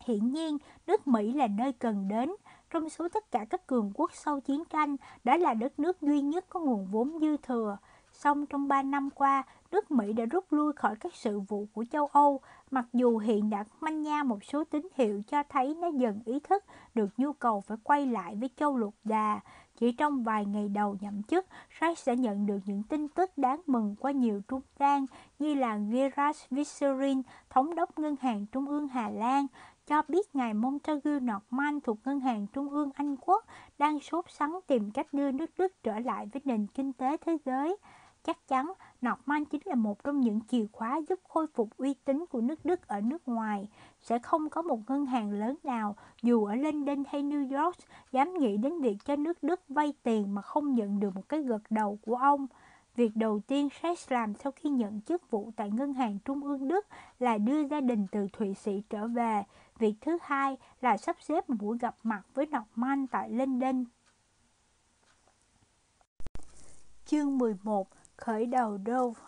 Hiển 0.06 0.32
nhiên, 0.32 0.58
nước 0.86 1.06
Mỹ 1.06 1.32
là 1.32 1.46
nơi 1.46 1.72
cần 1.72 2.08
đến, 2.08 2.30
trong 2.70 2.88
số 2.88 3.08
tất 3.08 3.30
cả 3.30 3.44
các 3.50 3.66
cường 3.66 3.92
quốc 3.94 4.10
sau 4.14 4.40
chiến 4.40 4.62
tranh, 4.70 4.96
đã 5.24 5.36
là 5.36 5.54
đất 5.54 5.78
nước 5.78 6.00
duy 6.00 6.20
nhất 6.20 6.44
có 6.48 6.60
nguồn 6.60 6.86
vốn 6.86 7.18
dư 7.20 7.36
thừa. 7.36 7.78
Song 8.12 8.46
trong 8.46 8.68
3 8.68 8.82
năm 8.82 9.10
qua, 9.10 9.42
nước 9.70 9.90
Mỹ 9.90 10.12
đã 10.12 10.24
rút 10.24 10.52
lui 10.52 10.72
khỏi 10.72 10.96
các 11.00 11.14
sự 11.14 11.40
vụ 11.40 11.66
của 11.72 11.84
châu 11.92 12.06
Âu, 12.06 12.40
mặc 12.70 12.84
dù 12.92 13.18
hiện 13.18 13.50
đã 13.50 13.64
manh 13.80 14.02
nha 14.02 14.22
một 14.22 14.44
số 14.44 14.64
tín 14.64 14.88
hiệu 14.94 15.22
cho 15.26 15.42
thấy 15.48 15.74
nó 15.74 15.88
dần 15.88 16.20
ý 16.24 16.40
thức 16.40 16.64
được 16.94 17.08
nhu 17.16 17.32
cầu 17.32 17.60
phải 17.60 17.76
quay 17.82 18.06
lại 18.06 18.36
với 18.36 18.50
châu 18.56 18.76
lục 18.76 18.94
đà. 19.04 19.40
Chỉ 19.78 19.92
trong 19.92 20.24
vài 20.24 20.44
ngày 20.44 20.68
đầu 20.68 20.96
nhậm 21.00 21.22
chức, 21.22 21.46
Reich 21.80 21.98
sẽ 21.98 22.16
nhận 22.16 22.46
được 22.46 22.58
những 22.64 22.82
tin 22.82 23.08
tức 23.08 23.38
đáng 23.38 23.60
mừng 23.66 23.96
qua 24.00 24.10
nhiều 24.10 24.40
trung 24.48 24.60
gian 24.78 25.06
như 25.38 25.54
là 25.54 25.76
Gerard 25.76 26.38
Visserin, 26.50 27.22
thống 27.50 27.74
đốc 27.74 27.98
ngân 27.98 28.16
hàng 28.20 28.46
trung 28.52 28.66
ương 28.66 28.88
Hà 28.88 29.08
Lan, 29.08 29.46
cho 29.88 30.02
biết 30.08 30.34
ngài 30.34 30.54
Montagu 30.54 31.10
Norman 31.20 31.80
thuộc 31.80 31.98
Ngân 32.04 32.20
hàng 32.20 32.46
Trung 32.46 32.70
ương 32.70 32.90
Anh 32.94 33.16
Quốc 33.16 33.44
đang 33.78 34.00
sốt 34.00 34.24
sắng 34.28 34.60
tìm 34.66 34.90
cách 34.90 35.06
đưa 35.12 35.32
nước 35.32 35.50
Đức 35.58 35.72
trở 35.82 35.98
lại 35.98 36.28
với 36.32 36.42
nền 36.44 36.66
kinh 36.66 36.92
tế 36.92 37.16
thế 37.16 37.36
giới. 37.44 37.76
Chắc 38.24 38.48
chắn, 38.48 38.72
Norman 39.06 39.44
chính 39.44 39.60
là 39.64 39.74
một 39.74 40.04
trong 40.04 40.20
những 40.20 40.40
chìa 40.48 40.66
khóa 40.72 41.00
giúp 41.08 41.20
khôi 41.28 41.46
phục 41.54 41.76
uy 41.76 41.94
tín 41.94 42.24
của 42.30 42.40
nước 42.40 42.64
Đức 42.64 42.88
ở 42.88 43.00
nước 43.00 43.28
ngoài. 43.28 43.68
Sẽ 44.00 44.18
không 44.18 44.50
có 44.50 44.62
một 44.62 44.78
ngân 44.88 45.06
hàng 45.06 45.30
lớn 45.30 45.56
nào, 45.64 45.96
dù 46.22 46.44
ở 46.44 46.54
London 46.54 47.02
hay 47.08 47.22
New 47.22 47.64
York, 47.64 47.76
dám 48.12 48.34
nghĩ 48.34 48.56
đến 48.56 48.80
việc 48.80 48.96
cho 49.04 49.16
nước 49.16 49.42
Đức 49.42 49.60
vay 49.68 49.92
tiền 50.02 50.34
mà 50.34 50.42
không 50.42 50.74
nhận 50.74 51.00
được 51.00 51.14
một 51.14 51.28
cái 51.28 51.42
gật 51.42 51.62
đầu 51.70 51.98
của 52.06 52.16
ông. 52.16 52.46
Việc 52.98 53.16
đầu 53.16 53.40
tiên 53.46 53.68
Sachs 53.82 54.12
làm 54.12 54.34
sau 54.34 54.52
khi 54.52 54.70
nhận 54.70 55.00
chức 55.00 55.30
vụ 55.30 55.50
tại 55.56 55.70
Ngân 55.70 55.94
hàng 55.94 56.18
Trung 56.24 56.44
ương 56.44 56.68
Đức 56.68 56.86
là 57.18 57.38
đưa 57.38 57.68
gia 57.68 57.80
đình 57.80 58.06
từ 58.12 58.26
Thụy 58.32 58.54
Sĩ 58.54 58.82
trở 58.90 59.06
về. 59.06 59.42
Việc 59.78 59.94
thứ 60.00 60.18
hai 60.22 60.56
là 60.80 60.96
sắp 60.96 61.16
xếp 61.20 61.50
một 61.50 61.56
buổi 61.60 61.78
gặp 61.78 61.96
mặt 62.02 62.22
với 62.34 62.46
Norman 62.46 63.06
tại 63.06 63.30
London. 63.30 63.84
Chương 67.06 67.38
11 67.38 67.88
Khởi 68.16 68.46
đầu 68.46 68.78
Dove 68.86 69.20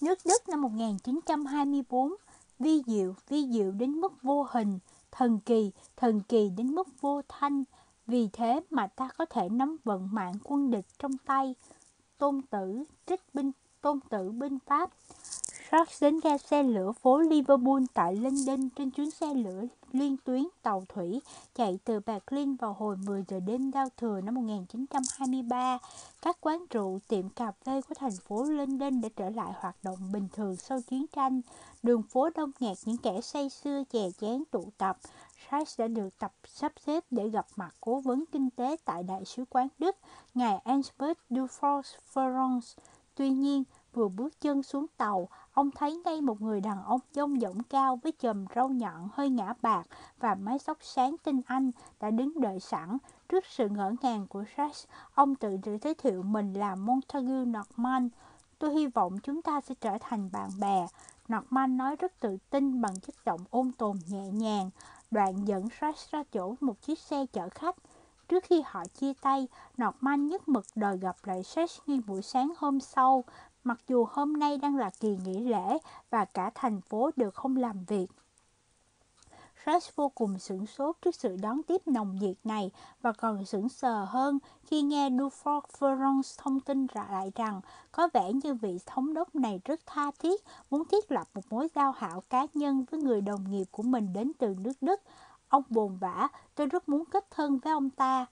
Nước 0.00 0.18
Đức 0.24 0.48
năm 0.48 0.62
1924 0.62 2.14
Vi 2.58 2.82
diệu, 2.86 3.14
vi 3.28 3.46
diệu 3.52 3.70
đến 3.70 3.90
mức 3.90 4.22
vô 4.22 4.46
hình, 4.50 4.78
thần 5.10 5.40
kỳ, 5.40 5.72
thần 5.96 6.20
kỳ 6.20 6.50
đến 6.56 6.74
mức 6.74 6.88
vô 7.00 7.22
thanh. 7.28 7.64
Vì 8.06 8.28
thế 8.32 8.60
mà 8.70 8.86
ta 8.86 9.08
có 9.18 9.24
thể 9.24 9.48
nắm 9.48 9.76
vận 9.84 10.08
mạng 10.12 10.34
quân 10.44 10.70
địch 10.70 10.86
trong 10.98 11.18
tay. 11.26 11.54
Tôn 12.18 12.42
tử, 12.50 12.84
trích 13.06 13.20
binh, 13.34 13.52
tôn 13.80 14.00
tử 14.10 14.30
binh 14.30 14.58
Pháp 14.66 14.90
Sharks 15.70 16.02
đến 16.02 16.20
ga 16.20 16.38
xe 16.38 16.62
lửa 16.62 16.92
phố 16.92 17.18
Liverpool 17.18 17.82
tại 17.94 18.16
London 18.16 18.68
trên 18.76 18.90
chuyến 18.90 19.10
xe 19.10 19.34
lửa 19.34 19.64
liên 19.92 20.16
tuyến 20.24 20.44
tàu 20.62 20.84
thủy 20.88 21.20
chạy 21.54 21.78
từ 21.84 22.00
Berlin 22.00 22.56
vào 22.56 22.72
hồi 22.72 22.96
10 22.96 23.24
giờ 23.28 23.40
đêm 23.40 23.70
giao 23.70 23.88
thừa 23.96 24.20
năm 24.20 24.34
1923. 24.34 25.78
Các 26.22 26.36
quán 26.40 26.64
rượu, 26.70 27.00
tiệm 27.08 27.28
cà 27.28 27.52
phê 27.64 27.80
của 27.88 27.94
thành 27.94 28.16
phố 28.28 28.42
London 28.44 29.00
đã 29.00 29.08
trở 29.16 29.30
lại 29.30 29.52
hoạt 29.60 29.76
động 29.82 30.12
bình 30.12 30.28
thường 30.32 30.56
sau 30.56 30.80
chiến 30.80 31.06
tranh. 31.16 31.40
Đường 31.82 32.02
phố 32.02 32.30
đông 32.34 32.50
nghẹt 32.60 32.76
những 32.84 32.96
kẻ 32.96 33.20
say 33.20 33.48
sưa 33.48 33.82
chè 33.92 34.10
chén 34.20 34.44
tụ 34.50 34.64
tập. 34.78 34.98
Sachs 35.50 35.80
đã 35.80 35.88
được 35.88 36.18
tập 36.18 36.32
sắp 36.44 36.72
xếp 36.86 37.04
để 37.10 37.28
gặp 37.28 37.46
mặt 37.56 37.74
cố 37.80 38.00
vấn 38.00 38.24
kinh 38.32 38.50
tế 38.50 38.76
tại 38.84 39.02
Đại 39.02 39.24
sứ 39.24 39.44
quán 39.50 39.68
Đức, 39.78 39.96
ngài 40.34 40.58
Ansbert 40.58 41.18
Dufour 41.30 41.82
Ferrons. 42.14 42.76
Tuy 43.14 43.30
nhiên, 43.30 43.64
vừa 43.92 44.08
bước 44.08 44.40
chân 44.40 44.62
xuống 44.62 44.86
tàu, 44.96 45.28
ông 45.52 45.70
thấy 45.70 45.96
ngay 46.04 46.20
một 46.20 46.40
người 46.40 46.60
đàn 46.60 46.84
ông 46.84 47.00
dông 47.12 47.40
dỏng 47.40 47.62
cao 47.62 47.98
với 48.02 48.12
chùm 48.12 48.46
râu 48.54 48.68
nhọn 48.68 49.08
hơi 49.12 49.30
ngã 49.30 49.54
bạc 49.62 49.82
và 50.18 50.34
mái 50.34 50.58
tóc 50.66 50.78
sáng 50.80 51.16
tinh 51.22 51.40
anh 51.46 51.70
đã 52.00 52.10
đứng 52.10 52.40
đợi 52.40 52.60
sẵn. 52.60 52.98
Trước 53.28 53.44
sự 53.46 53.68
ngỡ 53.68 53.92
ngàng 54.02 54.26
của 54.26 54.44
Sachs, 54.56 54.86
ông 55.14 55.34
tự 55.34 55.56
giới 55.82 55.94
thiệu 55.94 56.22
mình 56.22 56.52
là 56.52 56.74
Montague 56.74 57.44
Norman. 57.44 58.08
Tôi 58.58 58.74
hy 58.74 58.86
vọng 58.86 59.18
chúng 59.22 59.42
ta 59.42 59.60
sẽ 59.60 59.74
trở 59.80 59.98
thành 60.00 60.30
bạn 60.32 60.50
bè. 60.60 60.86
Norman 61.28 61.76
nói 61.76 61.96
rất 61.96 62.20
tự 62.20 62.36
tin 62.50 62.80
bằng 62.80 63.00
chất 63.00 63.14
giọng 63.26 63.40
ôn 63.50 63.72
tồn 63.72 63.96
nhẹ 64.08 64.28
nhàng. 64.32 64.70
Đoạn 65.10 65.44
dẫn 65.44 65.68
Sash 65.80 66.10
ra 66.10 66.22
chỗ 66.32 66.54
một 66.60 66.82
chiếc 66.82 66.98
xe 66.98 67.26
chở 67.32 67.48
khách. 67.48 67.76
Trước 68.28 68.44
khi 68.44 68.62
họ 68.66 68.84
chia 68.84 69.12
tay, 69.20 69.48
Norman 69.82 70.26
nhất 70.28 70.48
mực 70.48 70.64
đòi 70.74 70.98
gặp 70.98 71.16
lại 71.24 71.42
Sash 71.42 71.82
ngay 71.86 72.00
buổi 72.06 72.22
sáng 72.22 72.52
hôm 72.58 72.80
sau 72.80 73.24
mặc 73.64 73.78
dù 73.88 74.06
hôm 74.10 74.32
nay 74.32 74.58
đang 74.58 74.76
là 74.76 74.90
kỳ 75.00 75.16
nghỉ 75.24 75.38
lễ 75.38 75.78
và 76.10 76.24
cả 76.24 76.50
thành 76.54 76.80
phố 76.80 77.10
đều 77.16 77.30
không 77.30 77.56
làm 77.56 77.84
việc. 77.84 78.06
Rush 79.66 79.96
vô 79.96 80.08
cùng 80.08 80.38
sửng 80.38 80.66
sốt 80.66 80.96
trước 81.02 81.14
sự 81.14 81.36
đón 81.42 81.62
tiếp 81.62 81.82
nồng 81.86 82.14
nhiệt 82.14 82.36
này 82.44 82.70
và 83.02 83.12
còn 83.12 83.44
sững 83.44 83.68
sờ 83.68 84.04
hơn 84.04 84.38
khi 84.62 84.82
nghe 84.82 85.10
Dufour 85.10 85.60
Ferrons 85.78 86.34
thông 86.38 86.60
tin 86.60 86.86
lại 86.94 87.32
rằng 87.34 87.60
có 87.92 88.08
vẻ 88.14 88.32
như 88.32 88.54
vị 88.54 88.78
thống 88.86 89.14
đốc 89.14 89.34
này 89.34 89.60
rất 89.64 89.80
tha 89.86 90.10
thiết 90.18 90.44
muốn 90.70 90.84
thiết 90.84 91.12
lập 91.12 91.28
một 91.34 91.42
mối 91.50 91.68
giao 91.74 91.92
hảo 91.92 92.22
cá 92.30 92.46
nhân 92.54 92.84
với 92.90 93.00
người 93.00 93.20
đồng 93.20 93.50
nghiệp 93.50 93.64
của 93.70 93.82
mình 93.82 94.12
đến 94.12 94.32
từ 94.38 94.54
nước 94.58 94.72
Đức. 94.80 95.00
Ông 95.48 95.62
buồn 95.68 95.98
vã, 96.00 96.28
tôi 96.54 96.66
rất 96.66 96.88
muốn 96.88 97.04
kết 97.04 97.30
thân 97.30 97.58
với 97.58 97.72
ông 97.72 97.90
ta. 97.90 98.26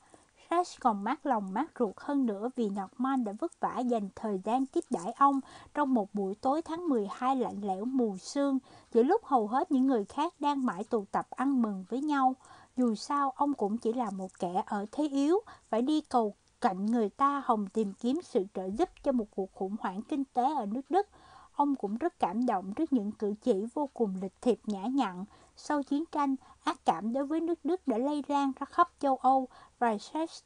Rash 0.50 0.80
còn 0.80 1.04
mát 1.04 1.26
lòng 1.26 1.52
mát 1.52 1.70
ruột 1.78 1.94
hơn 1.96 2.26
nữa 2.26 2.50
vì 2.56 2.68
Norman 2.68 3.24
đã 3.24 3.32
vất 3.38 3.60
vả 3.60 3.78
dành 3.78 4.08
thời 4.16 4.40
gian 4.44 4.66
tiếp 4.66 4.84
đãi 4.90 5.12
ông 5.12 5.40
trong 5.74 5.94
một 5.94 6.14
buổi 6.14 6.34
tối 6.34 6.62
tháng 6.62 6.88
12 6.88 7.36
lạnh 7.36 7.60
lẽo 7.62 7.84
mù 7.84 8.16
sương, 8.16 8.58
giữa 8.92 9.02
lúc 9.02 9.24
hầu 9.24 9.46
hết 9.46 9.72
những 9.72 9.86
người 9.86 10.04
khác 10.04 10.34
đang 10.40 10.66
mãi 10.66 10.84
tụ 10.84 11.04
tập 11.12 11.26
ăn 11.30 11.62
mừng 11.62 11.84
với 11.88 12.00
nhau. 12.00 12.34
Dù 12.76 12.94
sao, 12.94 13.30
ông 13.30 13.54
cũng 13.54 13.78
chỉ 13.78 13.92
là 13.92 14.10
một 14.10 14.38
kẻ 14.38 14.62
ở 14.66 14.86
thế 14.92 15.08
yếu, 15.08 15.38
phải 15.68 15.82
đi 15.82 16.00
cầu 16.00 16.34
cạnh 16.60 16.86
người 16.86 17.08
ta 17.08 17.42
hồng 17.44 17.66
tìm 17.66 17.92
kiếm 17.92 18.20
sự 18.22 18.44
trợ 18.54 18.70
giúp 18.70 18.88
cho 19.02 19.12
một 19.12 19.26
cuộc 19.36 19.52
khủng 19.54 19.76
hoảng 19.80 20.02
kinh 20.02 20.24
tế 20.24 20.54
ở 20.54 20.66
nước 20.66 20.90
Đức. 20.90 21.06
Ông 21.52 21.76
cũng 21.76 21.96
rất 21.96 22.18
cảm 22.18 22.46
động 22.46 22.74
trước 22.74 22.92
những 22.92 23.12
cử 23.12 23.34
chỉ 23.42 23.66
vô 23.74 23.88
cùng 23.94 24.14
lịch 24.22 24.42
thiệp 24.42 24.58
nhã 24.66 24.86
nhặn. 24.86 25.24
Sau 25.56 25.82
chiến 25.82 26.04
tranh, 26.12 26.36
ác 26.64 26.84
cảm 26.84 27.12
đối 27.12 27.26
với 27.26 27.40
nước 27.40 27.64
Đức 27.64 27.88
đã 27.88 27.98
lây 27.98 28.24
lan 28.28 28.52
ra 28.60 28.66
khắp 28.66 28.90
châu 29.00 29.16
Âu 29.16 29.48
và 29.78 29.96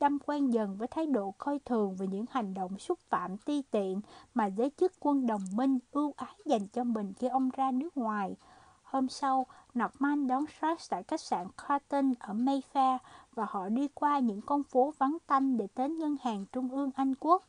đâm 0.00 0.18
quen 0.26 0.52
dần 0.52 0.76
với 0.76 0.88
thái 0.88 1.06
độ 1.06 1.34
coi 1.38 1.58
thường 1.64 1.96
về 1.96 2.06
những 2.06 2.24
hành 2.30 2.54
động 2.54 2.78
xúc 2.78 2.98
phạm 3.08 3.36
ti 3.36 3.62
tiện 3.70 4.00
mà 4.34 4.46
giới 4.46 4.70
chức 4.76 4.92
quân 5.00 5.26
đồng 5.26 5.42
minh 5.54 5.78
ưu 5.92 6.14
ái 6.16 6.34
dành 6.44 6.66
cho 6.66 6.84
mình 6.84 7.12
khi 7.12 7.28
ông 7.28 7.50
ra 7.56 7.70
nước 7.70 7.96
ngoài. 7.96 8.36
Hôm 8.82 9.08
sau, 9.08 9.46
Norman 9.78 10.26
đón 10.26 10.44
Sachs 10.60 10.90
tại 10.90 11.02
khách 11.02 11.20
sạn 11.20 11.46
Carlton 11.56 12.14
ở 12.18 12.32
Mayfair 12.34 12.98
và 13.34 13.46
họ 13.48 13.68
đi 13.68 13.88
qua 13.88 14.18
những 14.18 14.40
con 14.42 14.62
phố 14.62 14.92
vắng 14.98 15.16
tanh 15.26 15.56
để 15.56 15.68
đến 15.76 15.98
ngân 15.98 16.16
hàng 16.22 16.46
trung 16.52 16.68
ương 16.68 16.90
Anh 16.94 17.14
Quốc, 17.20 17.44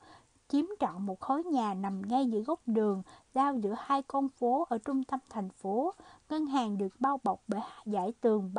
chiếm 0.48 0.66
trọn 0.80 1.06
một 1.06 1.20
khối 1.20 1.44
nhà 1.44 1.74
nằm 1.74 2.02
ngay 2.08 2.26
giữa 2.26 2.40
góc 2.42 2.60
đường, 2.66 3.04
giao 3.34 3.56
giữa 3.56 3.76
hai 3.78 4.02
con 4.02 4.30
phố 4.30 4.68
ở 4.70 4.78
trung 4.78 5.04
tâm 5.04 5.20
thành 5.30 5.50
phố. 5.50 5.94
Ngân 6.30 6.46
hàng 6.46 6.78
được 6.78 6.94
bao 7.00 7.20
bọc 7.24 7.44
bởi 7.48 7.62
giải 7.86 8.14
tường 8.22 8.54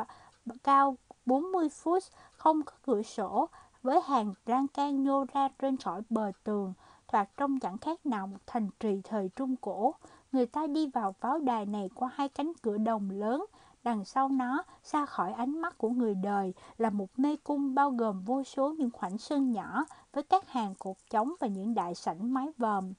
cao 0.63 0.97
40 1.25 1.67
foot, 1.67 1.99
không 2.31 2.63
có 2.63 2.73
cửa 2.85 3.01
sổ, 3.01 3.49
với 3.83 4.01
hàng 4.01 4.33
lan 4.45 4.67
can 4.67 5.03
nhô 5.03 5.25
ra 5.33 5.49
trên 5.59 5.77
khỏi 5.77 6.01
bờ 6.09 6.31
tường, 6.43 6.73
thoạt 7.07 7.29
trông 7.37 7.59
chẳng 7.59 7.77
khác 7.77 8.05
nào 8.05 8.27
một 8.27 8.37
thành 8.47 8.69
trì 8.79 9.01
thời 9.03 9.29
Trung 9.35 9.55
Cổ. 9.55 9.93
Người 10.31 10.45
ta 10.45 10.67
đi 10.67 10.87
vào 10.87 11.11
pháo 11.11 11.39
đài 11.39 11.65
này 11.65 11.89
qua 11.95 12.09
hai 12.13 12.29
cánh 12.29 12.51
cửa 12.61 12.77
đồng 12.77 13.09
lớn, 13.09 13.45
đằng 13.83 14.05
sau 14.05 14.29
nó, 14.29 14.63
xa 14.83 15.05
khỏi 15.05 15.33
ánh 15.33 15.61
mắt 15.61 15.77
của 15.77 15.89
người 15.89 16.15
đời, 16.15 16.53
là 16.77 16.89
một 16.89 17.19
mê 17.19 17.35
cung 17.43 17.75
bao 17.75 17.91
gồm 17.91 18.21
vô 18.21 18.43
số 18.43 18.73
những 18.77 18.91
khoảnh 18.91 19.17
sân 19.17 19.51
nhỏ 19.51 19.85
với 20.13 20.23
các 20.23 20.49
hàng 20.49 20.75
cột 20.79 20.95
trống 21.09 21.33
và 21.39 21.47
những 21.47 21.73
đại 21.73 21.95
sảnh 21.95 22.33
mái 22.33 22.47
vòm. 22.57 22.93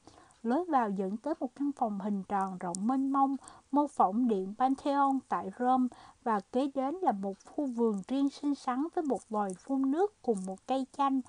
Lối 0.45 0.64
vào 0.64 0.90
dẫn 0.90 1.16
tới 1.16 1.34
một 1.40 1.55
căn 1.55 1.70
phòng 1.76 2.01
hình 2.01 2.22
tròn 2.28 2.59
rộng 2.59 2.76
mênh 2.80 3.12
mông, 3.12 3.36
mô 3.72 3.86
phỏng 3.86 4.28
điện 4.28 4.55
Pantheon 4.59 5.18
tại 5.28 5.51
Rome 5.59 5.88
và 6.24 6.40
kế 6.40 6.70
đến 6.74 6.95
là 6.95 7.12
một 7.12 7.34
khu 7.47 7.66
vườn 7.66 8.03
riêng 8.09 8.28
xinh 8.28 8.55
xắn 8.55 8.86
với 8.95 9.05
một 9.05 9.28
vòi 9.28 9.55
phun 9.55 9.90
nước 9.90 10.22
cùng 10.22 10.38
một 10.47 10.66
cây 10.66 10.86
chanh 10.97 11.20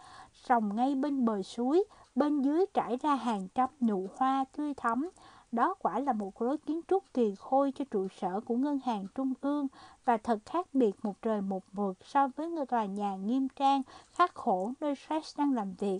trồng 0.48 0.76
ngay 0.76 0.96
bên 0.96 1.26
bờ 1.26 1.42
suối, 1.42 1.84
bên 2.16 2.42
dưới 2.42 2.66
trải 2.74 2.98
ra 2.98 3.16
hàng 3.16 3.48
trăm 3.56 3.70
nụ 3.82 4.08
hoa 4.18 4.46
tươi 4.58 4.74
thắm. 4.74 5.10
Đó 5.52 5.74
quả 5.80 6.00
là 6.00 6.14
một 6.14 6.42
lối 6.42 6.58
kiến 6.58 6.82
trúc 6.88 7.04
kỳ 7.14 7.36
khôi 7.40 7.72
cho 7.72 7.86
trụ 7.92 8.08
sở 8.08 8.40
của 8.40 8.56
ngân 8.56 8.80
hàng 8.86 9.06
trung 9.16 9.34
ương 9.42 9.68
và 10.06 10.18
thật 10.18 10.40
khác 10.46 10.68
biệt 10.74 10.96
một 11.04 11.22
trời 11.22 11.42
một 11.42 11.64
vực 11.74 11.98
so 12.06 12.28
với 12.28 12.50
ngôi 12.50 12.66
tòa 12.66 12.86
nhà 12.86 13.16
nghiêm 13.16 13.48
trang, 13.56 13.82
khắc 14.12 14.36
khổ 14.36 14.72
nơi 14.82 14.94
Fresh 14.94 15.34
đang 15.38 15.54
làm 15.54 15.74
việc. 15.80 16.00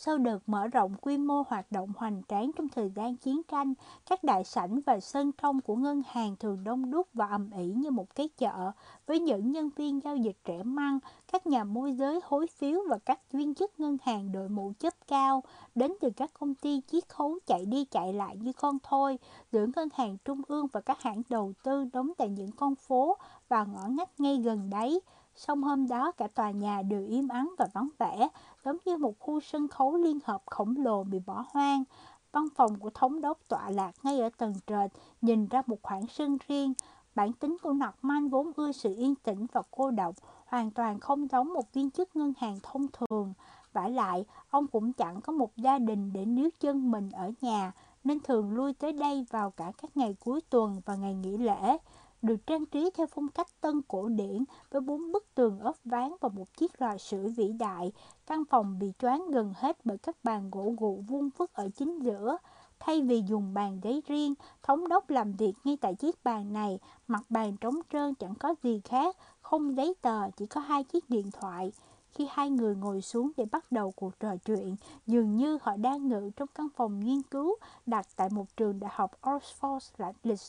Sau 0.00 0.18
đợt 0.18 0.38
mở 0.46 0.66
rộng 0.68 0.94
quy 1.00 1.18
mô 1.18 1.42
hoạt 1.48 1.72
động 1.72 1.92
hoành 1.96 2.22
tráng 2.28 2.50
trong 2.56 2.68
thời 2.68 2.90
gian 2.90 3.16
chiến 3.16 3.42
tranh, 3.42 3.74
các 4.10 4.24
đại 4.24 4.44
sảnh 4.44 4.80
và 4.86 5.00
sân 5.00 5.32
trong 5.32 5.60
của 5.60 5.76
ngân 5.76 6.02
hàng 6.06 6.36
thường 6.36 6.64
đông 6.64 6.90
đúc 6.90 7.08
và 7.14 7.26
ầm 7.26 7.50
ĩ 7.50 7.66
như 7.66 7.90
một 7.90 8.14
cái 8.14 8.28
chợ, 8.38 8.72
với 9.06 9.20
những 9.20 9.52
nhân 9.52 9.70
viên 9.76 10.00
giao 10.04 10.16
dịch 10.16 10.36
trẻ 10.44 10.62
măng, 10.62 10.98
các 11.32 11.46
nhà 11.46 11.64
môi 11.64 11.92
giới 11.92 12.20
hối 12.24 12.46
phiếu 12.46 12.80
và 12.88 12.98
các 12.98 13.32
viên 13.32 13.54
chức 13.54 13.80
ngân 13.80 13.96
hàng 14.02 14.32
đội 14.32 14.48
mũ 14.48 14.72
chấp 14.78 14.94
cao, 15.08 15.42
đến 15.74 15.92
từ 16.00 16.10
các 16.10 16.30
công 16.34 16.54
ty 16.54 16.80
chiết 16.86 17.08
khấu 17.08 17.38
chạy 17.46 17.66
đi 17.66 17.84
chạy 17.84 18.12
lại 18.12 18.36
như 18.36 18.52
con 18.52 18.78
thôi, 18.82 19.18
giữa 19.52 19.66
ngân 19.76 19.88
hàng 19.94 20.16
trung 20.24 20.42
ương 20.48 20.66
và 20.72 20.80
các 20.80 21.02
hãng 21.02 21.22
đầu 21.28 21.52
tư 21.62 21.84
đóng 21.92 22.12
tại 22.18 22.28
những 22.28 22.52
con 22.52 22.74
phố 22.74 23.16
và 23.48 23.64
ngõ 23.64 23.88
ngách 23.88 24.20
ngay 24.20 24.36
gần 24.36 24.70
đấy. 24.70 25.00
Song 25.38 25.62
hôm 25.62 25.88
đó 25.88 26.12
cả 26.12 26.28
tòa 26.34 26.50
nhà 26.50 26.82
đều 26.82 27.06
im 27.06 27.28
ắng 27.28 27.54
và 27.58 27.66
vắng 27.72 27.88
vẻ, 27.98 28.28
giống 28.64 28.76
như 28.84 28.96
một 28.96 29.18
khu 29.18 29.40
sân 29.40 29.68
khấu 29.68 29.96
liên 29.96 30.18
hợp 30.24 30.42
khổng 30.46 30.74
lồ 30.76 31.04
bị 31.04 31.18
bỏ 31.26 31.44
hoang. 31.52 31.84
Văn 32.32 32.48
phòng 32.56 32.78
của 32.78 32.90
thống 32.90 33.20
đốc 33.20 33.38
tọa 33.48 33.70
lạc 33.70 33.92
ngay 34.02 34.20
ở 34.20 34.30
tầng 34.38 34.54
trệt, 34.66 34.90
nhìn 35.20 35.46
ra 35.46 35.62
một 35.66 35.78
khoảng 35.82 36.06
sân 36.06 36.38
riêng. 36.48 36.72
Bản 37.14 37.32
tính 37.32 37.56
của 37.62 37.72
Norman 37.72 38.28
vốn 38.28 38.52
ưa 38.56 38.72
sự 38.72 38.94
yên 38.96 39.14
tĩnh 39.14 39.46
và 39.52 39.62
cô 39.70 39.90
độc, 39.90 40.14
hoàn 40.46 40.70
toàn 40.70 41.00
không 41.00 41.28
giống 41.28 41.52
một 41.52 41.72
viên 41.72 41.90
chức 41.90 42.16
ngân 42.16 42.32
hàng 42.38 42.58
thông 42.62 42.86
thường. 42.88 43.34
vả 43.72 43.88
lại, 43.88 44.24
ông 44.50 44.66
cũng 44.66 44.92
chẳng 44.92 45.20
có 45.20 45.32
một 45.32 45.56
gia 45.56 45.78
đình 45.78 46.12
để 46.12 46.24
níu 46.24 46.50
chân 46.60 46.90
mình 46.90 47.10
ở 47.10 47.32
nhà, 47.40 47.72
nên 48.04 48.20
thường 48.20 48.52
lui 48.52 48.72
tới 48.72 48.92
đây 48.92 49.26
vào 49.30 49.50
cả 49.50 49.72
các 49.82 49.96
ngày 49.96 50.16
cuối 50.24 50.40
tuần 50.50 50.80
và 50.86 50.96
ngày 50.96 51.14
nghỉ 51.14 51.36
lễ 51.36 51.78
được 52.22 52.46
trang 52.46 52.66
trí 52.66 52.90
theo 52.94 53.06
phong 53.06 53.28
cách 53.28 53.46
tân 53.60 53.82
cổ 53.88 54.08
điển 54.08 54.44
với 54.70 54.80
bốn 54.80 55.12
bức 55.12 55.34
tường 55.34 55.60
ốp 55.60 55.76
ván 55.84 56.12
và 56.20 56.28
một 56.28 56.56
chiếc 56.56 56.82
lò 56.82 56.98
sưởi 56.98 57.28
vĩ 57.28 57.52
đại. 57.52 57.92
Căn 58.26 58.44
phòng 58.50 58.78
bị 58.78 58.92
choáng 58.98 59.30
gần 59.30 59.52
hết 59.56 59.78
bởi 59.84 59.98
các 59.98 60.16
bàn 60.22 60.50
gỗ 60.50 60.74
gụ 60.78 61.04
vuông 61.08 61.30
vức 61.36 61.52
ở 61.52 61.68
chính 61.76 61.98
giữa. 61.98 62.36
Thay 62.78 63.02
vì 63.02 63.22
dùng 63.28 63.54
bàn 63.54 63.80
giấy 63.82 64.02
riêng, 64.06 64.34
thống 64.62 64.88
đốc 64.88 65.10
làm 65.10 65.32
việc 65.32 65.52
ngay 65.64 65.76
tại 65.80 65.94
chiếc 65.94 66.24
bàn 66.24 66.52
này, 66.52 66.78
mặt 67.06 67.22
bàn 67.28 67.56
trống 67.56 67.80
trơn 67.92 68.14
chẳng 68.14 68.34
có 68.34 68.54
gì 68.62 68.80
khác, 68.84 69.16
không 69.40 69.76
giấy 69.76 69.94
tờ, 70.02 70.30
chỉ 70.30 70.46
có 70.46 70.60
hai 70.60 70.84
chiếc 70.84 71.10
điện 71.10 71.30
thoại. 71.30 71.72
Khi 72.10 72.28
hai 72.30 72.50
người 72.50 72.76
ngồi 72.76 73.02
xuống 73.02 73.30
để 73.36 73.44
bắt 73.52 73.72
đầu 73.72 73.90
cuộc 73.90 74.20
trò 74.20 74.36
chuyện, 74.44 74.76
dường 75.06 75.36
như 75.36 75.58
họ 75.62 75.76
đang 75.76 76.08
ngự 76.08 76.30
trong 76.36 76.48
căn 76.54 76.68
phòng 76.76 77.00
nghiên 77.00 77.22
cứu 77.22 77.56
đặt 77.86 78.06
tại 78.16 78.28
một 78.32 78.56
trường 78.56 78.80
đại 78.80 78.90
học 78.94 79.12
Oxford 79.22 79.80
là 79.96 80.12
lịch 80.22 80.40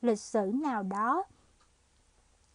lịch 0.00 0.20
sử 0.20 0.50
nào 0.54 0.82
đó. 0.82 1.24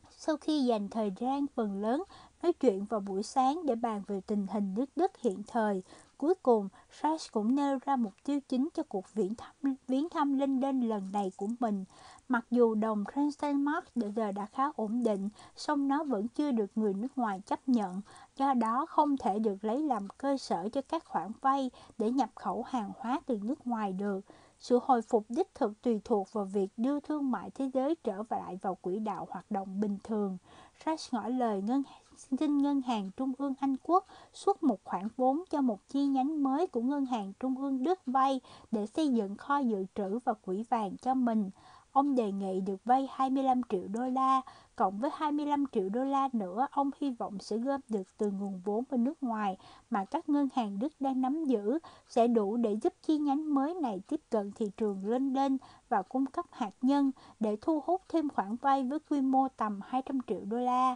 Sau 0.10 0.38
khi 0.38 0.66
dành 0.66 0.90
thời 0.90 1.12
gian 1.20 1.46
phần 1.56 1.82
lớn 1.82 2.04
nói 2.44 2.54
chuyện 2.54 2.86
vào 2.86 3.00
buổi 3.00 3.24
sáng 3.24 3.66
để 3.66 3.76
bàn 3.76 4.02
về 4.08 4.22
tình 4.22 4.48
hình 4.48 4.74
nước 4.74 4.90
Đức 4.96 5.12
hiện 5.18 5.44
thời, 5.48 5.84
cuối 6.18 6.34
cùng 6.44 6.70
Sachs 6.92 7.32
cũng 7.32 7.56
nêu 7.56 7.78
ra 7.86 7.96
mục 7.96 8.14
tiêu 8.24 8.40
chính 8.50 8.70
cho 8.74 8.84
cuộc 8.84 9.14
viễn 9.14 9.36
thăm, 9.36 9.76
viễn 9.88 10.10
thăm 10.10 10.40
London 10.40 10.82
lần 10.82 11.12
này 11.12 11.32
của 11.38 11.48
mình. 11.60 11.86
Mặc 12.28 12.46
dù 12.52 12.76
đồng 12.76 13.04
Transtenmark 13.16 13.96
giờ 13.96 14.32
đã 14.32 14.46
khá 14.46 14.64
ổn 14.76 15.04
định, 15.04 15.30
song 15.56 15.88
nó 15.88 16.04
vẫn 16.04 16.28
chưa 16.28 16.52
được 16.52 16.72
người 16.76 16.94
nước 16.94 17.18
ngoài 17.18 17.42
chấp 17.46 17.70
nhận, 17.70 18.02
do 18.38 18.54
đó 18.54 18.86
không 18.86 19.18
thể 19.18 19.40
được 19.40 19.64
lấy 19.64 19.82
làm 19.82 20.08
cơ 20.18 20.38
sở 20.38 20.70
cho 20.70 20.82
các 20.82 21.06
khoản 21.06 21.32
vay 21.42 21.72
để 21.98 22.12
nhập 22.12 22.30
khẩu 22.36 22.64
hàng 22.64 22.92
hóa 22.98 23.20
từ 23.26 23.40
nước 23.44 23.68
ngoài 23.68 23.94
được. 23.94 24.22
Sự 24.62 24.80
hồi 24.84 25.02
phục 25.02 25.26
đích 25.30 25.56
thực 25.56 25.82
tùy 25.82 26.02
thuộc 26.04 26.34
vào 26.34 26.46
việc 26.46 26.68
đưa 26.78 27.00
thương 27.00 27.32
mại 27.32 27.50
thế 27.50 27.70
giới 27.74 27.96
trở 27.96 28.24
lại 28.30 28.60
vào 28.62 28.76
quỹ 28.76 29.00
đạo 29.00 29.28
hoạt 29.30 29.52
động 29.52 29.80
bình 29.80 29.98
thường. 30.04 30.38
Rash 30.86 31.14
ngỏ 31.14 31.28
lời 31.28 31.62
ngân 31.62 31.84
xin 32.18 32.58
Ngân 32.58 32.82
hàng 32.82 33.12
Trung 33.18 33.34
ương 33.38 33.54
Anh 33.60 33.76
Quốc 33.84 34.06
xuất 34.34 34.64
một 34.64 34.84
khoản 34.84 35.08
vốn 35.18 35.44
cho 35.50 35.62
một 35.62 35.80
chi 35.90 36.06
nhánh 36.06 36.44
mới 36.44 36.68
của 36.68 36.82
Ngân 36.82 37.06
hàng 37.06 37.34
Trung 37.40 37.58
ương 37.58 37.84
Đức 37.84 38.00
vay 38.06 38.42
để 38.72 38.88
xây 38.88 39.08
dựng 39.10 39.36
kho 39.36 39.58
dự 39.58 39.86
trữ 39.96 40.20
và 40.26 40.34
quỹ 40.34 40.64
vàng 40.70 40.98
cho 40.98 41.14
mình. 41.14 41.50
Ông 41.92 42.16
đề 42.16 42.32
nghị 42.32 42.62
được 42.62 42.86
vay 42.86 43.10
25 43.12 43.62
triệu 43.70 43.88
đô 43.88 44.08
la, 44.10 44.42
cộng 44.76 44.98
với 45.00 45.12
25 45.14 45.66
triệu 45.72 45.90
đô 45.90 46.04
la 46.04 46.30
nữa 46.34 46.68
ông 46.72 46.90
hy 47.02 47.12
vọng 47.12 47.40
sẽ 47.40 47.58
gom 47.58 47.82
được 47.90 48.18
từ 48.18 48.32
nguồn 48.32 48.62
vốn 48.66 48.84
bên 48.92 49.04
nước 49.04 49.24
ngoài 49.24 49.58
mà 49.90 50.06
các 50.06 50.30
ngân 50.30 50.48
hàng 50.54 50.80
Đức 50.80 50.94
đang 51.00 51.22
nắm 51.22 51.44
giữ 51.44 51.80
sẽ 52.08 52.28
đủ 52.28 52.58
để 52.58 52.78
giúp 52.82 52.94
chi 53.02 53.18
nhánh 53.18 53.54
mới 53.54 53.74
này 53.74 54.02
tiếp 54.08 54.22
cận 54.30 54.52
thị 54.52 54.72
trường 54.78 55.06
London 55.06 55.58
và 55.90 56.02
cung 56.02 56.26
cấp 56.26 56.46
hạt 56.52 56.72
nhân 56.82 57.12
để 57.40 57.58
thu 57.62 57.84
hút 57.86 58.02
thêm 58.10 58.30
khoản 58.30 58.56
vay 58.56 58.84
với 58.84 59.00
quy 59.10 59.22
mô 59.22 59.48
tầm 59.48 59.80
200 59.86 60.20
triệu 60.28 60.42
đô 60.46 60.58
la. 60.58 60.96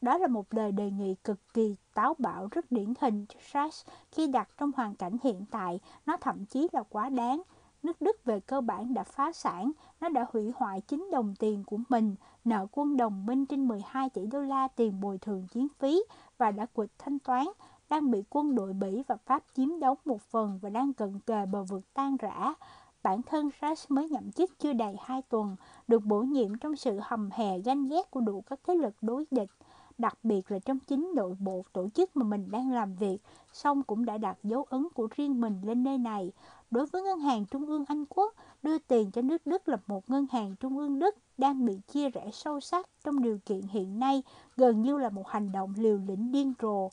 Đó 0.00 0.18
là 0.18 0.26
một 0.26 0.54
lời 0.54 0.72
đề 0.72 0.90
nghị 0.90 1.14
cực 1.14 1.54
kỳ 1.54 1.76
táo 1.94 2.14
bạo 2.18 2.48
rất 2.50 2.72
điển 2.72 2.94
hình 3.00 3.26
cho 3.28 3.40
Sachs 3.40 3.86
khi 4.12 4.26
đặt 4.26 4.48
trong 4.58 4.70
hoàn 4.76 4.94
cảnh 4.94 5.16
hiện 5.22 5.44
tại, 5.50 5.80
nó 6.06 6.16
thậm 6.16 6.44
chí 6.46 6.68
là 6.72 6.82
quá 6.82 7.08
đáng. 7.08 7.42
Nước 7.84 8.00
Đức 8.00 8.24
về 8.24 8.40
cơ 8.40 8.60
bản 8.60 8.94
đã 8.94 9.04
phá 9.04 9.32
sản, 9.32 9.72
nó 10.00 10.08
đã 10.08 10.26
hủy 10.32 10.52
hoại 10.56 10.80
chính 10.80 11.10
đồng 11.12 11.34
tiền 11.38 11.64
của 11.66 11.78
mình, 11.88 12.14
nợ 12.44 12.66
quân 12.72 12.96
đồng 12.96 13.26
minh 13.26 13.46
trên 13.46 13.68
12 13.68 14.10
tỷ 14.10 14.26
đô 14.26 14.40
la 14.40 14.68
tiền 14.68 15.00
bồi 15.00 15.18
thường 15.18 15.46
chiến 15.46 15.68
phí 15.78 16.02
và 16.38 16.50
đã 16.50 16.66
quỵt 16.66 16.90
thanh 16.98 17.18
toán, 17.18 17.46
đang 17.88 18.10
bị 18.10 18.22
quân 18.30 18.54
đội 18.54 18.72
Bỉ 18.72 19.02
và 19.06 19.16
Pháp 19.16 19.42
chiếm 19.56 19.80
đóng 19.80 19.98
một 20.04 20.22
phần 20.22 20.58
và 20.62 20.70
đang 20.70 20.92
cận 20.92 21.20
kề 21.26 21.46
bờ 21.46 21.64
vực 21.64 21.94
tan 21.94 22.16
rã. 22.16 22.54
Bản 23.02 23.22
thân 23.22 23.50
Sash 23.60 23.90
mới 23.90 24.08
nhậm 24.08 24.32
chức 24.32 24.58
chưa 24.58 24.72
đầy 24.72 24.96
2 25.00 25.22
tuần, 25.22 25.56
được 25.88 26.04
bổ 26.04 26.20
nhiệm 26.20 26.58
trong 26.58 26.76
sự 26.76 26.98
hầm 27.02 27.30
hè 27.32 27.58
ganh 27.58 27.88
ghét 27.88 28.10
của 28.10 28.20
đủ 28.20 28.40
các 28.40 28.60
thế 28.66 28.74
lực 28.74 28.94
đối 29.02 29.24
địch 29.30 29.50
đặc 29.98 30.18
biệt 30.22 30.50
là 30.50 30.58
trong 30.58 30.78
chính 30.78 31.12
nội 31.14 31.36
bộ 31.40 31.62
tổ 31.72 31.88
chức 31.94 32.16
mà 32.16 32.24
mình 32.24 32.50
đang 32.50 32.72
làm 32.72 32.94
việc, 32.94 33.18
song 33.52 33.82
cũng 33.82 34.04
đã 34.04 34.18
đặt 34.18 34.38
dấu 34.42 34.66
ấn 34.70 34.88
của 34.94 35.08
riêng 35.16 35.40
mình 35.40 35.60
lên 35.64 35.82
nơi 35.82 35.98
này. 35.98 36.32
Đối 36.74 36.86
với 36.86 37.02
Ngân 37.02 37.18
hàng 37.18 37.46
Trung 37.46 37.66
ương 37.66 37.84
Anh 37.88 38.04
Quốc, 38.08 38.34
đưa 38.62 38.78
tiền 38.78 39.10
cho 39.10 39.22
nước 39.22 39.46
Đức 39.46 39.68
là 39.68 39.76
một 39.86 40.10
ngân 40.10 40.26
hàng 40.32 40.56
Trung 40.60 40.78
ương 40.78 40.98
Đức 40.98 41.14
đang 41.38 41.64
bị 41.64 41.78
chia 41.88 42.10
rẽ 42.10 42.30
sâu 42.32 42.60
sắc 42.60 42.86
trong 43.04 43.22
điều 43.22 43.38
kiện 43.46 43.60
hiện 43.62 43.98
nay, 43.98 44.22
gần 44.56 44.82
như 44.82 44.98
là 44.98 45.08
một 45.08 45.28
hành 45.28 45.52
động 45.52 45.74
liều 45.76 45.98
lĩnh 45.98 46.32
điên 46.32 46.52
rồ. 46.62 46.88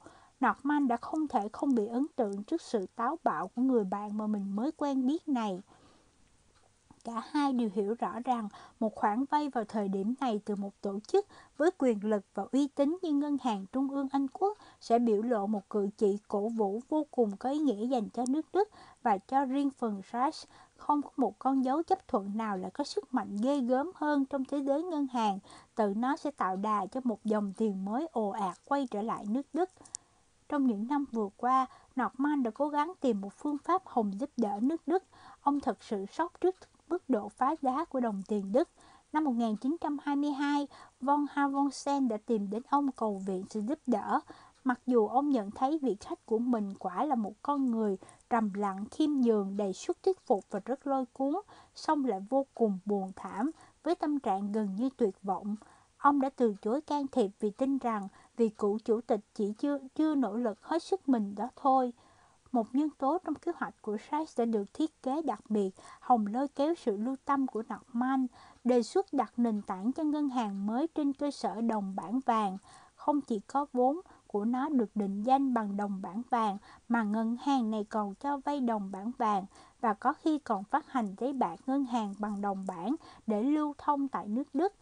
Norman 0.45 0.87
đã 0.87 0.97
không 0.97 1.27
thể 1.27 1.49
không 1.53 1.75
bị 1.75 1.85
ấn 1.85 2.05
tượng 2.15 2.43
trước 2.43 2.61
sự 2.61 2.85
táo 2.95 3.17
bạo 3.23 3.47
của 3.47 3.61
người 3.61 3.83
bạn 3.83 4.17
mà 4.17 4.27
mình 4.27 4.55
mới 4.55 4.71
quen 4.71 5.07
biết 5.07 5.27
này 5.27 5.61
cả 7.03 7.23
hai 7.31 7.53
đều 7.53 7.69
hiểu 7.73 7.95
rõ 7.99 8.19
rằng 8.25 8.47
một 8.79 8.95
khoản 8.95 9.25
vay 9.25 9.49
vào 9.49 9.63
thời 9.63 9.89
điểm 9.89 10.13
này 10.21 10.41
từ 10.45 10.55
một 10.55 10.81
tổ 10.81 10.99
chức 11.07 11.25
với 11.57 11.71
quyền 11.77 12.05
lực 12.05 12.25
và 12.33 12.43
uy 12.51 12.67
tín 12.67 12.97
như 13.01 13.11
Ngân 13.11 13.37
hàng 13.43 13.65
Trung 13.71 13.89
ương 13.89 14.07
Anh 14.11 14.27
Quốc 14.27 14.57
sẽ 14.81 14.99
biểu 14.99 15.21
lộ 15.21 15.47
một 15.47 15.69
cử 15.69 15.89
chỉ 15.97 16.17
cổ 16.27 16.49
vũ 16.49 16.81
vô 16.89 17.05
cùng 17.11 17.37
có 17.37 17.49
ý 17.49 17.59
nghĩa 17.59 17.87
dành 17.87 18.09
cho 18.09 18.23
nước 18.29 18.45
Đức 18.53 18.69
và 19.03 19.17
cho 19.17 19.45
riêng 19.45 19.69
phần 19.77 20.01
Reich. 20.13 20.35
Không 20.77 21.01
có 21.01 21.09
một 21.17 21.39
con 21.39 21.65
dấu 21.65 21.83
chấp 21.83 22.07
thuận 22.07 22.37
nào 22.37 22.57
là 22.57 22.69
có 22.69 22.83
sức 22.83 23.13
mạnh 23.13 23.37
ghê 23.41 23.59
gớm 23.59 23.91
hơn 23.95 24.25
trong 24.25 24.45
thế 24.45 24.57
giới 24.57 24.83
ngân 24.83 25.07
hàng, 25.07 25.39
tự 25.75 25.93
nó 25.97 26.17
sẽ 26.17 26.31
tạo 26.31 26.55
đà 26.55 26.85
cho 26.85 27.01
một 27.03 27.25
dòng 27.25 27.53
tiền 27.57 27.85
mới 27.85 28.07
ồ 28.11 28.29
ạt 28.29 28.57
quay 28.65 28.87
trở 28.91 29.01
lại 29.01 29.25
nước 29.29 29.47
Đức. 29.53 29.69
Trong 30.49 30.67
những 30.67 30.87
năm 30.87 31.05
vừa 31.11 31.29
qua, 31.37 31.65
Norman 31.95 32.43
đã 32.43 32.51
cố 32.51 32.69
gắng 32.69 32.93
tìm 32.99 33.21
một 33.21 33.33
phương 33.33 33.57
pháp 33.57 33.81
hồng 33.85 34.19
giúp 34.19 34.29
đỡ 34.37 34.59
nước 34.61 34.87
Đức. 34.87 35.03
Ông 35.41 35.59
thật 35.59 35.83
sự 35.83 36.05
sốc 36.05 36.41
trước 36.41 36.55
mức 36.91 37.09
độ 37.09 37.29
phá 37.29 37.55
giá 37.61 37.85
của 37.85 37.99
đồng 37.99 38.21
tiền 38.27 38.51
Đức. 38.51 38.69
Năm 39.13 39.23
1922, 39.23 40.67
von 41.01 41.25
Havonsen 41.31 42.07
đã 42.07 42.17
tìm 42.25 42.49
đến 42.49 42.63
ông 42.69 42.91
cầu 42.91 43.21
viện 43.25 43.45
sự 43.49 43.61
giúp 43.61 43.79
đỡ. 43.87 44.19
Mặc 44.63 44.79
dù 44.85 45.07
ông 45.07 45.29
nhận 45.29 45.51
thấy 45.51 45.79
vị 45.81 45.97
khách 45.99 46.25
của 46.25 46.39
mình 46.39 46.73
quả 46.79 47.05
là 47.05 47.15
một 47.15 47.33
con 47.41 47.71
người 47.71 47.97
trầm 48.29 48.53
lặng, 48.53 48.85
khiêm 48.91 49.09
nhường, 49.11 49.57
đầy 49.57 49.73
sức 49.73 49.97
thuyết 50.03 50.27
phục 50.27 50.43
và 50.49 50.59
rất 50.65 50.87
lôi 50.87 51.05
cuốn, 51.13 51.33
song 51.75 52.05
lại 52.05 52.19
vô 52.29 52.45
cùng 52.53 52.79
buồn 52.85 53.11
thảm, 53.15 53.51
với 53.83 53.95
tâm 53.95 54.19
trạng 54.19 54.51
gần 54.51 54.75
như 54.75 54.89
tuyệt 54.97 55.15
vọng. 55.23 55.55
Ông 55.97 56.21
đã 56.21 56.29
từ 56.35 56.55
chối 56.61 56.81
can 56.81 57.07
thiệp 57.07 57.31
vì 57.39 57.49
tin 57.49 57.77
rằng 57.77 58.07
vì 58.37 58.49
cựu 58.49 58.79
chủ 58.79 59.01
tịch 59.01 59.21
chỉ 59.33 59.53
chưa 59.53 59.77
chưa 59.95 60.15
nỗ 60.15 60.35
lực 60.35 60.63
hết 60.63 60.83
sức 60.83 61.09
mình 61.09 61.35
đó 61.35 61.49
thôi. 61.55 61.93
Một 62.51 62.75
nhân 62.75 62.89
tố 62.97 63.17
trong 63.23 63.35
kế 63.35 63.51
hoạch 63.55 63.81
của 63.81 63.97
Sykes 64.11 64.39
đã 64.39 64.45
được 64.45 64.73
thiết 64.73 65.03
kế 65.03 65.21
đặc 65.21 65.39
biệt, 65.49 65.69
hồng 65.99 66.27
lôi 66.27 66.47
kéo 66.47 66.73
sự 66.75 66.97
lưu 66.97 67.15
tâm 67.25 67.47
của 67.47 67.63
Norman, 67.73 68.27
đề 68.63 68.83
xuất 68.83 69.13
đặt 69.13 69.33
nền 69.37 69.61
tảng 69.61 69.91
cho 69.91 70.03
ngân 70.03 70.29
hàng 70.29 70.65
mới 70.67 70.87
trên 70.87 71.13
cơ 71.13 71.31
sở 71.31 71.61
đồng 71.61 71.95
bảng 71.95 72.19
vàng. 72.25 72.57
Không 72.95 73.21
chỉ 73.21 73.39
có 73.39 73.65
vốn 73.73 74.01
của 74.27 74.45
nó 74.45 74.69
được 74.69 74.95
định 74.95 75.23
danh 75.23 75.53
bằng 75.53 75.77
đồng 75.77 76.01
bảng 76.01 76.21
vàng, 76.29 76.57
mà 76.89 77.03
ngân 77.03 77.37
hàng 77.41 77.71
này 77.71 77.83
còn 77.83 78.15
cho 78.15 78.37
vay 78.37 78.59
đồng 78.59 78.91
bảng 78.91 79.11
vàng 79.17 79.45
và 79.81 79.93
có 79.93 80.13
khi 80.13 80.39
còn 80.39 80.63
phát 80.63 80.91
hành 80.91 81.15
giấy 81.17 81.33
bạc 81.33 81.55
ngân 81.65 81.85
hàng 81.85 82.13
bằng 82.19 82.41
đồng 82.41 82.65
bảng 82.67 82.95
để 83.27 83.43
lưu 83.43 83.73
thông 83.77 84.07
tại 84.07 84.27
nước 84.27 84.55
Đức. 84.55 84.73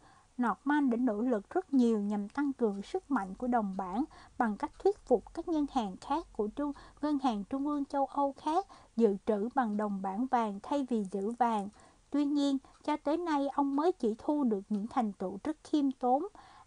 Norman 0.42 0.90
đã 0.90 0.98
nỗ 0.98 1.22
lực 1.22 1.50
rất 1.50 1.74
nhiều 1.74 2.00
nhằm 2.00 2.30
tăng 2.30 2.54
cường 2.54 2.82
sức 2.82 3.12
mạnh 3.12 3.36
của 3.36 3.48
đồng 3.48 3.78
bảng 3.78 4.04
bằng 4.38 4.58
cách 4.58 4.72
thuyết 4.80 4.98
phục 4.98 5.34
các 5.34 5.48
ngân 5.48 5.66
hàng 5.72 5.96
khác 6.02 6.26
của 6.34 6.48
trung 6.48 6.72
ngân 7.02 7.20
hàng 7.20 7.44
trung 7.44 7.68
ương 7.68 7.86
châu 7.86 8.06
Âu 8.06 8.34
khác 8.38 8.66
dự 8.96 9.16
trữ 9.26 9.50
bằng 9.56 9.78
đồng 9.78 10.02
bảng 10.02 10.26
vàng 10.26 10.60
thay 10.64 10.86
vì 10.90 11.04
giữ 11.12 11.32
vàng. 11.32 11.70
Tuy 12.10 12.26
nhiên, 12.26 12.58
cho 12.84 12.98
tới 12.98 13.18
nay 13.18 13.48
ông 13.48 13.76
mới 13.76 13.92
chỉ 13.92 14.16
thu 14.18 14.44
được 14.44 14.62
những 14.70 14.88
thành 14.88 15.14
tựu 15.14 15.40
rất 15.44 15.58
khiêm 15.64 15.92
tốn. 15.92 16.24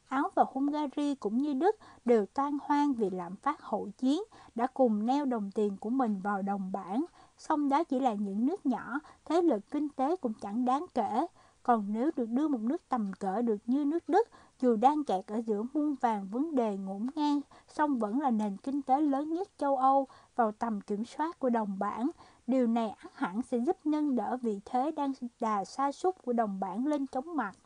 Áo 0.08 0.30
và 0.34 0.44
Hungary 0.52 1.14
cũng 1.14 1.38
như 1.38 1.54
Đức 1.54 1.76
đều 2.04 2.26
tan 2.26 2.58
hoang 2.62 2.92
vì 2.92 3.10
lạm 3.10 3.36
phát 3.36 3.62
hậu 3.62 3.88
chiến, 3.98 4.22
đã 4.54 4.66
cùng 4.66 5.06
neo 5.06 5.24
đồng 5.24 5.50
tiền 5.50 5.76
của 5.76 5.90
mình 5.90 6.20
vào 6.20 6.42
đồng 6.42 6.72
bảng. 6.72 7.04
Song 7.38 7.68
đó 7.68 7.84
chỉ 7.84 8.00
là 8.00 8.12
những 8.14 8.46
nước 8.46 8.66
nhỏ, 8.66 8.98
thế 9.24 9.42
lực 9.42 9.70
kinh 9.70 9.88
tế 9.88 10.16
cũng 10.16 10.32
chẳng 10.40 10.64
đáng 10.64 10.86
kể. 10.94 11.26
Còn 11.62 11.84
nếu 11.88 12.10
được 12.16 12.28
đưa 12.28 12.48
một 12.48 12.60
nước 12.60 12.88
tầm 12.88 13.12
cỡ 13.18 13.42
được 13.42 13.58
như 13.66 13.84
nước 13.84 14.08
Đức, 14.08 14.28
dù 14.60 14.76
đang 14.76 15.04
kẹt 15.04 15.26
ở 15.26 15.42
giữa 15.46 15.62
muôn 15.74 15.94
vàng 15.94 16.28
vấn 16.28 16.54
đề 16.54 16.76
ngổn 16.76 17.06
ngang, 17.14 17.40
song 17.68 17.98
vẫn 17.98 18.20
là 18.20 18.30
nền 18.30 18.56
kinh 18.56 18.82
tế 18.82 19.00
lớn 19.00 19.34
nhất 19.34 19.48
châu 19.58 19.76
Âu 19.76 20.06
vào 20.36 20.52
tầm 20.52 20.80
kiểm 20.80 21.04
soát 21.04 21.38
của 21.38 21.50
đồng 21.50 21.78
bảng. 21.78 22.10
Điều 22.46 22.66
này 22.66 22.90
ắt 22.90 23.12
hẳn 23.14 23.42
sẽ 23.42 23.58
giúp 23.58 23.76
nâng 23.84 24.16
đỡ 24.16 24.36
vị 24.42 24.60
thế 24.64 24.90
đang 24.90 25.12
đà 25.40 25.64
sa 25.64 25.92
sút 25.92 26.14
của 26.24 26.32
đồng 26.32 26.60
bảng 26.60 26.86
lên 26.86 27.06
chóng 27.06 27.36
mặt 27.36 27.56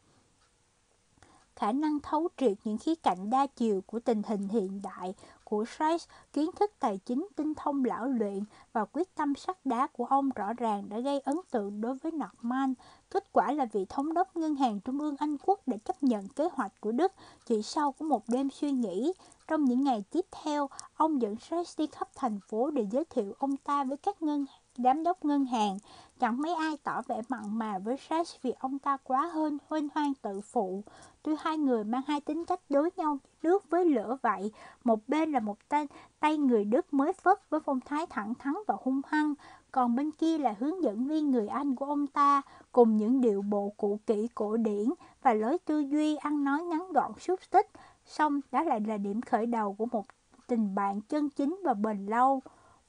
khả 1.57 1.73
năng 1.73 2.01
thấu 2.01 2.29
triệt 2.37 2.59
những 2.65 2.79
khía 2.79 2.95
cạnh 2.95 3.31
đa 3.31 3.47
chiều 3.47 3.81
của 3.87 4.01
tình 4.01 4.23
hình 4.23 4.49
hiện 4.49 4.83
đại 4.83 5.15
của 5.45 5.65
Sykes, 5.65 6.09
kiến 6.33 6.51
thức 6.57 6.73
tài 6.79 6.99
chính 6.99 7.29
tinh 7.37 7.55
thông 7.55 7.85
lão 7.85 8.09
luyện 8.09 8.45
và 8.73 8.85
quyết 8.85 9.15
tâm 9.15 9.35
sắt 9.35 9.67
đá 9.67 9.87
của 9.87 10.05
ông 10.05 10.31
rõ 10.37 10.53
ràng 10.53 10.89
đã 10.89 10.99
gây 10.99 11.21
ấn 11.21 11.37
tượng 11.51 11.81
đối 11.81 11.95
với 11.95 12.13
Norman. 12.13 12.75
Kết 13.11 13.33
quả 13.33 13.53
là 13.53 13.67
vị 13.73 13.87
thống 13.89 14.15
đốc 14.15 14.37
Ngân 14.37 14.55
hàng 14.55 14.81
Trung 14.81 15.01
ương 15.01 15.17
Anh 15.19 15.37
Quốc 15.47 15.61
đã 15.69 15.77
chấp 15.77 16.03
nhận 16.03 16.29
kế 16.29 16.49
hoạch 16.53 16.73
của 16.81 16.93
Đức 16.93 17.13
chỉ 17.47 17.63
sau 17.63 17.93
có 17.93 18.07
một 18.07 18.23
đêm 18.29 18.51
suy 18.51 18.73
nghĩ. 18.73 19.13
Trong 19.49 19.65
những 19.65 19.85
ngày 19.85 20.05
tiếp 20.11 20.27
theo, 20.43 20.69
ông 20.97 21.23
dẫn 21.23 21.37
Sykes 21.37 21.79
đi 21.79 21.87
khắp 21.87 22.09
thành 22.15 22.41
phố 22.41 22.71
để 22.71 22.87
giới 22.91 23.05
thiệu 23.05 23.35
ông 23.39 23.57
ta 23.57 23.85
với 23.85 23.97
các 23.97 24.23
ngân 24.23 24.47
giám 24.77 25.03
đốc 25.03 25.25
ngân 25.25 25.45
hàng. 25.45 25.79
Chẳng 26.21 26.41
mấy 26.41 26.55
ai 26.55 26.77
tỏ 26.83 27.03
vẻ 27.09 27.23
mặn 27.29 27.59
mà 27.59 27.79
với 27.79 27.97
Sykes 27.97 28.37
vì 28.43 28.53
ông 28.59 28.79
ta 28.79 28.97
quá 28.97 29.27
hơn 29.27 29.59
huynh 29.69 29.89
hoang 29.95 30.15
tự 30.15 30.41
phụ. 30.41 30.85
Tuy 31.23 31.33
hai 31.39 31.59
người 31.59 31.85
mang 31.85 32.03
hai 32.07 32.21
tính 32.21 32.45
cách 32.45 32.61
đối 32.69 32.91
nhau 32.97 33.19
nước 33.43 33.71
với 33.71 33.85
lửa 33.85 34.17
vậy, 34.23 34.53
một 34.85 35.09
bên 35.09 35.33
là 35.33 35.41
một 35.41 35.69
tay, 35.69 35.89
tay 36.21 36.37
người 36.37 36.65
Đức 36.65 36.95
mới 36.95 37.13
phất 37.13 37.51
với 37.51 37.61
phong 37.61 37.81
thái 37.81 38.07
thẳng 38.07 38.35
thắn 38.35 38.55
và 38.67 38.75
hung 38.83 39.01
hăng, 39.07 39.35
còn 39.77 39.95
bên 39.95 40.11
kia 40.11 40.39
là 40.39 40.55
hướng 40.59 40.83
dẫn 40.83 41.09
viên 41.09 41.31
người 41.31 41.49
Anh 41.49 41.75
của 41.75 41.87
ông 41.87 42.07
ta, 42.07 42.43
cùng 42.73 42.97
những 42.97 43.21
điệu 43.21 43.43
bộ 43.43 43.73
cũ 43.77 44.01
kỹ 44.07 44.29
cổ 44.35 44.57
điển 44.57 44.85
và 45.23 45.35
lối 45.35 45.59
tư 45.59 45.81
duy 45.81 46.17
ăn 46.17 46.45
nói 46.45 46.63
ngắn 46.63 46.93
gọn 46.93 47.13
xúc 47.19 47.41
tích. 47.51 47.67
Xong 48.05 48.41
đó 48.53 48.63
lại 48.63 48.81
là 48.81 48.97
điểm 48.97 49.21
khởi 49.21 49.47
đầu 49.47 49.75
của 49.75 49.87
một 49.87 50.07
tình 50.47 50.75
bạn 50.75 51.01
chân 51.01 51.31
chính 51.31 51.61
và 51.65 51.75
bền 51.75 52.07
lâu. 52.07 52.43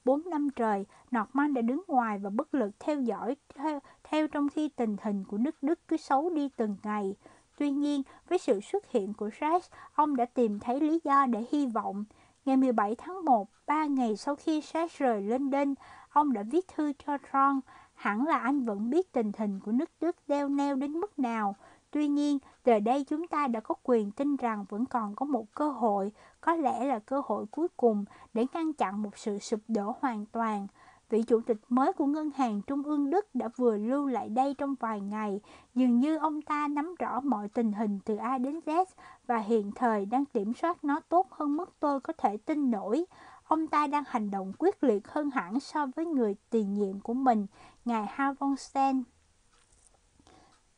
Bốn 0.04 0.30
năm 0.30 0.48
trời, 0.56 0.86
Norman 1.16 1.54
đã 1.54 1.62
đứng 1.62 1.82
ngoài 1.88 2.18
và 2.18 2.30
bất 2.30 2.54
lực 2.54 2.70
theo 2.78 3.00
dõi 3.00 3.36
theo, 3.54 3.80
theo 4.04 4.28
trong 4.28 4.48
khi 4.48 4.68
tình 4.68 4.96
hình 5.02 5.24
của 5.24 5.38
nước 5.38 5.62
Đức 5.62 5.78
cứ 5.88 5.96
xấu 5.96 6.30
đi 6.30 6.48
từng 6.56 6.76
ngày. 6.82 7.14
Tuy 7.58 7.70
nhiên, 7.70 8.02
với 8.28 8.38
sự 8.38 8.60
xuất 8.60 8.90
hiện 8.90 9.14
của 9.14 9.30
Reich, 9.40 9.64
ông 9.94 10.16
đã 10.16 10.24
tìm 10.24 10.58
thấy 10.60 10.80
lý 10.80 11.00
do 11.04 11.26
để 11.26 11.44
hy 11.50 11.66
vọng. 11.66 12.04
Ngày 12.44 12.56
17 12.56 12.94
tháng 12.94 13.24
1, 13.24 13.48
ba 13.66 13.86
ngày 13.86 14.16
sau 14.16 14.36
khi 14.36 14.60
Reich 14.60 14.98
rời 14.98 15.22
London, 15.22 15.74
ông 16.18 16.32
đã 16.32 16.42
viết 16.42 16.68
thư 16.68 16.92
cho 17.06 17.18
Ron. 17.32 17.60
Hẳn 17.94 18.26
là 18.26 18.38
anh 18.38 18.64
vẫn 18.64 18.90
biết 18.90 19.12
tình 19.12 19.32
hình 19.38 19.60
của 19.60 19.72
nước 19.72 19.90
Đức 20.00 20.16
đeo 20.28 20.48
neo 20.48 20.76
đến 20.76 20.92
mức 20.92 21.18
nào. 21.18 21.56
Tuy 21.90 22.08
nhiên, 22.08 22.38
giờ 22.64 22.80
đây 22.80 23.04
chúng 23.04 23.26
ta 23.26 23.48
đã 23.48 23.60
có 23.60 23.74
quyền 23.82 24.10
tin 24.10 24.36
rằng 24.36 24.64
vẫn 24.68 24.86
còn 24.86 25.14
có 25.14 25.26
một 25.26 25.54
cơ 25.54 25.70
hội, 25.70 26.12
có 26.40 26.54
lẽ 26.54 26.84
là 26.84 26.98
cơ 26.98 27.22
hội 27.24 27.46
cuối 27.50 27.68
cùng 27.76 28.04
để 28.34 28.46
ngăn 28.52 28.72
chặn 28.72 29.02
một 29.02 29.18
sự 29.18 29.38
sụp 29.38 29.60
đổ 29.68 29.94
hoàn 30.00 30.26
toàn. 30.26 30.66
Vị 31.10 31.22
chủ 31.22 31.40
tịch 31.40 31.56
mới 31.68 31.92
của 31.92 32.06
Ngân 32.06 32.30
hàng 32.36 32.62
Trung 32.62 32.82
ương 32.82 33.10
Đức 33.10 33.34
đã 33.34 33.48
vừa 33.56 33.76
lưu 33.76 34.06
lại 34.06 34.28
đây 34.28 34.54
trong 34.58 34.74
vài 34.80 35.00
ngày. 35.00 35.40
Dường 35.74 36.00
như 36.00 36.16
ông 36.18 36.42
ta 36.42 36.68
nắm 36.68 36.94
rõ 36.98 37.20
mọi 37.20 37.48
tình 37.48 37.72
hình 37.72 37.98
từ 38.04 38.16
A 38.16 38.38
đến 38.38 38.60
Z 38.66 38.84
và 39.26 39.38
hiện 39.38 39.72
thời 39.74 40.06
đang 40.06 40.24
kiểm 40.24 40.54
soát 40.54 40.84
nó 40.84 41.00
tốt 41.08 41.26
hơn 41.30 41.56
mức 41.56 41.72
tôi 41.80 42.00
có 42.00 42.12
thể 42.18 42.36
tin 42.36 42.70
nổi. 42.70 43.04
Ông 43.48 43.66
ta 43.66 43.86
đang 43.86 44.04
hành 44.06 44.30
động 44.30 44.52
quyết 44.58 44.84
liệt 44.84 45.08
hơn 45.08 45.30
hẳn 45.30 45.60
so 45.60 45.86
với 45.96 46.06
người 46.06 46.36
tiền 46.50 46.74
nhiệm 46.74 47.00
của 47.00 47.14
mình, 47.14 47.46
ngài 47.84 48.06
Havonstein. 48.06 49.02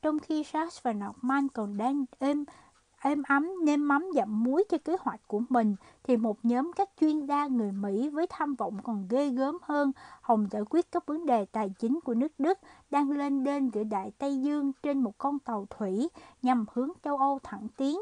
Trong 0.03 0.19
khi 0.19 0.45
Charles 0.53 0.83
và 0.83 0.93
Norman 0.93 1.49
còn 1.49 1.77
đang 1.77 2.05
êm 2.19 2.45
êm 3.03 3.23
ấm 3.29 3.49
nêm 3.65 3.89
mắm 3.89 4.07
dặm 4.15 4.45
muối 4.45 4.65
cho 4.69 4.79
kế 4.85 4.97
hoạch 5.01 5.21
của 5.27 5.41
mình 5.49 5.77
thì 6.03 6.17
một 6.17 6.39
nhóm 6.43 6.73
các 6.77 6.91
chuyên 7.01 7.27
gia 7.27 7.47
người 7.47 7.73
Mỹ 7.73 8.09
với 8.09 8.27
tham 8.31 8.55
vọng 8.55 8.79
còn 8.83 9.07
ghê 9.09 9.29
gớm 9.29 9.59
hơn 9.63 9.93
hòng 10.21 10.47
giải 10.51 10.63
quyết 10.71 10.93
các 10.93 11.07
vấn 11.07 11.27
đề 11.27 11.45
tài 11.45 11.71
chính 11.79 12.01
của 12.01 12.15
nước 12.15 12.33
Đức 12.39 12.59
đang 12.91 13.11
lên 13.11 13.45
đên 13.45 13.69
giữa 13.69 13.85
Đại 13.85 14.13
Tây 14.19 14.41
Dương 14.43 14.73
trên 14.83 15.01
một 15.01 15.19
con 15.19 15.39
tàu 15.39 15.67
thủy 15.71 16.09
nhằm 16.43 16.65
hướng 16.73 16.91
châu 17.05 17.17
Âu 17.17 17.39
thẳng 17.43 17.69
tiến. 17.77 18.01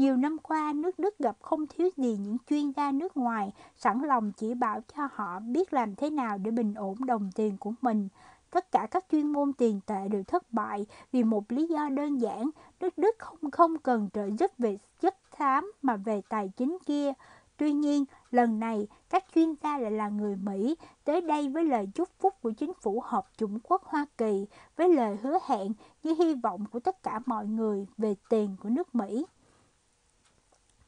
Nhiều 0.00 0.16
năm 0.16 0.36
qua, 0.42 0.72
nước 0.72 0.98
Đức 0.98 1.18
gặp 1.18 1.36
không 1.40 1.66
thiếu 1.66 1.90
gì 1.96 2.16
những 2.16 2.36
chuyên 2.50 2.72
gia 2.76 2.92
nước 2.92 3.16
ngoài 3.16 3.52
sẵn 3.76 4.02
lòng 4.02 4.32
chỉ 4.32 4.54
bảo 4.54 4.80
cho 4.96 5.08
họ 5.12 5.40
biết 5.40 5.72
làm 5.72 5.94
thế 5.94 6.10
nào 6.10 6.38
để 6.38 6.50
bình 6.50 6.74
ổn 6.74 7.04
đồng 7.06 7.30
tiền 7.34 7.56
của 7.56 7.72
mình. 7.80 8.08
Tất 8.50 8.72
cả 8.72 8.86
các 8.90 9.04
chuyên 9.12 9.32
môn 9.32 9.52
tiền 9.52 9.80
tệ 9.86 10.08
đều 10.08 10.22
thất 10.22 10.52
bại 10.52 10.86
vì 11.12 11.24
một 11.24 11.52
lý 11.52 11.66
do 11.66 11.88
đơn 11.88 12.20
giản, 12.20 12.50
nước 12.80 12.98
Đức 12.98 13.14
không 13.18 13.50
không 13.50 13.78
cần 13.78 14.08
trợ 14.12 14.30
giúp 14.38 14.50
về 14.58 14.78
chất 15.00 15.16
xám 15.38 15.72
mà 15.82 15.96
về 15.96 16.22
tài 16.28 16.48
chính 16.56 16.78
kia. 16.86 17.12
Tuy 17.56 17.72
nhiên, 17.72 18.04
lần 18.30 18.60
này 18.60 18.86
các 19.10 19.24
chuyên 19.34 19.54
gia 19.62 19.78
lại 19.78 19.90
là 19.90 20.08
người 20.08 20.36
Mỹ 20.36 20.76
tới 21.04 21.20
đây 21.20 21.48
với 21.48 21.64
lời 21.64 21.88
chúc 21.94 22.08
phúc 22.20 22.34
của 22.42 22.50
chính 22.50 22.72
phủ 22.74 23.02
Hợp 23.04 23.26
Chủng 23.36 23.58
Quốc 23.62 23.84
Hoa 23.84 24.06
Kỳ 24.18 24.46
với 24.76 24.88
lời 24.88 25.16
hứa 25.22 25.38
hẹn 25.46 25.72
như 26.02 26.14
hy 26.18 26.34
vọng 26.34 26.64
của 26.72 26.80
tất 26.80 27.02
cả 27.02 27.20
mọi 27.26 27.46
người 27.46 27.86
về 27.98 28.14
tiền 28.28 28.56
của 28.62 28.68
nước 28.68 28.94
Mỹ. 28.94 29.26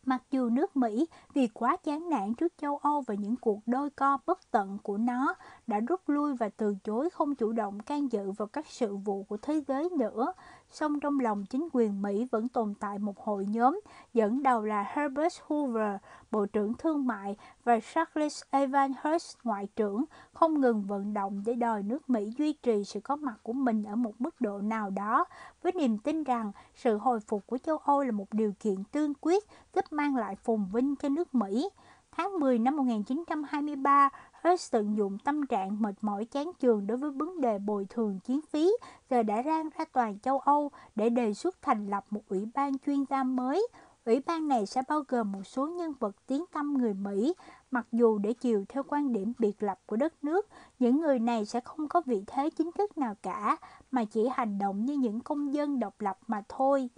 Mặc 0.06 0.22
dù 0.30 0.48
nước 0.48 0.76
Mỹ 0.76 1.06
vì 1.34 1.48
quá 1.48 1.76
chán 1.76 2.10
nản 2.10 2.34
trước 2.34 2.52
châu 2.60 2.76
Âu 2.76 3.00
và 3.06 3.14
những 3.14 3.36
cuộc 3.36 3.58
đôi 3.66 3.90
co 3.90 4.18
bất 4.26 4.50
tận 4.50 4.78
của 4.82 4.96
nó 4.98 5.34
đã 5.66 5.80
rút 5.80 6.08
lui 6.08 6.34
và 6.34 6.48
từ 6.48 6.76
chối 6.84 7.10
không 7.10 7.34
chủ 7.34 7.52
động 7.52 7.80
can 7.80 8.12
dự 8.12 8.30
vào 8.30 8.48
các 8.48 8.66
sự 8.66 8.96
vụ 8.96 9.22
của 9.22 9.36
thế 9.36 9.60
giới 9.68 9.90
nữa, 9.90 10.32
song 10.72 11.00
trong 11.00 11.20
lòng 11.20 11.44
chính 11.46 11.68
quyền 11.72 12.02
Mỹ 12.02 12.26
vẫn 12.30 12.48
tồn 12.48 12.74
tại 12.80 12.98
một 12.98 13.18
hội 13.18 13.46
nhóm 13.46 13.80
dẫn 14.14 14.42
đầu 14.42 14.62
là 14.62 14.82
Herbert 14.82 15.40
Hoover, 15.46 15.96
Bộ 16.30 16.46
trưởng 16.46 16.74
Thương 16.74 17.06
mại 17.06 17.36
và 17.64 17.78
Charles 17.94 18.42
Evans 18.50 19.36
Ngoại 19.44 19.68
trưởng, 19.76 20.04
không 20.32 20.60
ngừng 20.60 20.82
vận 20.82 21.14
động 21.14 21.42
để 21.46 21.54
đòi 21.54 21.82
nước 21.82 22.10
Mỹ 22.10 22.32
duy 22.38 22.52
trì 22.52 22.84
sự 22.84 23.00
có 23.00 23.16
mặt 23.16 23.34
của 23.42 23.52
mình 23.52 23.84
ở 23.84 23.96
một 23.96 24.20
mức 24.20 24.40
độ 24.40 24.60
nào 24.60 24.90
đó, 24.90 25.24
với 25.62 25.72
niềm 25.72 25.98
tin 25.98 26.24
rằng 26.24 26.52
sự 26.74 26.98
hồi 26.98 27.20
phục 27.20 27.46
của 27.46 27.58
châu 27.58 27.76
Âu 27.76 28.02
là 28.02 28.12
một 28.12 28.26
điều 28.32 28.52
kiện 28.60 28.84
tương 28.92 29.12
quyết 29.20 29.44
giúp 29.74 29.84
mang 29.90 30.16
lại 30.16 30.36
phồn 30.36 30.64
vinh 30.72 30.96
cho 30.96 31.08
nước 31.08 31.34
Mỹ. 31.34 31.68
Tháng 32.16 32.40
10 32.40 32.58
năm 32.58 32.76
1923, 32.76 34.10
hết 34.42 34.60
tận 34.70 34.96
dụng 34.96 35.18
tâm 35.18 35.46
trạng 35.46 35.82
mệt 35.82 35.94
mỏi 36.00 36.24
chán 36.24 36.50
chường 36.60 36.86
đối 36.86 36.98
với 36.98 37.10
vấn 37.10 37.40
đề 37.40 37.58
bồi 37.58 37.86
thường 37.88 38.18
chiến 38.24 38.40
phí, 38.50 38.72
giờ 39.10 39.22
đã 39.22 39.42
rang 39.42 39.68
ra 39.78 39.84
toàn 39.92 40.18
châu 40.18 40.38
Âu 40.38 40.70
để 40.94 41.08
đề 41.10 41.34
xuất 41.34 41.62
thành 41.62 41.86
lập 41.86 42.04
một 42.10 42.20
ủy 42.28 42.48
ban 42.54 42.78
chuyên 42.78 43.04
gia 43.10 43.22
mới. 43.22 43.66
Ủy 44.04 44.20
ban 44.26 44.48
này 44.48 44.66
sẽ 44.66 44.82
bao 44.88 45.02
gồm 45.08 45.32
một 45.32 45.42
số 45.46 45.66
nhân 45.66 45.92
vật 46.00 46.16
tiếng 46.26 46.44
tâm 46.52 46.74
người 46.74 46.94
Mỹ, 46.94 47.34
mặc 47.70 47.86
dù 47.92 48.18
để 48.18 48.32
chiều 48.32 48.64
theo 48.68 48.82
quan 48.88 49.12
điểm 49.12 49.32
biệt 49.38 49.62
lập 49.62 49.78
của 49.86 49.96
đất 49.96 50.24
nước, 50.24 50.48
những 50.78 51.00
người 51.00 51.18
này 51.18 51.46
sẽ 51.46 51.60
không 51.60 51.88
có 51.88 52.02
vị 52.06 52.24
thế 52.26 52.50
chính 52.50 52.72
thức 52.72 52.98
nào 52.98 53.14
cả, 53.22 53.56
mà 53.90 54.04
chỉ 54.04 54.28
hành 54.28 54.58
động 54.58 54.84
như 54.84 54.94
những 54.94 55.20
công 55.20 55.54
dân 55.54 55.80
độc 55.80 56.00
lập 56.00 56.18
mà 56.26 56.42
thôi. 56.48 56.90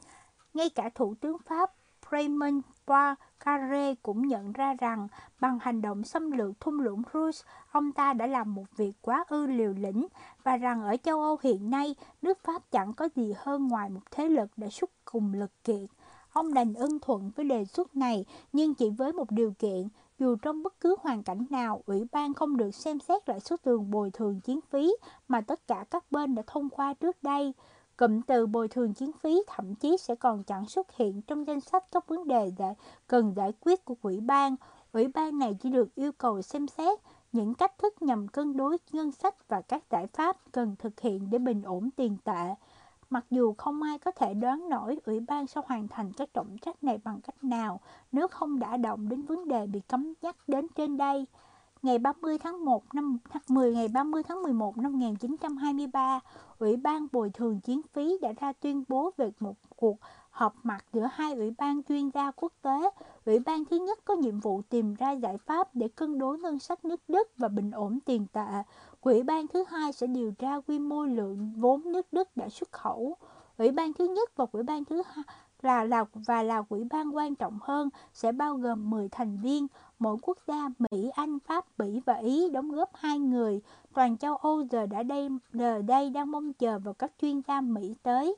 Ngay 0.54 0.70
cả 0.70 0.90
Thủ 0.94 1.14
tướng 1.20 1.36
Pháp 1.38 1.70
Raymond 2.10 2.64
Poincaré 2.86 3.94
cũng 4.02 4.28
nhận 4.28 4.52
ra 4.52 4.74
rằng 4.74 5.08
bằng 5.40 5.58
hành 5.58 5.82
động 5.82 6.04
xâm 6.04 6.30
lược 6.30 6.60
thung 6.60 6.80
lũng 6.80 7.02
Rus, 7.12 7.42
ông 7.72 7.92
ta 7.92 8.12
đã 8.12 8.26
làm 8.26 8.54
một 8.54 8.64
việc 8.76 8.92
quá 9.02 9.24
ư 9.28 9.46
liều 9.46 9.72
lĩnh 9.72 10.06
và 10.42 10.56
rằng 10.56 10.82
ở 10.82 10.96
châu 10.96 11.20
Âu 11.20 11.38
hiện 11.42 11.70
nay, 11.70 11.94
nước 12.22 12.38
Pháp 12.44 12.70
chẳng 12.70 12.92
có 12.92 13.08
gì 13.16 13.34
hơn 13.36 13.68
ngoài 13.68 13.90
một 13.90 14.00
thế 14.10 14.28
lực 14.28 14.50
đã 14.56 14.68
xúc 14.68 14.90
cùng 15.04 15.32
lực 15.34 15.50
kiện. 15.64 15.86
Ông 16.32 16.54
đành 16.54 16.74
ưng 16.74 16.98
thuận 17.00 17.30
với 17.36 17.44
đề 17.44 17.64
xuất 17.64 17.96
này, 17.96 18.24
nhưng 18.52 18.74
chỉ 18.74 18.90
với 18.90 19.12
một 19.12 19.30
điều 19.30 19.54
kiện, 19.58 19.88
dù 20.18 20.36
trong 20.36 20.62
bất 20.62 20.80
cứ 20.80 20.96
hoàn 21.00 21.22
cảnh 21.22 21.46
nào, 21.50 21.82
ủy 21.86 22.06
ban 22.12 22.34
không 22.34 22.56
được 22.56 22.74
xem 22.74 23.00
xét 23.00 23.28
lại 23.28 23.40
số 23.40 23.56
tiền 23.56 23.90
bồi 23.90 24.10
thường 24.10 24.40
chiến 24.40 24.60
phí 24.70 24.96
mà 25.28 25.40
tất 25.40 25.66
cả 25.66 25.84
các 25.90 26.04
bên 26.10 26.34
đã 26.34 26.42
thông 26.46 26.70
qua 26.70 26.94
trước 26.94 27.22
đây. 27.22 27.54
Cụm 27.96 28.20
từ 28.20 28.46
bồi 28.46 28.68
thường 28.68 28.94
chiến 28.94 29.12
phí 29.12 29.42
thậm 29.46 29.74
chí 29.74 29.96
sẽ 29.96 30.14
còn 30.14 30.42
chẳng 30.42 30.66
xuất 30.66 30.96
hiện 30.96 31.22
trong 31.22 31.46
danh 31.46 31.60
sách 31.60 31.84
các 31.92 32.08
vấn 32.08 32.28
đề 32.28 32.52
giải, 32.58 32.74
cần 33.06 33.34
giải 33.36 33.52
quyết 33.60 33.84
của 33.84 33.94
ủy 34.02 34.20
ban. 34.20 34.56
Ủy 34.92 35.08
ban 35.08 35.38
này 35.38 35.56
chỉ 35.62 35.70
được 35.70 35.94
yêu 35.94 36.12
cầu 36.12 36.42
xem 36.42 36.66
xét 36.66 36.98
những 37.32 37.54
cách 37.54 37.78
thức 37.78 38.02
nhằm 38.02 38.28
cân 38.28 38.56
đối 38.56 38.76
ngân 38.92 39.12
sách 39.12 39.48
và 39.48 39.60
các 39.60 39.82
giải 39.90 40.06
pháp 40.06 40.36
cần 40.52 40.76
thực 40.78 41.00
hiện 41.00 41.30
để 41.30 41.38
bình 41.38 41.62
ổn 41.62 41.90
tiền 41.96 42.16
tệ. 42.24 42.54
Mặc 43.10 43.24
dù 43.30 43.54
không 43.58 43.82
ai 43.82 43.98
có 43.98 44.10
thể 44.10 44.34
đoán 44.34 44.68
nổi 44.68 44.98
ủy 45.04 45.20
ban 45.20 45.46
sẽ 45.46 45.60
hoàn 45.66 45.88
thành 45.88 46.12
các 46.12 46.34
trọng 46.34 46.58
trách 46.58 46.84
này 46.84 46.98
bằng 47.04 47.20
cách 47.20 47.44
nào 47.44 47.80
nếu 48.12 48.28
không 48.28 48.58
đã 48.58 48.76
động 48.76 49.08
đến 49.08 49.22
vấn 49.22 49.48
đề 49.48 49.66
bị 49.66 49.80
cấm 49.80 50.12
nhắc 50.22 50.36
đến 50.46 50.66
trên 50.76 50.96
đây 50.96 51.26
ngày 51.84 51.98
30 51.98 52.38
tháng 52.38 52.64
1 52.64 52.94
năm 52.94 53.18
10 53.48 53.72
ngày 53.72 53.88
30 53.88 54.22
tháng 54.22 54.42
11 54.42 54.78
năm 54.78 54.92
1923, 54.92 56.20
Ủy 56.58 56.76
ban 56.76 57.06
bồi 57.12 57.30
thường 57.30 57.60
chiến 57.60 57.80
phí 57.92 58.18
đã 58.22 58.32
ra 58.40 58.52
tuyên 58.52 58.84
bố 58.88 59.10
về 59.16 59.30
một 59.40 59.56
cuộc 59.76 59.96
họp 60.30 60.54
mặt 60.62 60.84
giữa 60.92 61.08
hai 61.12 61.34
ủy 61.34 61.54
ban 61.58 61.82
chuyên 61.82 62.10
gia 62.10 62.30
quốc 62.30 62.52
tế. 62.62 62.90
Ủy 63.24 63.38
ban 63.38 63.64
thứ 63.64 63.76
nhất 63.76 63.98
có 64.04 64.14
nhiệm 64.14 64.40
vụ 64.40 64.62
tìm 64.62 64.94
ra 64.94 65.12
giải 65.12 65.38
pháp 65.38 65.74
để 65.74 65.88
cân 65.88 66.18
đối 66.18 66.38
ngân 66.38 66.58
sách 66.58 66.84
nước 66.84 67.00
Đức 67.08 67.28
và 67.36 67.48
bình 67.48 67.70
ổn 67.70 67.98
tiền 68.04 68.26
tệ. 68.32 68.62
Ủy 69.00 69.22
ban 69.22 69.48
thứ 69.48 69.64
hai 69.68 69.92
sẽ 69.92 70.06
điều 70.06 70.32
tra 70.32 70.60
quy 70.60 70.78
mô 70.78 71.04
lượng 71.04 71.52
vốn 71.56 71.92
nước 71.92 72.12
Đức 72.12 72.36
đã 72.36 72.48
xuất 72.48 72.72
khẩu. 72.72 73.16
Ủy 73.58 73.70
ban 73.70 73.92
thứ 73.92 74.04
nhất 74.04 74.30
và 74.36 74.46
ủy 74.52 74.62
ban 74.62 74.84
thứ 74.84 75.02
hai 75.06 75.24
là 75.64 75.84
là 75.84 76.04
và 76.14 76.42
là 76.42 76.62
quỹ 76.62 76.84
ban 76.90 77.16
quan 77.16 77.34
trọng 77.34 77.58
hơn 77.62 77.88
sẽ 78.14 78.32
bao 78.32 78.56
gồm 78.56 78.90
10 78.90 79.08
thành 79.08 79.38
viên, 79.42 79.66
mỗi 79.98 80.16
quốc 80.22 80.38
gia 80.46 80.68
Mỹ, 80.78 81.10
Anh, 81.14 81.38
Pháp, 81.38 81.78
Bỉ 81.78 82.00
và 82.06 82.14
Ý 82.14 82.48
đóng 82.48 82.70
góp 82.70 82.90
hai 82.94 83.18
người. 83.18 83.60
Toàn 83.94 84.16
châu 84.16 84.36
Âu 84.36 84.62
giờ 84.70 84.86
đã 84.86 85.02
đây 85.02 85.28
giờ 85.52 85.82
đây 85.82 86.10
đang 86.10 86.30
mong 86.30 86.52
chờ 86.52 86.78
vào 86.78 86.94
các 86.94 87.12
chuyên 87.22 87.40
gia 87.48 87.60
Mỹ 87.60 87.94
tới. 88.02 88.34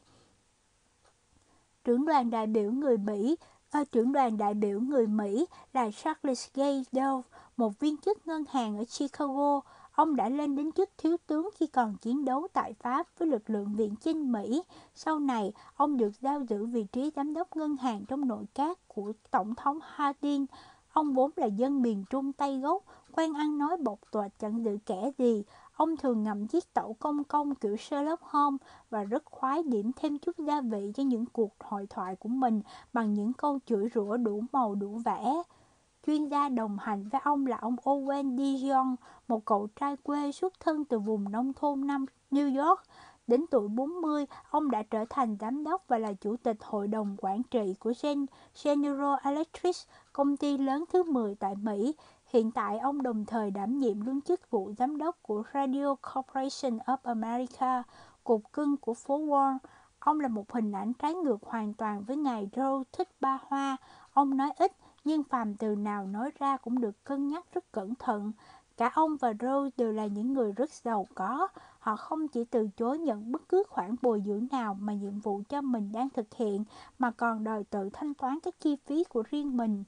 Trưởng 1.85 2.07
đoàn 2.07 2.31
đại 2.31 2.47
biểu 2.47 2.73
người 2.73 2.97
Mỹ 2.99 3.37
ở 3.71 3.85
trưởng 3.93 4.13
đoàn 4.13 4.39
đại 4.39 4.55
biểu 4.55 4.81
người 4.81 5.07
Mỹ 5.07 5.47
là 5.73 5.91
Charles 5.91 6.49
Gay 6.55 6.85
Dove, 6.93 7.29
một 7.57 7.81
viên 7.81 7.97
chức 7.97 8.27
ngân 8.27 8.45
hàng 8.51 8.79
ở 8.79 8.85
Chicago. 8.85 9.61
Ông 9.97 10.17
đã 10.17 10.29
lên 10.29 10.57
đến 10.57 10.73
chức 10.73 10.91
thiếu 10.99 11.17
tướng 11.27 11.51
khi 11.55 11.67
còn 11.67 11.97
chiến 11.97 12.25
đấu 12.25 12.47
tại 12.53 12.73
Pháp 12.73 13.07
với 13.19 13.29
lực 13.29 13.51
lượng 13.51 13.75
viện 13.77 13.97
chinh 13.97 14.33
Mỹ. 14.33 14.63
Sau 14.95 15.19
này, 15.19 15.53
ông 15.77 15.97
được 15.97 16.11
giao 16.21 16.41
giữ 16.41 16.67
vị 16.67 16.87
trí 16.93 17.11
giám 17.17 17.35
đốc 17.35 17.57
ngân 17.57 17.77
hàng 17.77 18.05
trong 18.09 18.29
nội 18.29 18.45
các 18.55 18.79
của 18.89 19.13
Tổng 19.31 19.55
thống 19.55 19.79
Harding. 19.83 20.47
Ông 20.93 21.15
vốn 21.15 21.31
là 21.37 21.47
dân 21.47 21.83
miền 21.83 22.05
Trung 22.11 22.33
Tây 22.33 22.61
gốc, 22.61 22.83
quen 23.13 23.35
ăn 23.35 23.59
nói 23.59 23.77
bộc 23.77 23.99
tuệt 24.11 24.33
chẳng 24.39 24.65
giữ 24.65 24.79
kẻ 24.87 25.11
gì. 25.19 25.43
Ông 25.77 25.97
thường 25.97 26.23
ngậm 26.23 26.47
chiếc 26.47 26.75
tẩu 26.75 26.97
công 26.99 27.25
công 27.25 27.55
kiểu 27.55 27.77
Sherlock 27.77 28.23
Holmes 28.23 28.61
và 28.91 29.05
rất 29.05 29.25
khoái 29.25 29.63
điểm 29.63 29.91
thêm 29.97 30.19
chút 30.19 30.39
gia 30.39 30.61
vị 30.61 30.93
cho 30.95 31.03
những 31.03 31.27
cuộc 31.27 31.55
hội 31.61 31.87
thoại 31.91 32.17
của 32.17 32.29
mình 32.29 32.61
bằng 32.93 33.15
những 33.15 33.33
câu 33.33 33.59
chửi 33.67 33.89
rủa 33.95 34.17
đủ 34.17 34.43
màu 34.53 34.75
đủ 34.75 35.01
vẻ. 35.05 35.43
Chuyên 36.07 36.29
gia 36.29 36.49
đồng 36.49 36.79
hành 36.79 37.09
với 37.09 37.21
ông 37.25 37.47
là 37.47 37.57
ông 37.61 37.77
Owen 37.85 38.37
Dijon, 38.37 38.97
một 39.29 39.45
cậu 39.45 39.69
trai 39.81 39.97
quê 39.97 40.33
xuất 40.33 40.61
thân 40.61 40.85
từ 40.85 40.99
vùng 40.99 41.33
nông 41.33 41.53
thôn 41.53 41.87
Nam 41.87 42.07
New 42.31 42.67
York. 42.67 42.81
Đến 43.27 43.45
tuổi 43.51 43.69
40, 43.69 44.27
ông 44.51 44.71
đã 44.71 44.83
trở 44.83 45.05
thành 45.11 45.37
giám 45.41 45.65
đốc 45.65 45.85
và 45.89 45.99
là 45.99 46.13
chủ 46.13 46.37
tịch 46.37 46.57
hội 46.63 46.89
đồng 46.89 47.17
quản 47.19 47.43
trị 47.43 47.75
của 47.81 47.93
General 48.65 49.19
Electric, 49.23 49.77
công 50.13 50.37
ty 50.37 50.59
lớn 50.59 50.85
thứ 50.93 51.03
10 51.03 51.35
tại 51.35 51.55
Mỹ. 51.55 51.95
Hiện 52.27 52.51
tại, 52.51 52.79
ông 52.79 53.03
đồng 53.03 53.25
thời 53.25 53.51
đảm 53.51 53.79
nhiệm 53.79 54.01
luôn 54.01 54.21
chức 54.21 54.51
vụ 54.51 54.73
giám 54.79 54.99
đốc 54.99 55.17
của 55.23 55.43
Radio 55.55 55.95
Corporation 55.95 56.79
of 56.79 56.99
America, 57.03 57.83
cục 58.25 58.53
cưng 58.53 58.77
của 58.77 58.95
phố 58.95 59.19
Wall. 59.19 59.59
Ông 59.99 60.21
là 60.21 60.29
một 60.29 60.53
hình 60.53 60.73
ảnh 60.73 60.93
trái 60.93 61.15
ngược 61.15 61.43
hoàn 61.43 61.75
toàn 61.75 62.05
với 62.05 62.17
ngài 62.17 62.49
Joe 62.53 62.83
thích 62.93 63.09
ba 63.21 63.39
hoa. 63.49 63.77
Ông 64.13 64.37
nói 64.37 64.51
ít, 64.59 64.73
nhưng 65.07 65.25
phàm 65.25 65.55
từ 65.55 65.75
nào 65.75 66.07
nói 66.07 66.31
ra 66.39 66.57
cũng 66.57 66.81
được 66.81 67.05
cân 67.05 67.29
nhắc 67.29 67.45
rất 67.53 67.73
cẩn 67.73 67.95
thận. 67.95 68.33
Cả 68.77 68.91
ông 68.95 69.17
và 69.17 69.33
Rose 69.41 69.71
đều 69.77 69.93
là 69.93 70.07
những 70.07 70.33
người 70.33 70.53
rất 70.53 70.71
giàu 70.71 71.07
có. 71.15 71.49
Họ 71.79 71.97
không 71.97 72.29
chỉ 72.29 72.45
từ 72.45 72.69
chối 72.77 72.99
nhận 72.99 73.33
bất 73.33 73.49
cứ 73.49 73.63
khoản 73.69 73.95
bồi 74.03 74.23
dưỡng 74.27 74.47
nào 74.53 74.75
mà 74.81 74.93
nhiệm 74.93 75.21
vụ 75.21 75.43
cho 75.49 75.61
mình 75.61 75.93
đang 75.93 76.11
thực 76.11 76.35
hiện, 76.35 76.65
mà 76.99 77.11
còn 77.11 77.45
đòi 77.45 77.65
tự 77.65 77.91
thanh 77.93 78.15
toán 78.15 78.39
các 78.41 78.61
chi 78.61 78.77
phí 78.87 79.05
của 79.05 79.23
riêng 79.31 79.57
mình. 79.57 79.85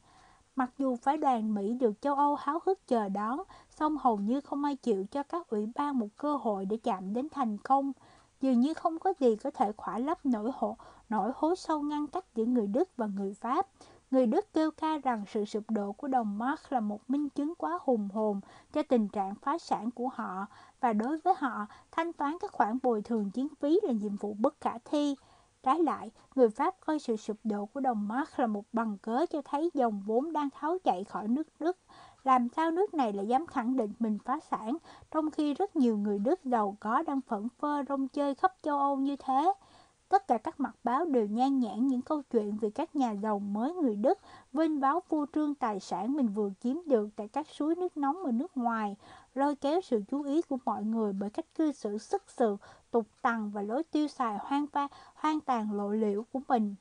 Mặc 0.57 0.71
dù 0.79 0.97
phái 0.97 1.17
đoàn 1.17 1.55
Mỹ 1.55 1.75
được 1.75 2.01
châu 2.01 2.15
Âu 2.15 2.35
háo 2.35 2.59
hức 2.67 2.87
chờ 2.87 3.09
đón, 3.09 3.41
song 3.71 3.97
hầu 4.01 4.17
như 4.17 4.41
không 4.41 4.65
ai 4.65 4.77
chịu 4.77 5.05
cho 5.11 5.23
các 5.23 5.51
ủy 5.51 5.69
ban 5.75 5.99
một 5.99 6.09
cơ 6.17 6.37
hội 6.37 6.67
để 6.67 6.77
chạm 6.77 7.15
đến 7.15 7.29
thành 7.29 7.59
công. 7.59 7.93
Dường 8.41 8.61
như 8.61 8.75
không 8.75 8.99
có 8.99 9.13
gì 9.21 9.37
có 9.37 9.51
thể 9.51 9.73
khỏa 9.77 9.99
lấp 9.99 10.27
nỗi 10.27 10.51
hộ, 10.55 10.77
nỗi 11.09 11.33
hố 11.35 11.55
sâu 11.55 11.83
ngăn 11.83 12.07
cách 12.07 12.25
giữa 12.35 12.45
người 12.45 12.67
Đức 12.67 12.89
và 12.97 13.07
người 13.07 13.35
Pháp. 13.35 13.67
Người 14.11 14.27
Đức 14.27 14.53
kêu 14.53 14.71
ca 14.71 14.99
rằng 14.99 15.25
sự 15.29 15.45
sụp 15.45 15.71
đổ 15.71 15.93
của 15.93 16.09
đồng 16.09 16.39
Mark 16.39 16.73
là 16.73 16.81
một 16.81 17.11
minh 17.11 17.29
chứng 17.29 17.55
quá 17.55 17.79
hùng 17.83 18.09
hồn 18.15 18.41
cho 18.73 18.83
tình 18.83 19.09
trạng 19.09 19.35
phá 19.35 19.59
sản 19.59 19.91
của 19.91 20.09
họ 20.09 20.47
và 20.81 20.93
đối 20.93 21.19
với 21.19 21.35
họ, 21.39 21.67
thanh 21.91 22.13
toán 22.13 22.37
các 22.41 22.53
khoản 22.53 22.79
bồi 22.83 23.03
thường 23.03 23.31
chiến 23.31 23.49
phí 23.61 23.81
là 23.83 23.93
nhiệm 23.93 24.17
vụ 24.17 24.35
bất 24.35 24.61
khả 24.61 24.79
thi. 24.85 25.17
Trái 25.63 25.79
lại, 25.83 26.11
người 26.35 26.51
Pháp 26.51 26.75
coi 26.87 26.99
sự 26.99 27.17
sụp 27.17 27.37
đổ 27.45 27.67
của 27.67 27.81
đồng 27.81 28.09
Mark 28.09 28.41
là 28.41 28.47
một 28.47 28.65
bằng 28.73 28.99
cớ 29.03 29.27
cho 29.31 29.43
thấy 29.45 29.71
dòng 29.75 30.03
vốn 30.07 30.33
đang 30.33 30.51
tháo 30.51 30.79
chạy 30.85 31.05
khỏi 31.05 31.29
nước 31.29 31.49
Đức. 31.61 31.79
Làm 32.25 32.49
sao 32.49 32.71
nước 32.71 32.95
này 32.95 33.13
lại 33.13 33.27
dám 33.27 33.47
khẳng 33.47 33.77
định 33.77 33.93
mình 33.99 34.19
phá 34.25 34.39
sản, 34.51 34.77
trong 35.11 35.31
khi 35.31 35.55
rất 35.55 35.77
nhiều 35.77 35.97
người 35.97 36.19
Đức 36.19 36.45
giàu 36.45 36.77
có 36.81 37.03
đang 37.07 37.21
phẫn 37.21 37.49
phơ 37.59 37.83
rong 37.89 38.09
chơi 38.09 38.35
khắp 38.35 38.53
châu 38.63 38.79
Âu 38.79 38.97
như 38.97 39.17
thế? 39.17 39.53
Tất 40.09 40.29
cả 40.29 40.39
các 40.39 40.61
mặt 40.61 40.77
báo 40.85 41.05
đều 41.05 41.27
nhan 41.27 41.59
nhản 41.59 41.87
những 41.87 42.03
câu 42.03 42.23
chuyện 42.23 42.57
về 42.57 42.71
các 42.71 42.97
nhà 42.97 43.13
giàu 43.13 43.39
mới 43.39 43.75
người 43.75 43.97
Đức 43.97 44.19
vinh 44.53 44.81
báo 44.81 45.01
phô 45.09 45.27
trương 45.35 45.55
tài 45.55 45.81
sản 45.81 46.13
mình 46.13 46.29
vừa 46.29 46.51
chiếm 46.61 46.77
được 46.87 47.09
tại 47.17 47.29
các 47.29 47.47
suối 47.49 47.75
nước 47.75 47.97
nóng 47.97 48.25
ở 48.25 48.33
nước 48.33 48.57
ngoài, 48.57 48.97
lôi 49.35 49.57
kéo 49.57 49.81
sự 49.81 50.03
chú 50.11 50.23
ý 50.23 50.43
của 50.43 50.59
mọi 50.65 50.85
người 50.85 51.13
bởi 51.13 51.31
cách 51.31 51.55
cư 51.55 51.73
xử 51.73 51.99
sức 51.99 52.23
sự, 52.27 52.57
tục 52.91 53.07
tằn 53.23 53.51
và 53.51 53.63
lối 53.63 53.83
tiêu 53.83 54.09
xài 54.09 54.39
hoang 54.41 54.67
pha, 54.67 54.89
hoang 55.15 55.41
tàn 55.41 55.73
lộ 55.73 55.91
liễu 55.91 56.25
của 56.33 56.41
mình. 56.49 56.75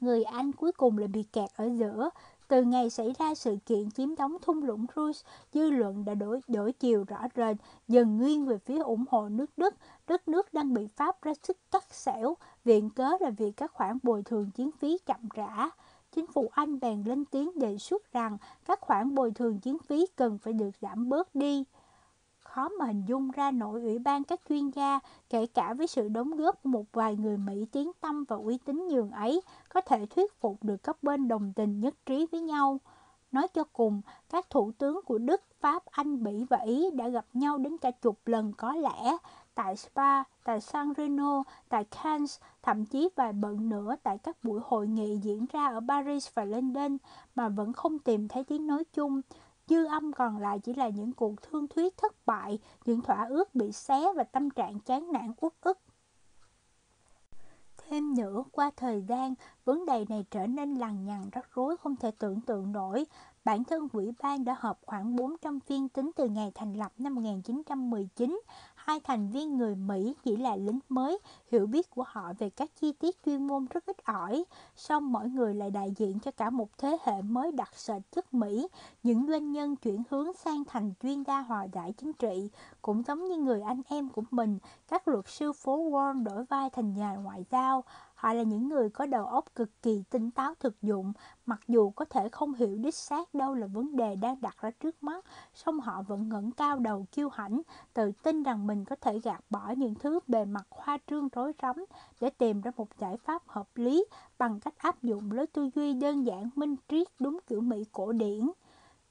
Người 0.00 0.22
Anh 0.22 0.52
cuối 0.52 0.72
cùng 0.72 0.98
lại 0.98 1.08
bị 1.08 1.22
kẹt 1.22 1.50
ở 1.56 1.70
giữa, 1.78 2.10
từ 2.48 2.62
ngày 2.62 2.90
xảy 2.90 3.14
ra 3.18 3.34
sự 3.34 3.56
kiện 3.66 3.90
chiếm 3.90 4.16
đóng 4.16 4.36
thung 4.42 4.62
lũng 4.62 4.86
Rouge, 4.96 5.18
dư 5.52 5.70
luận 5.70 6.04
đã 6.04 6.14
đổi, 6.14 6.40
đổi 6.48 6.72
chiều 6.72 7.04
rõ 7.04 7.18
rệt, 7.36 7.56
dần 7.88 8.18
nghiêng 8.18 8.46
về 8.46 8.58
phía 8.58 8.78
ủng 8.78 9.04
hộ 9.10 9.28
nước 9.28 9.50
Đức. 9.56 9.74
Đất 10.12 10.28
nước 10.28 10.54
đang 10.54 10.74
bị 10.74 10.86
Pháp 10.96 11.22
ra 11.22 11.32
sức 11.42 11.56
cắt 11.70 11.94
xẻo, 11.94 12.36
viện 12.64 12.90
cớ 12.90 13.10
là 13.20 13.30
vì 13.30 13.50
các 13.50 13.72
khoản 13.72 13.98
bồi 14.02 14.22
thường 14.22 14.50
chiến 14.50 14.70
phí 14.72 14.98
chậm 15.06 15.28
rã. 15.34 15.70
Chính 16.14 16.26
phủ 16.26 16.48
Anh 16.52 16.80
bèn 16.80 17.02
lên 17.02 17.24
tiếng 17.24 17.58
đề 17.58 17.78
xuất 17.78 18.12
rằng 18.12 18.38
các 18.64 18.80
khoản 18.80 19.14
bồi 19.14 19.30
thường 19.30 19.58
chiến 19.58 19.78
phí 19.78 20.06
cần 20.16 20.38
phải 20.38 20.52
được 20.52 20.70
giảm 20.80 21.08
bớt 21.08 21.34
đi. 21.34 21.64
khó 22.38 22.68
mà 22.68 22.86
hình 22.86 23.04
dung 23.06 23.30
ra 23.30 23.50
nội 23.50 23.82
ủy 23.82 23.98
ban 23.98 24.24
các 24.24 24.40
chuyên 24.48 24.70
gia, 24.70 25.00
kể 25.30 25.46
cả 25.46 25.74
với 25.74 25.86
sự 25.86 26.08
đóng 26.08 26.36
góp 26.36 26.62
của 26.62 26.68
một 26.68 26.84
vài 26.92 27.16
người 27.16 27.36
Mỹ 27.36 27.66
tiếng 27.72 27.90
tâm 28.00 28.24
và 28.24 28.36
uy 28.36 28.58
tín 28.58 28.88
nhường 28.88 29.10
ấy, 29.10 29.40
có 29.68 29.80
thể 29.80 30.06
thuyết 30.06 30.40
phục 30.40 30.64
được 30.64 30.82
các 30.82 31.02
bên 31.02 31.28
đồng 31.28 31.52
tình 31.56 31.80
nhất 31.80 31.94
trí 32.06 32.26
với 32.32 32.40
nhau. 32.40 32.80
Nói 33.32 33.48
cho 33.48 33.64
cùng, 33.72 34.00
các 34.30 34.50
thủ 34.50 34.72
tướng 34.78 35.00
của 35.04 35.18
Đức, 35.18 35.40
Pháp, 35.60 35.86
Anh, 35.86 36.22
Bỉ 36.22 36.44
và 36.50 36.58
Ý 36.58 36.90
đã 36.90 37.08
gặp 37.08 37.24
nhau 37.32 37.58
đến 37.58 37.78
cả 37.78 37.90
chục 37.90 38.18
lần 38.26 38.52
có 38.56 38.74
lẽ, 38.74 39.16
tại 39.54 39.76
Spa, 39.76 40.22
tại 40.44 40.60
San 40.60 40.92
Reno, 40.96 41.42
tại 41.68 41.84
Cannes, 41.84 42.40
thậm 42.62 42.84
chí 42.86 43.08
vài 43.16 43.32
bận 43.32 43.68
nữa 43.68 43.96
tại 44.02 44.18
các 44.18 44.36
buổi 44.42 44.60
hội 44.64 44.86
nghị 44.86 45.18
diễn 45.22 45.46
ra 45.52 45.66
ở 45.66 45.80
Paris 45.88 46.28
và 46.34 46.44
London 46.44 46.96
mà 47.34 47.48
vẫn 47.48 47.72
không 47.72 47.98
tìm 47.98 48.28
thấy 48.28 48.44
tiếng 48.44 48.66
nói 48.66 48.84
chung. 48.92 49.20
Dư 49.66 49.84
âm 49.84 50.12
còn 50.12 50.38
lại 50.38 50.58
chỉ 50.58 50.74
là 50.74 50.88
những 50.88 51.12
cuộc 51.12 51.42
thương 51.42 51.68
thuyết 51.68 51.96
thất 51.96 52.26
bại, 52.26 52.58
những 52.84 53.00
thỏa 53.00 53.24
ước 53.24 53.54
bị 53.54 53.72
xé 53.72 54.12
và 54.16 54.24
tâm 54.24 54.50
trạng 54.50 54.80
chán 54.80 55.12
nản 55.12 55.32
uất 55.40 55.52
ức. 55.60 55.78
Thêm 57.88 58.14
nữa, 58.14 58.44
qua 58.52 58.70
thời 58.76 59.02
gian, 59.02 59.34
vấn 59.64 59.86
đề 59.86 60.04
này 60.08 60.24
trở 60.30 60.46
nên 60.46 60.74
lằng 60.74 61.04
nhằng 61.04 61.30
rắc 61.32 61.48
rối 61.54 61.76
không 61.76 61.96
thể 61.96 62.10
tưởng 62.18 62.40
tượng 62.40 62.72
nổi. 62.72 63.06
Bản 63.44 63.64
thân 63.64 63.88
quỹ 63.88 64.12
ban 64.22 64.44
đã 64.44 64.56
họp 64.58 64.80
khoảng 64.86 65.16
400 65.16 65.60
phiên 65.60 65.88
tính 65.88 66.10
từ 66.16 66.28
ngày 66.28 66.52
thành 66.54 66.74
lập 66.74 66.92
năm 66.98 67.14
1919 67.14 68.40
hai 68.84 69.00
thành 69.00 69.28
viên 69.28 69.56
người 69.56 69.74
Mỹ 69.74 70.14
chỉ 70.24 70.36
là 70.36 70.56
lính 70.56 70.78
mới, 70.88 71.18
hiểu 71.52 71.66
biết 71.66 71.90
của 71.90 72.04
họ 72.06 72.32
về 72.38 72.50
các 72.50 72.70
chi 72.80 72.92
tiết 72.92 73.16
chuyên 73.24 73.46
môn 73.46 73.66
rất 73.70 73.86
ít 73.86 74.04
ỏi, 74.04 74.44
song 74.76 75.12
mỗi 75.12 75.28
người 75.28 75.54
lại 75.54 75.70
đại 75.70 75.92
diện 75.96 76.18
cho 76.18 76.30
cả 76.30 76.50
một 76.50 76.78
thế 76.78 76.96
hệ 77.04 77.22
mới 77.22 77.52
đặc 77.52 77.70
sệt 77.74 78.02
chất 78.12 78.34
Mỹ, 78.34 78.68
những 79.02 79.26
doanh 79.28 79.52
nhân 79.52 79.76
chuyển 79.76 80.02
hướng 80.10 80.32
sang 80.32 80.64
thành 80.64 80.92
chuyên 81.02 81.22
gia 81.22 81.40
hòa 81.40 81.64
giải 81.72 81.92
chính 81.92 82.12
trị, 82.12 82.50
cũng 82.82 83.02
giống 83.02 83.24
như 83.24 83.36
người 83.36 83.60
anh 83.60 83.82
em 83.88 84.08
của 84.08 84.22
mình, 84.30 84.58
các 84.88 85.08
luật 85.08 85.24
sư 85.28 85.52
phố 85.52 85.90
Wall 85.90 86.22
đổi 86.22 86.44
vai 86.44 86.70
thành 86.70 86.94
nhà 86.94 87.14
ngoại 87.14 87.44
giao, 87.50 87.84
Họ 88.22 88.32
là 88.32 88.42
những 88.42 88.68
người 88.68 88.90
có 88.90 89.06
đầu 89.06 89.26
óc 89.26 89.44
cực 89.54 89.82
kỳ 89.82 90.02
tinh 90.10 90.30
táo 90.30 90.54
thực 90.60 90.82
dụng, 90.82 91.12
mặc 91.46 91.60
dù 91.68 91.90
có 91.90 92.04
thể 92.04 92.28
không 92.28 92.54
hiểu 92.54 92.76
đích 92.76 92.94
xác 92.94 93.34
đâu 93.34 93.54
là 93.54 93.66
vấn 93.66 93.96
đề 93.96 94.16
đang 94.16 94.40
đặt 94.40 94.56
ra 94.60 94.70
trước 94.70 95.02
mắt, 95.02 95.24
song 95.54 95.80
họ 95.80 96.02
vẫn 96.02 96.28
ngẩng 96.28 96.50
cao 96.52 96.78
đầu 96.78 97.06
kiêu 97.12 97.28
hãnh, 97.28 97.62
tự 97.94 98.12
tin 98.22 98.42
rằng 98.42 98.66
mình 98.66 98.84
có 98.84 98.96
thể 99.00 99.18
gạt 99.18 99.44
bỏ 99.50 99.70
những 99.76 99.94
thứ 99.94 100.18
bề 100.26 100.44
mặt 100.44 100.66
hoa 100.70 100.98
trương 101.06 101.28
rối 101.28 101.52
rắm 101.62 101.84
để 102.20 102.30
tìm 102.30 102.60
ra 102.60 102.70
một 102.76 102.88
giải 102.98 103.16
pháp 103.16 103.42
hợp 103.46 103.68
lý 103.74 104.04
bằng 104.38 104.60
cách 104.60 104.74
áp 104.78 105.02
dụng 105.02 105.32
lối 105.32 105.46
tư 105.46 105.70
duy 105.74 105.94
đơn 105.94 106.26
giản 106.26 106.50
minh 106.54 106.76
triết 106.88 107.08
đúng 107.18 107.38
kiểu 107.46 107.60
Mỹ 107.60 107.84
cổ 107.92 108.12
điển. 108.12 108.50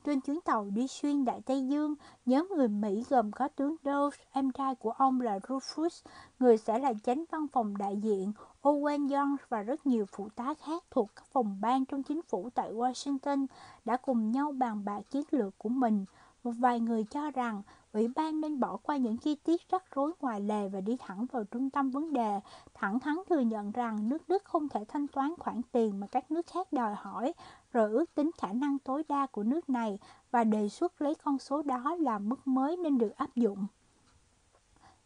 Trên 0.03 0.22
chuyến 0.22 0.41
tàu 0.41 0.69
đi 0.69 0.88
xuyên 0.88 1.26
Đại 1.26 1.41
Tây 1.45 1.68
Dương, 1.68 1.95
nhóm 2.26 2.49
người 2.56 2.68
Mỹ 2.68 3.03
gồm 3.10 3.32
có 3.32 3.48
tướng 3.48 3.76
Dulles 3.84 4.19
em 4.32 4.52
trai 4.52 4.76
của 4.76 4.91
ông 4.91 5.22
là 5.22 5.40
Rufus, 5.40 6.06
người 6.40 6.57
sẽ 6.57 6.80
là 6.80 6.94
chánh 7.03 7.23
văn 7.32 7.48
phòng 7.48 7.78
đại 7.78 7.98
diện, 7.98 8.32
Owen 8.61 9.15
Young 9.15 9.36
và 9.49 9.61
rất 9.61 9.86
nhiều 9.86 10.06
phụ 10.06 10.30
tá 10.36 10.53
khác 10.53 10.84
thuộc 10.91 11.10
các 11.15 11.26
phòng 11.32 11.57
ban 11.61 11.86
trong 11.86 12.03
chính 12.03 12.22
phủ 12.22 12.49
tại 12.56 12.73
Washington 12.73 13.45
đã 13.86 13.98
cùng 13.98 14.32
nhau 14.32 14.52
bàn 14.52 14.86
bạc 14.86 15.02
chiến 15.11 15.23
lược 15.32 15.57
của 15.57 15.69
mình. 15.69 16.06
Một 16.44 16.52
vài 16.60 16.80
người 16.80 17.03
cho 17.03 17.32
rằng 17.32 17.61
Ủy 17.94 18.07
ban 18.15 18.41
nên 18.41 18.60
bỏ 18.60 18.78
qua 18.78 18.98
những 18.98 19.18
chi 19.18 19.36
tiết 19.36 19.69
rắc 19.69 19.84
rối 19.95 20.11
ngoài 20.22 20.41
lề 20.41 20.69
và 20.69 20.82
đi 20.82 20.98
thẳng 20.99 21.26
vào 21.32 21.44
trung 21.44 21.69
tâm 21.69 21.91
vấn 21.91 22.14
đề, 22.14 22.40
thẳng 22.73 22.99
thắn 22.99 23.15
thừa 23.30 23.40
nhận 23.40 23.72
rằng 23.72 24.10
nước 24.10 24.30
Đức 24.30 24.44
không 24.45 24.69
thể 24.69 24.86
thanh 24.88 25.07
toán 25.07 25.34
khoản 25.40 25.61
tiền 25.72 25.99
mà 25.99 26.07
các 26.07 26.32
nước 26.32 26.48
khác 26.48 26.73
đòi 26.73 26.95
hỏi, 26.95 27.34
rồi 27.72 27.91
ước 27.91 28.15
tính 28.15 28.31
khả 28.38 28.53
năng 28.53 28.80
tối 28.80 29.03
đa 29.10 29.26
của 29.26 29.43
nước 29.43 29.69
này 29.69 29.99
và 30.31 30.43
đề 30.43 30.69
xuất 30.69 31.02
lấy 31.02 31.15
con 31.15 31.39
số 31.39 31.61
đó 31.61 31.95
làm 31.99 32.30
mức 32.30 32.48
mới 32.48 32.77
nên 32.77 32.98
được 32.98 33.15
áp 33.18 33.35
dụng. 33.35 33.68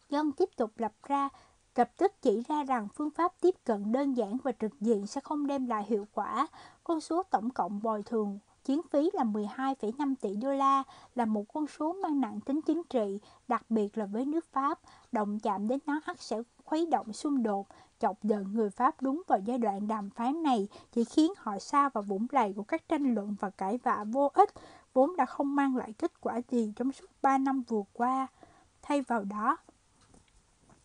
Dân 0.08 0.32
tiếp 0.32 0.48
tục 0.56 0.70
lập 0.76 0.92
ra 1.02 1.28
lập 1.76 1.90
tức 1.96 2.12
chỉ 2.22 2.42
ra 2.48 2.64
rằng 2.64 2.88
phương 2.94 3.10
pháp 3.10 3.32
tiếp 3.40 3.54
cận 3.64 3.92
đơn 3.92 4.16
giản 4.16 4.36
và 4.44 4.52
trực 4.52 4.80
diện 4.80 5.06
sẽ 5.06 5.20
không 5.20 5.46
đem 5.46 5.66
lại 5.66 5.84
hiệu 5.88 6.06
quả. 6.12 6.46
Con 6.84 7.00
số 7.00 7.22
tổng 7.22 7.50
cộng 7.50 7.82
bồi 7.82 8.02
thường 8.02 8.38
chiến 8.64 8.80
phí 8.90 9.10
là 9.12 9.24
12,5 9.24 10.14
tỷ 10.20 10.36
đô 10.36 10.52
la 10.52 10.82
là 11.14 11.24
một 11.24 11.44
con 11.54 11.66
số 11.66 11.92
mang 11.92 12.20
nặng 12.20 12.40
tính 12.40 12.60
chính 12.62 12.82
trị, 12.90 13.20
đặc 13.48 13.64
biệt 13.68 13.98
là 13.98 14.06
với 14.06 14.24
nước 14.24 14.46
Pháp. 14.52 14.80
Động 15.12 15.38
chạm 15.40 15.68
đến 15.68 15.78
nó 15.86 16.00
ắt 16.04 16.20
sẽ 16.20 16.42
khuấy 16.66 16.86
động 16.86 17.12
xung 17.12 17.42
đột, 17.42 17.66
chọc 17.98 18.22
giận 18.22 18.54
người 18.54 18.70
Pháp 18.70 19.02
đúng 19.02 19.22
vào 19.26 19.38
giai 19.44 19.58
đoạn 19.58 19.88
đàm 19.88 20.10
phán 20.10 20.42
này 20.42 20.68
chỉ 20.92 21.04
khiến 21.04 21.32
họ 21.36 21.58
xa 21.58 21.88
vào 21.88 22.02
vũng 22.02 22.26
lầy 22.30 22.52
của 22.52 22.62
các 22.62 22.88
tranh 22.88 23.14
luận 23.14 23.36
và 23.40 23.50
cãi 23.50 23.78
vã 23.82 24.04
vô 24.12 24.30
ích, 24.34 24.50
vốn 24.94 25.16
đã 25.16 25.26
không 25.26 25.54
mang 25.56 25.76
lại 25.76 25.92
kết 25.92 26.20
quả 26.20 26.40
gì 26.50 26.72
trong 26.76 26.92
suốt 26.92 27.06
3 27.22 27.38
năm 27.38 27.62
vừa 27.68 27.82
qua. 27.92 28.26
Thay 28.82 29.02
vào 29.02 29.24
đó, 29.24 29.56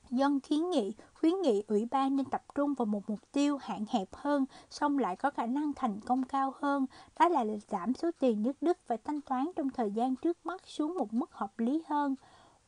dân 0.09 0.39
kiến 0.39 0.69
nghị 0.69 0.93
khuyến 1.13 1.41
nghị 1.41 1.63
ủy 1.67 1.87
ban 1.91 2.15
nên 2.15 2.25
tập 2.25 2.43
trung 2.55 2.73
vào 2.73 2.85
một 2.85 3.09
mục 3.09 3.19
tiêu 3.31 3.57
hạn 3.61 3.85
hẹp 3.89 4.07
hơn, 4.11 4.45
song 4.69 4.97
lại 4.97 5.15
có 5.15 5.29
khả 5.29 5.45
năng 5.45 5.73
thành 5.73 5.99
công 5.99 6.23
cao 6.23 6.53
hơn, 6.59 6.85
đó 7.19 7.27
là 7.27 7.45
giảm 7.69 7.93
số 7.93 8.11
tiền 8.19 8.43
nước 8.43 8.61
Đức 8.61 8.77
phải 8.85 8.97
thanh 8.97 9.21
toán 9.21 9.51
trong 9.55 9.69
thời 9.69 9.91
gian 9.91 10.15
trước 10.15 10.45
mắt 10.45 10.61
xuống 10.65 10.97
một 10.97 11.13
mức 11.13 11.33
hợp 11.33 11.59
lý 11.59 11.83
hơn. 11.87 12.15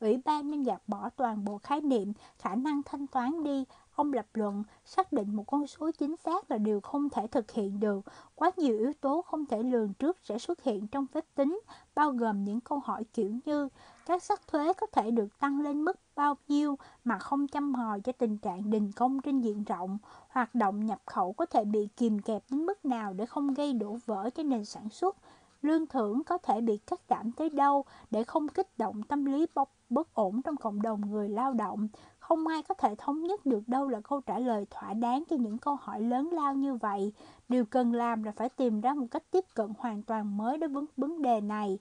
Ủy 0.04 0.20
ban 0.24 0.50
nên 0.50 0.62
gạt 0.62 0.82
bỏ 0.86 1.10
toàn 1.16 1.44
bộ 1.44 1.58
khái 1.58 1.80
niệm 1.80 2.12
khả 2.38 2.54
năng 2.54 2.82
thanh 2.82 3.06
toán 3.06 3.44
đi, 3.44 3.64
Ông 3.94 4.12
lập 4.12 4.26
luận 4.34 4.62
xác 4.84 5.12
định 5.12 5.36
một 5.36 5.44
con 5.46 5.66
số 5.66 5.90
chính 5.98 6.16
xác 6.24 6.50
là 6.50 6.58
điều 6.58 6.80
không 6.80 7.10
thể 7.10 7.26
thực 7.26 7.50
hiện 7.50 7.80
được. 7.80 8.00
Quá 8.34 8.50
nhiều 8.56 8.78
yếu 8.78 8.92
tố 9.00 9.22
không 9.22 9.46
thể 9.46 9.62
lường 9.62 9.94
trước 9.94 10.18
sẽ 10.22 10.38
xuất 10.38 10.62
hiện 10.62 10.86
trong 10.86 11.06
phép 11.06 11.24
tính, 11.34 11.60
bao 11.94 12.10
gồm 12.10 12.44
những 12.44 12.60
câu 12.60 12.78
hỏi 12.78 13.04
kiểu 13.12 13.30
như 13.44 13.68
các 14.06 14.22
sắc 14.22 14.46
thuế 14.46 14.72
có 14.72 14.86
thể 14.86 15.10
được 15.10 15.38
tăng 15.38 15.60
lên 15.60 15.84
mức 15.84 15.98
bao 16.16 16.36
nhiêu 16.48 16.78
mà 17.04 17.18
không 17.18 17.48
chăm 17.48 17.74
hò 17.74 17.98
cho 17.98 18.12
tình 18.12 18.38
trạng 18.38 18.70
đình 18.70 18.92
công 18.92 19.20
trên 19.20 19.40
diện 19.40 19.64
rộng, 19.64 19.98
hoạt 20.28 20.54
động 20.54 20.86
nhập 20.86 21.00
khẩu 21.06 21.32
có 21.32 21.46
thể 21.46 21.64
bị 21.64 21.88
kìm 21.96 22.18
kẹp 22.18 22.42
đến 22.50 22.66
mức 22.66 22.84
nào 22.84 23.12
để 23.12 23.26
không 23.26 23.54
gây 23.54 23.72
đổ 23.72 23.98
vỡ 24.06 24.30
cho 24.30 24.42
nền 24.42 24.64
sản 24.64 24.88
xuất, 24.88 25.16
lương 25.64 25.86
thưởng 25.86 26.24
có 26.24 26.38
thể 26.38 26.60
bị 26.60 26.76
cắt 26.76 27.00
giảm 27.08 27.32
tới 27.32 27.50
đâu 27.50 27.84
để 28.10 28.24
không 28.24 28.48
kích 28.48 28.78
động 28.78 29.02
tâm 29.02 29.24
lý 29.24 29.46
bốc 29.54 29.74
bất 29.90 30.14
ổn 30.14 30.42
trong 30.42 30.56
cộng 30.56 30.82
đồng 30.82 31.00
người 31.10 31.28
lao 31.28 31.52
động. 31.52 31.88
Không 32.18 32.46
ai 32.46 32.62
có 32.62 32.74
thể 32.74 32.94
thống 32.98 33.22
nhất 33.22 33.46
được 33.46 33.68
đâu 33.68 33.88
là 33.88 34.00
câu 34.00 34.20
trả 34.20 34.38
lời 34.38 34.66
thỏa 34.70 34.94
đáng 34.94 35.24
cho 35.30 35.36
những 35.36 35.58
câu 35.58 35.76
hỏi 35.76 36.00
lớn 36.00 36.30
lao 36.32 36.54
như 36.54 36.74
vậy. 36.74 37.12
Điều 37.48 37.64
cần 37.64 37.92
làm 37.92 38.22
là 38.22 38.32
phải 38.32 38.48
tìm 38.48 38.80
ra 38.80 38.94
một 38.94 39.06
cách 39.10 39.22
tiếp 39.30 39.44
cận 39.54 39.72
hoàn 39.78 40.02
toàn 40.02 40.36
mới 40.36 40.58
đối 40.58 40.68
với 40.68 40.84
vấn 40.96 41.22
đề 41.22 41.40
này. 41.40 41.78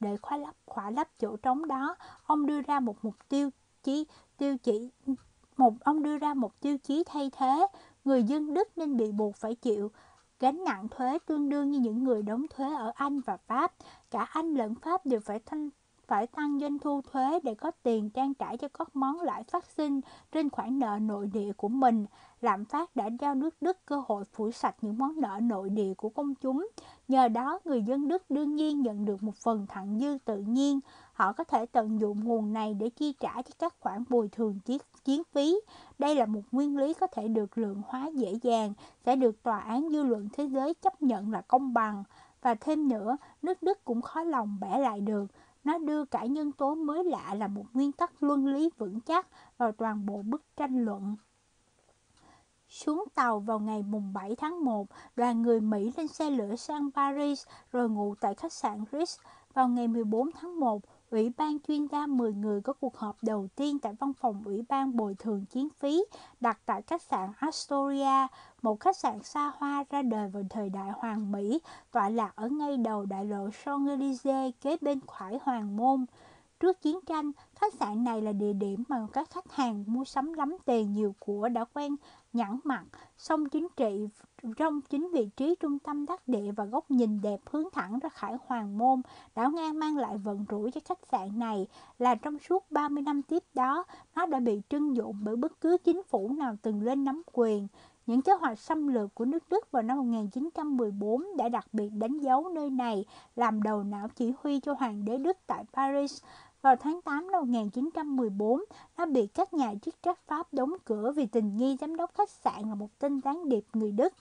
Để 0.00 0.16
khóa 0.16 0.36
lấp 0.36 0.54
khóa 0.66 0.90
lấp 0.90 1.08
chỗ 1.18 1.36
trống 1.36 1.66
đó, 1.66 1.96
ông 2.26 2.46
đưa 2.46 2.60
ra 2.62 2.80
một 2.80 2.96
mục 3.02 3.14
tiêu 3.28 3.50
chí 3.82 4.06
tiêu 4.38 4.56
chỉ 4.62 4.90
một 5.56 5.74
ông 5.80 6.02
đưa 6.02 6.18
ra 6.18 6.34
một 6.34 6.60
tiêu 6.60 6.78
chí 6.78 7.04
thay 7.06 7.30
thế 7.36 7.66
người 8.04 8.22
dân 8.22 8.54
Đức 8.54 8.78
nên 8.78 8.96
bị 8.96 9.12
buộc 9.12 9.36
phải 9.36 9.54
chịu 9.54 9.90
gánh 10.42 10.64
nặng 10.64 10.88
thuế 10.88 11.18
tương 11.26 11.48
đương 11.48 11.70
như 11.70 11.80
những 11.80 12.04
người 12.04 12.22
đóng 12.22 12.46
thuế 12.50 12.74
ở 12.74 12.92
Anh 12.94 13.20
và 13.20 13.36
Pháp. 13.36 13.72
Cả 14.10 14.22
Anh 14.22 14.54
lẫn 14.54 14.74
Pháp 14.74 15.06
đều 15.06 15.20
phải 15.20 15.40
thanh 15.46 15.70
phải 16.06 16.26
tăng 16.26 16.58
doanh 16.60 16.78
thu 16.78 17.00
thuế 17.12 17.40
để 17.40 17.54
có 17.54 17.70
tiền 17.82 18.10
trang 18.10 18.34
trải 18.34 18.56
cho 18.56 18.68
các 18.68 18.96
món 18.96 19.20
lãi 19.20 19.44
phát 19.44 19.64
sinh 19.66 20.00
trên 20.32 20.50
khoản 20.50 20.78
nợ 20.78 20.98
nội 21.00 21.26
địa 21.26 21.52
của 21.56 21.68
mình. 21.68 22.06
Lạm 22.40 22.64
phát 22.64 22.96
đã 22.96 23.08
cho 23.20 23.34
nước 23.34 23.54
Đức 23.60 23.86
cơ 23.86 24.02
hội 24.06 24.24
phủi 24.24 24.52
sạch 24.52 24.76
những 24.82 24.98
món 24.98 25.20
nợ 25.20 25.38
nội 25.42 25.70
địa 25.70 25.94
của 25.94 26.08
công 26.08 26.34
chúng. 26.34 26.68
Nhờ 27.08 27.28
đó, 27.28 27.58
người 27.64 27.82
dân 27.82 28.08
Đức 28.08 28.30
đương 28.30 28.54
nhiên 28.54 28.82
nhận 28.82 29.04
được 29.04 29.22
một 29.22 29.36
phần 29.36 29.66
thặng 29.66 29.98
dư 29.98 30.18
tự 30.24 30.38
nhiên. 30.38 30.80
Họ 31.12 31.32
có 31.32 31.44
thể 31.44 31.66
tận 31.66 32.00
dụng 32.00 32.24
nguồn 32.24 32.52
này 32.52 32.74
để 32.74 32.90
chi 32.90 33.14
trả 33.20 33.42
cho 33.42 33.50
các 33.58 33.74
khoản 33.80 34.04
bồi 34.08 34.28
thường 34.28 34.58
chiết 34.64 34.80
chiến 35.04 35.22
phí. 35.32 35.60
Đây 35.98 36.14
là 36.14 36.26
một 36.26 36.42
nguyên 36.52 36.76
lý 36.76 36.94
có 36.94 37.06
thể 37.06 37.28
được 37.28 37.58
lượng 37.58 37.82
hóa 37.86 38.10
dễ 38.14 38.32
dàng, 38.42 38.72
sẽ 39.06 39.16
được 39.16 39.42
tòa 39.42 39.58
án 39.58 39.88
dư 39.90 40.02
luận 40.02 40.28
thế 40.32 40.44
giới 40.44 40.74
chấp 40.74 41.02
nhận 41.02 41.32
là 41.32 41.40
công 41.40 41.74
bằng. 41.74 42.04
Và 42.42 42.54
thêm 42.54 42.88
nữa, 42.88 43.16
nước 43.42 43.62
Đức 43.62 43.84
cũng 43.84 44.02
khó 44.02 44.22
lòng 44.22 44.58
bẻ 44.60 44.78
lại 44.78 45.00
được 45.00 45.26
nó 45.64 45.78
đưa 45.78 46.04
cả 46.04 46.24
nhân 46.24 46.52
tố 46.52 46.74
mới 46.74 47.04
lạ 47.04 47.34
là 47.34 47.48
một 47.48 47.64
nguyên 47.72 47.92
tắc 47.92 48.22
luân 48.22 48.46
lý 48.46 48.70
vững 48.78 49.00
chắc 49.00 49.26
vào 49.58 49.72
toàn 49.72 50.06
bộ 50.06 50.22
bức 50.22 50.42
tranh 50.56 50.84
luận. 50.84 51.16
Xuống 52.68 53.04
tàu 53.14 53.40
vào 53.40 53.58
ngày 53.58 53.82
mùng 53.82 54.12
7 54.12 54.36
tháng 54.36 54.64
1, 54.64 54.86
đoàn 55.16 55.42
người 55.42 55.60
Mỹ 55.60 55.92
lên 55.96 56.08
xe 56.08 56.30
lửa 56.30 56.56
sang 56.56 56.90
Paris 56.94 57.44
rồi 57.72 57.88
ngủ 57.88 58.14
tại 58.20 58.34
khách 58.34 58.52
sạn 58.52 58.84
Ritz. 58.92 59.18
Vào 59.54 59.68
ngày 59.68 59.88
14 59.88 60.30
tháng 60.32 60.60
1, 60.60 60.82
Ủy 61.12 61.32
ban 61.36 61.58
chuyên 61.68 61.86
gia 61.86 62.06
10 62.06 62.32
người 62.32 62.60
có 62.60 62.72
cuộc 62.72 62.96
họp 62.96 63.16
đầu 63.22 63.48
tiên 63.56 63.78
tại 63.78 63.92
văn 64.00 64.12
phòng 64.20 64.42
Ủy 64.44 64.64
ban 64.68 64.96
bồi 64.96 65.14
thường 65.18 65.44
chiến 65.44 65.68
phí 65.78 66.04
đặt 66.40 66.58
tại 66.66 66.82
khách 66.82 67.02
sạn 67.02 67.32
Astoria, 67.38 68.26
một 68.62 68.80
khách 68.80 68.96
sạn 68.96 69.22
xa 69.22 69.52
hoa 69.56 69.84
ra 69.90 70.02
đời 70.02 70.28
vào 70.28 70.42
thời 70.50 70.68
đại 70.68 70.90
Hoàng 70.96 71.32
Mỹ, 71.32 71.60
tọa 71.90 72.08
lạc 72.08 72.32
ở 72.36 72.48
ngay 72.48 72.76
đầu 72.76 73.06
đại 73.06 73.24
lộ 73.24 73.48
Champs-Élysées 73.48 74.52
kế 74.60 74.76
bên 74.80 75.00
khỏi 75.06 75.38
Hoàng 75.42 75.76
Môn. 75.76 76.06
Trước 76.60 76.82
chiến 76.82 76.98
tranh, 77.06 77.32
khách 77.54 77.74
sạn 77.74 78.04
này 78.04 78.22
là 78.22 78.32
địa 78.32 78.52
điểm 78.52 78.84
mà 78.88 79.06
các 79.12 79.30
khách 79.30 79.52
hàng 79.52 79.84
mua 79.86 80.04
sắm 80.04 80.32
lắm 80.32 80.56
tiền 80.64 80.92
nhiều 80.92 81.14
của 81.18 81.48
đã 81.48 81.64
quen 81.64 81.96
nhẵn 82.32 82.58
mặt, 82.64 82.84
song 83.16 83.48
chính 83.48 83.68
trị 83.76 84.08
trong 84.56 84.80
chính 84.80 85.10
vị 85.12 85.28
trí 85.36 85.54
trung 85.60 85.78
tâm 85.78 86.06
đắc 86.06 86.28
địa 86.28 86.52
và 86.56 86.64
góc 86.64 86.90
nhìn 86.90 87.20
đẹp 87.20 87.40
hướng 87.50 87.70
thẳng 87.72 87.98
ra 87.98 88.08
khải 88.08 88.36
hoàng 88.46 88.78
môn, 88.78 89.02
đảo 89.34 89.50
ngang 89.50 89.78
mang 89.78 89.96
lại 89.96 90.18
vận 90.18 90.44
rủi 90.50 90.70
cho 90.70 90.80
khách 90.84 91.06
sạn 91.12 91.38
này 91.38 91.66
là 91.98 92.14
trong 92.14 92.38
suốt 92.38 92.70
30 92.70 93.02
năm 93.02 93.22
tiếp 93.22 93.42
đó, 93.54 93.84
nó 94.14 94.26
đã 94.26 94.40
bị 94.40 94.62
trưng 94.68 94.96
dụng 94.96 95.16
bởi 95.20 95.36
bất 95.36 95.60
cứ 95.60 95.76
chính 95.84 96.02
phủ 96.02 96.32
nào 96.38 96.56
từng 96.62 96.82
lên 96.82 97.04
nắm 97.04 97.22
quyền. 97.32 97.68
Những 98.06 98.22
kế 98.22 98.32
hoạch 98.32 98.58
xâm 98.58 98.88
lược 98.88 99.14
của 99.14 99.24
nước 99.24 99.48
Đức 99.48 99.70
vào 99.70 99.82
năm 99.82 99.98
1914 99.98 101.36
đã 101.36 101.48
đặc 101.48 101.66
biệt 101.72 101.88
đánh 101.88 102.18
dấu 102.18 102.48
nơi 102.48 102.70
này 102.70 103.04
làm 103.36 103.62
đầu 103.62 103.82
não 103.82 104.08
chỉ 104.16 104.32
huy 104.42 104.60
cho 104.60 104.72
Hoàng 104.72 105.04
đế 105.04 105.18
Đức 105.18 105.36
tại 105.46 105.64
Paris. 105.72 106.22
Vào 106.62 106.76
tháng 106.76 107.02
8 107.02 107.30
năm 107.30 107.40
1914, 107.40 108.64
nó 108.98 109.06
bị 109.06 109.26
các 109.26 109.54
nhà 109.54 109.74
chức 109.82 110.02
trách 110.02 110.18
Pháp 110.26 110.54
đóng 110.54 110.72
cửa 110.84 111.12
vì 111.16 111.26
tình 111.26 111.56
nghi 111.56 111.76
giám 111.80 111.96
đốc 111.96 112.14
khách 112.14 112.30
sạn 112.30 112.68
là 112.68 112.74
một 112.74 112.98
tên 112.98 113.20
gián 113.24 113.48
điệp 113.48 113.64
người 113.72 113.92
Đức. 113.92 114.12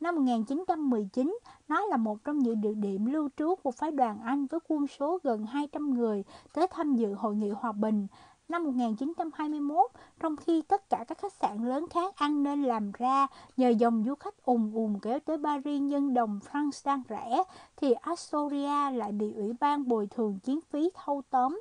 Năm 0.00 0.16
1919, 0.16 1.38
nó 1.68 1.80
là 1.80 1.96
một 1.96 2.24
trong 2.24 2.38
những 2.38 2.60
địa 2.60 2.74
điểm 2.74 3.06
lưu 3.06 3.28
trú 3.36 3.54
của 3.54 3.70
phái 3.70 3.90
đoàn 3.90 4.20
Anh 4.24 4.46
với 4.46 4.60
quân 4.68 4.86
số 4.86 5.18
gần 5.22 5.46
200 5.46 5.94
người 5.94 6.24
tới 6.52 6.66
tham 6.70 6.94
dự 6.94 7.14
hội 7.14 7.36
nghị 7.36 7.50
hòa 7.50 7.72
bình. 7.72 8.06
Năm 8.48 8.64
1921, 8.64 9.90
trong 10.20 10.36
khi 10.36 10.62
tất 10.62 10.90
cả 10.90 11.04
các 11.08 11.18
khách 11.18 11.32
sạn 11.32 11.68
lớn 11.68 11.86
khác 11.90 12.16
ăn 12.16 12.42
nên 12.42 12.62
làm 12.62 12.92
ra 12.92 13.26
nhờ 13.56 13.68
dòng 13.68 14.04
du 14.06 14.14
khách 14.14 14.44
ùn 14.44 14.72
ùn 14.74 14.98
kéo 15.02 15.18
tới 15.20 15.38
Paris 15.44 15.82
nhân 15.82 16.14
đồng 16.14 16.40
franc 16.52 16.70
đang 16.84 17.02
rẻ, 17.08 17.42
thì 17.76 17.92
Astoria 17.92 18.90
lại 18.90 19.12
bị 19.12 19.32
Ủy 19.34 19.52
ban 19.60 19.88
bồi 19.88 20.06
thường 20.06 20.38
chiến 20.38 20.60
phí 20.70 20.90
thâu 20.94 21.22
tóm. 21.30 21.60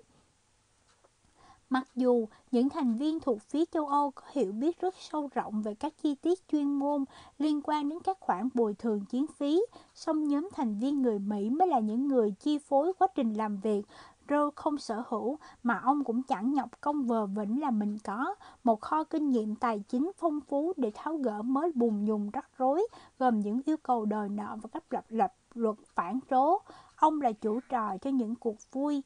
Mặc 1.74 1.88
dù 1.96 2.28
những 2.52 2.70
thành 2.70 2.96
viên 2.96 3.20
thuộc 3.20 3.42
phía 3.42 3.66
châu 3.66 3.88
Âu 3.88 4.12
có 4.12 4.22
hiểu 4.32 4.52
biết 4.52 4.82
rất 4.82 4.96
sâu 5.00 5.30
rộng 5.34 5.62
về 5.62 5.74
các 5.74 5.94
chi 6.02 6.16
tiết 6.16 6.48
chuyên 6.52 6.80
môn 6.80 7.06
liên 7.38 7.62
quan 7.64 7.90
đến 7.90 8.00
các 8.00 8.18
khoản 8.20 8.50
bồi 8.54 8.74
thường 8.74 9.06
chiến 9.06 9.26
phí, 9.38 9.62
song 9.94 10.28
nhóm 10.28 10.50
thành 10.54 10.80
viên 10.80 11.02
người 11.02 11.20
Mỹ 11.20 11.50
mới 11.50 11.68
là 11.68 11.80
những 11.80 12.08
người 12.08 12.32
chi 12.40 12.58
phối 12.58 12.94
quá 13.00 13.08
trình 13.16 13.34
làm 13.34 13.58
việc. 13.58 13.82
Rô 14.30 14.50
không 14.56 14.78
sở 14.78 15.04
hữu 15.08 15.38
mà 15.64 15.80
ông 15.84 16.04
cũng 16.04 16.24
chẳng 16.24 16.54
nhọc 16.54 16.82
công 16.82 17.04
vờ 17.04 17.26
vĩnh 17.26 17.62
là 17.62 17.72
mình 17.72 17.98
có. 18.04 18.36
Một 18.64 18.82
kho 18.82 19.04
kinh 19.04 19.30
nghiệm 19.30 19.56
tài 19.56 19.80
chính 19.80 20.12
phong 20.18 20.40
phú 20.42 20.74
để 20.78 20.92
tháo 20.94 21.18
gỡ 21.18 21.42
mới 21.42 21.72
bùng 21.76 22.06
nhùng 22.06 22.30
rắc 22.30 22.50
rối 22.58 22.88
gồm 23.20 23.40
những 23.40 23.62
yêu 23.66 23.78
cầu 23.84 24.06
đòi 24.06 24.30
nợ 24.30 24.58
và 24.62 24.70
các 24.74 24.94
lập 24.94 25.06
lập 25.10 25.34
luật 25.54 25.76
phản 25.96 26.20
trố. 26.30 26.62
Ông 26.96 27.22
là 27.22 27.32
chủ 27.32 27.60
trò 27.70 27.98
cho 27.98 28.10
những 28.10 28.36
cuộc 28.36 28.58
vui 28.72 29.04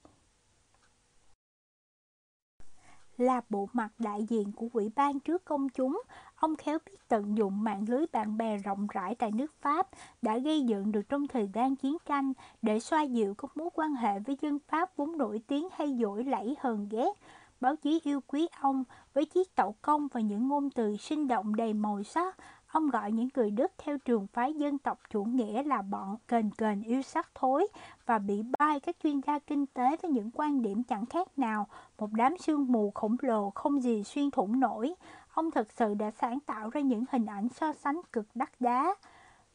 là 3.18 3.42
bộ 3.50 3.70
mặt 3.74 3.90
đại 4.00 4.24
diện 4.24 4.52
của 4.52 4.68
quỹ 4.74 4.90
ban 4.96 5.20
trước 5.20 5.46
công 5.46 5.70
chúng, 5.70 6.02
ông 6.36 6.56
khéo 6.56 6.78
biết 6.86 6.98
tận 7.08 7.38
dụng 7.38 7.64
mạng 7.64 7.86
lưới 7.88 8.06
bạn 8.12 8.38
bè 8.38 8.58
rộng 8.58 8.88
rãi 8.94 9.16
tại 9.16 9.32
nước 9.32 9.54
Pháp 9.62 9.88
đã 10.22 10.38
gây 10.38 10.62
dựng 10.62 10.92
được 10.92 11.10
trong 11.10 11.28
thời 11.28 11.50
gian 11.54 11.76
chiến 11.76 11.98
tranh 12.06 12.34
để 12.62 12.80
xoa 12.80 13.02
dịu 13.02 13.34
các 13.34 13.58
mối 13.58 13.70
quan 13.74 13.96
hệ 13.96 14.20
với 14.20 14.38
dân 14.42 14.60
Pháp 14.68 14.98
vốn 14.98 15.18
nổi 15.18 15.42
tiếng 15.48 15.68
hay 15.72 15.98
dỗi 16.02 16.24
lẫy 16.24 16.56
hờn 16.60 16.88
ghét. 16.90 17.12
Báo 17.62 17.76
chí 17.76 18.00
yêu 18.04 18.22
quý 18.28 18.48
ông 18.62 18.84
với 19.14 19.26
chiếc 19.26 19.56
tậu 19.56 19.76
công 19.82 20.08
và 20.08 20.22
những 20.22 20.48
ngôn 20.48 20.70
từ 20.70 20.98
sinh 20.98 21.28
động 21.28 21.56
đầy 21.56 21.74
màu 21.74 22.04
sắc. 22.04 22.38
Ông 22.78 22.90
gọi 22.90 23.12
những 23.12 23.28
người 23.36 23.52
Đức 23.52 23.72
theo 23.78 23.98
trường 23.98 24.28
phái 24.28 24.54
dân 24.54 24.78
tộc 24.78 25.00
chủ 25.10 25.24
nghĩa 25.24 25.64
là 25.64 25.82
bọn 25.82 26.18
kền 26.28 26.50
kền 26.58 26.82
yêu 26.82 27.02
sắc 27.02 27.30
thối 27.36 27.68
và 28.06 28.20
bị 28.20 28.44
bai 28.60 28.80
các 28.80 28.96
chuyên 29.04 29.22
gia 29.28 29.40
kinh 29.40 29.66
tế 29.66 29.96
với 30.02 30.12
những 30.12 30.32
quan 30.34 30.62
điểm 30.62 30.84
chẳng 30.84 31.06
khác 31.06 31.40
nào 31.40 31.68
một 32.00 32.10
đám 32.14 32.38
sương 32.38 32.72
mù 32.72 32.92
khổng 32.96 33.18
lồ 33.22 33.50
không 33.50 33.84
gì 33.84 34.04
xuyên 34.04 34.32
thủng 34.32 34.60
nổi. 34.60 34.94
Ông 35.34 35.52
thực 35.52 35.72
sự 35.72 35.94
đã 35.94 36.12
sáng 36.12 36.40
tạo 36.40 36.70
ra 36.70 36.82
những 36.82 37.04
hình 37.12 37.26
ảnh 37.26 37.50
so 37.50 37.74
sánh 37.74 38.02
cực 38.14 38.26
đắt 38.36 38.50
đá. 38.60 38.96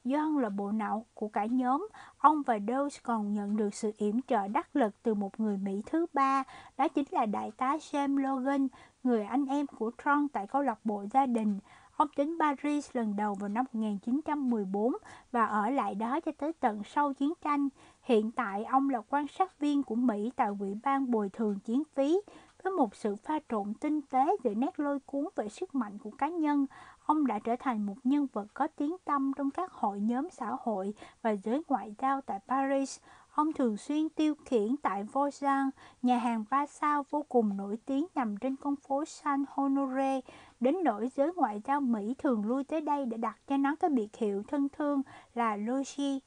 John 0.04 0.38
là 0.38 0.48
bộ 0.48 0.72
não 0.72 1.06
của 1.14 1.28
cả 1.28 1.46
nhóm, 1.46 1.88
ông 2.18 2.42
và 2.42 2.58
Dose 2.68 3.00
còn 3.02 3.32
nhận 3.32 3.56
được 3.56 3.74
sự 3.74 3.92
yểm 3.98 4.22
trợ 4.22 4.48
đắc 4.48 4.76
lực 4.76 5.02
từ 5.02 5.14
một 5.14 5.40
người 5.40 5.56
Mỹ 5.56 5.82
thứ 5.86 6.06
ba, 6.12 6.44
đó 6.76 6.88
chính 6.88 7.06
là 7.10 7.26
đại 7.26 7.50
tá 7.50 7.76
James 7.76 8.18
Logan, 8.18 8.68
người 9.02 9.24
anh 9.24 9.46
em 9.46 9.66
của 9.66 9.90
Tron 10.04 10.28
tại 10.28 10.46
câu 10.46 10.62
lạc 10.62 10.78
bộ 10.84 11.04
gia 11.12 11.26
đình. 11.26 11.58
Ông 12.02 12.08
đến 12.16 12.38
Paris 12.40 12.90
lần 12.92 13.16
đầu 13.16 13.34
vào 13.34 13.48
năm 13.48 13.64
1914 13.72 14.92
và 15.32 15.44
ở 15.44 15.70
lại 15.70 15.94
đó 15.94 16.20
cho 16.20 16.32
tới 16.38 16.52
tận 16.52 16.82
sau 16.84 17.12
chiến 17.12 17.32
tranh. 17.44 17.68
Hiện 18.02 18.30
tại, 18.30 18.64
ông 18.64 18.90
là 18.90 19.00
quan 19.10 19.26
sát 19.28 19.58
viên 19.58 19.82
của 19.82 19.94
Mỹ 19.94 20.32
tại 20.36 20.48
Ủy 20.60 20.74
ban 20.82 21.10
bồi 21.10 21.28
thường 21.28 21.58
chiến 21.64 21.82
phí. 21.94 22.20
Với 22.62 22.72
một 22.72 22.94
sự 22.94 23.16
pha 23.16 23.38
trộn 23.48 23.74
tinh 23.74 24.00
tế 24.02 24.36
giữa 24.44 24.54
nét 24.54 24.80
lôi 24.80 24.98
cuốn 25.00 25.24
về 25.36 25.48
sức 25.48 25.74
mạnh 25.74 25.98
của 25.98 26.10
cá 26.10 26.28
nhân, 26.28 26.66
ông 27.06 27.26
đã 27.26 27.38
trở 27.38 27.56
thành 27.60 27.86
một 27.86 27.96
nhân 28.04 28.26
vật 28.32 28.46
có 28.54 28.68
tiếng 28.76 28.96
tăm 29.04 29.32
trong 29.36 29.50
các 29.50 29.72
hội 29.72 30.00
nhóm 30.00 30.30
xã 30.30 30.56
hội 30.60 30.94
và 31.22 31.30
giới 31.30 31.62
ngoại 31.68 31.94
giao 31.98 32.20
tại 32.20 32.38
Paris. 32.48 32.98
Ông 33.34 33.52
thường 33.52 33.76
xuyên 33.76 34.08
tiêu 34.08 34.34
khiển 34.44 34.76
tại 34.82 35.04
Voisin, 35.04 35.70
nhà 36.02 36.18
hàng 36.18 36.44
ba 36.50 36.66
sao 36.66 37.04
vô 37.10 37.24
cùng 37.28 37.56
nổi 37.56 37.78
tiếng 37.86 38.06
nằm 38.14 38.36
trên 38.36 38.56
con 38.56 38.76
phố 38.76 39.04
San 39.04 39.44
Honoré, 39.48 40.20
đến 40.62 40.76
nỗi 40.84 41.08
giới 41.16 41.32
ngoại 41.36 41.60
giao 41.64 41.80
Mỹ 41.80 42.14
thường 42.18 42.46
lui 42.46 42.64
tới 42.64 42.80
đây 42.80 43.06
để 43.06 43.16
đặt 43.16 43.36
cho 43.46 43.56
nó 43.56 43.76
cái 43.76 43.90
biệt 43.90 44.16
hiệu 44.16 44.42
thân 44.48 44.68
thương 44.68 45.02
là 45.34 45.56
Lucy. 45.56 46.20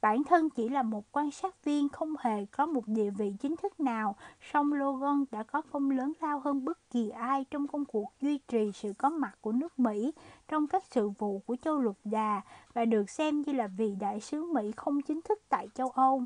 Bản 0.00 0.24
thân 0.24 0.50
chỉ 0.50 0.68
là 0.68 0.82
một 0.82 1.04
quan 1.12 1.30
sát 1.30 1.64
viên 1.64 1.88
không 1.88 2.14
hề 2.18 2.44
có 2.44 2.66
một 2.66 2.82
địa 2.86 3.10
vị 3.10 3.34
chính 3.40 3.56
thức 3.56 3.80
nào, 3.80 4.16
song 4.52 4.72
Logan 4.72 5.24
đã 5.30 5.42
có 5.42 5.62
công 5.62 5.90
lớn 5.90 6.12
lao 6.20 6.40
hơn 6.40 6.64
bất 6.64 6.90
kỳ 6.90 7.10
ai 7.10 7.44
trong 7.50 7.66
công 7.66 7.84
cuộc 7.84 8.12
duy 8.20 8.38
trì 8.48 8.72
sự 8.74 8.92
có 8.98 9.08
mặt 9.08 9.38
của 9.40 9.52
nước 9.52 9.78
Mỹ 9.78 10.12
trong 10.48 10.66
các 10.66 10.84
sự 10.90 11.08
vụ 11.08 11.38
của 11.38 11.56
châu 11.62 11.78
lục 11.78 11.96
già 12.04 12.40
và 12.74 12.84
được 12.84 13.10
xem 13.10 13.42
như 13.42 13.52
là 13.52 13.66
vị 13.66 13.94
đại 14.00 14.20
sứ 14.20 14.52
Mỹ 14.52 14.72
không 14.76 15.02
chính 15.02 15.20
thức 15.22 15.38
tại 15.48 15.68
châu 15.74 15.90
Âu. 15.90 16.24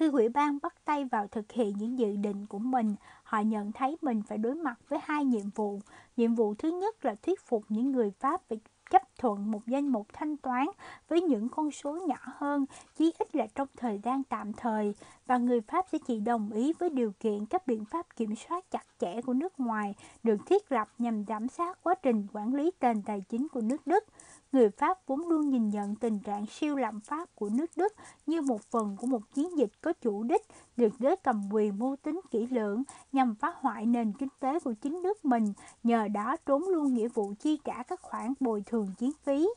Khi 0.00 0.08
ủy 0.08 0.28
ban 0.28 0.58
bắt 0.62 0.74
tay 0.84 1.04
vào 1.04 1.26
thực 1.26 1.52
hiện 1.52 1.76
những 1.78 1.98
dự 1.98 2.16
định 2.16 2.46
của 2.46 2.58
mình, 2.58 2.94
họ 3.22 3.40
nhận 3.40 3.72
thấy 3.72 3.96
mình 4.02 4.22
phải 4.22 4.38
đối 4.38 4.54
mặt 4.54 4.78
với 4.88 4.98
hai 5.02 5.24
nhiệm 5.24 5.50
vụ. 5.54 5.80
Nhiệm 6.16 6.34
vụ 6.34 6.54
thứ 6.54 6.70
nhất 6.70 7.04
là 7.04 7.14
thuyết 7.14 7.40
phục 7.40 7.64
những 7.68 7.92
người 7.92 8.10
Pháp 8.10 8.48
về 8.48 8.56
chấp 8.90 9.02
thuận 9.18 9.50
một 9.50 9.66
danh 9.66 9.88
mục 9.88 10.06
thanh 10.12 10.36
toán 10.36 10.66
với 11.08 11.20
những 11.20 11.48
con 11.48 11.70
số 11.70 11.98
nhỏ 12.06 12.16
hơn, 12.22 12.64
chí 12.96 13.12
ít 13.18 13.36
là 13.36 13.46
trong 13.54 13.68
thời 13.76 14.00
gian 14.02 14.24
tạm 14.24 14.52
thời, 14.52 14.94
và 15.26 15.38
người 15.38 15.60
Pháp 15.60 15.86
sẽ 15.92 15.98
chỉ 16.06 16.20
đồng 16.20 16.50
ý 16.50 16.72
với 16.78 16.90
điều 16.90 17.12
kiện 17.20 17.46
các 17.46 17.66
biện 17.66 17.84
pháp 17.84 18.16
kiểm 18.16 18.36
soát 18.36 18.70
chặt 18.70 18.84
chẽ 18.98 19.20
của 19.26 19.32
nước 19.32 19.60
ngoài 19.60 19.94
được 20.22 20.36
thiết 20.46 20.72
lập 20.72 20.88
nhằm 20.98 21.24
giám 21.28 21.48
sát 21.48 21.78
quá 21.82 21.94
trình 22.02 22.26
quản 22.32 22.54
lý 22.54 22.70
tiền 22.78 23.02
tài 23.02 23.20
chính 23.20 23.48
của 23.48 23.60
nước 23.60 23.86
Đức. 23.86 24.04
Người 24.52 24.70
Pháp 24.70 24.98
vốn 25.06 25.28
luôn 25.28 25.50
nhìn 25.50 25.70
nhận 25.70 25.94
tình 25.94 26.18
trạng 26.18 26.46
siêu 26.46 26.76
lạm 26.76 27.00
phát 27.00 27.36
của 27.36 27.48
nước 27.48 27.70
Đức 27.76 27.92
như 28.26 28.40
một 28.40 28.62
phần 28.62 28.96
của 29.00 29.06
một 29.06 29.20
chiến 29.34 29.58
dịch 29.58 29.70
có 29.80 29.92
chủ 29.92 30.22
đích 30.22 30.42
được 30.76 30.92
giới 30.98 31.16
cầm 31.16 31.48
quyền 31.52 31.78
mưu 31.78 31.96
tính 31.96 32.20
kỹ 32.30 32.46
lưỡng 32.46 32.82
nhằm 33.12 33.34
phá 33.34 33.54
hoại 33.56 33.86
nền 33.86 34.12
kinh 34.12 34.28
tế 34.40 34.60
của 34.60 34.72
chính 34.72 35.02
nước 35.02 35.24
mình, 35.24 35.52
nhờ 35.82 36.08
đó 36.08 36.36
trốn 36.46 36.68
luôn 36.68 36.94
nghĩa 36.94 37.08
vụ 37.08 37.34
chi 37.40 37.58
trả 37.64 37.82
các 37.82 38.00
khoản 38.02 38.32
bồi 38.40 38.62
thường 38.66 38.88
chiến 38.98 39.12
phí. 39.24 39.48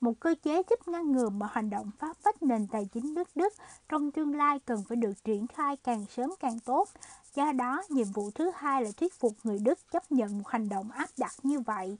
Một 0.00 0.20
cơ 0.20 0.34
chế 0.42 0.62
giúp 0.70 0.88
ngăn 0.88 1.12
ngừa 1.12 1.28
mọi 1.28 1.48
hành 1.52 1.70
động 1.70 1.90
phá 1.98 2.12
phách 2.22 2.42
nền 2.42 2.66
tài 2.66 2.84
chính 2.92 3.14
nước 3.14 3.28
Đức 3.34 3.52
trong 3.88 4.10
tương 4.10 4.34
lai 4.34 4.58
cần 4.58 4.84
phải 4.88 4.96
được 4.96 5.24
triển 5.24 5.46
khai 5.46 5.76
càng 5.76 6.04
sớm 6.16 6.30
càng 6.40 6.58
tốt. 6.60 6.88
Do 7.34 7.52
đó, 7.52 7.82
nhiệm 7.88 8.06
vụ 8.14 8.30
thứ 8.30 8.50
hai 8.54 8.84
là 8.84 8.90
thuyết 8.96 9.14
phục 9.20 9.32
người 9.44 9.58
Đức 9.58 9.78
chấp 9.92 10.12
nhận 10.12 10.38
một 10.38 10.48
hành 10.48 10.68
động 10.68 10.90
áp 10.90 11.08
đặt 11.18 11.32
như 11.42 11.60
vậy. 11.60 11.98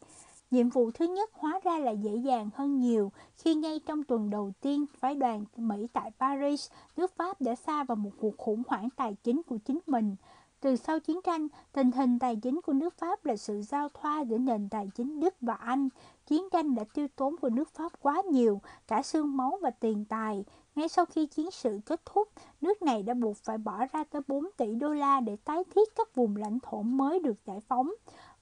Nhiệm 0.53 0.69
vụ 0.69 0.91
thứ 0.91 1.07
nhất 1.07 1.31
hóa 1.33 1.61
ra 1.65 1.79
là 1.79 1.91
dễ 1.91 2.17
dàng 2.17 2.51
hơn 2.55 2.79
nhiều 2.79 3.13
khi 3.37 3.55
ngay 3.55 3.81
trong 3.87 4.05
tuần 4.05 4.31
đầu 4.31 4.53
tiên 4.61 4.87
phái 4.99 5.15
đoàn 5.15 5.45
Mỹ 5.57 5.87
tại 5.93 6.11
Paris, 6.19 6.71
nước 6.97 7.17
Pháp 7.17 7.41
đã 7.41 7.55
xa 7.55 7.85
vào 7.85 7.97
một 7.97 8.11
cuộc 8.21 8.37
khủng 8.39 8.63
hoảng 8.69 8.89
tài 8.97 9.17
chính 9.25 9.43
của 9.43 9.57
chính 9.65 9.79
mình. 9.87 10.17
Từ 10.61 10.77
sau 10.77 11.01
chiến 11.01 11.21
tranh, 11.25 11.49
tình 11.73 11.93
hình 11.93 12.19
tài 12.19 12.37
chính 12.37 12.61
của 12.61 12.73
nước 12.73 12.95
Pháp 12.99 13.25
là 13.25 13.37
sự 13.37 13.63
giao 13.63 13.89
thoa 13.89 14.21
giữa 14.21 14.39
nền 14.39 14.69
tài 14.69 14.89
chính 14.95 15.21
Đức 15.21 15.35
và 15.41 15.55
Anh. 15.55 15.89
Chiến 16.27 16.49
tranh 16.53 16.75
đã 16.75 16.85
tiêu 16.95 17.07
tốn 17.17 17.37
của 17.37 17.49
nước 17.51 17.69
Pháp 17.69 17.93
quá 18.01 18.23
nhiều, 18.31 18.61
cả 18.89 19.03
xương 19.03 19.37
máu 19.37 19.59
và 19.63 19.71
tiền 19.71 20.05
tài. 20.05 20.45
Ngay 20.75 20.89
sau 20.89 21.07
khi 21.07 21.27
chiến 21.27 21.51
sự 21.51 21.81
kết 21.87 22.01
thúc, 22.05 22.29
nước 22.61 22.83
này 22.83 23.03
đã 23.03 23.15
buộc 23.15 23.37
phải 23.37 23.59
bỏ 23.59 23.87
ra 23.93 24.05
tới 24.05 24.23
4 24.29 24.45
tỷ 24.57 24.75
đô 24.75 24.93
la 24.93 25.21
để 25.21 25.37
tái 25.37 25.65
thiết 25.75 25.89
các 25.97 26.15
vùng 26.15 26.37
lãnh 26.37 26.59
thổ 26.61 26.83
mới 26.83 27.21
được 27.21 27.37
giải 27.47 27.61
phóng 27.61 27.91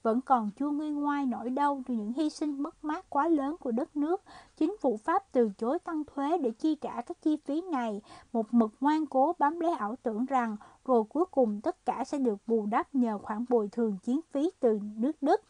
vẫn 0.02 0.20
còn 0.20 0.50
chưa 0.50 0.70
nguôi 0.70 0.90
ngoai 0.90 1.26
nổi 1.26 1.50
đâu 1.50 1.82
từ 1.86 1.94
những 1.94 2.12
hy 2.12 2.30
sinh 2.30 2.62
mất 2.62 2.84
mát 2.84 3.10
quá 3.10 3.28
lớn 3.28 3.56
của 3.60 3.70
đất 3.70 3.96
nước. 3.96 4.22
Chính 4.56 4.76
phủ 4.80 4.96
Pháp 4.96 5.32
từ 5.32 5.50
chối 5.58 5.78
tăng 5.78 6.04
thuế 6.04 6.38
để 6.38 6.50
chi 6.50 6.74
trả 6.74 7.02
các 7.02 7.22
chi 7.22 7.36
phí 7.44 7.60
này, 7.60 8.00
một 8.32 8.54
mực 8.54 8.70
ngoan 8.80 9.06
cố 9.06 9.32
bám 9.38 9.60
lấy 9.60 9.72
ảo 9.72 9.96
tưởng 10.02 10.24
rằng 10.24 10.56
rồi 10.84 11.04
cuối 11.08 11.24
cùng 11.30 11.60
tất 11.60 11.84
cả 11.84 12.04
sẽ 12.04 12.18
được 12.18 12.36
bù 12.46 12.66
đắp 12.66 12.94
nhờ 12.94 13.18
khoản 13.18 13.44
bồi 13.48 13.68
thường 13.68 13.98
chiến 14.02 14.20
phí 14.32 14.50
từ 14.60 14.80
nước 14.96 15.22
Đức. 15.22 15.40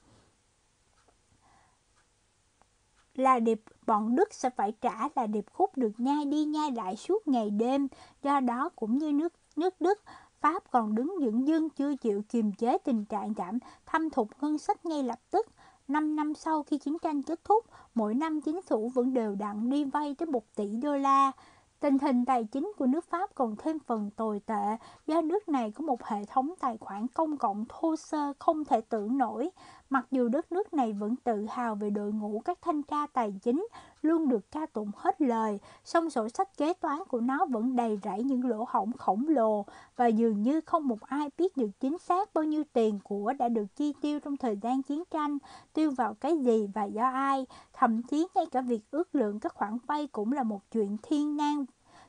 là 3.14 3.39
điệp 3.39 3.60
bọn 3.86 4.14
Đức 4.16 4.35
sẽ 4.35 4.51
phải 4.51 4.72
trả 4.81 5.09
là 5.16 5.27
điệp 5.27 5.44
khúc 5.52 5.77
được 5.77 5.93
nhai 5.98 6.24
đi 6.24 6.44
nhai 6.44 6.70
lại 6.70 6.97
suốt 6.97 7.28
ngày 7.28 7.51
đêm. 7.51 7.89
Do 8.22 8.40
đó 8.40 8.68
cũng 8.77 8.98
như 8.98 9.12
nước 9.12 9.32
nước 9.56 9.81
Đức 9.81 10.01
Pháp 10.41 10.71
còn 10.71 10.95
đứng 10.95 11.15
dưỡng 11.21 11.47
dưng 11.47 11.71
chưa 11.71 11.97
chịu 11.97 12.23
kiềm 12.29 12.53
chế 12.53 12.79
tình 12.79 13.05
trạng 13.05 13.35
giảm 13.37 13.59
thâm 13.87 14.11
thụt 14.11 14.29
ngân 14.41 14.59
sách 14.59 14.87
ngay 14.87 15.03
lập 15.03 15.19
tức. 15.31 15.47
5 15.89 16.17
năm 16.17 16.35
sau 16.35 16.62
khi 16.62 16.79
chiến 16.79 16.99
tranh 16.99 17.23
kết 17.23 17.45
thúc, 17.45 17.65
mỗi 17.95 18.15
năm 18.15 18.41
chính 18.41 18.62
phủ 18.62 18.89
vẫn 18.89 19.15
đều 19.15 19.35
đặn 19.35 19.71
đi 19.71 19.85
vay 19.85 20.15
tới 20.15 20.27
1 20.27 20.45
tỷ 20.57 20.77
đô 20.83 20.97
la. 20.97 21.33
Tình 21.81 21.99
hình 21.99 22.25
tài 22.25 22.45
chính 22.45 22.73
của 22.79 22.87
nước 22.87 23.05
Pháp 23.05 23.35
còn 23.35 23.57
thêm 23.57 23.79
phần 23.79 24.11
tồi 24.11 24.41
tệ 24.47 24.77
do 25.07 25.21
nước 25.21 25.49
này 25.49 25.71
có 25.71 25.83
một 25.83 26.05
hệ 26.05 26.25
thống 26.25 26.55
tài 26.61 26.79
khoản 26.79 27.07
công 27.09 27.37
cộng 27.37 27.65
thô 27.69 27.97
sơ 27.97 28.33
không 28.39 28.65
thể 28.65 28.81
tưởng 28.81 29.19
nổi. 29.19 29.51
Mặc 29.91 30.07
dù 30.11 30.29
đất 30.29 30.53
nước 30.53 30.75
này 30.75 30.93
vẫn 30.93 31.17
tự 31.17 31.47
hào 31.51 31.75
về 31.75 31.91
đội 31.91 32.12
ngũ 32.12 32.43
các 32.45 32.59
thanh 32.62 32.83
tra 32.83 33.07
tài 33.07 33.35
chính 33.43 33.67
luôn 34.03 34.29
được 34.29 34.51
ca 34.51 34.67
tụng 34.67 34.91
hết 34.97 35.21
lời, 35.21 35.59
song 35.85 36.11
sổ 36.11 36.29
sách 36.29 36.57
kế 36.57 36.73
toán 36.75 36.99
của 37.09 37.21
nó 37.21 37.47
vẫn 37.47 37.77
đầy 37.77 37.99
rẫy 38.05 38.23
những 38.23 38.45
lỗ 38.45 38.65
hổng 38.69 38.93
khổng 38.93 39.25
lồ 39.29 39.65
và 39.97 40.07
dường 40.07 40.43
như 40.43 40.61
không 40.61 40.89
một 40.89 41.01
ai 41.01 41.29
biết 41.39 41.57
được 41.57 41.71
chính 41.81 41.99
xác 41.99 42.35
bao 42.35 42.45
nhiêu 42.45 42.65
tiền 42.73 42.99
của 43.05 43.33
đã 43.39 43.49
được 43.49 43.77
chi 43.77 43.93
tiêu 44.01 44.21
trong 44.21 44.37
thời 44.37 44.57
gian 44.57 44.83
chiến 44.83 45.03
tranh, 45.11 45.39
tiêu 45.73 45.91
vào 45.91 46.15
cái 46.15 46.39
gì 46.39 46.69
và 46.75 46.85
do 46.85 47.11
ai. 47.11 47.47
Thậm 47.73 48.03
chí 48.03 48.27
ngay 48.35 48.47
cả 48.47 48.61
việc 48.61 48.81
ước 48.91 49.15
lượng 49.15 49.41
các 49.41 49.55
khoản 49.55 49.79
vay 49.87 50.07
cũng 50.07 50.33
là 50.33 50.43
một 50.43 50.61
chuyện 50.73 50.97
thiên 51.03 51.37
nan, 51.37 51.65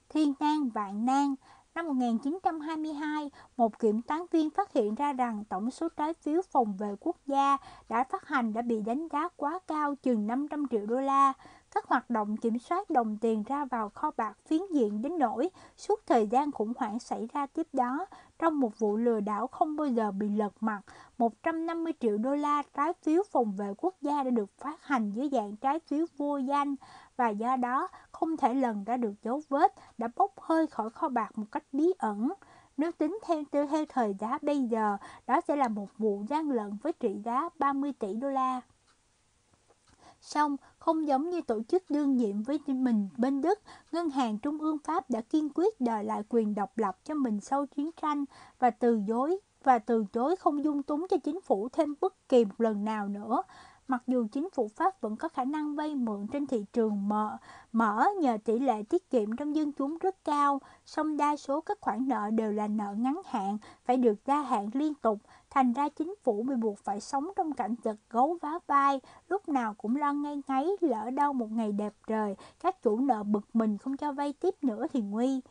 thiên 0.09 0.33
nan 0.39 0.69
vạn 0.69 1.05
nan. 1.05 1.35
Năm 1.75 1.87
1922, 1.87 3.31
một 3.57 3.79
kiểm 3.79 4.01
toán 4.01 4.21
viên 4.31 4.49
phát 4.49 4.73
hiện 4.73 4.95
ra 4.95 5.13
rằng 5.13 5.43
tổng 5.49 5.71
số 5.71 5.89
trái 5.89 6.13
phiếu 6.13 6.41
phòng 6.51 6.77
vệ 6.77 6.95
quốc 6.99 7.15
gia 7.25 7.57
đã 7.89 8.03
phát 8.03 8.27
hành 8.27 8.53
đã 8.53 8.61
bị 8.61 8.81
đánh 8.81 9.07
giá 9.11 9.29
quá 9.35 9.59
cao 9.67 9.95
chừng 9.95 10.27
500 10.27 10.65
triệu 10.71 10.85
đô 10.85 10.95
la. 10.95 11.33
Các 11.71 11.85
hoạt 11.87 12.09
động 12.09 12.37
kiểm 12.37 12.59
soát 12.59 12.89
đồng 12.89 13.17
tiền 13.21 13.43
ra 13.43 13.65
vào 13.65 13.89
kho 13.89 14.11
bạc 14.17 14.37
phiến 14.45 14.61
diện 14.71 15.01
đến 15.01 15.17
nỗi 15.17 15.49
suốt 15.77 15.99
thời 16.07 16.27
gian 16.27 16.51
khủng 16.51 16.73
hoảng 16.77 16.99
xảy 16.99 17.27
ra 17.33 17.45
tiếp 17.45 17.67
đó, 17.73 18.05
trong 18.39 18.59
một 18.59 18.79
vụ 18.79 18.97
lừa 18.97 19.19
đảo 19.19 19.47
không 19.47 19.75
bao 19.75 19.87
giờ 19.87 20.11
bị 20.11 20.29
lật 20.29 20.53
mặt, 20.59 20.81
150 21.17 21.93
triệu 21.99 22.17
đô 22.17 22.35
la 22.35 22.63
trái 22.73 22.93
phiếu 22.93 23.23
phòng 23.31 23.55
vệ 23.55 23.73
quốc 23.77 23.95
gia 24.01 24.23
đã 24.23 24.29
được 24.29 24.49
phát 24.57 24.83
hành 24.83 25.11
dưới 25.11 25.29
dạng 25.29 25.55
trái 25.55 25.79
phiếu 25.79 26.05
vô 26.17 26.37
danh 26.37 26.75
và 27.21 27.29
do 27.29 27.55
đó 27.55 27.87
không 28.11 28.37
thể 28.37 28.53
lần 28.53 28.83
ra 28.83 28.97
được 28.97 29.13
dấu 29.23 29.41
vết 29.49 29.73
đã 29.97 30.07
bốc 30.15 30.31
hơi 30.39 30.67
khỏi 30.67 30.89
kho 30.89 31.09
bạc 31.09 31.37
một 31.37 31.45
cách 31.51 31.63
bí 31.71 31.93
ẩn. 31.97 32.33
Nếu 32.77 32.91
tính 32.91 33.19
theo 33.25 33.43
tiêu 33.51 33.67
theo 33.67 33.85
thời 33.89 34.15
giá 34.19 34.37
bây 34.41 34.63
giờ, 34.63 34.97
đó 35.27 35.41
sẽ 35.47 35.55
là 35.55 35.67
một 35.67 35.89
vụ 35.97 36.23
gian 36.29 36.51
lận 36.51 36.77
với 36.83 36.93
trị 36.93 37.21
giá 37.25 37.49
30 37.59 37.93
tỷ 37.99 38.13
đô 38.13 38.29
la. 38.29 38.61
Xong, 40.21 40.57
không 40.79 41.07
giống 41.07 41.29
như 41.29 41.41
tổ 41.41 41.63
chức 41.63 41.83
đương 41.89 42.17
nhiệm 42.17 42.43
với 42.43 42.59
mình 42.67 43.09
bên 43.17 43.41
Đức, 43.41 43.59
Ngân 43.91 44.09
hàng 44.09 44.39
Trung 44.39 44.59
ương 44.59 44.77
Pháp 44.83 45.09
đã 45.09 45.21
kiên 45.21 45.49
quyết 45.55 45.81
đòi 45.81 46.03
lại 46.03 46.23
quyền 46.29 46.55
độc 46.55 46.77
lập 46.77 46.97
cho 47.03 47.13
mình 47.13 47.39
sau 47.39 47.65
chiến 47.65 47.89
tranh 48.01 48.25
và 48.59 48.69
từ 48.69 49.01
chối 49.07 49.39
và 49.63 49.79
từ 49.79 50.05
chối 50.13 50.35
không 50.35 50.63
dung 50.63 50.83
túng 50.83 51.07
cho 51.09 51.17
chính 51.17 51.41
phủ 51.41 51.69
thêm 51.69 51.93
bất 52.01 52.29
kỳ 52.29 52.45
một 52.45 52.61
lần 52.61 52.85
nào 52.85 53.07
nữa. 53.07 53.43
Mặc 53.91 54.03
dù 54.07 54.27
chính 54.31 54.49
phủ 54.49 54.67
Pháp 54.67 55.01
vẫn 55.01 55.15
có 55.15 55.27
khả 55.27 55.43
năng 55.43 55.75
vay 55.75 55.95
mượn 55.95 56.27
trên 56.27 56.47
thị 56.47 56.65
trường 56.73 57.09
mở, 57.09 57.37
mở 57.71 58.05
nhờ 58.21 58.37
tỷ 58.45 58.59
lệ 58.59 58.83
tiết 58.89 59.09
kiệm 59.09 59.35
trong 59.35 59.55
dân 59.55 59.71
chúng 59.71 59.97
rất 59.97 60.15
cao, 60.23 60.61
song 60.85 61.17
đa 61.17 61.35
số 61.35 61.61
các 61.61 61.77
khoản 61.81 62.07
nợ 62.07 62.29
đều 62.33 62.51
là 62.51 62.67
nợ 62.67 62.93
ngắn 62.97 63.21
hạn, 63.25 63.57
phải 63.85 63.97
được 63.97 64.25
gia 64.25 64.41
hạn 64.41 64.69
liên 64.73 64.93
tục, 64.93 65.19
thành 65.49 65.73
ra 65.73 65.89
chính 65.89 66.15
phủ 66.23 66.43
bị 66.43 66.55
buộc 66.55 66.77
phải 66.77 67.01
sống 67.01 67.27
trong 67.35 67.53
cảnh 67.53 67.75
giật 67.83 67.95
gấu 68.09 68.37
vá 68.41 68.59
vai, 68.67 69.01
lúc 69.29 69.49
nào 69.49 69.73
cũng 69.77 69.95
lo 69.95 70.13
ngay 70.13 70.41
ngáy, 70.47 70.67
lỡ 70.81 71.09
đâu 71.09 71.33
một 71.33 71.51
ngày 71.51 71.71
đẹp 71.71 71.93
trời, 72.07 72.35
các 72.59 72.83
chủ 72.83 72.99
nợ 72.99 73.23
bực 73.23 73.45
mình 73.53 73.77
không 73.77 73.97
cho 73.97 74.11
vay 74.11 74.33
tiếp 74.33 74.55
nữa 74.61 74.85
thì 74.93 75.01
nguy. 75.01 75.41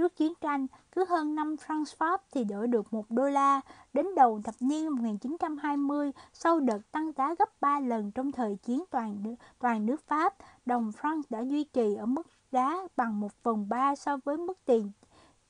Trước 0.00 0.16
chiến 0.16 0.32
tranh, 0.40 0.66
cứ 0.92 1.04
hơn 1.04 1.34
5 1.34 1.56
franc 1.66 1.84
Pháp 1.98 2.22
thì 2.32 2.44
đổi 2.44 2.66
được 2.66 2.92
1 2.92 3.10
đô 3.10 3.28
la. 3.28 3.60
Đến 3.92 4.06
đầu 4.16 4.40
thập 4.44 4.54
niên 4.60 4.90
1920, 4.90 6.12
sau 6.32 6.60
đợt 6.60 6.78
tăng 6.92 7.12
giá 7.12 7.34
gấp 7.38 7.60
3 7.60 7.80
lần 7.80 8.10
trong 8.10 8.32
thời 8.32 8.56
chiến 8.56 8.84
toàn, 8.90 9.36
toàn 9.58 9.86
nước 9.86 10.00
Pháp, 10.06 10.34
đồng 10.66 10.90
franc 11.00 11.22
đã 11.30 11.40
duy 11.40 11.64
trì 11.64 11.94
ở 11.94 12.06
mức 12.06 12.26
giá 12.52 12.76
bằng 12.96 13.20
1 13.20 13.32
phần 13.42 13.68
3 13.68 13.94
so 13.94 14.16
với 14.24 14.36
mức 14.36 14.58
tiền 14.64 14.90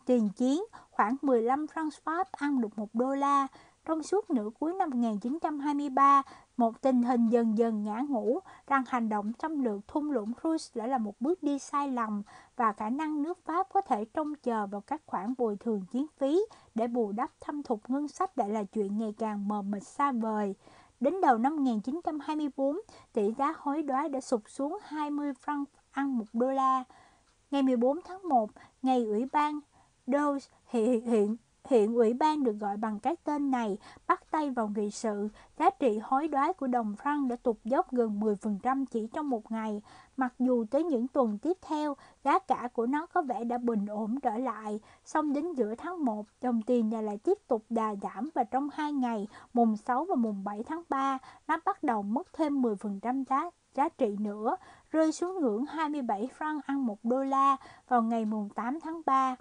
tiền 0.07 0.29
chiến, 0.37 0.65
khoảng 0.91 1.17
15 1.23 1.67
franc 1.67 1.91
Pháp 2.05 2.33
ăn 2.33 2.61
được 2.61 2.79
1 2.79 2.89
đô 2.95 3.15
la. 3.15 3.47
Trong 3.85 4.03
suốt 4.03 4.31
nửa 4.31 4.51
cuối 4.61 4.75
năm 4.75 4.91
1923, 4.91 6.23
một 6.61 6.81
tình 6.81 7.03
hình 7.03 7.29
dần 7.29 7.59
dần 7.59 7.85
ngã 7.85 8.03
ngũ 8.09 8.41
rằng 8.67 8.85
hành 8.89 9.09
động 9.09 9.33
xâm 9.43 9.65
lược 9.65 9.89
thung 9.89 10.11
lũng 10.11 10.33
Rus 10.43 10.77
đã 10.77 10.87
là 10.87 10.99
một 10.99 11.21
bước 11.21 11.43
đi 11.43 11.59
sai 11.59 11.89
lầm 11.89 12.23
và 12.57 12.73
khả 12.73 12.91
năng 12.91 13.23
nước 13.23 13.39
Pháp 13.45 13.67
có 13.73 13.81
thể 13.81 14.05
trông 14.05 14.35
chờ 14.35 14.67
vào 14.67 14.81
các 14.81 15.03
khoản 15.07 15.35
bồi 15.39 15.57
thường 15.57 15.85
chiến 15.93 16.07
phí 16.19 16.41
để 16.75 16.87
bù 16.87 17.13
đắp 17.13 17.31
thâm 17.41 17.63
thục 17.63 17.91
ngân 17.91 18.09
sách 18.09 18.37
đã 18.37 18.47
là 18.47 18.65
chuyện 18.65 18.99
ngày 18.99 19.15
càng 19.19 19.49
mờ 19.49 19.63
mịt 19.63 19.83
xa 19.83 20.13
vời. 20.13 20.55
Đến 21.01 21.21
đầu 21.21 21.39
năm 21.39 21.57
1924, 21.57 22.77
tỷ 23.13 23.33
giá 23.39 23.55
hối 23.59 23.83
đoái 23.83 24.09
đã 24.09 24.21
sụt 24.21 24.41
xuống 24.49 24.79
20 24.83 25.33
franc 25.45 25.65
ăn 25.91 26.19
1 26.19 26.25
đô 26.33 26.51
la. 26.51 26.85
Ngày 27.51 27.63
14 27.63 27.99
tháng 28.05 28.29
1, 28.29 28.51
ngày 28.83 29.05
Ủy 29.05 29.27
ban 29.33 29.61
Dose 30.07 30.51
hiện, 30.67 31.07
hiện 31.07 31.37
Hiện 31.71 31.95
ủy 31.95 32.15
ban 32.15 32.45
được 32.45 32.53
gọi 32.61 32.77
bằng 32.77 32.99
cái 32.99 33.17
tên 33.25 33.51
này 33.51 33.79
bắt 34.07 34.31
tay 34.31 34.51
vào 34.51 34.69
nghị 34.77 34.91
sự, 34.91 35.29
giá 35.59 35.71
trị 35.71 35.99
hối 36.03 36.29
đoái 36.29 36.53
của 36.53 36.67
đồng 36.67 36.95
franc 37.03 37.29
đã 37.29 37.37
tụt 37.37 37.57
dốc 37.65 37.93
gần 37.93 38.21
10% 38.21 38.85
chỉ 38.91 39.07
trong 39.13 39.31
một 39.31 39.51
ngày, 39.53 39.83
mặc 40.17 40.35
dù 40.39 40.65
tới 40.71 40.85
những 40.85 41.09
tuần 41.09 41.39
tiếp 41.39 41.57
theo, 41.63 41.97
giá 42.25 42.39
cả 42.39 42.69
của 42.73 42.87
nó 42.87 43.07
có 43.07 43.23
vẻ 43.23 43.45
đã 43.45 43.59
bình 43.59 43.87
ổn 43.87 44.21
trở 44.21 44.37
lại, 44.37 44.81
song 45.05 45.33
đến 45.33 45.53
giữa 45.53 45.75
tháng 45.75 46.05
1, 46.05 46.27
đồng 46.41 46.63
tiền 46.63 46.91
này 46.91 47.03
lại 47.03 47.19
tiếp 47.19 47.39
tục 47.49 47.65
đà 47.71 47.95
giảm 48.03 48.31
và 48.35 48.45
trong 48.45 48.69
hai 48.73 48.93
ngày, 48.93 49.29
mùng 49.53 49.77
6 49.77 50.05
và 50.05 50.15
mùng 50.15 50.45
7 50.45 50.63
tháng 50.63 50.83
3, 50.89 51.19
nó 51.49 51.57
bắt 51.65 51.83
đầu 51.83 52.03
mất 52.03 52.33
thêm 52.33 52.63
10% 52.63 53.25
giá 53.25 53.51
giá 53.75 53.89
trị 53.89 54.17
nữa, 54.21 54.57
rơi 54.91 55.13
xuống 55.13 55.41
ngưỡng 55.41 55.67
27 55.67 56.29
franc 56.39 56.61
ăn 56.67 56.87
1 56.87 56.99
đô 57.03 57.25
la 57.25 57.57
vào 57.89 58.03
ngày 58.03 58.25
mùng 58.25 58.49
8 58.49 58.81
tháng 58.81 59.01
3 59.07 59.37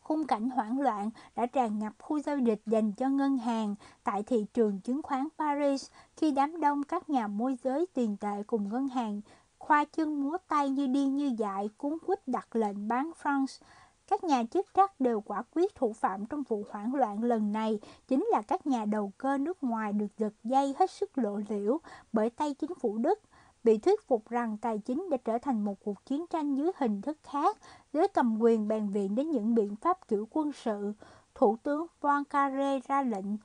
khung 0.00 0.26
cảnh 0.26 0.50
hoảng 0.50 0.80
loạn 0.80 1.10
đã 1.36 1.46
tràn 1.46 1.78
ngập 1.78 1.92
khu 1.98 2.20
giao 2.20 2.38
dịch 2.38 2.60
dành 2.66 2.92
cho 2.92 3.08
ngân 3.08 3.38
hàng 3.38 3.74
tại 4.04 4.22
thị 4.22 4.46
trường 4.54 4.80
chứng 4.80 5.02
khoán 5.02 5.28
Paris 5.38 5.90
khi 6.16 6.30
đám 6.30 6.60
đông 6.60 6.82
các 6.82 7.10
nhà 7.10 7.26
môi 7.26 7.56
giới 7.64 7.86
tiền 7.94 8.16
tệ 8.16 8.42
cùng 8.46 8.68
ngân 8.68 8.88
hàng 8.88 9.20
khoa 9.60 9.84
chân 9.84 10.22
múa 10.22 10.36
tay 10.48 10.70
như 10.70 10.86
điên 10.86 11.16
như 11.16 11.34
dại 11.38 11.70
cuốn 11.76 11.98
quýt 12.06 12.28
đặt 12.28 12.56
lệnh 12.56 12.88
bán 12.88 13.10
France. 13.22 13.60
Các 14.08 14.24
nhà 14.24 14.44
chức 14.52 14.66
trách 14.74 15.00
đều 15.00 15.20
quả 15.20 15.42
quyết 15.54 15.74
thủ 15.74 15.92
phạm 15.92 16.26
trong 16.26 16.42
vụ 16.42 16.64
hoảng 16.70 16.94
loạn 16.94 17.24
lần 17.24 17.52
này, 17.52 17.80
chính 18.08 18.28
là 18.32 18.42
các 18.42 18.66
nhà 18.66 18.84
đầu 18.84 19.12
cơ 19.18 19.38
nước 19.38 19.62
ngoài 19.62 19.92
được 19.92 20.18
giật 20.18 20.32
dây 20.44 20.74
hết 20.78 20.90
sức 20.90 21.18
lộ 21.18 21.40
liễu 21.48 21.78
bởi 22.12 22.30
tay 22.30 22.54
chính 22.54 22.74
phủ 22.74 22.98
Đức 22.98 23.18
bị 23.64 23.78
thuyết 23.78 24.06
phục 24.06 24.28
rằng 24.28 24.56
tài 24.56 24.78
chính 24.78 25.10
đã 25.10 25.16
trở 25.16 25.38
thành 25.38 25.64
một 25.64 25.74
cuộc 25.84 26.06
chiến 26.06 26.26
tranh 26.26 26.54
dưới 26.54 26.70
hình 26.76 27.02
thức 27.02 27.18
khác, 27.22 27.56
giới 27.92 28.08
cầm 28.08 28.38
quyền 28.40 28.68
bàn 28.68 28.90
viện 28.90 29.14
đến 29.14 29.30
những 29.30 29.54
biện 29.54 29.76
pháp 29.76 30.08
kiểu 30.08 30.28
quân 30.30 30.52
sự. 30.52 30.92
Thủ 31.34 31.56
tướng 31.62 31.86
Poincaré 32.00 32.80
ra 32.88 33.02
lệnh 33.02 33.36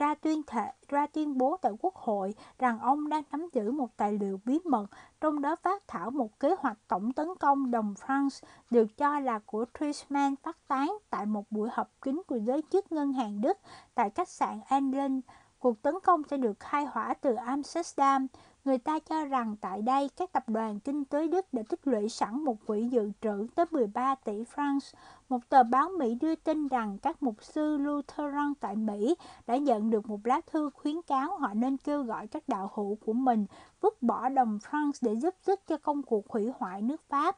ra 0.00 0.14
tuyên 0.14 0.42
thệ 0.46 0.72
ra 0.88 1.06
tuyên 1.06 1.38
bố 1.38 1.56
tại 1.62 1.72
quốc 1.80 1.94
hội 1.94 2.34
rằng 2.58 2.78
ông 2.78 3.08
đang 3.08 3.22
nắm 3.32 3.48
giữ 3.52 3.70
một 3.72 3.96
tài 3.96 4.12
liệu 4.12 4.40
bí 4.44 4.58
mật 4.64 4.86
trong 5.20 5.42
đó 5.42 5.56
phát 5.56 5.88
thảo 5.88 6.10
một 6.10 6.40
kế 6.40 6.54
hoạch 6.58 6.78
tổng 6.88 7.12
tấn 7.12 7.28
công 7.40 7.70
đồng 7.70 7.94
France 8.06 8.46
được 8.70 8.96
cho 8.96 9.18
là 9.18 9.38
của 9.38 9.64
Trisman 9.80 10.36
phát 10.36 10.68
tán 10.68 10.98
tại 11.10 11.26
một 11.26 11.44
buổi 11.50 11.68
họp 11.72 11.90
kín 12.02 12.22
của 12.26 12.36
giới 12.36 12.62
chức 12.72 12.92
ngân 12.92 13.12
hàng 13.12 13.40
Đức 13.40 13.58
tại 13.94 14.10
khách 14.10 14.28
sạn 14.28 14.60
Anlin. 14.68 15.20
Cuộc 15.58 15.82
tấn 15.82 15.94
công 16.02 16.22
sẽ 16.30 16.36
được 16.36 16.60
khai 16.60 16.84
hỏa 16.84 17.14
từ 17.14 17.34
Amsterdam. 17.34 18.26
Người 18.64 18.78
ta 18.78 18.98
cho 18.98 19.24
rằng 19.24 19.56
tại 19.60 19.82
đây 19.82 20.10
các 20.16 20.32
tập 20.32 20.48
đoàn 20.48 20.80
kinh 20.80 21.04
tế 21.04 21.28
Đức 21.28 21.46
đã 21.52 21.62
tích 21.68 21.86
lũy 21.86 22.08
sẵn 22.08 22.44
một 22.44 22.56
quỹ 22.66 22.88
dự 22.88 23.10
trữ 23.22 23.46
tới 23.54 23.66
13 23.70 24.14
tỷ 24.14 24.42
francs. 24.42 24.94
Một 25.28 25.48
tờ 25.48 25.62
báo 25.62 25.88
Mỹ 25.98 26.14
đưa 26.14 26.34
tin 26.34 26.68
rằng 26.68 26.98
các 26.98 27.22
mục 27.22 27.44
sư 27.44 27.76
Lutheran 27.76 28.54
tại 28.60 28.76
Mỹ 28.76 29.14
đã 29.46 29.56
nhận 29.56 29.90
được 29.90 30.08
một 30.08 30.20
lá 30.24 30.40
thư 30.46 30.70
khuyến 30.74 31.02
cáo 31.02 31.38
họ 31.38 31.54
nên 31.54 31.76
kêu 31.76 32.02
gọi 32.02 32.26
các 32.26 32.48
đạo 32.48 32.70
hữu 32.74 32.96
của 33.06 33.12
mình 33.12 33.46
vứt 33.80 34.02
bỏ 34.02 34.28
đồng 34.28 34.58
franc 34.70 34.92
để 35.02 35.16
giúp 35.16 35.34
sức 35.42 35.60
cho 35.66 35.76
công 35.76 36.02
cuộc 36.02 36.28
hủy 36.28 36.50
hoại 36.58 36.82
nước 36.82 37.02
Pháp. 37.08 37.36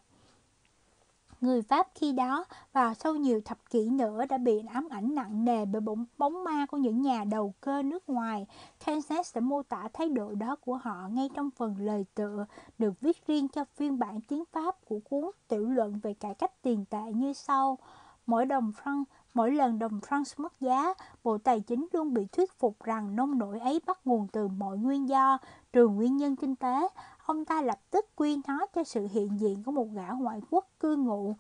Người 1.43 1.63
Pháp 1.63 1.89
khi 1.95 2.13
đó 2.13 2.45
và 2.73 2.95
sau 2.95 3.15
nhiều 3.15 3.41
thập 3.45 3.71
kỷ 3.71 3.91
nữa 3.91 4.25
đã 4.29 4.39
bị 4.39 4.63
ám 4.73 4.89
ảnh 4.91 5.15
nặng 5.15 5.45
nề 5.45 5.65
bởi 5.65 5.81
bóng, 5.81 6.05
bóng 6.19 6.45
ma 6.45 6.67
của 6.67 6.77
những 6.77 7.03
nhà 7.03 7.25
đầu 7.25 7.55
cơ 7.61 7.83
nước 7.83 8.09
ngoài. 8.09 8.47
Kansas 8.87 9.35
đã 9.35 9.41
mô 9.41 9.63
tả 9.63 9.89
thái 9.93 10.09
độ 10.09 10.35
đó 10.35 10.57
của 10.57 10.77
họ 10.77 11.09
ngay 11.11 11.31
trong 11.35 11.51
phần 11.51 11.77
lời 11.79 12.05
tựa 12.15 12.47
được 12.79 13.01
viết 13.01 13.27
riêng 13.27 13.49
cho 13.49 13.65
phiên 13.77 13.99
bản 13.99 14.21
tiếng 14.21 14.45
Pháp 14.53 14.85
của 14.85 14.99
cuốn 15.11 15.31
tiểu 15.49 15.69
luận 15.69 16.01
về 16.03 16.15
cải 16.15 16.35
cách 16.35 16.63
tiền 16.63 16.85
tệ 16.85 17.13
như 17.15 17.33
sau. 17.33 17.79
Mỗi 18.27 18.47
đồng 18.47 18.73
franc 18.83 19.05
Mỗi 19.35 19.51
lần 19.51 19.79
đồng 19.79 20.01
franc 20.01 20.25
mất 20.37 20.61
giá, 20.61 20.95
Bộ 21.25 21.39
Tài 21.39 21.61
chính 21.61 21.87
luôn 21.93 22.15
bị 22.15 22.27
thuyết 22.33 22.59
phục 22.59 22.85
rằng 22.85 23.17
nông 23.17 23.39
nổi 23.39 23.61
ấy 23.61 23.81
bắt 23.87 23.99
nguồn 24.05 24.29
từ 24.33 24.49
mọi 24.49 24.79
nguyên 24.79 25.09
do, 25.09 25.39
trừ 25.73 25.89
nguyên 25.89 26.17
nhân 26.17 26.37
kinh 26.37 26.57
tế. 26.57 26.89
Ông 27.27 27.45
ta 27.45 27.63
lập 27.63 27.79
tức 27.91 28.07
quy 28.17 28.41
nó 28.49 28.67
cho 28.75 28.85
sự 28.85 29.07
hiện 29.11 29.41
diện 29.41 29.63
của 29.63 29.73
một 29.73 29.87
gã 29.95 30.09
ngoại 30.09 30.41
quốc 30.51 30.69
cư 30.81 30.97
ngụ 30.97 31.35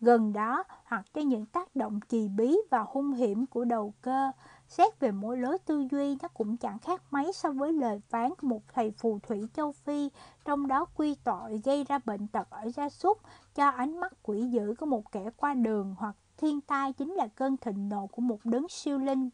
gần 0.00 0.32
đó 0.32 0.64
hoặc 0.84 1.04
cho 1.14 1.20
những 1.20 1.46
tác 1.46 1.76
động 1.76 2.00
kỳ 2.00 2.28
bí 2.28 2.56
và 2.70 2.84
hung 2.88 3.12
hiểm 3.12 3.46
của 3.46 3.64
đầu 3.64 3.94
cơ. 4.02 4.30
Xét 4.68 5.00
về 5.00 5.10
mỗi 5.10 5.36
lối 5.36 5.58
tư 5.58 5.86
duy, 5.90 6.16
nó 6.22 6.28
cũng 6.28 6.56
chẳng 6.56 6.78
khác 6.78 7.02
mấy 7.10 7.32
so 7.32 7.50
với 7.50 7.72
lời 7.72 8.00
phán 8.08 8.30
của 8.30 8.46
một 8.46 8.60
thầy 8.74 8.90
phù 8.90 9.18
thủy 9.18 9.48
châu 9.56 9.72
Phi, 9.72 10.10
trong 10.44 10.66
đó 10.66 10.84
quy 10.84 11.14
tội 11.24 11.60
gây 11.64 11.84
ra 11.84 11.98
bệnh 12.04 12.28
tật 12.28 12.50
ở 12.50 12.70
gia 12.70 12.88
súc, 12.88 13.18
cho 13.54 13.68
ánh 13.68 14.00
mắt 14.00 14.12
quỷ 14.22 14.46
dữ 14.46 14.74
của 14.78 14.86
một 14.86 15.12
kẻ 15.12 15.30
qua 15.36 15.54
đường 15.54 15.94
hoặc 15.98 16.16
thiên 16.36 16.60
tai 16.60 16.92
chính 16.92 17.14
là 17.14 17.26
cơn 17.26 17.56
thịnh 17.56 17.88
nộ 17.88 18.06
của 18.06 18.22
một 18.22 18.38
đấng 18.44 18.68
siêu 18.68 18.98
linh. 18.98 19.30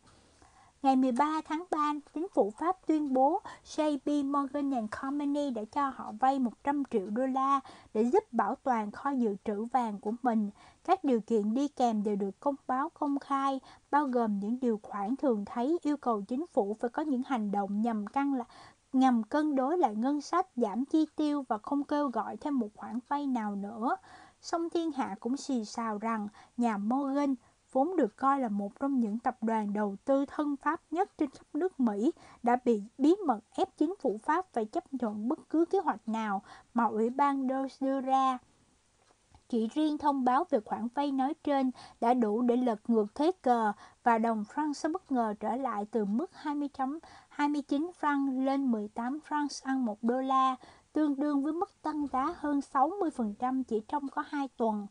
Ngày 0.82 0.96
13 0.96 1.40
tháng 1.44 1.64
3, 1.70 1.92
chính 2.14 2.26
phủ 2.34 2.50
Pháp 2.50 2.86
tuyên 2.86 3.12
bố 3.12 3.40
JP 3.64 4.30
Morgan 4.30 4.86
Company 4.88 5.50
đã 5.50 5.62
cho 5.72 5.88
họ 5.88 6.12
vay 6.20 6.38
100 6.38 6.82
triệu 6.90 7.10
đô 7.10 7.26
la 7.26 7.60
để 7.94 8.02
giúp 8.02 8.32
bảo 8.32 8.54
toàn 8.54 8.90
kho 8.90 9.10
dự 9.10 9.36
trữ 9.44 9.64
vàng 9.64 10.00
của 10.00 10.12
mình. 10.22 10.50
Các 10.84 11.04
điều 11.04 11.20
kiện 11.20 11.54
đi 11.54 11.68
kèm 11.68 12.02
đều 12.02 12.16
được 12.16 12.40
công 12.40 12.54
báo 12.66 12.88
công 12.88 13.18
khai, 13.18 13.60
bao 13.90 14.06
gồm 14.06 14.38
những 14.38 14.60
điều 14.60 14.80
khoản 14.82 15.16
thường 15.16 15.44
thấy 15.44 15.78
yêu 15.82 15.96
cầu 15.96 16.22
chính 16.22 16.46
phủ 16.46 16.76
phải 16.80 16.90
có 16.90 17.02
những 17.02 17.22
hành 17.26 17.52
động 17.52 17.82
nhằm 17.82 18.06
căng 18.06 18.34
lại 18.34 18.46
nhằm 18.92 19.22
cân 19.22 19.54
đối 19.54 19.78
lại 19.78 19.94
ngân 19.94 20.20
sách, 20.20 20.46
giảm 20.56 20.84
chi 20.84 21.06
tiêu 21.16 21.44
và 21.48 21.58
không 21.58 21.84
kêu 21.84 22.08
gọi 22.08 22.36
thêm 22.36 22.58
một 22.58 22.68
khoản 22.74 22.98
vay 23.08 23.26
nào 23.26 23.56
nữa. 23.56 23.96
Song 24.40 24.70
thiên 24.70 24.92
hạ 24.92 25.16
cũng 25.20 25.36
xì 25.36 25.64
xào 25.64 25.98
rằng 25.98 26.28
nhà 26.56 26.76
Morgan 26.76 27.34
vốn 27.72 27.96
được 27.96 28.16
coi 28.16 28.40
là 28.40 28.48
một 28.48 28.80
trong 28.80 29.00
những 29.00 29.18
tập 29.18 29.36
đoàn 29.42 29.72
đầu 29.72 29.96
tư 30.04 30.24
thân 30.26 30.56
Pháp 30.56 30.80
nhất 30.90 31.10
trên 31.18 31.30
khắp 31.30 31.46
nước 31.54 31.80
Mỹ, 31.80 32.12
đã 32.42 32.58
bị 32.64 32.82
bí 32.98 33.14
mật 33.26 33.40
ép 33.56 33.68
chính 33.76 33.94
phủ 34.00 34.18
Pháp 34.22 34.52
phải 34.52 34.64
chấp 34.64 34.94
nhận 34.94 35.28
bất 35.28 35.38
cứ 35.50 35.64
kế 35.64 35.78
hoạch 35.78 36.08
nào 36.08 36.42
mà 36.74 36.84
Ủy 36.84 37.10
ban 37.10 37.46
đưa 37.80 38.00
ra. 38.00 38.38
Chỉ 39.48 39.68
riêng 39.68 39.98
thông 39.98 40.24
báo 40.24 40.44
về 40.50 40.60
khoản 40.60 40.88
vay 40.94 41.12
nói 41.12 41.34
trên 41.44 41.70
đã 42.00 42.14
đủ 42.14 42.42
để 42.42 42.56
lật 42.56 42.90
ngược 42.90 43.14
thế 43.14 43.32
cờ 43.42 43.72
và 44.02 44.18
đồng 44.18 44.44
franc 44.54 44.72
sẽ 44.72 44.88
bất 44.88 45.12
ngờ 45.12 45.34
trở 45.40 45.56
lại 45.56 45.86
từ 45.90 46.04
mức 46.04 46.30
20.29 46.42 47.90
franc 48.00 48.44
lên 48.44 48.70
18 48.70 49.18
franc 49.28 49.48
ăn 49.62 49.84
1 49.84 50.02
đô 50.02 50.20
la, 50.20 50.56
tương 50.92 51.20
đương 51.20 51.42
với 51.42 51.52
mức 51.52 51.82
tăng 51.82 52.06
giá 52.06 52.34
hơn 52.36 52.60
60% 52.72 53.62
chỉ 53.62 53.80
trong 53.88 54.08
có 54.08 54.24
2 54.26 54.48
tuần. 54.56 54.86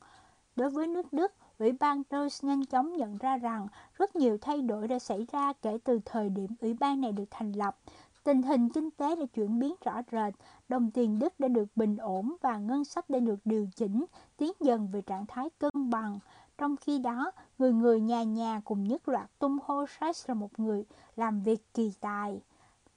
Đối 0.55 0.69
với 0.69 0.87
nước 0.87 1.13
Đức, 1.13 1.31
Ủy 1.59 1.71
ban 1.71 2.01
Rose 2.11 2.47
nhanh 2.47 2.65
chóng 2.65 2.97
nhận 2.97 3.17
ra 3.17 3.37
rằng 3.37 3.67
rất 3.97 4.15
nhiều 4.15 4.37
thay 4.41 4.61
đổi 4.61 4.87
đã 4.87 4.99
xảy 4.99 5.25
ra 5.31 5.53
kể 5.53 5.77
từ 5.83 5.99
thời 6.05 6.29
điểm 6.29 6.47
ủy 6.61 6.73
ban 6.73 7.01
này 7.01 7.11
được 7.11 7.25
thành 7.31 7.51
lập. 7.51 7.77
Tình 8.23 8.41
hình 8.41 8.69
kinh 8.69 8.91
tế 8.91 9.15
đã 9.15 9.25
chuyển 9.33 9.59
biến 9.59 9.75
rõ 9.85 10.01
rệt, 10.11 10.33
đồng 10.69 10.91
tiền 10.91 11.19
Đức 11.19 11.39
đã 11.39 11.47
được 11.47 11.65
bình 11.75 11.97
ổn 11.97 12.35
và 12.41 12.57
ngân 12.57 12.83
sách 12.83 13.09
đã 13.09 13.19
được 13.19 13.39
điều 13.45 13.67
chỉnh, 13.75 14.05
tiến 14.37 14.51
dần 14.59 14.87
về 14.91 15.01
trạng 15.01 15.25
thái 15.25 15.49
cân 15.59 15.89
bằng. 15.89 16.19
Trong 16.57 16.75
khi 16.77 16.99
đó, 16.99 17.31
người 17.57 17.73
người 17.73 18.01
nhà 18.01 18.23
nhà 18.23 18.61
cùng 18.65 18.83
nhất 18.83 19.07
loạt 19.07 19.29
tung 19.39 19.57
hô 19.65 19.85
Sachs 19.99 20.29
là 20.29 20.33
một 20.33 20.59
người 20.59 20.85
làm 21.15 21.41
việc 21.41 21.73
kỳ 21.73 21.93
tài. 21.99 22.41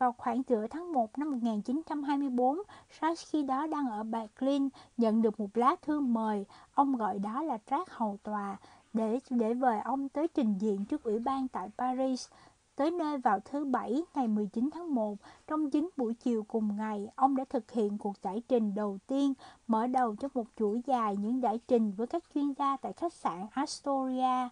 Vào 0.03 0.15
khoảng 0.19 0.43
giữa 0.49 0.67
tháng 0.67 0.93
1 0.93 1.19
năm 1.19 1.31
1924, 1.31 2.59
Sachs 3.01 3.31
khi 3.31 3.43
đó 3.43 3.67
đang 3.67 3.89
ở 3.89 4.03
Berlin 4.03 4.69
nhận 4.97 5.23
được 5.23 5.41
một 5.41 5.57
lá 5.57 5.77
thư 5.83 6.01
mời, 6.01 6.45
ông 6.75 6.97
gọi 6.97 7.19
đó 7.19 7.43
là 7.43 7.59
trác 7.71 7.91
hầu 7.91 8.19
tòa, 8.23 8.57
để 8.93 9.19
để 9.31 9.55
mời 9.55 9.81
ông 9.81 10.09
tới 10.09 10.29
trình 10.29 10.59
diện 10.59 10.85
trước 10.85 11.03
ủy 11.03 11.19
ban 11.19 11.49
tại 11.49 11.69
Paris. 11.79 12.29
Tới 12.77 12.91
nơi 12.91 13.19
vào 13.19 13.41
thứ 13.41 13.65
Bảy 13.65 14.03
ngày 14.15 14.29
19 14.29 14.71
tháng 14.73 14.95
1, 14.95 15.17
trong 15.47 15.71
chính 15.71 15.91
buổi 15.97 16.15
chiều 16.15 16.45
cùng 16.49 16.77
ngày, 16.77 17.09
ông 17.17 17.37
đã 17.37 17.45
thực 17.51 17.71
hiện 17.71 17.99
cuộc 17.99 18.23
giải 18.23 18.43
trình 18.49 18.75
đầu 18.75 18.99
tiên, 19.07 19.35
mở 19.67 19.87
đầu 19.87 20.17
cho 20.17 20.29
một 20.35 20.47
chuỗi 20.57 20.81
dài 20.87 21.17
những 21.17 21.43
giải 21.43 21.61
trình 21.69 21.93
với 21.97 22.07
các 22.07 22.25
chuyên 22.35 22.53
gia 22.59 22.77
tại 22.77 22.93
khách 22.93 23.13
sạn 23.13 23.47
Astoria. 23.51 24.49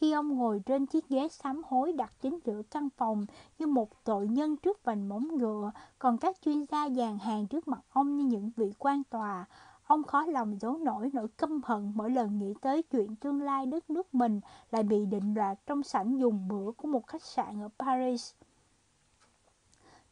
Khi 0.00 0.12
ông 0.12 0.36
ngồi 0.36 0.62
trên 0.66 0.86
chiếc 0.86 1.08
ghế 1.08 1.28
sám 1.28 1.62
hối 1.66 1.92
đặt 1.92 2.12
chính 2.20 2.38
giữa 2.44 2.62
căn 2.70 2.88
phòng 2.96 3.26
như 3.58 3.66
một 3.66 4.04
tội 4.04 4.28
nhân 4.28 4.56
trước 4.56 4.84
vành 4.84 5.08
móng 5.08 5.36
ngựa, 5.36 5.70
còn 5.98 6.18
các 6.18 6.36
chuyên 6.44 6.64
gia 6.64 6.88
dàn 6.88 7.18
hàng 7.18 7.46
trước 7.46 7.68
mặt 7.68 7.80
ông 7.92 8.16
như 8.16 8.24
những 8.24 8.50
vị 8.56 8.72
quan 8.78 9.02
tòa. 9.10 9.44
Ông 9.86 10.04
khó 10.04 10.26
lòng 10.26 10.58
giấu 10.60 10.78
nổi 10.78 11.10
nỗi 11.12 11.28
căm 11.28 11.60
hận 11.64 11.92
mỗi 11.94 12.10
lần 12.10 12.38
nghĩ 12.38 12.54
tới 12.60 12.82
chuyện 12.82 13.16
tương 13.16 13.42
lai 13.42 13.66
đất 13.66 13.90
nước 13.90 14.14
mình 14.14 14.40
lại 14.70 14.82
bị 14.82 15.06
định 15.06 15.34
đoạt 15.34 15.58
trong 15.66 15.82
sảnh 15.82 16.18
dùng 16.18 16.48
bữa 16.48 16.72
của 16.76 16.88
một 16.88 17.06
khách 17.06 17.22
sạn 17.22 17.62
ở 17.62 17.68
Paris. 17.78 18.32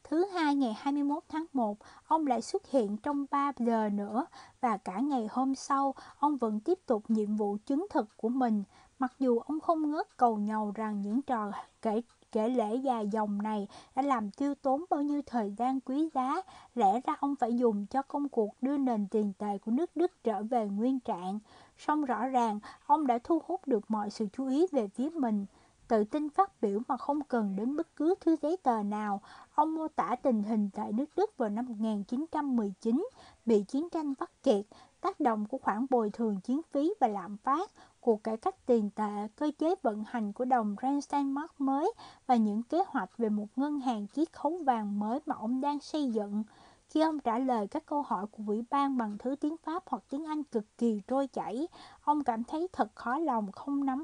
Thứ 0.03 0.25
hai 0.25 0.55
ngày 0.55 0.73
21 0.73 1.23
tháng 1.29 1.45
1, 1.53 1.77
ông 2.07 2.27
lại 2.27 2.41
xuất 2.41 2.67
hiện 2.67 2.97
trong 2.97 3.25
3 3.31 3.51
giờ 3.57 3.89
nữa 3.89 4.25
và 4.61 4.77
cả 4.77 4.99
ngày 4.99 5.27
hôm 5.31 5.55
sau, 5.55 5.95
ông 6.19 6.37
vẫn 6.37 6.59
tiếp 6.59 6.79
tục 6.85 7.03
nhiệm 7.07 7.35
vụ 7.35 7.57
chứng 7.65 7.87
thực 7.89 8.17
của 8.17 8.29
mình. 8.29 8.63
Mặc 8.99 9.13
dù 9.19 9.39
ông 9.39 9.59
không 9.59 9.91
ngớt 9.91 10.17
cầu 10.17 10.37
nhầu 10.37 10.71
rằng 10.75 11.01
những 11.01 11.21
trò 11.21 11.51
kể 11.81 12.01
kể 12.31 12.49
lễ 12.49 12.75
dài 12.75 13.07
dòng 13.07 13.41
này 13.41 13.67
đã 13.95 14.01
làm 14.01 14.31
tiêu 14.31 14.55
tốn 14.55 14.85
bao 14.89 15.01
nhiêu 15.01 15.21
thời 15.25 15.53
gian 15.57 15.79
quý 15.79 16.09
giá, 16.13 16.41
lẽ 16.75 17.01
ra 17.05 17.15
ông 17.19 17.35
phải 17.35 17.57
dùng 17.57 17.85
cho 17.85 18.01
công 18.01 18.29
cuộc 18.29 18.55
đưa 18.61 18.77
nền 18.77 19.07
tiền 19.07 19.33
tệ 19.37 19.57
của 19.57 19.71
nước 19.71 19.95
Đức 19.95 20.23
trở 20.23 20.43
về 20.43 20.67
nguyên 20.67 20.99
trạng. 20.99 21.39
Song 21.77 22.05
rõ 22.05 22.27
ràng, 22.27 22.59
ông 22.85 23.07
đã 23.07 23.19
thu 23.23 23.41
hút 23.45 23.67
được 23.67 23.91
mọi 23.91 24.09
sự 24.09 24.27
chú 24.33 24.47
ý 24.47 24.65
về 24.71 24.87
phía 24.87 25.09
mình. 25.09 25.45
Tự 25.87 26.03
tin 26.03 26.29
phát 26.29 26.61
biểu 26.61 26.79
mà 26.87 26.97
không 26.97 27.23
cần 27.23 27.55
đến 27.55 27.75
bất 27.75 27.95
cứ 27.95 28.15
thứ 28.21 28.35
giấy 28.41 28.57
tờ 28.63 28.83
nào, 28.83 29.21
ông 29.55 29.75
mô 29.75 29.87
tả 29.87 30.15
tình 30.21 30.43
hình 30.43 30.69
tại 30.73 30.91
nước 30.91 31.09
Đức 31.15 31.37
vào 31.37 31.49
năm 31.49 31.65
1919, 31.65 33.07
bị 33.45 33.63
chiến 33.63 33.89
tranh 33.89 34.13
vắt 34.13 34.43
kiệt, 34.43 34.65
tác 35.01 35.19
động 35.19 35.45
của 35.45 35.57
khoản 35.57 35.85
bồi 35.89 36.09
thường 36.09 36.39
chiến 36.41 36.61
phí 36.71 36.93
và 36.99 37.07
lạm 37.07 37.37
phát, 37.37 37.71
cuộc 37.99 38.23
cải 38.23 38.37
cách 38.37 38.65
tiền 38.65 38.89
tệ, 38.95 39.27
cơ 39.35 39.51
chế 39.59 39.75
vận 39.81 40.03
hành 40.07 40.33
của 40.33 40.45
đồng 40.45 40.75
Renstenmark 40.81 41.61
mới 41.61 41.93
và 42.27 42.35
những 42.35 42.63
kế 42.63 42.83
hoạch 42.87 43.17
về 43.17 43.29
một 43.29 43.47
ngân 43.55 43.79
hàng 43.79 44.07
chiết 44.07 44.33
khấu 44.33 44.59
vàng 44.65 44.99
mới 44.99 45.19
mà 45.25 45.35
ông 45.35 45.61
đang 45.61 45.79
xây 45.79 46.11
dựng. 46.11 46.43
Khi 46.89 47.01
ông 47.01 47.19
trả 47.19 47.39
lời 47.39 47.67
các 47.67 47.85
câu 47.85 48.01
hỏi 48.01 48.25
của 48.27 48.43
ủy 48.47 48.63
ban 48.69 48.97
bằng 48.97 49.17
thứ 49.17 49.35
tiếng 49.35 49.57
Pháp 49.57 49.83
hoặc 49.85 50.03
tiếng 50.09 50.25
Anh 50.25 50.43
cực 50.43 50.77
kỳ 50.77 51.01
trôi 51.07 51.27
chảy, 51.27 51.67
ông 52.01 52.23
cảm 52.23 52.43
thấy 52.43 52.67
thật 52.73 52.95
khó 52.95 53.17
lòng 53.17 53.51
không 53.51 53.85
nắm 53.85 54.03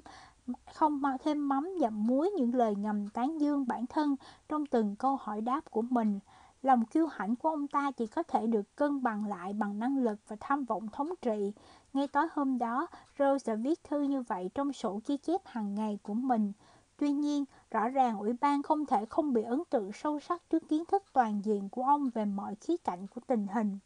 không 0.74 1.02
thêm 1.24 1.50
mắm 1.50 1.70
dặm 1.80 2.08
muối 2.08 2.30
những 2.30 2.56
lời 2.56 2.76
ngầm 2.76 3.08
tán 3.08 3.42
dương 3.42 3.68
bản 3.68 3.86
thân 3.88 4.16
trong 4.50 4.66
từng 4.66 4.96
câu 4.96 5.16
hỏi 5.16 5.42
đáp 5.42 5.72
của 5.72 5.82
mình. 5.82 6.20
Lòng 6.66 6.86
kiêu 6.86 7.08
hãnh 7.08 7.36
của 7.36 7.50
ông 7.50 7.68
ta 7.68 7.92
chỉ 7.92 8.08
có 8.08 8.24
thể 8.24 8.48
được 8.48 8.76
cân 8.76 9.04
bằng 9.04 9.28
lại 9.28 9.54
bằng 9.54 9.80
năng 9.80 9.98
lực 9.98 10.20
và 10.28 10.36
tham 10.40 10.66
vọng 10.66 10.88
thống 10.92 11.10
trị. 11.22 11.52
Ngay 11.94 12.08
tối 12.08 12.28
hôm 12.32 12.58
đó, 12.58 12.88
Rose 13.20 13.52
đã 13.52 13.56
viết 13.56 13.84
thư 13.84 14.02
như 14.02 14.22
vậy 14.22 14.50
trong 14.56 14.74
sổ 14.74 15.00
ghi 15.08 15.18
chép 15.18 15.42
hàng 15.46 15.76
ngày 15.76 16.00
của 16.04 16.14
mình. 16.14 16.52
Tuy 16.98 17.12
nhiên, 17.12 17.46
rõ 17.72 17.88
ràng 17.88 18.20
ủy 18.20 18.34
ban 18.42 18.64
không 18.64 18.86
thể 18.86 19.06
không 19.06 19.34
bị 19.34 19.42
ấn 19.44 19.64
tượng 19.70 19.92
sâu 19.94 20.20
sắc 20.20 20.50
trước 20.50 20.70
kiến 20.70 20.86
thức 20.86 21.04
toàn 21.14 21.42
diện 21.46 21.70
của 21.70 21.84
ông 21.84 22.10
về 22.10 22.26
mọi 22.26 22.56
khía 22.56 22.78
cạnh 22.78 23.08
của 23.08 23.22
tình 23.28 23.48
hình. 23.48 23.80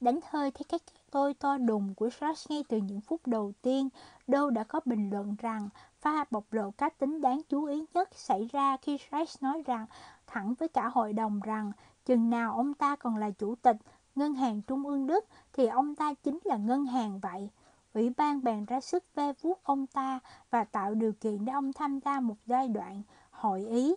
Đánh 0.00 0.20
hơi 0.30 0.50
thấy 0.50 0.64
các 0.68 0.82
tôi 1.10 1.34
to 1.34 1.58
đùng 1.58 1.94
của 1.94 2.10
Rush 2.20 2.50
ngay 2.50 2.64
từ 2.68 2.76
những 2.76 3.00
phút 3.00 3.20
đầu 3.26 3.52
tiên, 3.62 3.88
Đô 4.26 4.50
đã 4.50 4.64
có 4.64 4.80
bình 4.84 5.10
luận 5.10 5.36
rằng 5.38 5.68
pha 6.00 6.24
bộc 6.30 6.52
lộ 6.52 6.70
cá 6.70 6.88
tính 6.88 7.20
đáng 7.20 7.40
chú 7.48 7.64
ý 7.64 7.84
nhất 7.94 8.08
xảy 8.14 8.48
ra 8.52 8.76
khi 8.76 8.98
Rush 9.12 9.42
nói 9.42 9.62
rằng 9.66 9.86
thẳng 10.32 10.54
với 10.54 10.68
cả 10.68 10.88
hội 10.88 11.12
đồng 11.12 11.40
rằng 11.40 11.72
chừng 12.04 12.30
nào 12.30 12.56
ông 12.56 12.74
ta 12.74 12.96
còn 12.96 13.16
là 13.16 13.30
chủ 13.30 13.54
tịch 13.54 13.76
ngân 14.14 14.34
hàng 14.34 14.62
trung 14.62 14.86
ương 14.86 15.06
Đức 15.06 15.24
thì 15.52 15.66
ông 15.66 15.94
ta 15.94 16.14
chính 16.14 16.38
là 16.44 16.56
ngân 16.56 16.86
hàng 16.86 17.20
vậy. 17.20 17.50
Ủy 17.94 18.10
ban 18.16 18.44
bèn 18.44 18.64
ra 18.64 18.80
sức 18.80 19.04
ve 19.14 19.32
vuốt 19.42 19.64
ông 19.64 19.86
ta 19.86 20.20
và 20.50 20.64
tạo 20.64 20.94
điều 20.94 21.12
kiện 21.12 21.44
để 21.44 21.52
ông 21.52 21.72
tham 21.72 21.98
gia 22.04 22.20
một 22.20 22.36
giai 22.46 22.68
đoạn 22.68 23.02
hội 23.30 23.66
ý. 23.66 23.94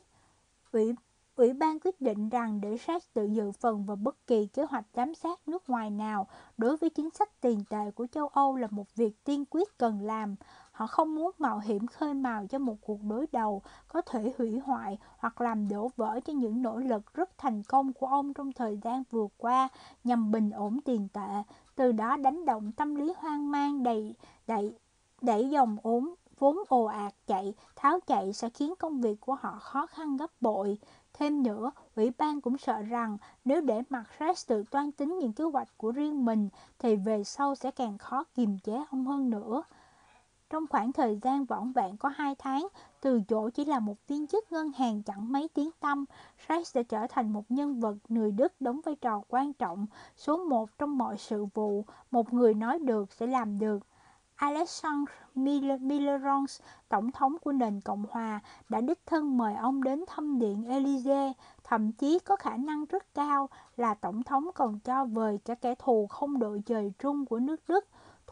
Ủy 0.72 0.96
Ủy 1.36 1.54
ban 1.54 1.80
quyết 1.80 2.02
định 2.02 2.30
rằng 2.30 2.62
để 2.62 2.78
sát 2.78 3.04
tự 3.14 3.26
dự 3.26 3.52
phần 3.52 3.86
vào 3.86 3.96
bất 3.96 4.28
kỳ 4.28 4.48
kế 4.48 4.64
hoạch 4.64 4.86
giám 4.94 5.16
sát 5.16 5.48
nước 5.48 5.70
ngoài 5.70 5.90
nào 5.90 6.28
đối 6.58 6.78
với 6.78 6.90
chính 6.90 7.10
sách 7.10 7.42
tiền 7.42 7.64
tệ 7.70 7.92
của 7.92 8.08
châu 8.08 8.28
Âu 8.28 8.56
là 8.56 8.68
một 8.72 8.96
việc 8.96 9.24
tiên 9.24 9.46
quyết 9.50 9.78
cần 9.78 10.02
làm. 10.02 10.36
Họ 10.76 10.88
không 10.88 11.16
muốn 11.16 11.32
mạo 11.40 11.60
hiểm 11.60 11.88
khơi 11.88 12.14
mào 12.14 12.48
cho 12.48 12.60
một 12.60 12.76
cuộc 12.82 13.04
đối 13.04 13.28
đầu 13.32 13.62
có 13.88 14.02
thể 14.02 14.34
hủy 14.38 14.60
hoại 14.60 14.98
hoặc 15.18 15.42
làm 15.42 15.70
đổ 15.70 15.92
vỡ 15.96 16.20
cho 16.26 16.34
những 16.34 16.62
nỗ 16.62 16.78
lực 16.78 17.14
rất 17.14 17.38
thành 17.38 17.64
công 17.64 17.94
của 17.94 18.08
ông 18.08 18.34
trong 18.34 18.52
thời 18.52 18.78
gian 18.84 19.04
vừa 19.12 19.28
qua 19.38 19.70
nhằm 20.04 20.32
bình 20.32 20.52
ổn 20.52 20.80
tiền 20.86 21.08
tệ, 21.14 21.44
từ 21.76 21.92
đó 21.92 22.18
đánh 22.18 22.46
động 22.46 22.72
tâm 22.72 22.96
lý 22.96 23.14
hoang 23.18 23.52
mang 23.52 23.84
đầy 23.84 24.16
đẩy 24.48 24.76
đẩy 25.22 25.50
dòng 25.50 25.78
ốm 25.84 26.16
vốn 26.40 26.58
ồ 26.68 26.86
ạt 26.86 27.14
chạy, 27.28 27.54
tháo 27.76 28.00
chạy 28.08 28.34
sẽ 28.34 28.50
khiến 28.50 28.74
công 28.80 29.02
việc 29.02 29.22
của 29.22 29.36
họ 29.36 29.60
khó 29.60 29.86
khăn 29.86 30.18
gấp 30.18 30.32
bội. 30.42 30.78
Thêm 31.14 31.44
nữa, 31.44 31.72
ủy 31.96 32.12
ban 32.18 32.42
cũng 32.42 32.58
sợ 32.58 32.82
rằng 32.82 33.18
nếu 33.46 33.62
để 33.62 33.82
mặc 33.90 34.04
Rex 34.20 34.48
tự 34.48 34.64
toan 34.72 34.92
tính 34.92 35.20
những 35.20 35.34
kế 35.34 35.44
hoạch 35.44 35.78
của 35.78 35.92
riêng 35.92 36.26
mình 36.26 36.50
thì 36.80 36.96
về 36.96 37.24
sau 37.24 37.56
sẽ 37.56 37.72
càng 37.72 37.98
khó 37.98 38.24
kiềm 38.36 38.60
chế 38.60 38.84
ông 38.92 39.06
hơn 39.06 39.30
nữa. 39.30 39.64
Trong 40.56 40.68
khoảng 40.68 40.92
thời 40.92 41.20
gian 41.22 41.46
vỏn 41.46 41.72
vẹn 41.72 41.98
có 41.98 42.10
2 42.10 42.36
tháng, 42.36 42.68
từ 43.02 43.22
chỗ 43.28 43.50
chỉ 43.50 43.66
là 43.66 43.80
một 43.80 44.08
viên 44.08 44.28
chức 44.28 44.52
ngân 44.52 44.72
hàng 44.72 45.04
chẳng 45.04 45.32
mấy 45.32 45.50
tiếng 45.54 45.70
tâm, 45.80 46.06
Rex 46.50 46.76
đã 46.76 46.84
trở 46.84 47.08
thành 47.10 47.34
một 47.34 47.44
nhân 47.50 47.80
vật 47.80 47.96
người 48.10 48.32
Đức 48.32 48.54
đóng 48.62 48.82
vai 48.86 48.96
trò 48.96 49.22
quan 49.28 49.54
trọng, 49.54 49.86
số 50.18 50.38
một 50.38 50.78
trong 50.78 50.98
mọi 50.98 51.18
sự 51.18 51.46
vụ, 51.54 51.86
một 52.12 52.34
người 52.34 52.54
nói 52.54 52.80
được 52.80 53.14
sẽ 53.14 53.28
làm 53.28 53.60
được. 53.60 53.80
Alexandre 54.36 55.14
Millerons, 55.80 56.62
tổng 56.90 57.12
thống 57.12 57.38
của 57.42 57.52
nền 57.52 57.82
Cộng 57.82 58.06
hòa, 58.10 58.40
đã 58.70 58.82
đích 58.82 59.06
thân 59.06 59.38
mời 59.38 59.56
ông 59.56 59.84
đến 59.84 60.04
thăm 60.08 60.40
điện 60.40 60.66
Elysee, 60.66 61.34
thậm 61.64 61.92
chí 61.92 62.20
có 62.20 62.36
khả 62.36 62.58
năng 62.58 62.86
rất 62.86 63.14
cao 63.14 63.50
là 63.78 63.94
tổng 63.94 64.24
thống 64.24 64.50
còn 64.56 64.80
cho 64.80 65.06
vời 65.06 65.40
cả 65.46 65.56
kẻ 65.56 65.76
thù 65.80 66.08
không 66.08 66.40
đội 66.40 66.62
trời 66.66 66.92
chung 67.00 67.26
của 67.26 67.40
nước 67.40 67.62
Đức, 67.68 67.86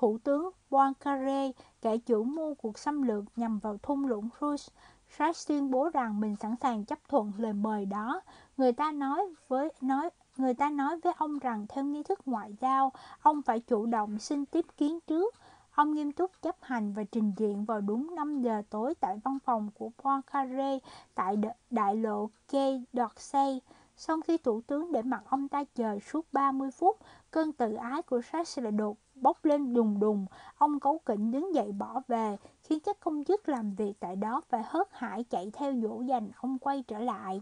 Thủ 0.04 0.18
tướng 0.24 0.50
Poincaré, 0.70 1.52
kẻ 1.82 1.98
chủ 1.98 2.24
mưu 2.24 2.56
cuộc 2.56 2.80
xâm 2.80 3.02
lược 3.02 3.24
nhằm 3.36 3.60
vào 3.60 3.78
thung 3.84 4.06
lũng 4.06 4.30
Rouge. 4.42 4.64
Sartre 5.10 5.48
tuyên 5.48 5.72
bố 5.72 5.90
rằng 5.94 6.20
mình 6.20 6.36
sẵn 6.36 6.56
sàng 6.62 6.86
chấp 6.86 7.00
thuận 7.10 7.32
lời 7.38 7.54
mời 7.54 7.86
đó. 7.86 8.22
Người 8.58 8.74
ta 8.74 8.92
nói 8.92 9.22
với 9.48 9.70
nói 9.82 10.10
người 10.38 10.54
ta 10.54 10.70
nói 10.70 11.00
với 11.04 11.14
ông 11.18 11.40
rằng 11.40 11.66
theo 11.70 11.84
nghi 11.84 12.04
thức 12.04 12.20
ngoại 12.26 12.56
giao, 12.62 12.92
ông 13.22 13.42
phải 13.42 13.60
chủ 13.60 13.86
động 13.86 14.20
xin 14.20 14.46
tiếp 14.46 14.66
kiến 14.78 15.00
trước. 15.08 15.36
Ông 15.72 15.94
nghiêm 15.94 16.12
túc 16.12 16.32
chấp 16.42 16.56
hành 16.62 16.94
và 16.94 17.04
trình 17.04 17.34
diện 17.38 17.66
vào 17.66 17.82
đúng 17.82 18.16
5 18.16 18.42
giờ 18.42 18.62
tối 18.70 18.96
tại 18.96 19.20
văn 19.24 19.38
phòng 19.46 19.70
của 19.78 19.90
Poincaré 19.98 20.80
tại 21.16 21.36
đại 21.70 21.96
lộ 21.96 22.30
Quai 22.52 22.84
d'Orsay. 22.94 23.60
Sau 23.98 24.22
khi 24.22 24.38
thủ 24.38 24.62
tướng 24.68 24.92
để 24.92 25.02
mặc 25.02 25.24
ông 25.30 25.48
ta 25.48 25.64
chờ 25.76 26.00
suốt 26.00 26.26
30 26.32 26.72
phút, 26.72 26.98
cơn 27.32 27.54
tự 27.54 27.74
ái 27.74 28.02
của 28.02 28.22
Sartre 28.22 28.62
lại 28.62 28.72
đột 28.72 28.98
bốc 29.16 29.46
lên 29.46 29.74
đùng 29.74 30.00
đùng. 30.00 30.26
Ông 30.58 30.80
cấu 30.80 31.00
kỉnh 31.06 31.32
đứng 31.32 31.56
dậy 31.56 31.72
bỏ 31.72 32.02
về, 32.08 32.38
khiến 32.64 32.80
các 32.80 33.00
công 33.00 33.24
chức 33.24 33.50
làm 33.50 33.76
việc 33.76 33.94
tại 34.00 34.16
đó 34.16 34.42
phải 34.50 34.64
hớt 34.66 34.88
hải 34.92 35.24
chạy 35.24 35.52
theo 35.54 35.74
dỗ 35.76 36.02
dành 36.02 36.32
ông 36.38 36.60
quay 36.60 36.84
trở 36.88 37.00
lại. 37.00 37.42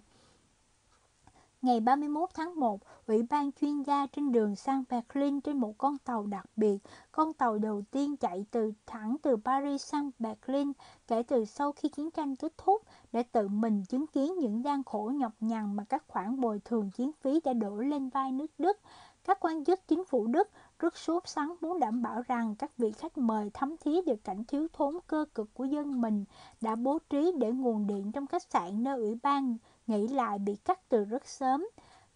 Ngày 1.61 1.79
31 1.79 2.29
tháng 2.33 2.59
1, 2.59 2.81
Ủy 3.07 3.23
ban 3.23 3.51
chuyên 3.51 3.83
gia 3.83 4.07
trên 4.07 4.31
đường 4.31 4.55
sang 4.55 4.83
Berlin 4.89 5.41
trên 5.41 5.57
một 5.57 5.77
con 5.77 5.97
tàu 5.97 6.25
đặc 6.25 6.45
biệt, 6.55 6.77
con 7.11 7.33
tàu 7.33 7.57
đầu 7.57 7.81
tiên 7.91 8.17
chạy 8.17 8.45
từ 8.51 8.71
thẳng 8.85 9.15
từ 9.21 9.37
Paris 9.45 9.85
sang 9.85 10.11
Berlin 10.19 10.71
kể 11.07 11.23
từ 11.23 11.45
sau 11.45 11.71
khi 11.71 11.89
chiến 11.89 12.11
tranh 12.11 12.35
kết 12.35 12.53
thúc 12.57 12.81
để 13.11 13.23
tự 13.23 13.47
mình 13.47 13.83
chứng 13.85 14.07
kiến 14.07 14.39
những 14.39 14.63
gian 14.63 14.83
khổ 14.83 15.11
nhọc 15.15 15.31
nhằn 15.39 15.75
mà 15.75 15.83
các 15.89 16.03
khoản 16.07 16.41
bồi 16.41 16.59
thường 16.65 16.91
chiến 16.91 17.11
phí 17.21 17.39
đã 17.43 17.53
đổ 17.53 17.75
lên 17.77 18.09
vai 18.09 18.31
nước 18.31 18.51
Đức. 18.57 18.79
Các 19.23 19.37
quan 19.39 19.65
chức 19.65 19.87
chính 19.87 20.05
phủ 20.05 20.27
Đức 20.27 20.49
rất 20.81 20.97
sốt 20.97 21.27
sắng 21.27 21.55
muốn 21.61 21.79
đảm 21.79 22.01
bảo 22.01 22.21
rằng 22.27 22.55
các 22.55 22.77
vị 22.77 22.91
khách 22.91 23.17
mời 23.17 23.51
thấm 23.53 23.75
thía 23.77 24.01
được 24.01 24.23
cảnh 24.23 24.43
thiếu 24.43 24.67
thốn 24.73 24.95
cơ 25.07 25.25
cực 25.35 25.53
của 25.53 25.65
dân 25.65 26.01
mình 26.01 26.25
đã 26.61 26.75
bố 26.75 26.99
trí 27.09 27.31
để 27.39 27.51
nguồn 27.51 27.87
điện 27.87 28.11
trong 28.11 28.27
khách 28.27 28.43
sạn 28.43 28.83
nơi 28.83 28.97
ủy 28.97 29.15
ban 29.23 29.57
nghĩ 29.87 30.07
lại 30.07 30.39
bị 30.39 30.55
cắt 30.55 30.89
từ 30.89 31.05
rất 31.05 31.27
sớm. 31.27 31.67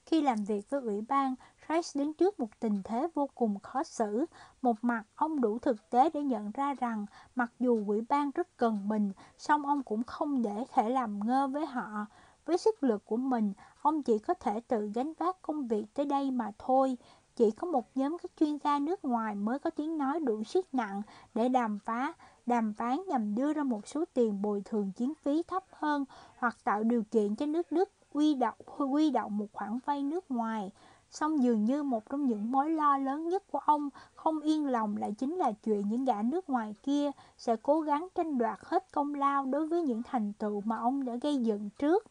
Khi 0.05 0.21
làm 0.21 0.43
việc 0.43 0.69
với 0.69 0.81
ủy 0.81 1.01
ban, 1.01 1.35
Reich 1.69 1.85
đứng 1.95 2.13
trước 2.13 2.39
một 2.39 2.59
tình 2.59 2.81
thế 2.83 3.07
vô 3.13 3.29
cùng 3.35 3.59
khó 3.59 3.83
xử. 3.83 4.25
Một 4.61 4.75
mặt, 4.81 5.03
ông 5.15 5.41
đủ 5.41 5.59
thực 5.59 5.89
tế 5.89 6.09
để 6.13 6.23
nhận 6.23 6.51
ra 6.51 6.73
rằng 6.73 7.05
mặc 7.35 7.51
dù 7.59 7.83
ủy 7.87 8.01
ban 8.09 8.31
rất 8.31 8.57
cần 8.57 8.87
mình, 8.87 9.11
song 9.37 9.65
ông 9.65 9.83
cũng 9.83 10.03
không 10.03 10.41
để 10.41 10.65
thể 10.73 10.89
làm 10.89 11.19
ngơ 11.27 11.47
với 11.47 11.65
họ. 11.65 12.05
Với 12.45 12.57
sức 12.57 12.83
lực 12.83 13.05
của 13.05 13.17
mình, 13.17 13.53
ông 13.81 14.03
chỉ 14.03 14.19
có 14.19 14.33
thể 14.33 14.59
tự 14.59 14.91
gánh 14.93 15.13
vác 15.13 15.41
công 15.41 15.67
việc 15.67 15.85
tới 15.93 16.05
đây 16.05 16.31
mà 16.31 16.51
thôi. 16.59 16.97
Chỉ 17.35 17.51
có 17.51 17.67
một 17.67 17.97
nhóm 17.97 18.17
các 18.23 18.31
chuyên 18.39 18.57
gia 18.63 18.79
nước 18.79 19.05
ngoài 19.05 19.35
mới 19.35 19.59
có 19.59 19.69
tiếng 19.69 19.97
nói 19.97 20.19
đủ 20.19 20.43
sức 20.43 20.73
nặng 20.73 21.01
để 21.33 21.49
đàm 21.49 21.79
phá, 21.79 22.13
đàm 22.45 22.73
phán 22.73 22.99
nhằm 23.07 23.35
đưa 23.35 23.53
ra 23.53 23.63
một 23.63 23.87
số 23.87 24.05
tiền 24.13 24.41
bồi 24.41 24.61
thường 24.65 24.91
chiến 24.91 25.13
phí 25.21 25.43
thấp 25.43 25.63
hơn 25.71 26.05
hoặc 26.37 26.57
tạo 26.63 26.83
điều 26.83 27.03
kiện 27.03 27.35
cho 27.35 27.45
nước 27.45 27.71
Đức 27.71 27.89
quy 28.13 28.35
động, 28.35 28.55
quy 28.91 29.09
động 29.09 29.37
một 29.37 29.47
khoản 29.53 29.79
vay 29.85 30.03
nước 30.03 30.31
ngoài. 30.31 30.71
Song 31.09 31.43
dường 31.43 31.65
như 31.65 31.83
một 31.83 32.09
trong 32.09 32.25
những 32.25 32.51
mối 32.51 32.69
lo 32.69 32.97
lớn 32.97 33.29
nhất 33.29 33.43
của 33.51 33.59
ông 33.59 33.89
không 34.13 34.39
yên 34.39 34.67
lòng 34.67 34.97
lại 34.97 35.11
chính 35.17 35.35
là 35.35 35.51
chuyện 35.51 35.89
những 35.89 36.05
gã 36.05 36.21
nước 36.21 36.49
ngoài 36.49 36.75
kia 36.83 37.11
sẽ 37.37 37.55
cố 37.55 37.81
gắng 37.81 38.07
tranh 38.15 38.37
đoạt 38.37 38.59
hết 38.61 38.91
công 38.91 39.15
lao 39.15 39.45
đối 39.45 39.67
với 39.67 39.81
những 39.81 40.03
thành 40.03 40.33
tựu 40.33 40.61
mà 40.61 40.77
ông 40.77 41.05
đã 41.05 41.15
gây 41.15 41.37
dựng 41.37 41.69
trước. 41.69 42.03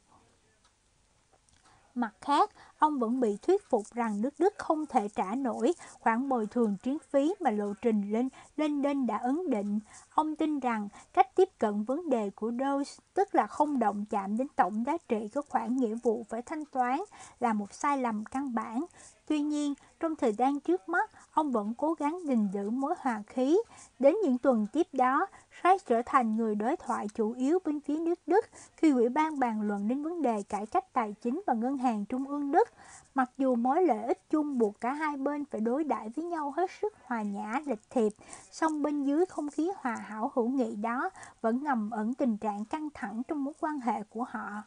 Mặt 1.95 2.15
khác, 2.21 2.51
ông 2.79 2.99
vẫn 2.99 3.21
bị 3.21 3.37
thuyết 3.43 3.71
phục 3.71 3.83
rằng 3.95 4.21
nước 4.21 4.35
Đức 4.39 4.55
không 4.59 4.87
thể 4.87 5.09
trả 5.09 5.35
nổi 5.35 5.73
khoản 6.01 6.29
bồi 6.29 6.47
thường 6.47 6.77
chiến 6.83 6.99
phí 7.11 7.35
mà 7.41 7.51
lộ 7.51 7.73
trình 7.83 8.13
lên 8.13 8.29
lên 8.57 8.83
lên 8.83 9.07
đã 9.07 9.17
ấn 9.17 9.51
định. 9.51 9.81
Ông 10.15 10.37
tin 10.37 10.61
rằng 10.61 10.89
cách 11.13 11.37
tiếp 11.37 11.49
cận 11.59 11.85
vấn 11.85 12.11
đề 12.11 12.31
của 12.31 12.51
Dawes, 12.51 12.99
tức 13.15 13.35
là 13.35 13.47
không 13.47 13.79
động 13.79 14.05
chạm 14.11 14.37
đến 14.37 14.47
tổng 14.57 14.85
giá 14.87 14.97
trị 15.09 15.29
của 15.35 15.43
khoản 15.49 15.77
nghĩa 15.77 15.95
vụ 15.95 16.27
phải 16.29 16.43
thanh 16.43 16.65
toán, 16.65 17.01
là 17.41 17.53
một 17.53 17.73
sai 17.73 17.99
lầm 17.99 18.25
căn 18.25 18.55
bản. 18.55 18.85
Tuy 19.27 19.41
nhiên, 19.41 19.75
trong 20.01 20.17
thời 20.17 20.33
gian 20.33 20.61
trước 20.61 20.89
mắt, 20.89 21.11
ông 21.33 21.53
vẫn 21.53 21.75
cố 21.75 21.95
gắng 21.95 22.19
gìn 22.25 22.49
giữ 22.53 22.71
mối 22.71 22.95
hòa 22.99 23.23
khí. 23.27 23.59
Đến 23.99 24.15
những 24.25 24.39
tuần 24.39 24.67
tiếp 24.73 24.87
đó, 24.93 25.27
Reich 25.65 25.87
trở 25.87 26.03
thành 26.07 26.37
người 26.37 26.55
đối 26.55 26.77
thoại 26.77 27.09
chủ 27.15 27.33
yếu 27.33 27.59
bên 27.65 27.81
phía 27.81 27.99
nước 27.99 28.19
Đức 28.27 28.47
khi 28.77 28.91
Ủy 28.91 29.09
ban 29.09 29.39
bàn 29.39 29.63
luận 29.63 29.89
đến 29.89 30.03
vấn 30.03 30.23
đề 30.23 30.43
cải 30.43 30.67
cách 30.67 30.93
tài 30.93 31.15
chính 31.23 31.43
và 31.47 31.55
ngân 31.55 31.79
hàng 31.79 32.05
trung 32.05 32.29
ương 32.29 32.53
Đức. 32.53 32.69
Mặc 33.15 33.31
dù 33.39 33.55
mối 33.55 33.83
lợi 33.83 34.03
ích 34.03 34.31
chung 34.31 34.59
buộc 34.59 34.81
cả 34.81 34.93
hai 34.93 35.17
bên 35.17 35.45
phải 35.45 35.61
đối 35.61 35.85
đãi 35.85 36.09
với 36.09 36.25
nhau 36.25 36.51
hết 36.57 36.71
sức 36.81 36.95
hòa 37.05 37.23
nhã, 37.23 37.61
lịch 37.67 37.91
thiệp, 37.91 38.13
song 38.51 38.83
bên 38.83 39.05
dưới 39.05 39.27
không 39.27 39.51
khí 39.51 39.71
hòa 39.77 39.95
hảo 39.95 40.33
hữu 40.35 40.49
nghị 40.49 40.77
đó 40.77 41.11
vẫn 41.41 41.63
ngầm 41.63 41.91
ẩn 41.91 42.15
tình 42.15 42.37
trạng 42.37 42.65
căng 42.65 42.89
thẳng 42.95 43.23
trong 43.29 43.45
mối 43.45 43.55
quan 43.61 43.81
hệ 43.81 44.03
của 44.03 44.25
họ. 44.29 44.63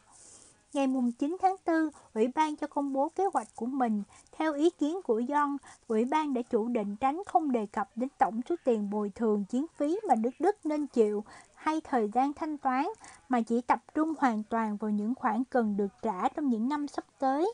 Ngày 0.72 0.86
9 1.18 1.36
tháng 1.42 1.56
4, 1.66 1.90
Ủy 2.14 2.28
ban 2.34 2.56
cho 2.56 2.66
công 2.66 2.92
bố 2.92 3.08
kế 3.08 3.24
hoạch 3.34 3.48
của 3.54 3.66
mình. 3.66 4.02
Theo 4.32 4.54
ý 4.54 4.70
kiến 4.70 5.02
của 5.04 5.20
John, 5.20 5.56
Ủy 5.88 6.04
ban 6.04 6.34
đã 6.34 6.42
chủ 6.42 6.68
định 6.68 6.96
tránh 6.96 7.22
không 7.26 7.52
đề 7.52 7.66
cập 7.66 7.90
đến 7.96 8.08
tổng 8.18 8.40
số 8.48 8.54
tiền 8.64 8.90
bồi 8.90 9.10
thường 9.14 9.44
chiến 9.44 9.66
phí 9.76 10.00
mà 10.08 10.14
nước 10.14 10.30
Đức 10.38 10.56
nên 10.64 10.86
chịu 10.86 11.24
hay 11.54 11.80
thời 11.80 12.10
gian 12.14 12.32
thanh 12.32 12.58
toán, 12.58 12.86
mà 13.28 13.40
chỉ 13.40 13.60
tập 13.60 13.78
trung 13.94 14.14
hoàn 14.18 14.42
toàn 14.42 14.76
vào 14.76 14.90
những 14.90 15.14
khoản 15.14 15.44
cần 15.50 15.76
được 15.76 15.92
trả 16.02 16.28
trong 16.28 16.48
những 16.48 16.68
năm 16.68 16.88
sắp 16.88 17.04
tới. 17.18 17.52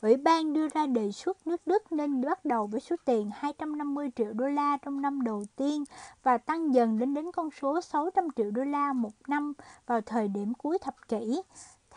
Ủy 0.00 0.16
ban 0.16 0.52
đưa 0.52 0.68
ra 0.68 0.86
đề 0.86 1.12
xuất 1.12 1.46
nước 1.46 1.66
Đức 1.66 1.92
nên 1.92 2.20
bắt 2.20 2.44
đầu 2.44 2.66
với 2.66 2.80
số 2.80 2.96
tiền 3.04 3.30
250 3.34 4.10
triệu 4.16 4.32
đô 4.32 4.46
la 4.46 4.76
trong 4.82 5.02
năm 5.02 5.22
đầu 5.22 5.44
tiên 5.56 5.84
và 6.22 6.38
tăng 6.38 6.74
dần 6.74 6.98
đến 6.98 7.14
đến 7.14 7.32
con 7.32 7.50
số 7.60 7.80
600 7.80 8.28
triệu 8.36 8.50
đô 8.50 8.64
la 8.64 8.92
một 8.92 9.12
năm 9.28 9.52
vào 9.86 10.00
thời 10.00 10.28
điểm 10.28 10.54
cuối 10.54 10.78
thập 10.78 10.94
kỷ. 11.08 11.42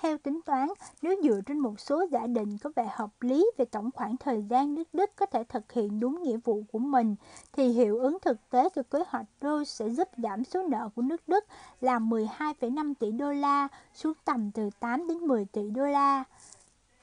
Theo 0.01 0.17
tính 0.17 0.39
toán, 0.45 0.67
nếu 1.01 1.15
dựa 1.23 1.41
trên 1.45 1.59
một 1.59 1.79
số 1.79 2.05
giả 2.11 2.27
định 2.27 2.57
có 2.57 2.69
vẻ 2.75 2.89
hợp 2.91 3.09
lý 3.21 3.51
về 3.57 3.65
tổng 3.65 3.89
khoảng 3.91 4.17
thời 4.17 4.43
gian 4.49 4.75
nước 4.75 4.93
Đức 4.93 5.09
có 5.15 5.25
thể 5.25 5.43
thực 5.43 5.71
hiện 5.71 5.99
đúng 5.99 6.23
nghĩa 6.23 6.37
vụ 6.37 6.63
của 6.71 6.79
mình, 6.79 7.15
thì 7.53 7.67
hiệu 7.67 7.99
ứng 7.99 8.17
thực 8.21 8.49
tế 8.49 8.69
của 8.69 8.83
kế 8.83 9.03
hoạch 9.07 9.25
Rose 9.41 9.65
sẽ 9.65 9.89
giúp 9.89 10.07
giảm 10.17 10.43
số 10.43 10.63
nợ 10.63 10.89
của 10.95 11.01
nước 11.01 11.27
Đức 11.27 11.45
là 11.81 11.99
12,5 11.99 12.93
tỷ 12.99 13.11
đô 13.11 13.31
la 13.31 13.67
xuống 13.93 14.13
tầm 14.25 14.51
từ 14.51 14.69
8 14.79 15.07
đến 15.07 15.17
10 15.17 15.45
tỷ 15.45 15.69
đô 15.69 15.85
la. 15.85 16.23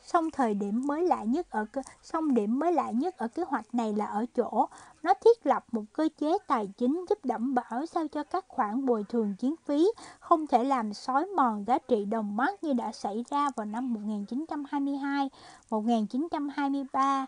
Song 0.06 0.30
thời 0.30 0.54
điểm 0.54 0.86
mới 0.86 1.06
lạ 1.06 1.24
nhất 1.24 1.50
ở 1.50 1.66
song 2.02 2.34
điểm 2.34 2.58
mới 2.58 2.72
lạ 2.72 2.90
nhất 2.90 3.16
ở 3.16 3.28
kế 3.28 3.42
hoạch 3.46 3.74
này 3.74 3.92
là 3.92 4.06
ở 4.06 4.26
chỗ 4.36 4.66
nó 5.02 5.14
thiết 5.24 5.46
lập 5.46 5.64
một 5.72 5.82
cơ 5.92 6.08
chế 6.20 6.38
tài 6.46 6.66
chính 6.66 7.04
giúp 7.08 7.24
đảm 7.24 7.54
bảo 7.54 7.86
sao 7.86 8.08
cho 8.08 8.24
các 8.24 8.44
khoản 8.48 8.86
bồi 8.86 9.04
thường 9.08 9.34
chiến 9.38 9.54
phí 9.64 9.88
không 10.20 10.46
thể 10.46 10.64
làm 10.64 10.92
xói 10.94 11.26
mòn 11.26 11.64
giá 11.66 11.78
trị 11.78 12.04
đồng 12.04 12.36
mark 12.36 12.62
như 12.62 12.72
đã 12.72 12.92
xảy 12.92 13.24
ra 13.30 13.48
vào 13.56 13.66
năm 13.66 13.94
1922, 13.94 15.30
1923. 15.70 17.26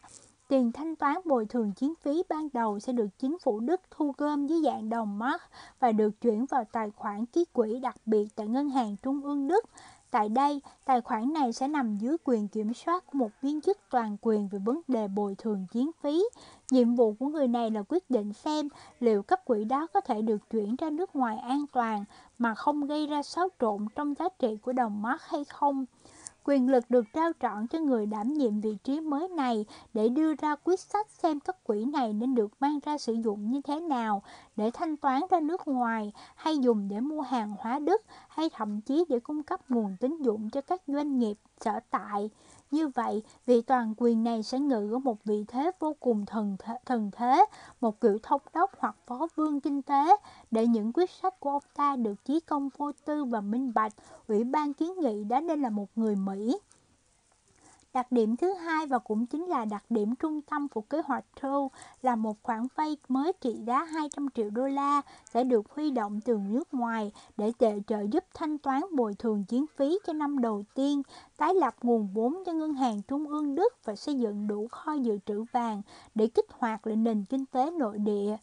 Tiền 0.49 0.73
thanh 0.73 0.97
toán 0.97 1.17
bồi 1.25 1.47
thường 1.47 1.73
chiến 1.73 1.95
phí 2.03 2.23
ban 2.29 2.49
đầu 2.53 2.79
sẽ 2.79 2.93
được 2.93 3.09
chính 3.19 3.39
phủ 3.39 3.61
Đức 3.61 3.81
thu 3.91 4.13
gom 4.19 4.47
dưới 4.47 4.63
dạng 4.65 4.89
đồng 4.89 5.19
mark 5.19 5.43
và 5.81 5.93
được 5.93 6.21
chuyển 6.21 6.47
vào 6.47 6.65
tài 6.73 6.91
khoản 6.91 7.27
ký 7.27 7.45
quỹ 7.53 7.81
đặc 7.81 7.97
biệt 8.07 8.27
tại 8.37 8.49
Ngân 8.49 8.71
hàng 8.71 8.97
Trung 9.03 9.25
ương 9.25 9.49
Đức 9.49 9.65
Tại 10.11 10.29
đây, 10.29 10.61
tài 10.85 11.01
khoản 11.01 11.33
này 11.33 11.53
sẽ 11.53 11.69
nằm 11.69 11.97
dưới 11.97 12.17
quyền 12.25 12.49
kiểm 12.49 12.75
soát 12.75 13.07
của 13.07 13.19
một 13.19 13.31
viên 13.43 13.61
chức 13.61 13.79
toàn 13.91 14.17
quyền 14.23 14.49
về 14.49 14.59
vấn 14.59 14.81
đề 14.89 15.09
bồi 15.09 15.35
thường 15.35 15.67
chiến 15.73 15.91
phí. 16.03 16.25
Nhiệm 16.71 16.95
vụ 16.95 17.15
của 17.19 17.27
người 17.27 17.49
này 17.49 17.71
là 17.71 17.83
quyết 17.89 18.11
định 18.11 18.33
xem 18.33 18.69
liệu 19.01 19.23
cấp 19.23 19.45
quỹ 19.45 19.65
đó 19.65 19.87
có 19.95 20.01
thể 20.01 20.23
được 20.23 20.51
chuyển 20.51 20.77
ra 20.77 20.91
nước 20.91 21.17
ngoài 21.17 21.39
an 21.39 21.65
toàn 21.73 22.05
mà 22.39 22.55
không 22.55 22.87
gây 22.87 23.07
ra 23.07 23.23
xáo 23.23 23.49
trộn 23.61 23.87
trong 23.95 24.15
giá 24.19 24.29
trị 24.39 24.57
của 24.63 24.73
đồng 24.73 25.03
mark 25.03 25.23
hay 25.23 25.45
không. 25.45 25.85
Quyền 26.49 26.71
lực 26.71 26.91
được 26.91 27.05
trao 27.13 27.33
trọn 27.41 27.67
cho 27.67 27.79
người 27.79 28.07
đảm 28.07 28.33
nhiệm 28.33 28.61
vị 28.61 28.77
trí 28.85 29.01
mới 29.01 29.29
này 29.29 29.67
để 29.95 30.09
đưa 30.09 30.35
ra 30.35 30.57
quyết 30.65 30.81
sách 30.81 31.11
xem 31.11 31.41
các 31.41 31.65
quỹ 31.65 31.85
này 31.85 32.13
nên 32.13 32.35
được 32.35 32.53
mang 32.61 32.79
ra 32.85 32.99
sử 32.99 33.13
dụng 33.13 33.51
như 33.51 33.61
thế 33.61 33.81
nào, 33.81 34.23
để 34.57 34.71
thanh 34.75 34.97
toán 34.97 35.23
ra 35.31 35.41
nước 35.41 35.69
ngoài 35.69 36.13
hay 36.37 36.59
dùng 36.59 36.89
để 36.89 37.01
mua 37.01 37.21
hàng 37.21 37.55
hóa 37.59 37.79
Đức, 37.79 38.03
hay 38.29 38.51
thậm 38.55 38.81
chí 38.81 39.05
để 39.09 39.21
cung 39.21 39.43
cấp 39.43 39.61
nguồn 39.71 39.97
tín 40.01 40.23
dụng 40.23 40.51
cho 40.51 40.61
các 40.61 40.83
doanh 40.87 41.19
nghiệp, 41.19 41.35
sở 41.61 41.81
tại. 41.91 42.31
Như 42.71 42.89
vậy, 42.89 43.23
vị 43.47 43.63
toàn 43.63 43.95
quyền 43.97 44.25
này 44.25 44.43
sẽ 44.43 44.59
ngự 44.59 44.93
ở 44.93 44.99
một 44.99 45.25
vị 45.25 45.45
thế 45.49 45.71
vô 45.81 45.97
cùng 46.01 46.27
thần 46.27 46.57
thế, 46.59 46.75
thần 46.87 47.11
thế, 47.11 47.45
một 47.81 48.01
kiểu 48.01 48.19
thống 48.23 48.41
đốc 48.55 48.71
hoặc 48.79 48.97
phó 49.07 49.27
vương 49.37 49.61
kinh 49.61 49.83
tế, 49.83 50.17
để 50.51 50.67
những 50.67 50.93
quyết 50.93 51.11
sách 51.11 51.41
của 51.41 51.51
ông 51.51 51.63
ta 51.77 51.97
được 51.97 52.25
chí 52.25 52.41
công 52.41 52.69
vô 52.77 52.93
tư 53.05 53.25
và 53.25 53.41
minh 53.41 53.73
bạch, 53.75 53.93
Ủy 54.29 54.45
ban 54.45 54.75
kiến 54.75 54.93
nghị 55.01 55.25
đã 55.25 55.41
nên 55.41 55.63
là 55.63 55.71
một 55.71 55.89
người 55.97 56.17
Mỹ. 56.17 56.59
Đặc 57.99 58.13
điểm 58.13 58.37
thứ 58.37 58.55
hai 58.55 58.87
và 58.87 58.99
cũng 58.99 59.27
chính 59.27 59.45
là 59.47 59.65
đặc 59.65 59.85
điểm 59.91 60.15
trung 60.15 60.41
tâm 60.43 60.69
của 60.69 60.81
kế 60.81 61.03
hoạch 61.05 61.25
Troll 61.41 61.67
là 62.03 62.17
một 62.17 62.43
khoản 62.43 62.67
vay 62.75 62.97
mới 63.09 63.33
trị 63.41 63.57
giá 63.67 63.85
200 63.85 64.29
triệu 64.35 64.51
đô 64.51 64.67
la 64.67 65.03
sẽ 65.25 65.45
được 65.45 65.71
huy 65.71 65.91
động 65.91 66.21
từ 66.21 66.39
nước 66.49 66.75
ngoài 66.75 67.13
để 67.37 67.53
trợ 67.59 67.73
trợ 67.87 68.01
giúp 68.13 68.25
thanh 68.35 68.59
toán 68.59 68.83
bồi 68.97 69.15
thường 69.15 69.45
chiến 69.45 69.65
phí 69.77 69.99
cho 70.07 70.13
năm 70.13 70.39
đầu 70.39 70.63
tiên, 70.75 71.03
tái 71.37 71.55
lập 71.55 71.75
nguồn 71.83 72.09
vốn 72.15 72.43
cho 72.47 72.53
ngân 72.53 72.75
hàng 72.75 73.03
trung 73.03 73.29
ương 73.29 73.55
Đức 73.55 73.75
và 73.85 73.97
xây 73.97 74.15
dựng 74.15 74.47
đủ 74.47 74.69
kho 74.71 74.93
dự 74.93 75.19
trữ 75.27 75.45
vàng 75.53 75.83
để 76.15 76.27
kích 76.27 76.47
hoạt 76.51 76.87
lại 76.87 76.97
nền 76.97 77.25
kinh 77.25 77.47
tế 77.47 77.71
nội 77.71 77.99
địa. 77.99 78.37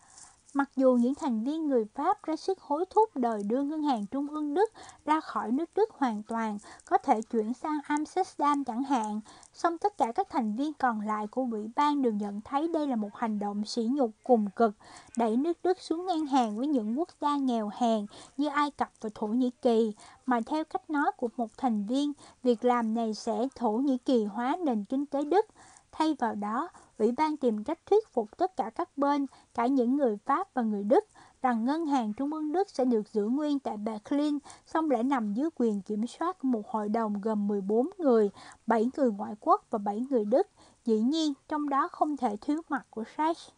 Mặc 0.56 0.70
dù 0.76 0.94
những 1.02 1.16
thành 1.16 1.44
viên 1.44 1.68
người 1.68 1.86
Pháp 1.86 2.24
ra 2.24 2.36
sức 2.36 2.60
hối 2.62 2.86
thúc 2.90 3.10
đòi 3.16 3.44
đưa 3.44 3.64
ngân 3.64 3.84
hàng 3.84 4.06
trung 4.06 4.28
ương 4.28 4.54
Đức 4.54 4.72
ra 5.06 5.20
khỏi 5.20 5.52
nước 5.52 5.70
Đức 5.76 5.90
hoàn 5.98 6.24
toàn, 6.24 6.58
có 6.90 6.98
thể 6.98 7.22
chuyển 7.22 7.54
sang 7.54 7.80
Amsterdam 7.84 8.64
chẳng 8.64 8.84
hạn, 8.84 9.22
song 9.54 9.78
tất 9.78 9.98
cả 9.98 10.12
các 10.16 10.28
thành 10.30 10.56
viên 10.56 10.74
còn 10.74 11.02
lại 11.02 11.28
của 11.28 11.48
ủy 11.52 11.70
ban 11.76 12.02
đều 12.02 12.14
nhận 12.14 12.42
thấy 12.42 12.68
đây 12.68 12.88
là 12.88 12.96
một 12.96 13.16
hành 13.16 13.40
động 13.40 13.66
sỉ 13.66 13.90
nhục 13.92 14.12
cùng 14.24 14.50
cực, 14.56 14.72
đẩy 15.18 15.38
nước 15.38 15.58
Đức 15.64 15.82
xuống 15.82 16.06
ngang 16.06 16.26
hàng 16.26 16.58
với 16.58 16.68
những 16.68 17.00
quốc 17.00 17.10
gia 17.22 17.38
nghèo 17.38 17.72
hèn 17.74 18.06
như 18.38 18.48
Ai 18.48 18.72
Cập 18.72 18.90
và 19.02 19.10
Thổ 19.16 19.28
Nhĩ 19.28 19.52
Kỳ, 19.62 19.94
mà 20.26 20.40
theo 20.46 20.64
cách 20.64 20.90
nói 20.90 21.12
của 21.18 21.30
một 21.38 21.58
thành 21.58 21.86
viên, 21.86 22.14
việc 22.44 22.66
làm 22.66 22.94
này 22.94 23.14
sẽ 23.14 23.48
Thổ 23.56 23.72
Nhĩ 23.72 23.98
Kỳ 23.98 24.26
hóa 24.26 24.58
nền 24.66 24.84
kinh 24.84 25.06
tế 25.06 25.24
Đức. 25.24 25.46
Thay 25.92 26.16
vào 26.20 26.36
đó, 26.36 26.70
Ủy 26.98 27.12
ban 27.12 27.38
tìm 27.38 27.64
cách 27.64 27.80
thuyết 27.86 28.08
phục 28.14 28.38
tất 28.38 28.58
cả 28.58 28.70
các 28.76 28.98
bên, 28.98 29.26
cả 29.56 29.68
những 29.68 29.98
người 29.98 30.18
Pháp 30.26 30.54
và 30.54 30.62
người 30.62 30.84
Đức, 30.84 31.06
rằng 31.42 31.66
ngân 31.66 31.86
hàng 31.86 32.14
trung 32.14 32.34
ương 32.34 32.52
Đức 32.52 32.70
sẽ 32.70 32.86
được 32.86 33.10
giữ 33.14 33.26
nguyên 33.26 33.60
tại 33.60 33.78
Berlin, 33.78 34.38
song 34.66 34.92
lại 34.92 35.04
nằm 35.04 35.34
dưới 35.34 35.50
quyền 35.56 35.82
kiểm 35.82 36.08
soát 36.08 36.40
của 36.40 36.48
một 36.48 36.68
hội 36.68 36.90
đồng 36.90 37.22
gồm 37.22 37.48
14 37.48 37.90
người, 37.98 38.30
7 38.68 38.90
người 38.98 39.12
ngoại 39.12 39.36
quốc 39.40 39.66
và 39.70 39.80
7 39.80 40.06
người 40.10 40.26
Đức. 40.26 40.48
Dĩ 40.86 41.00
nhiên, 41.00 41.34
trong 41.48 41.70
đó 41.70 41.88
không 41.88 42.18
thể 42.18 42.38
thiếu 42.42 42.62
mặt 42.70 42.86
của 42.90 43.04
Sachs. 43.18 43.50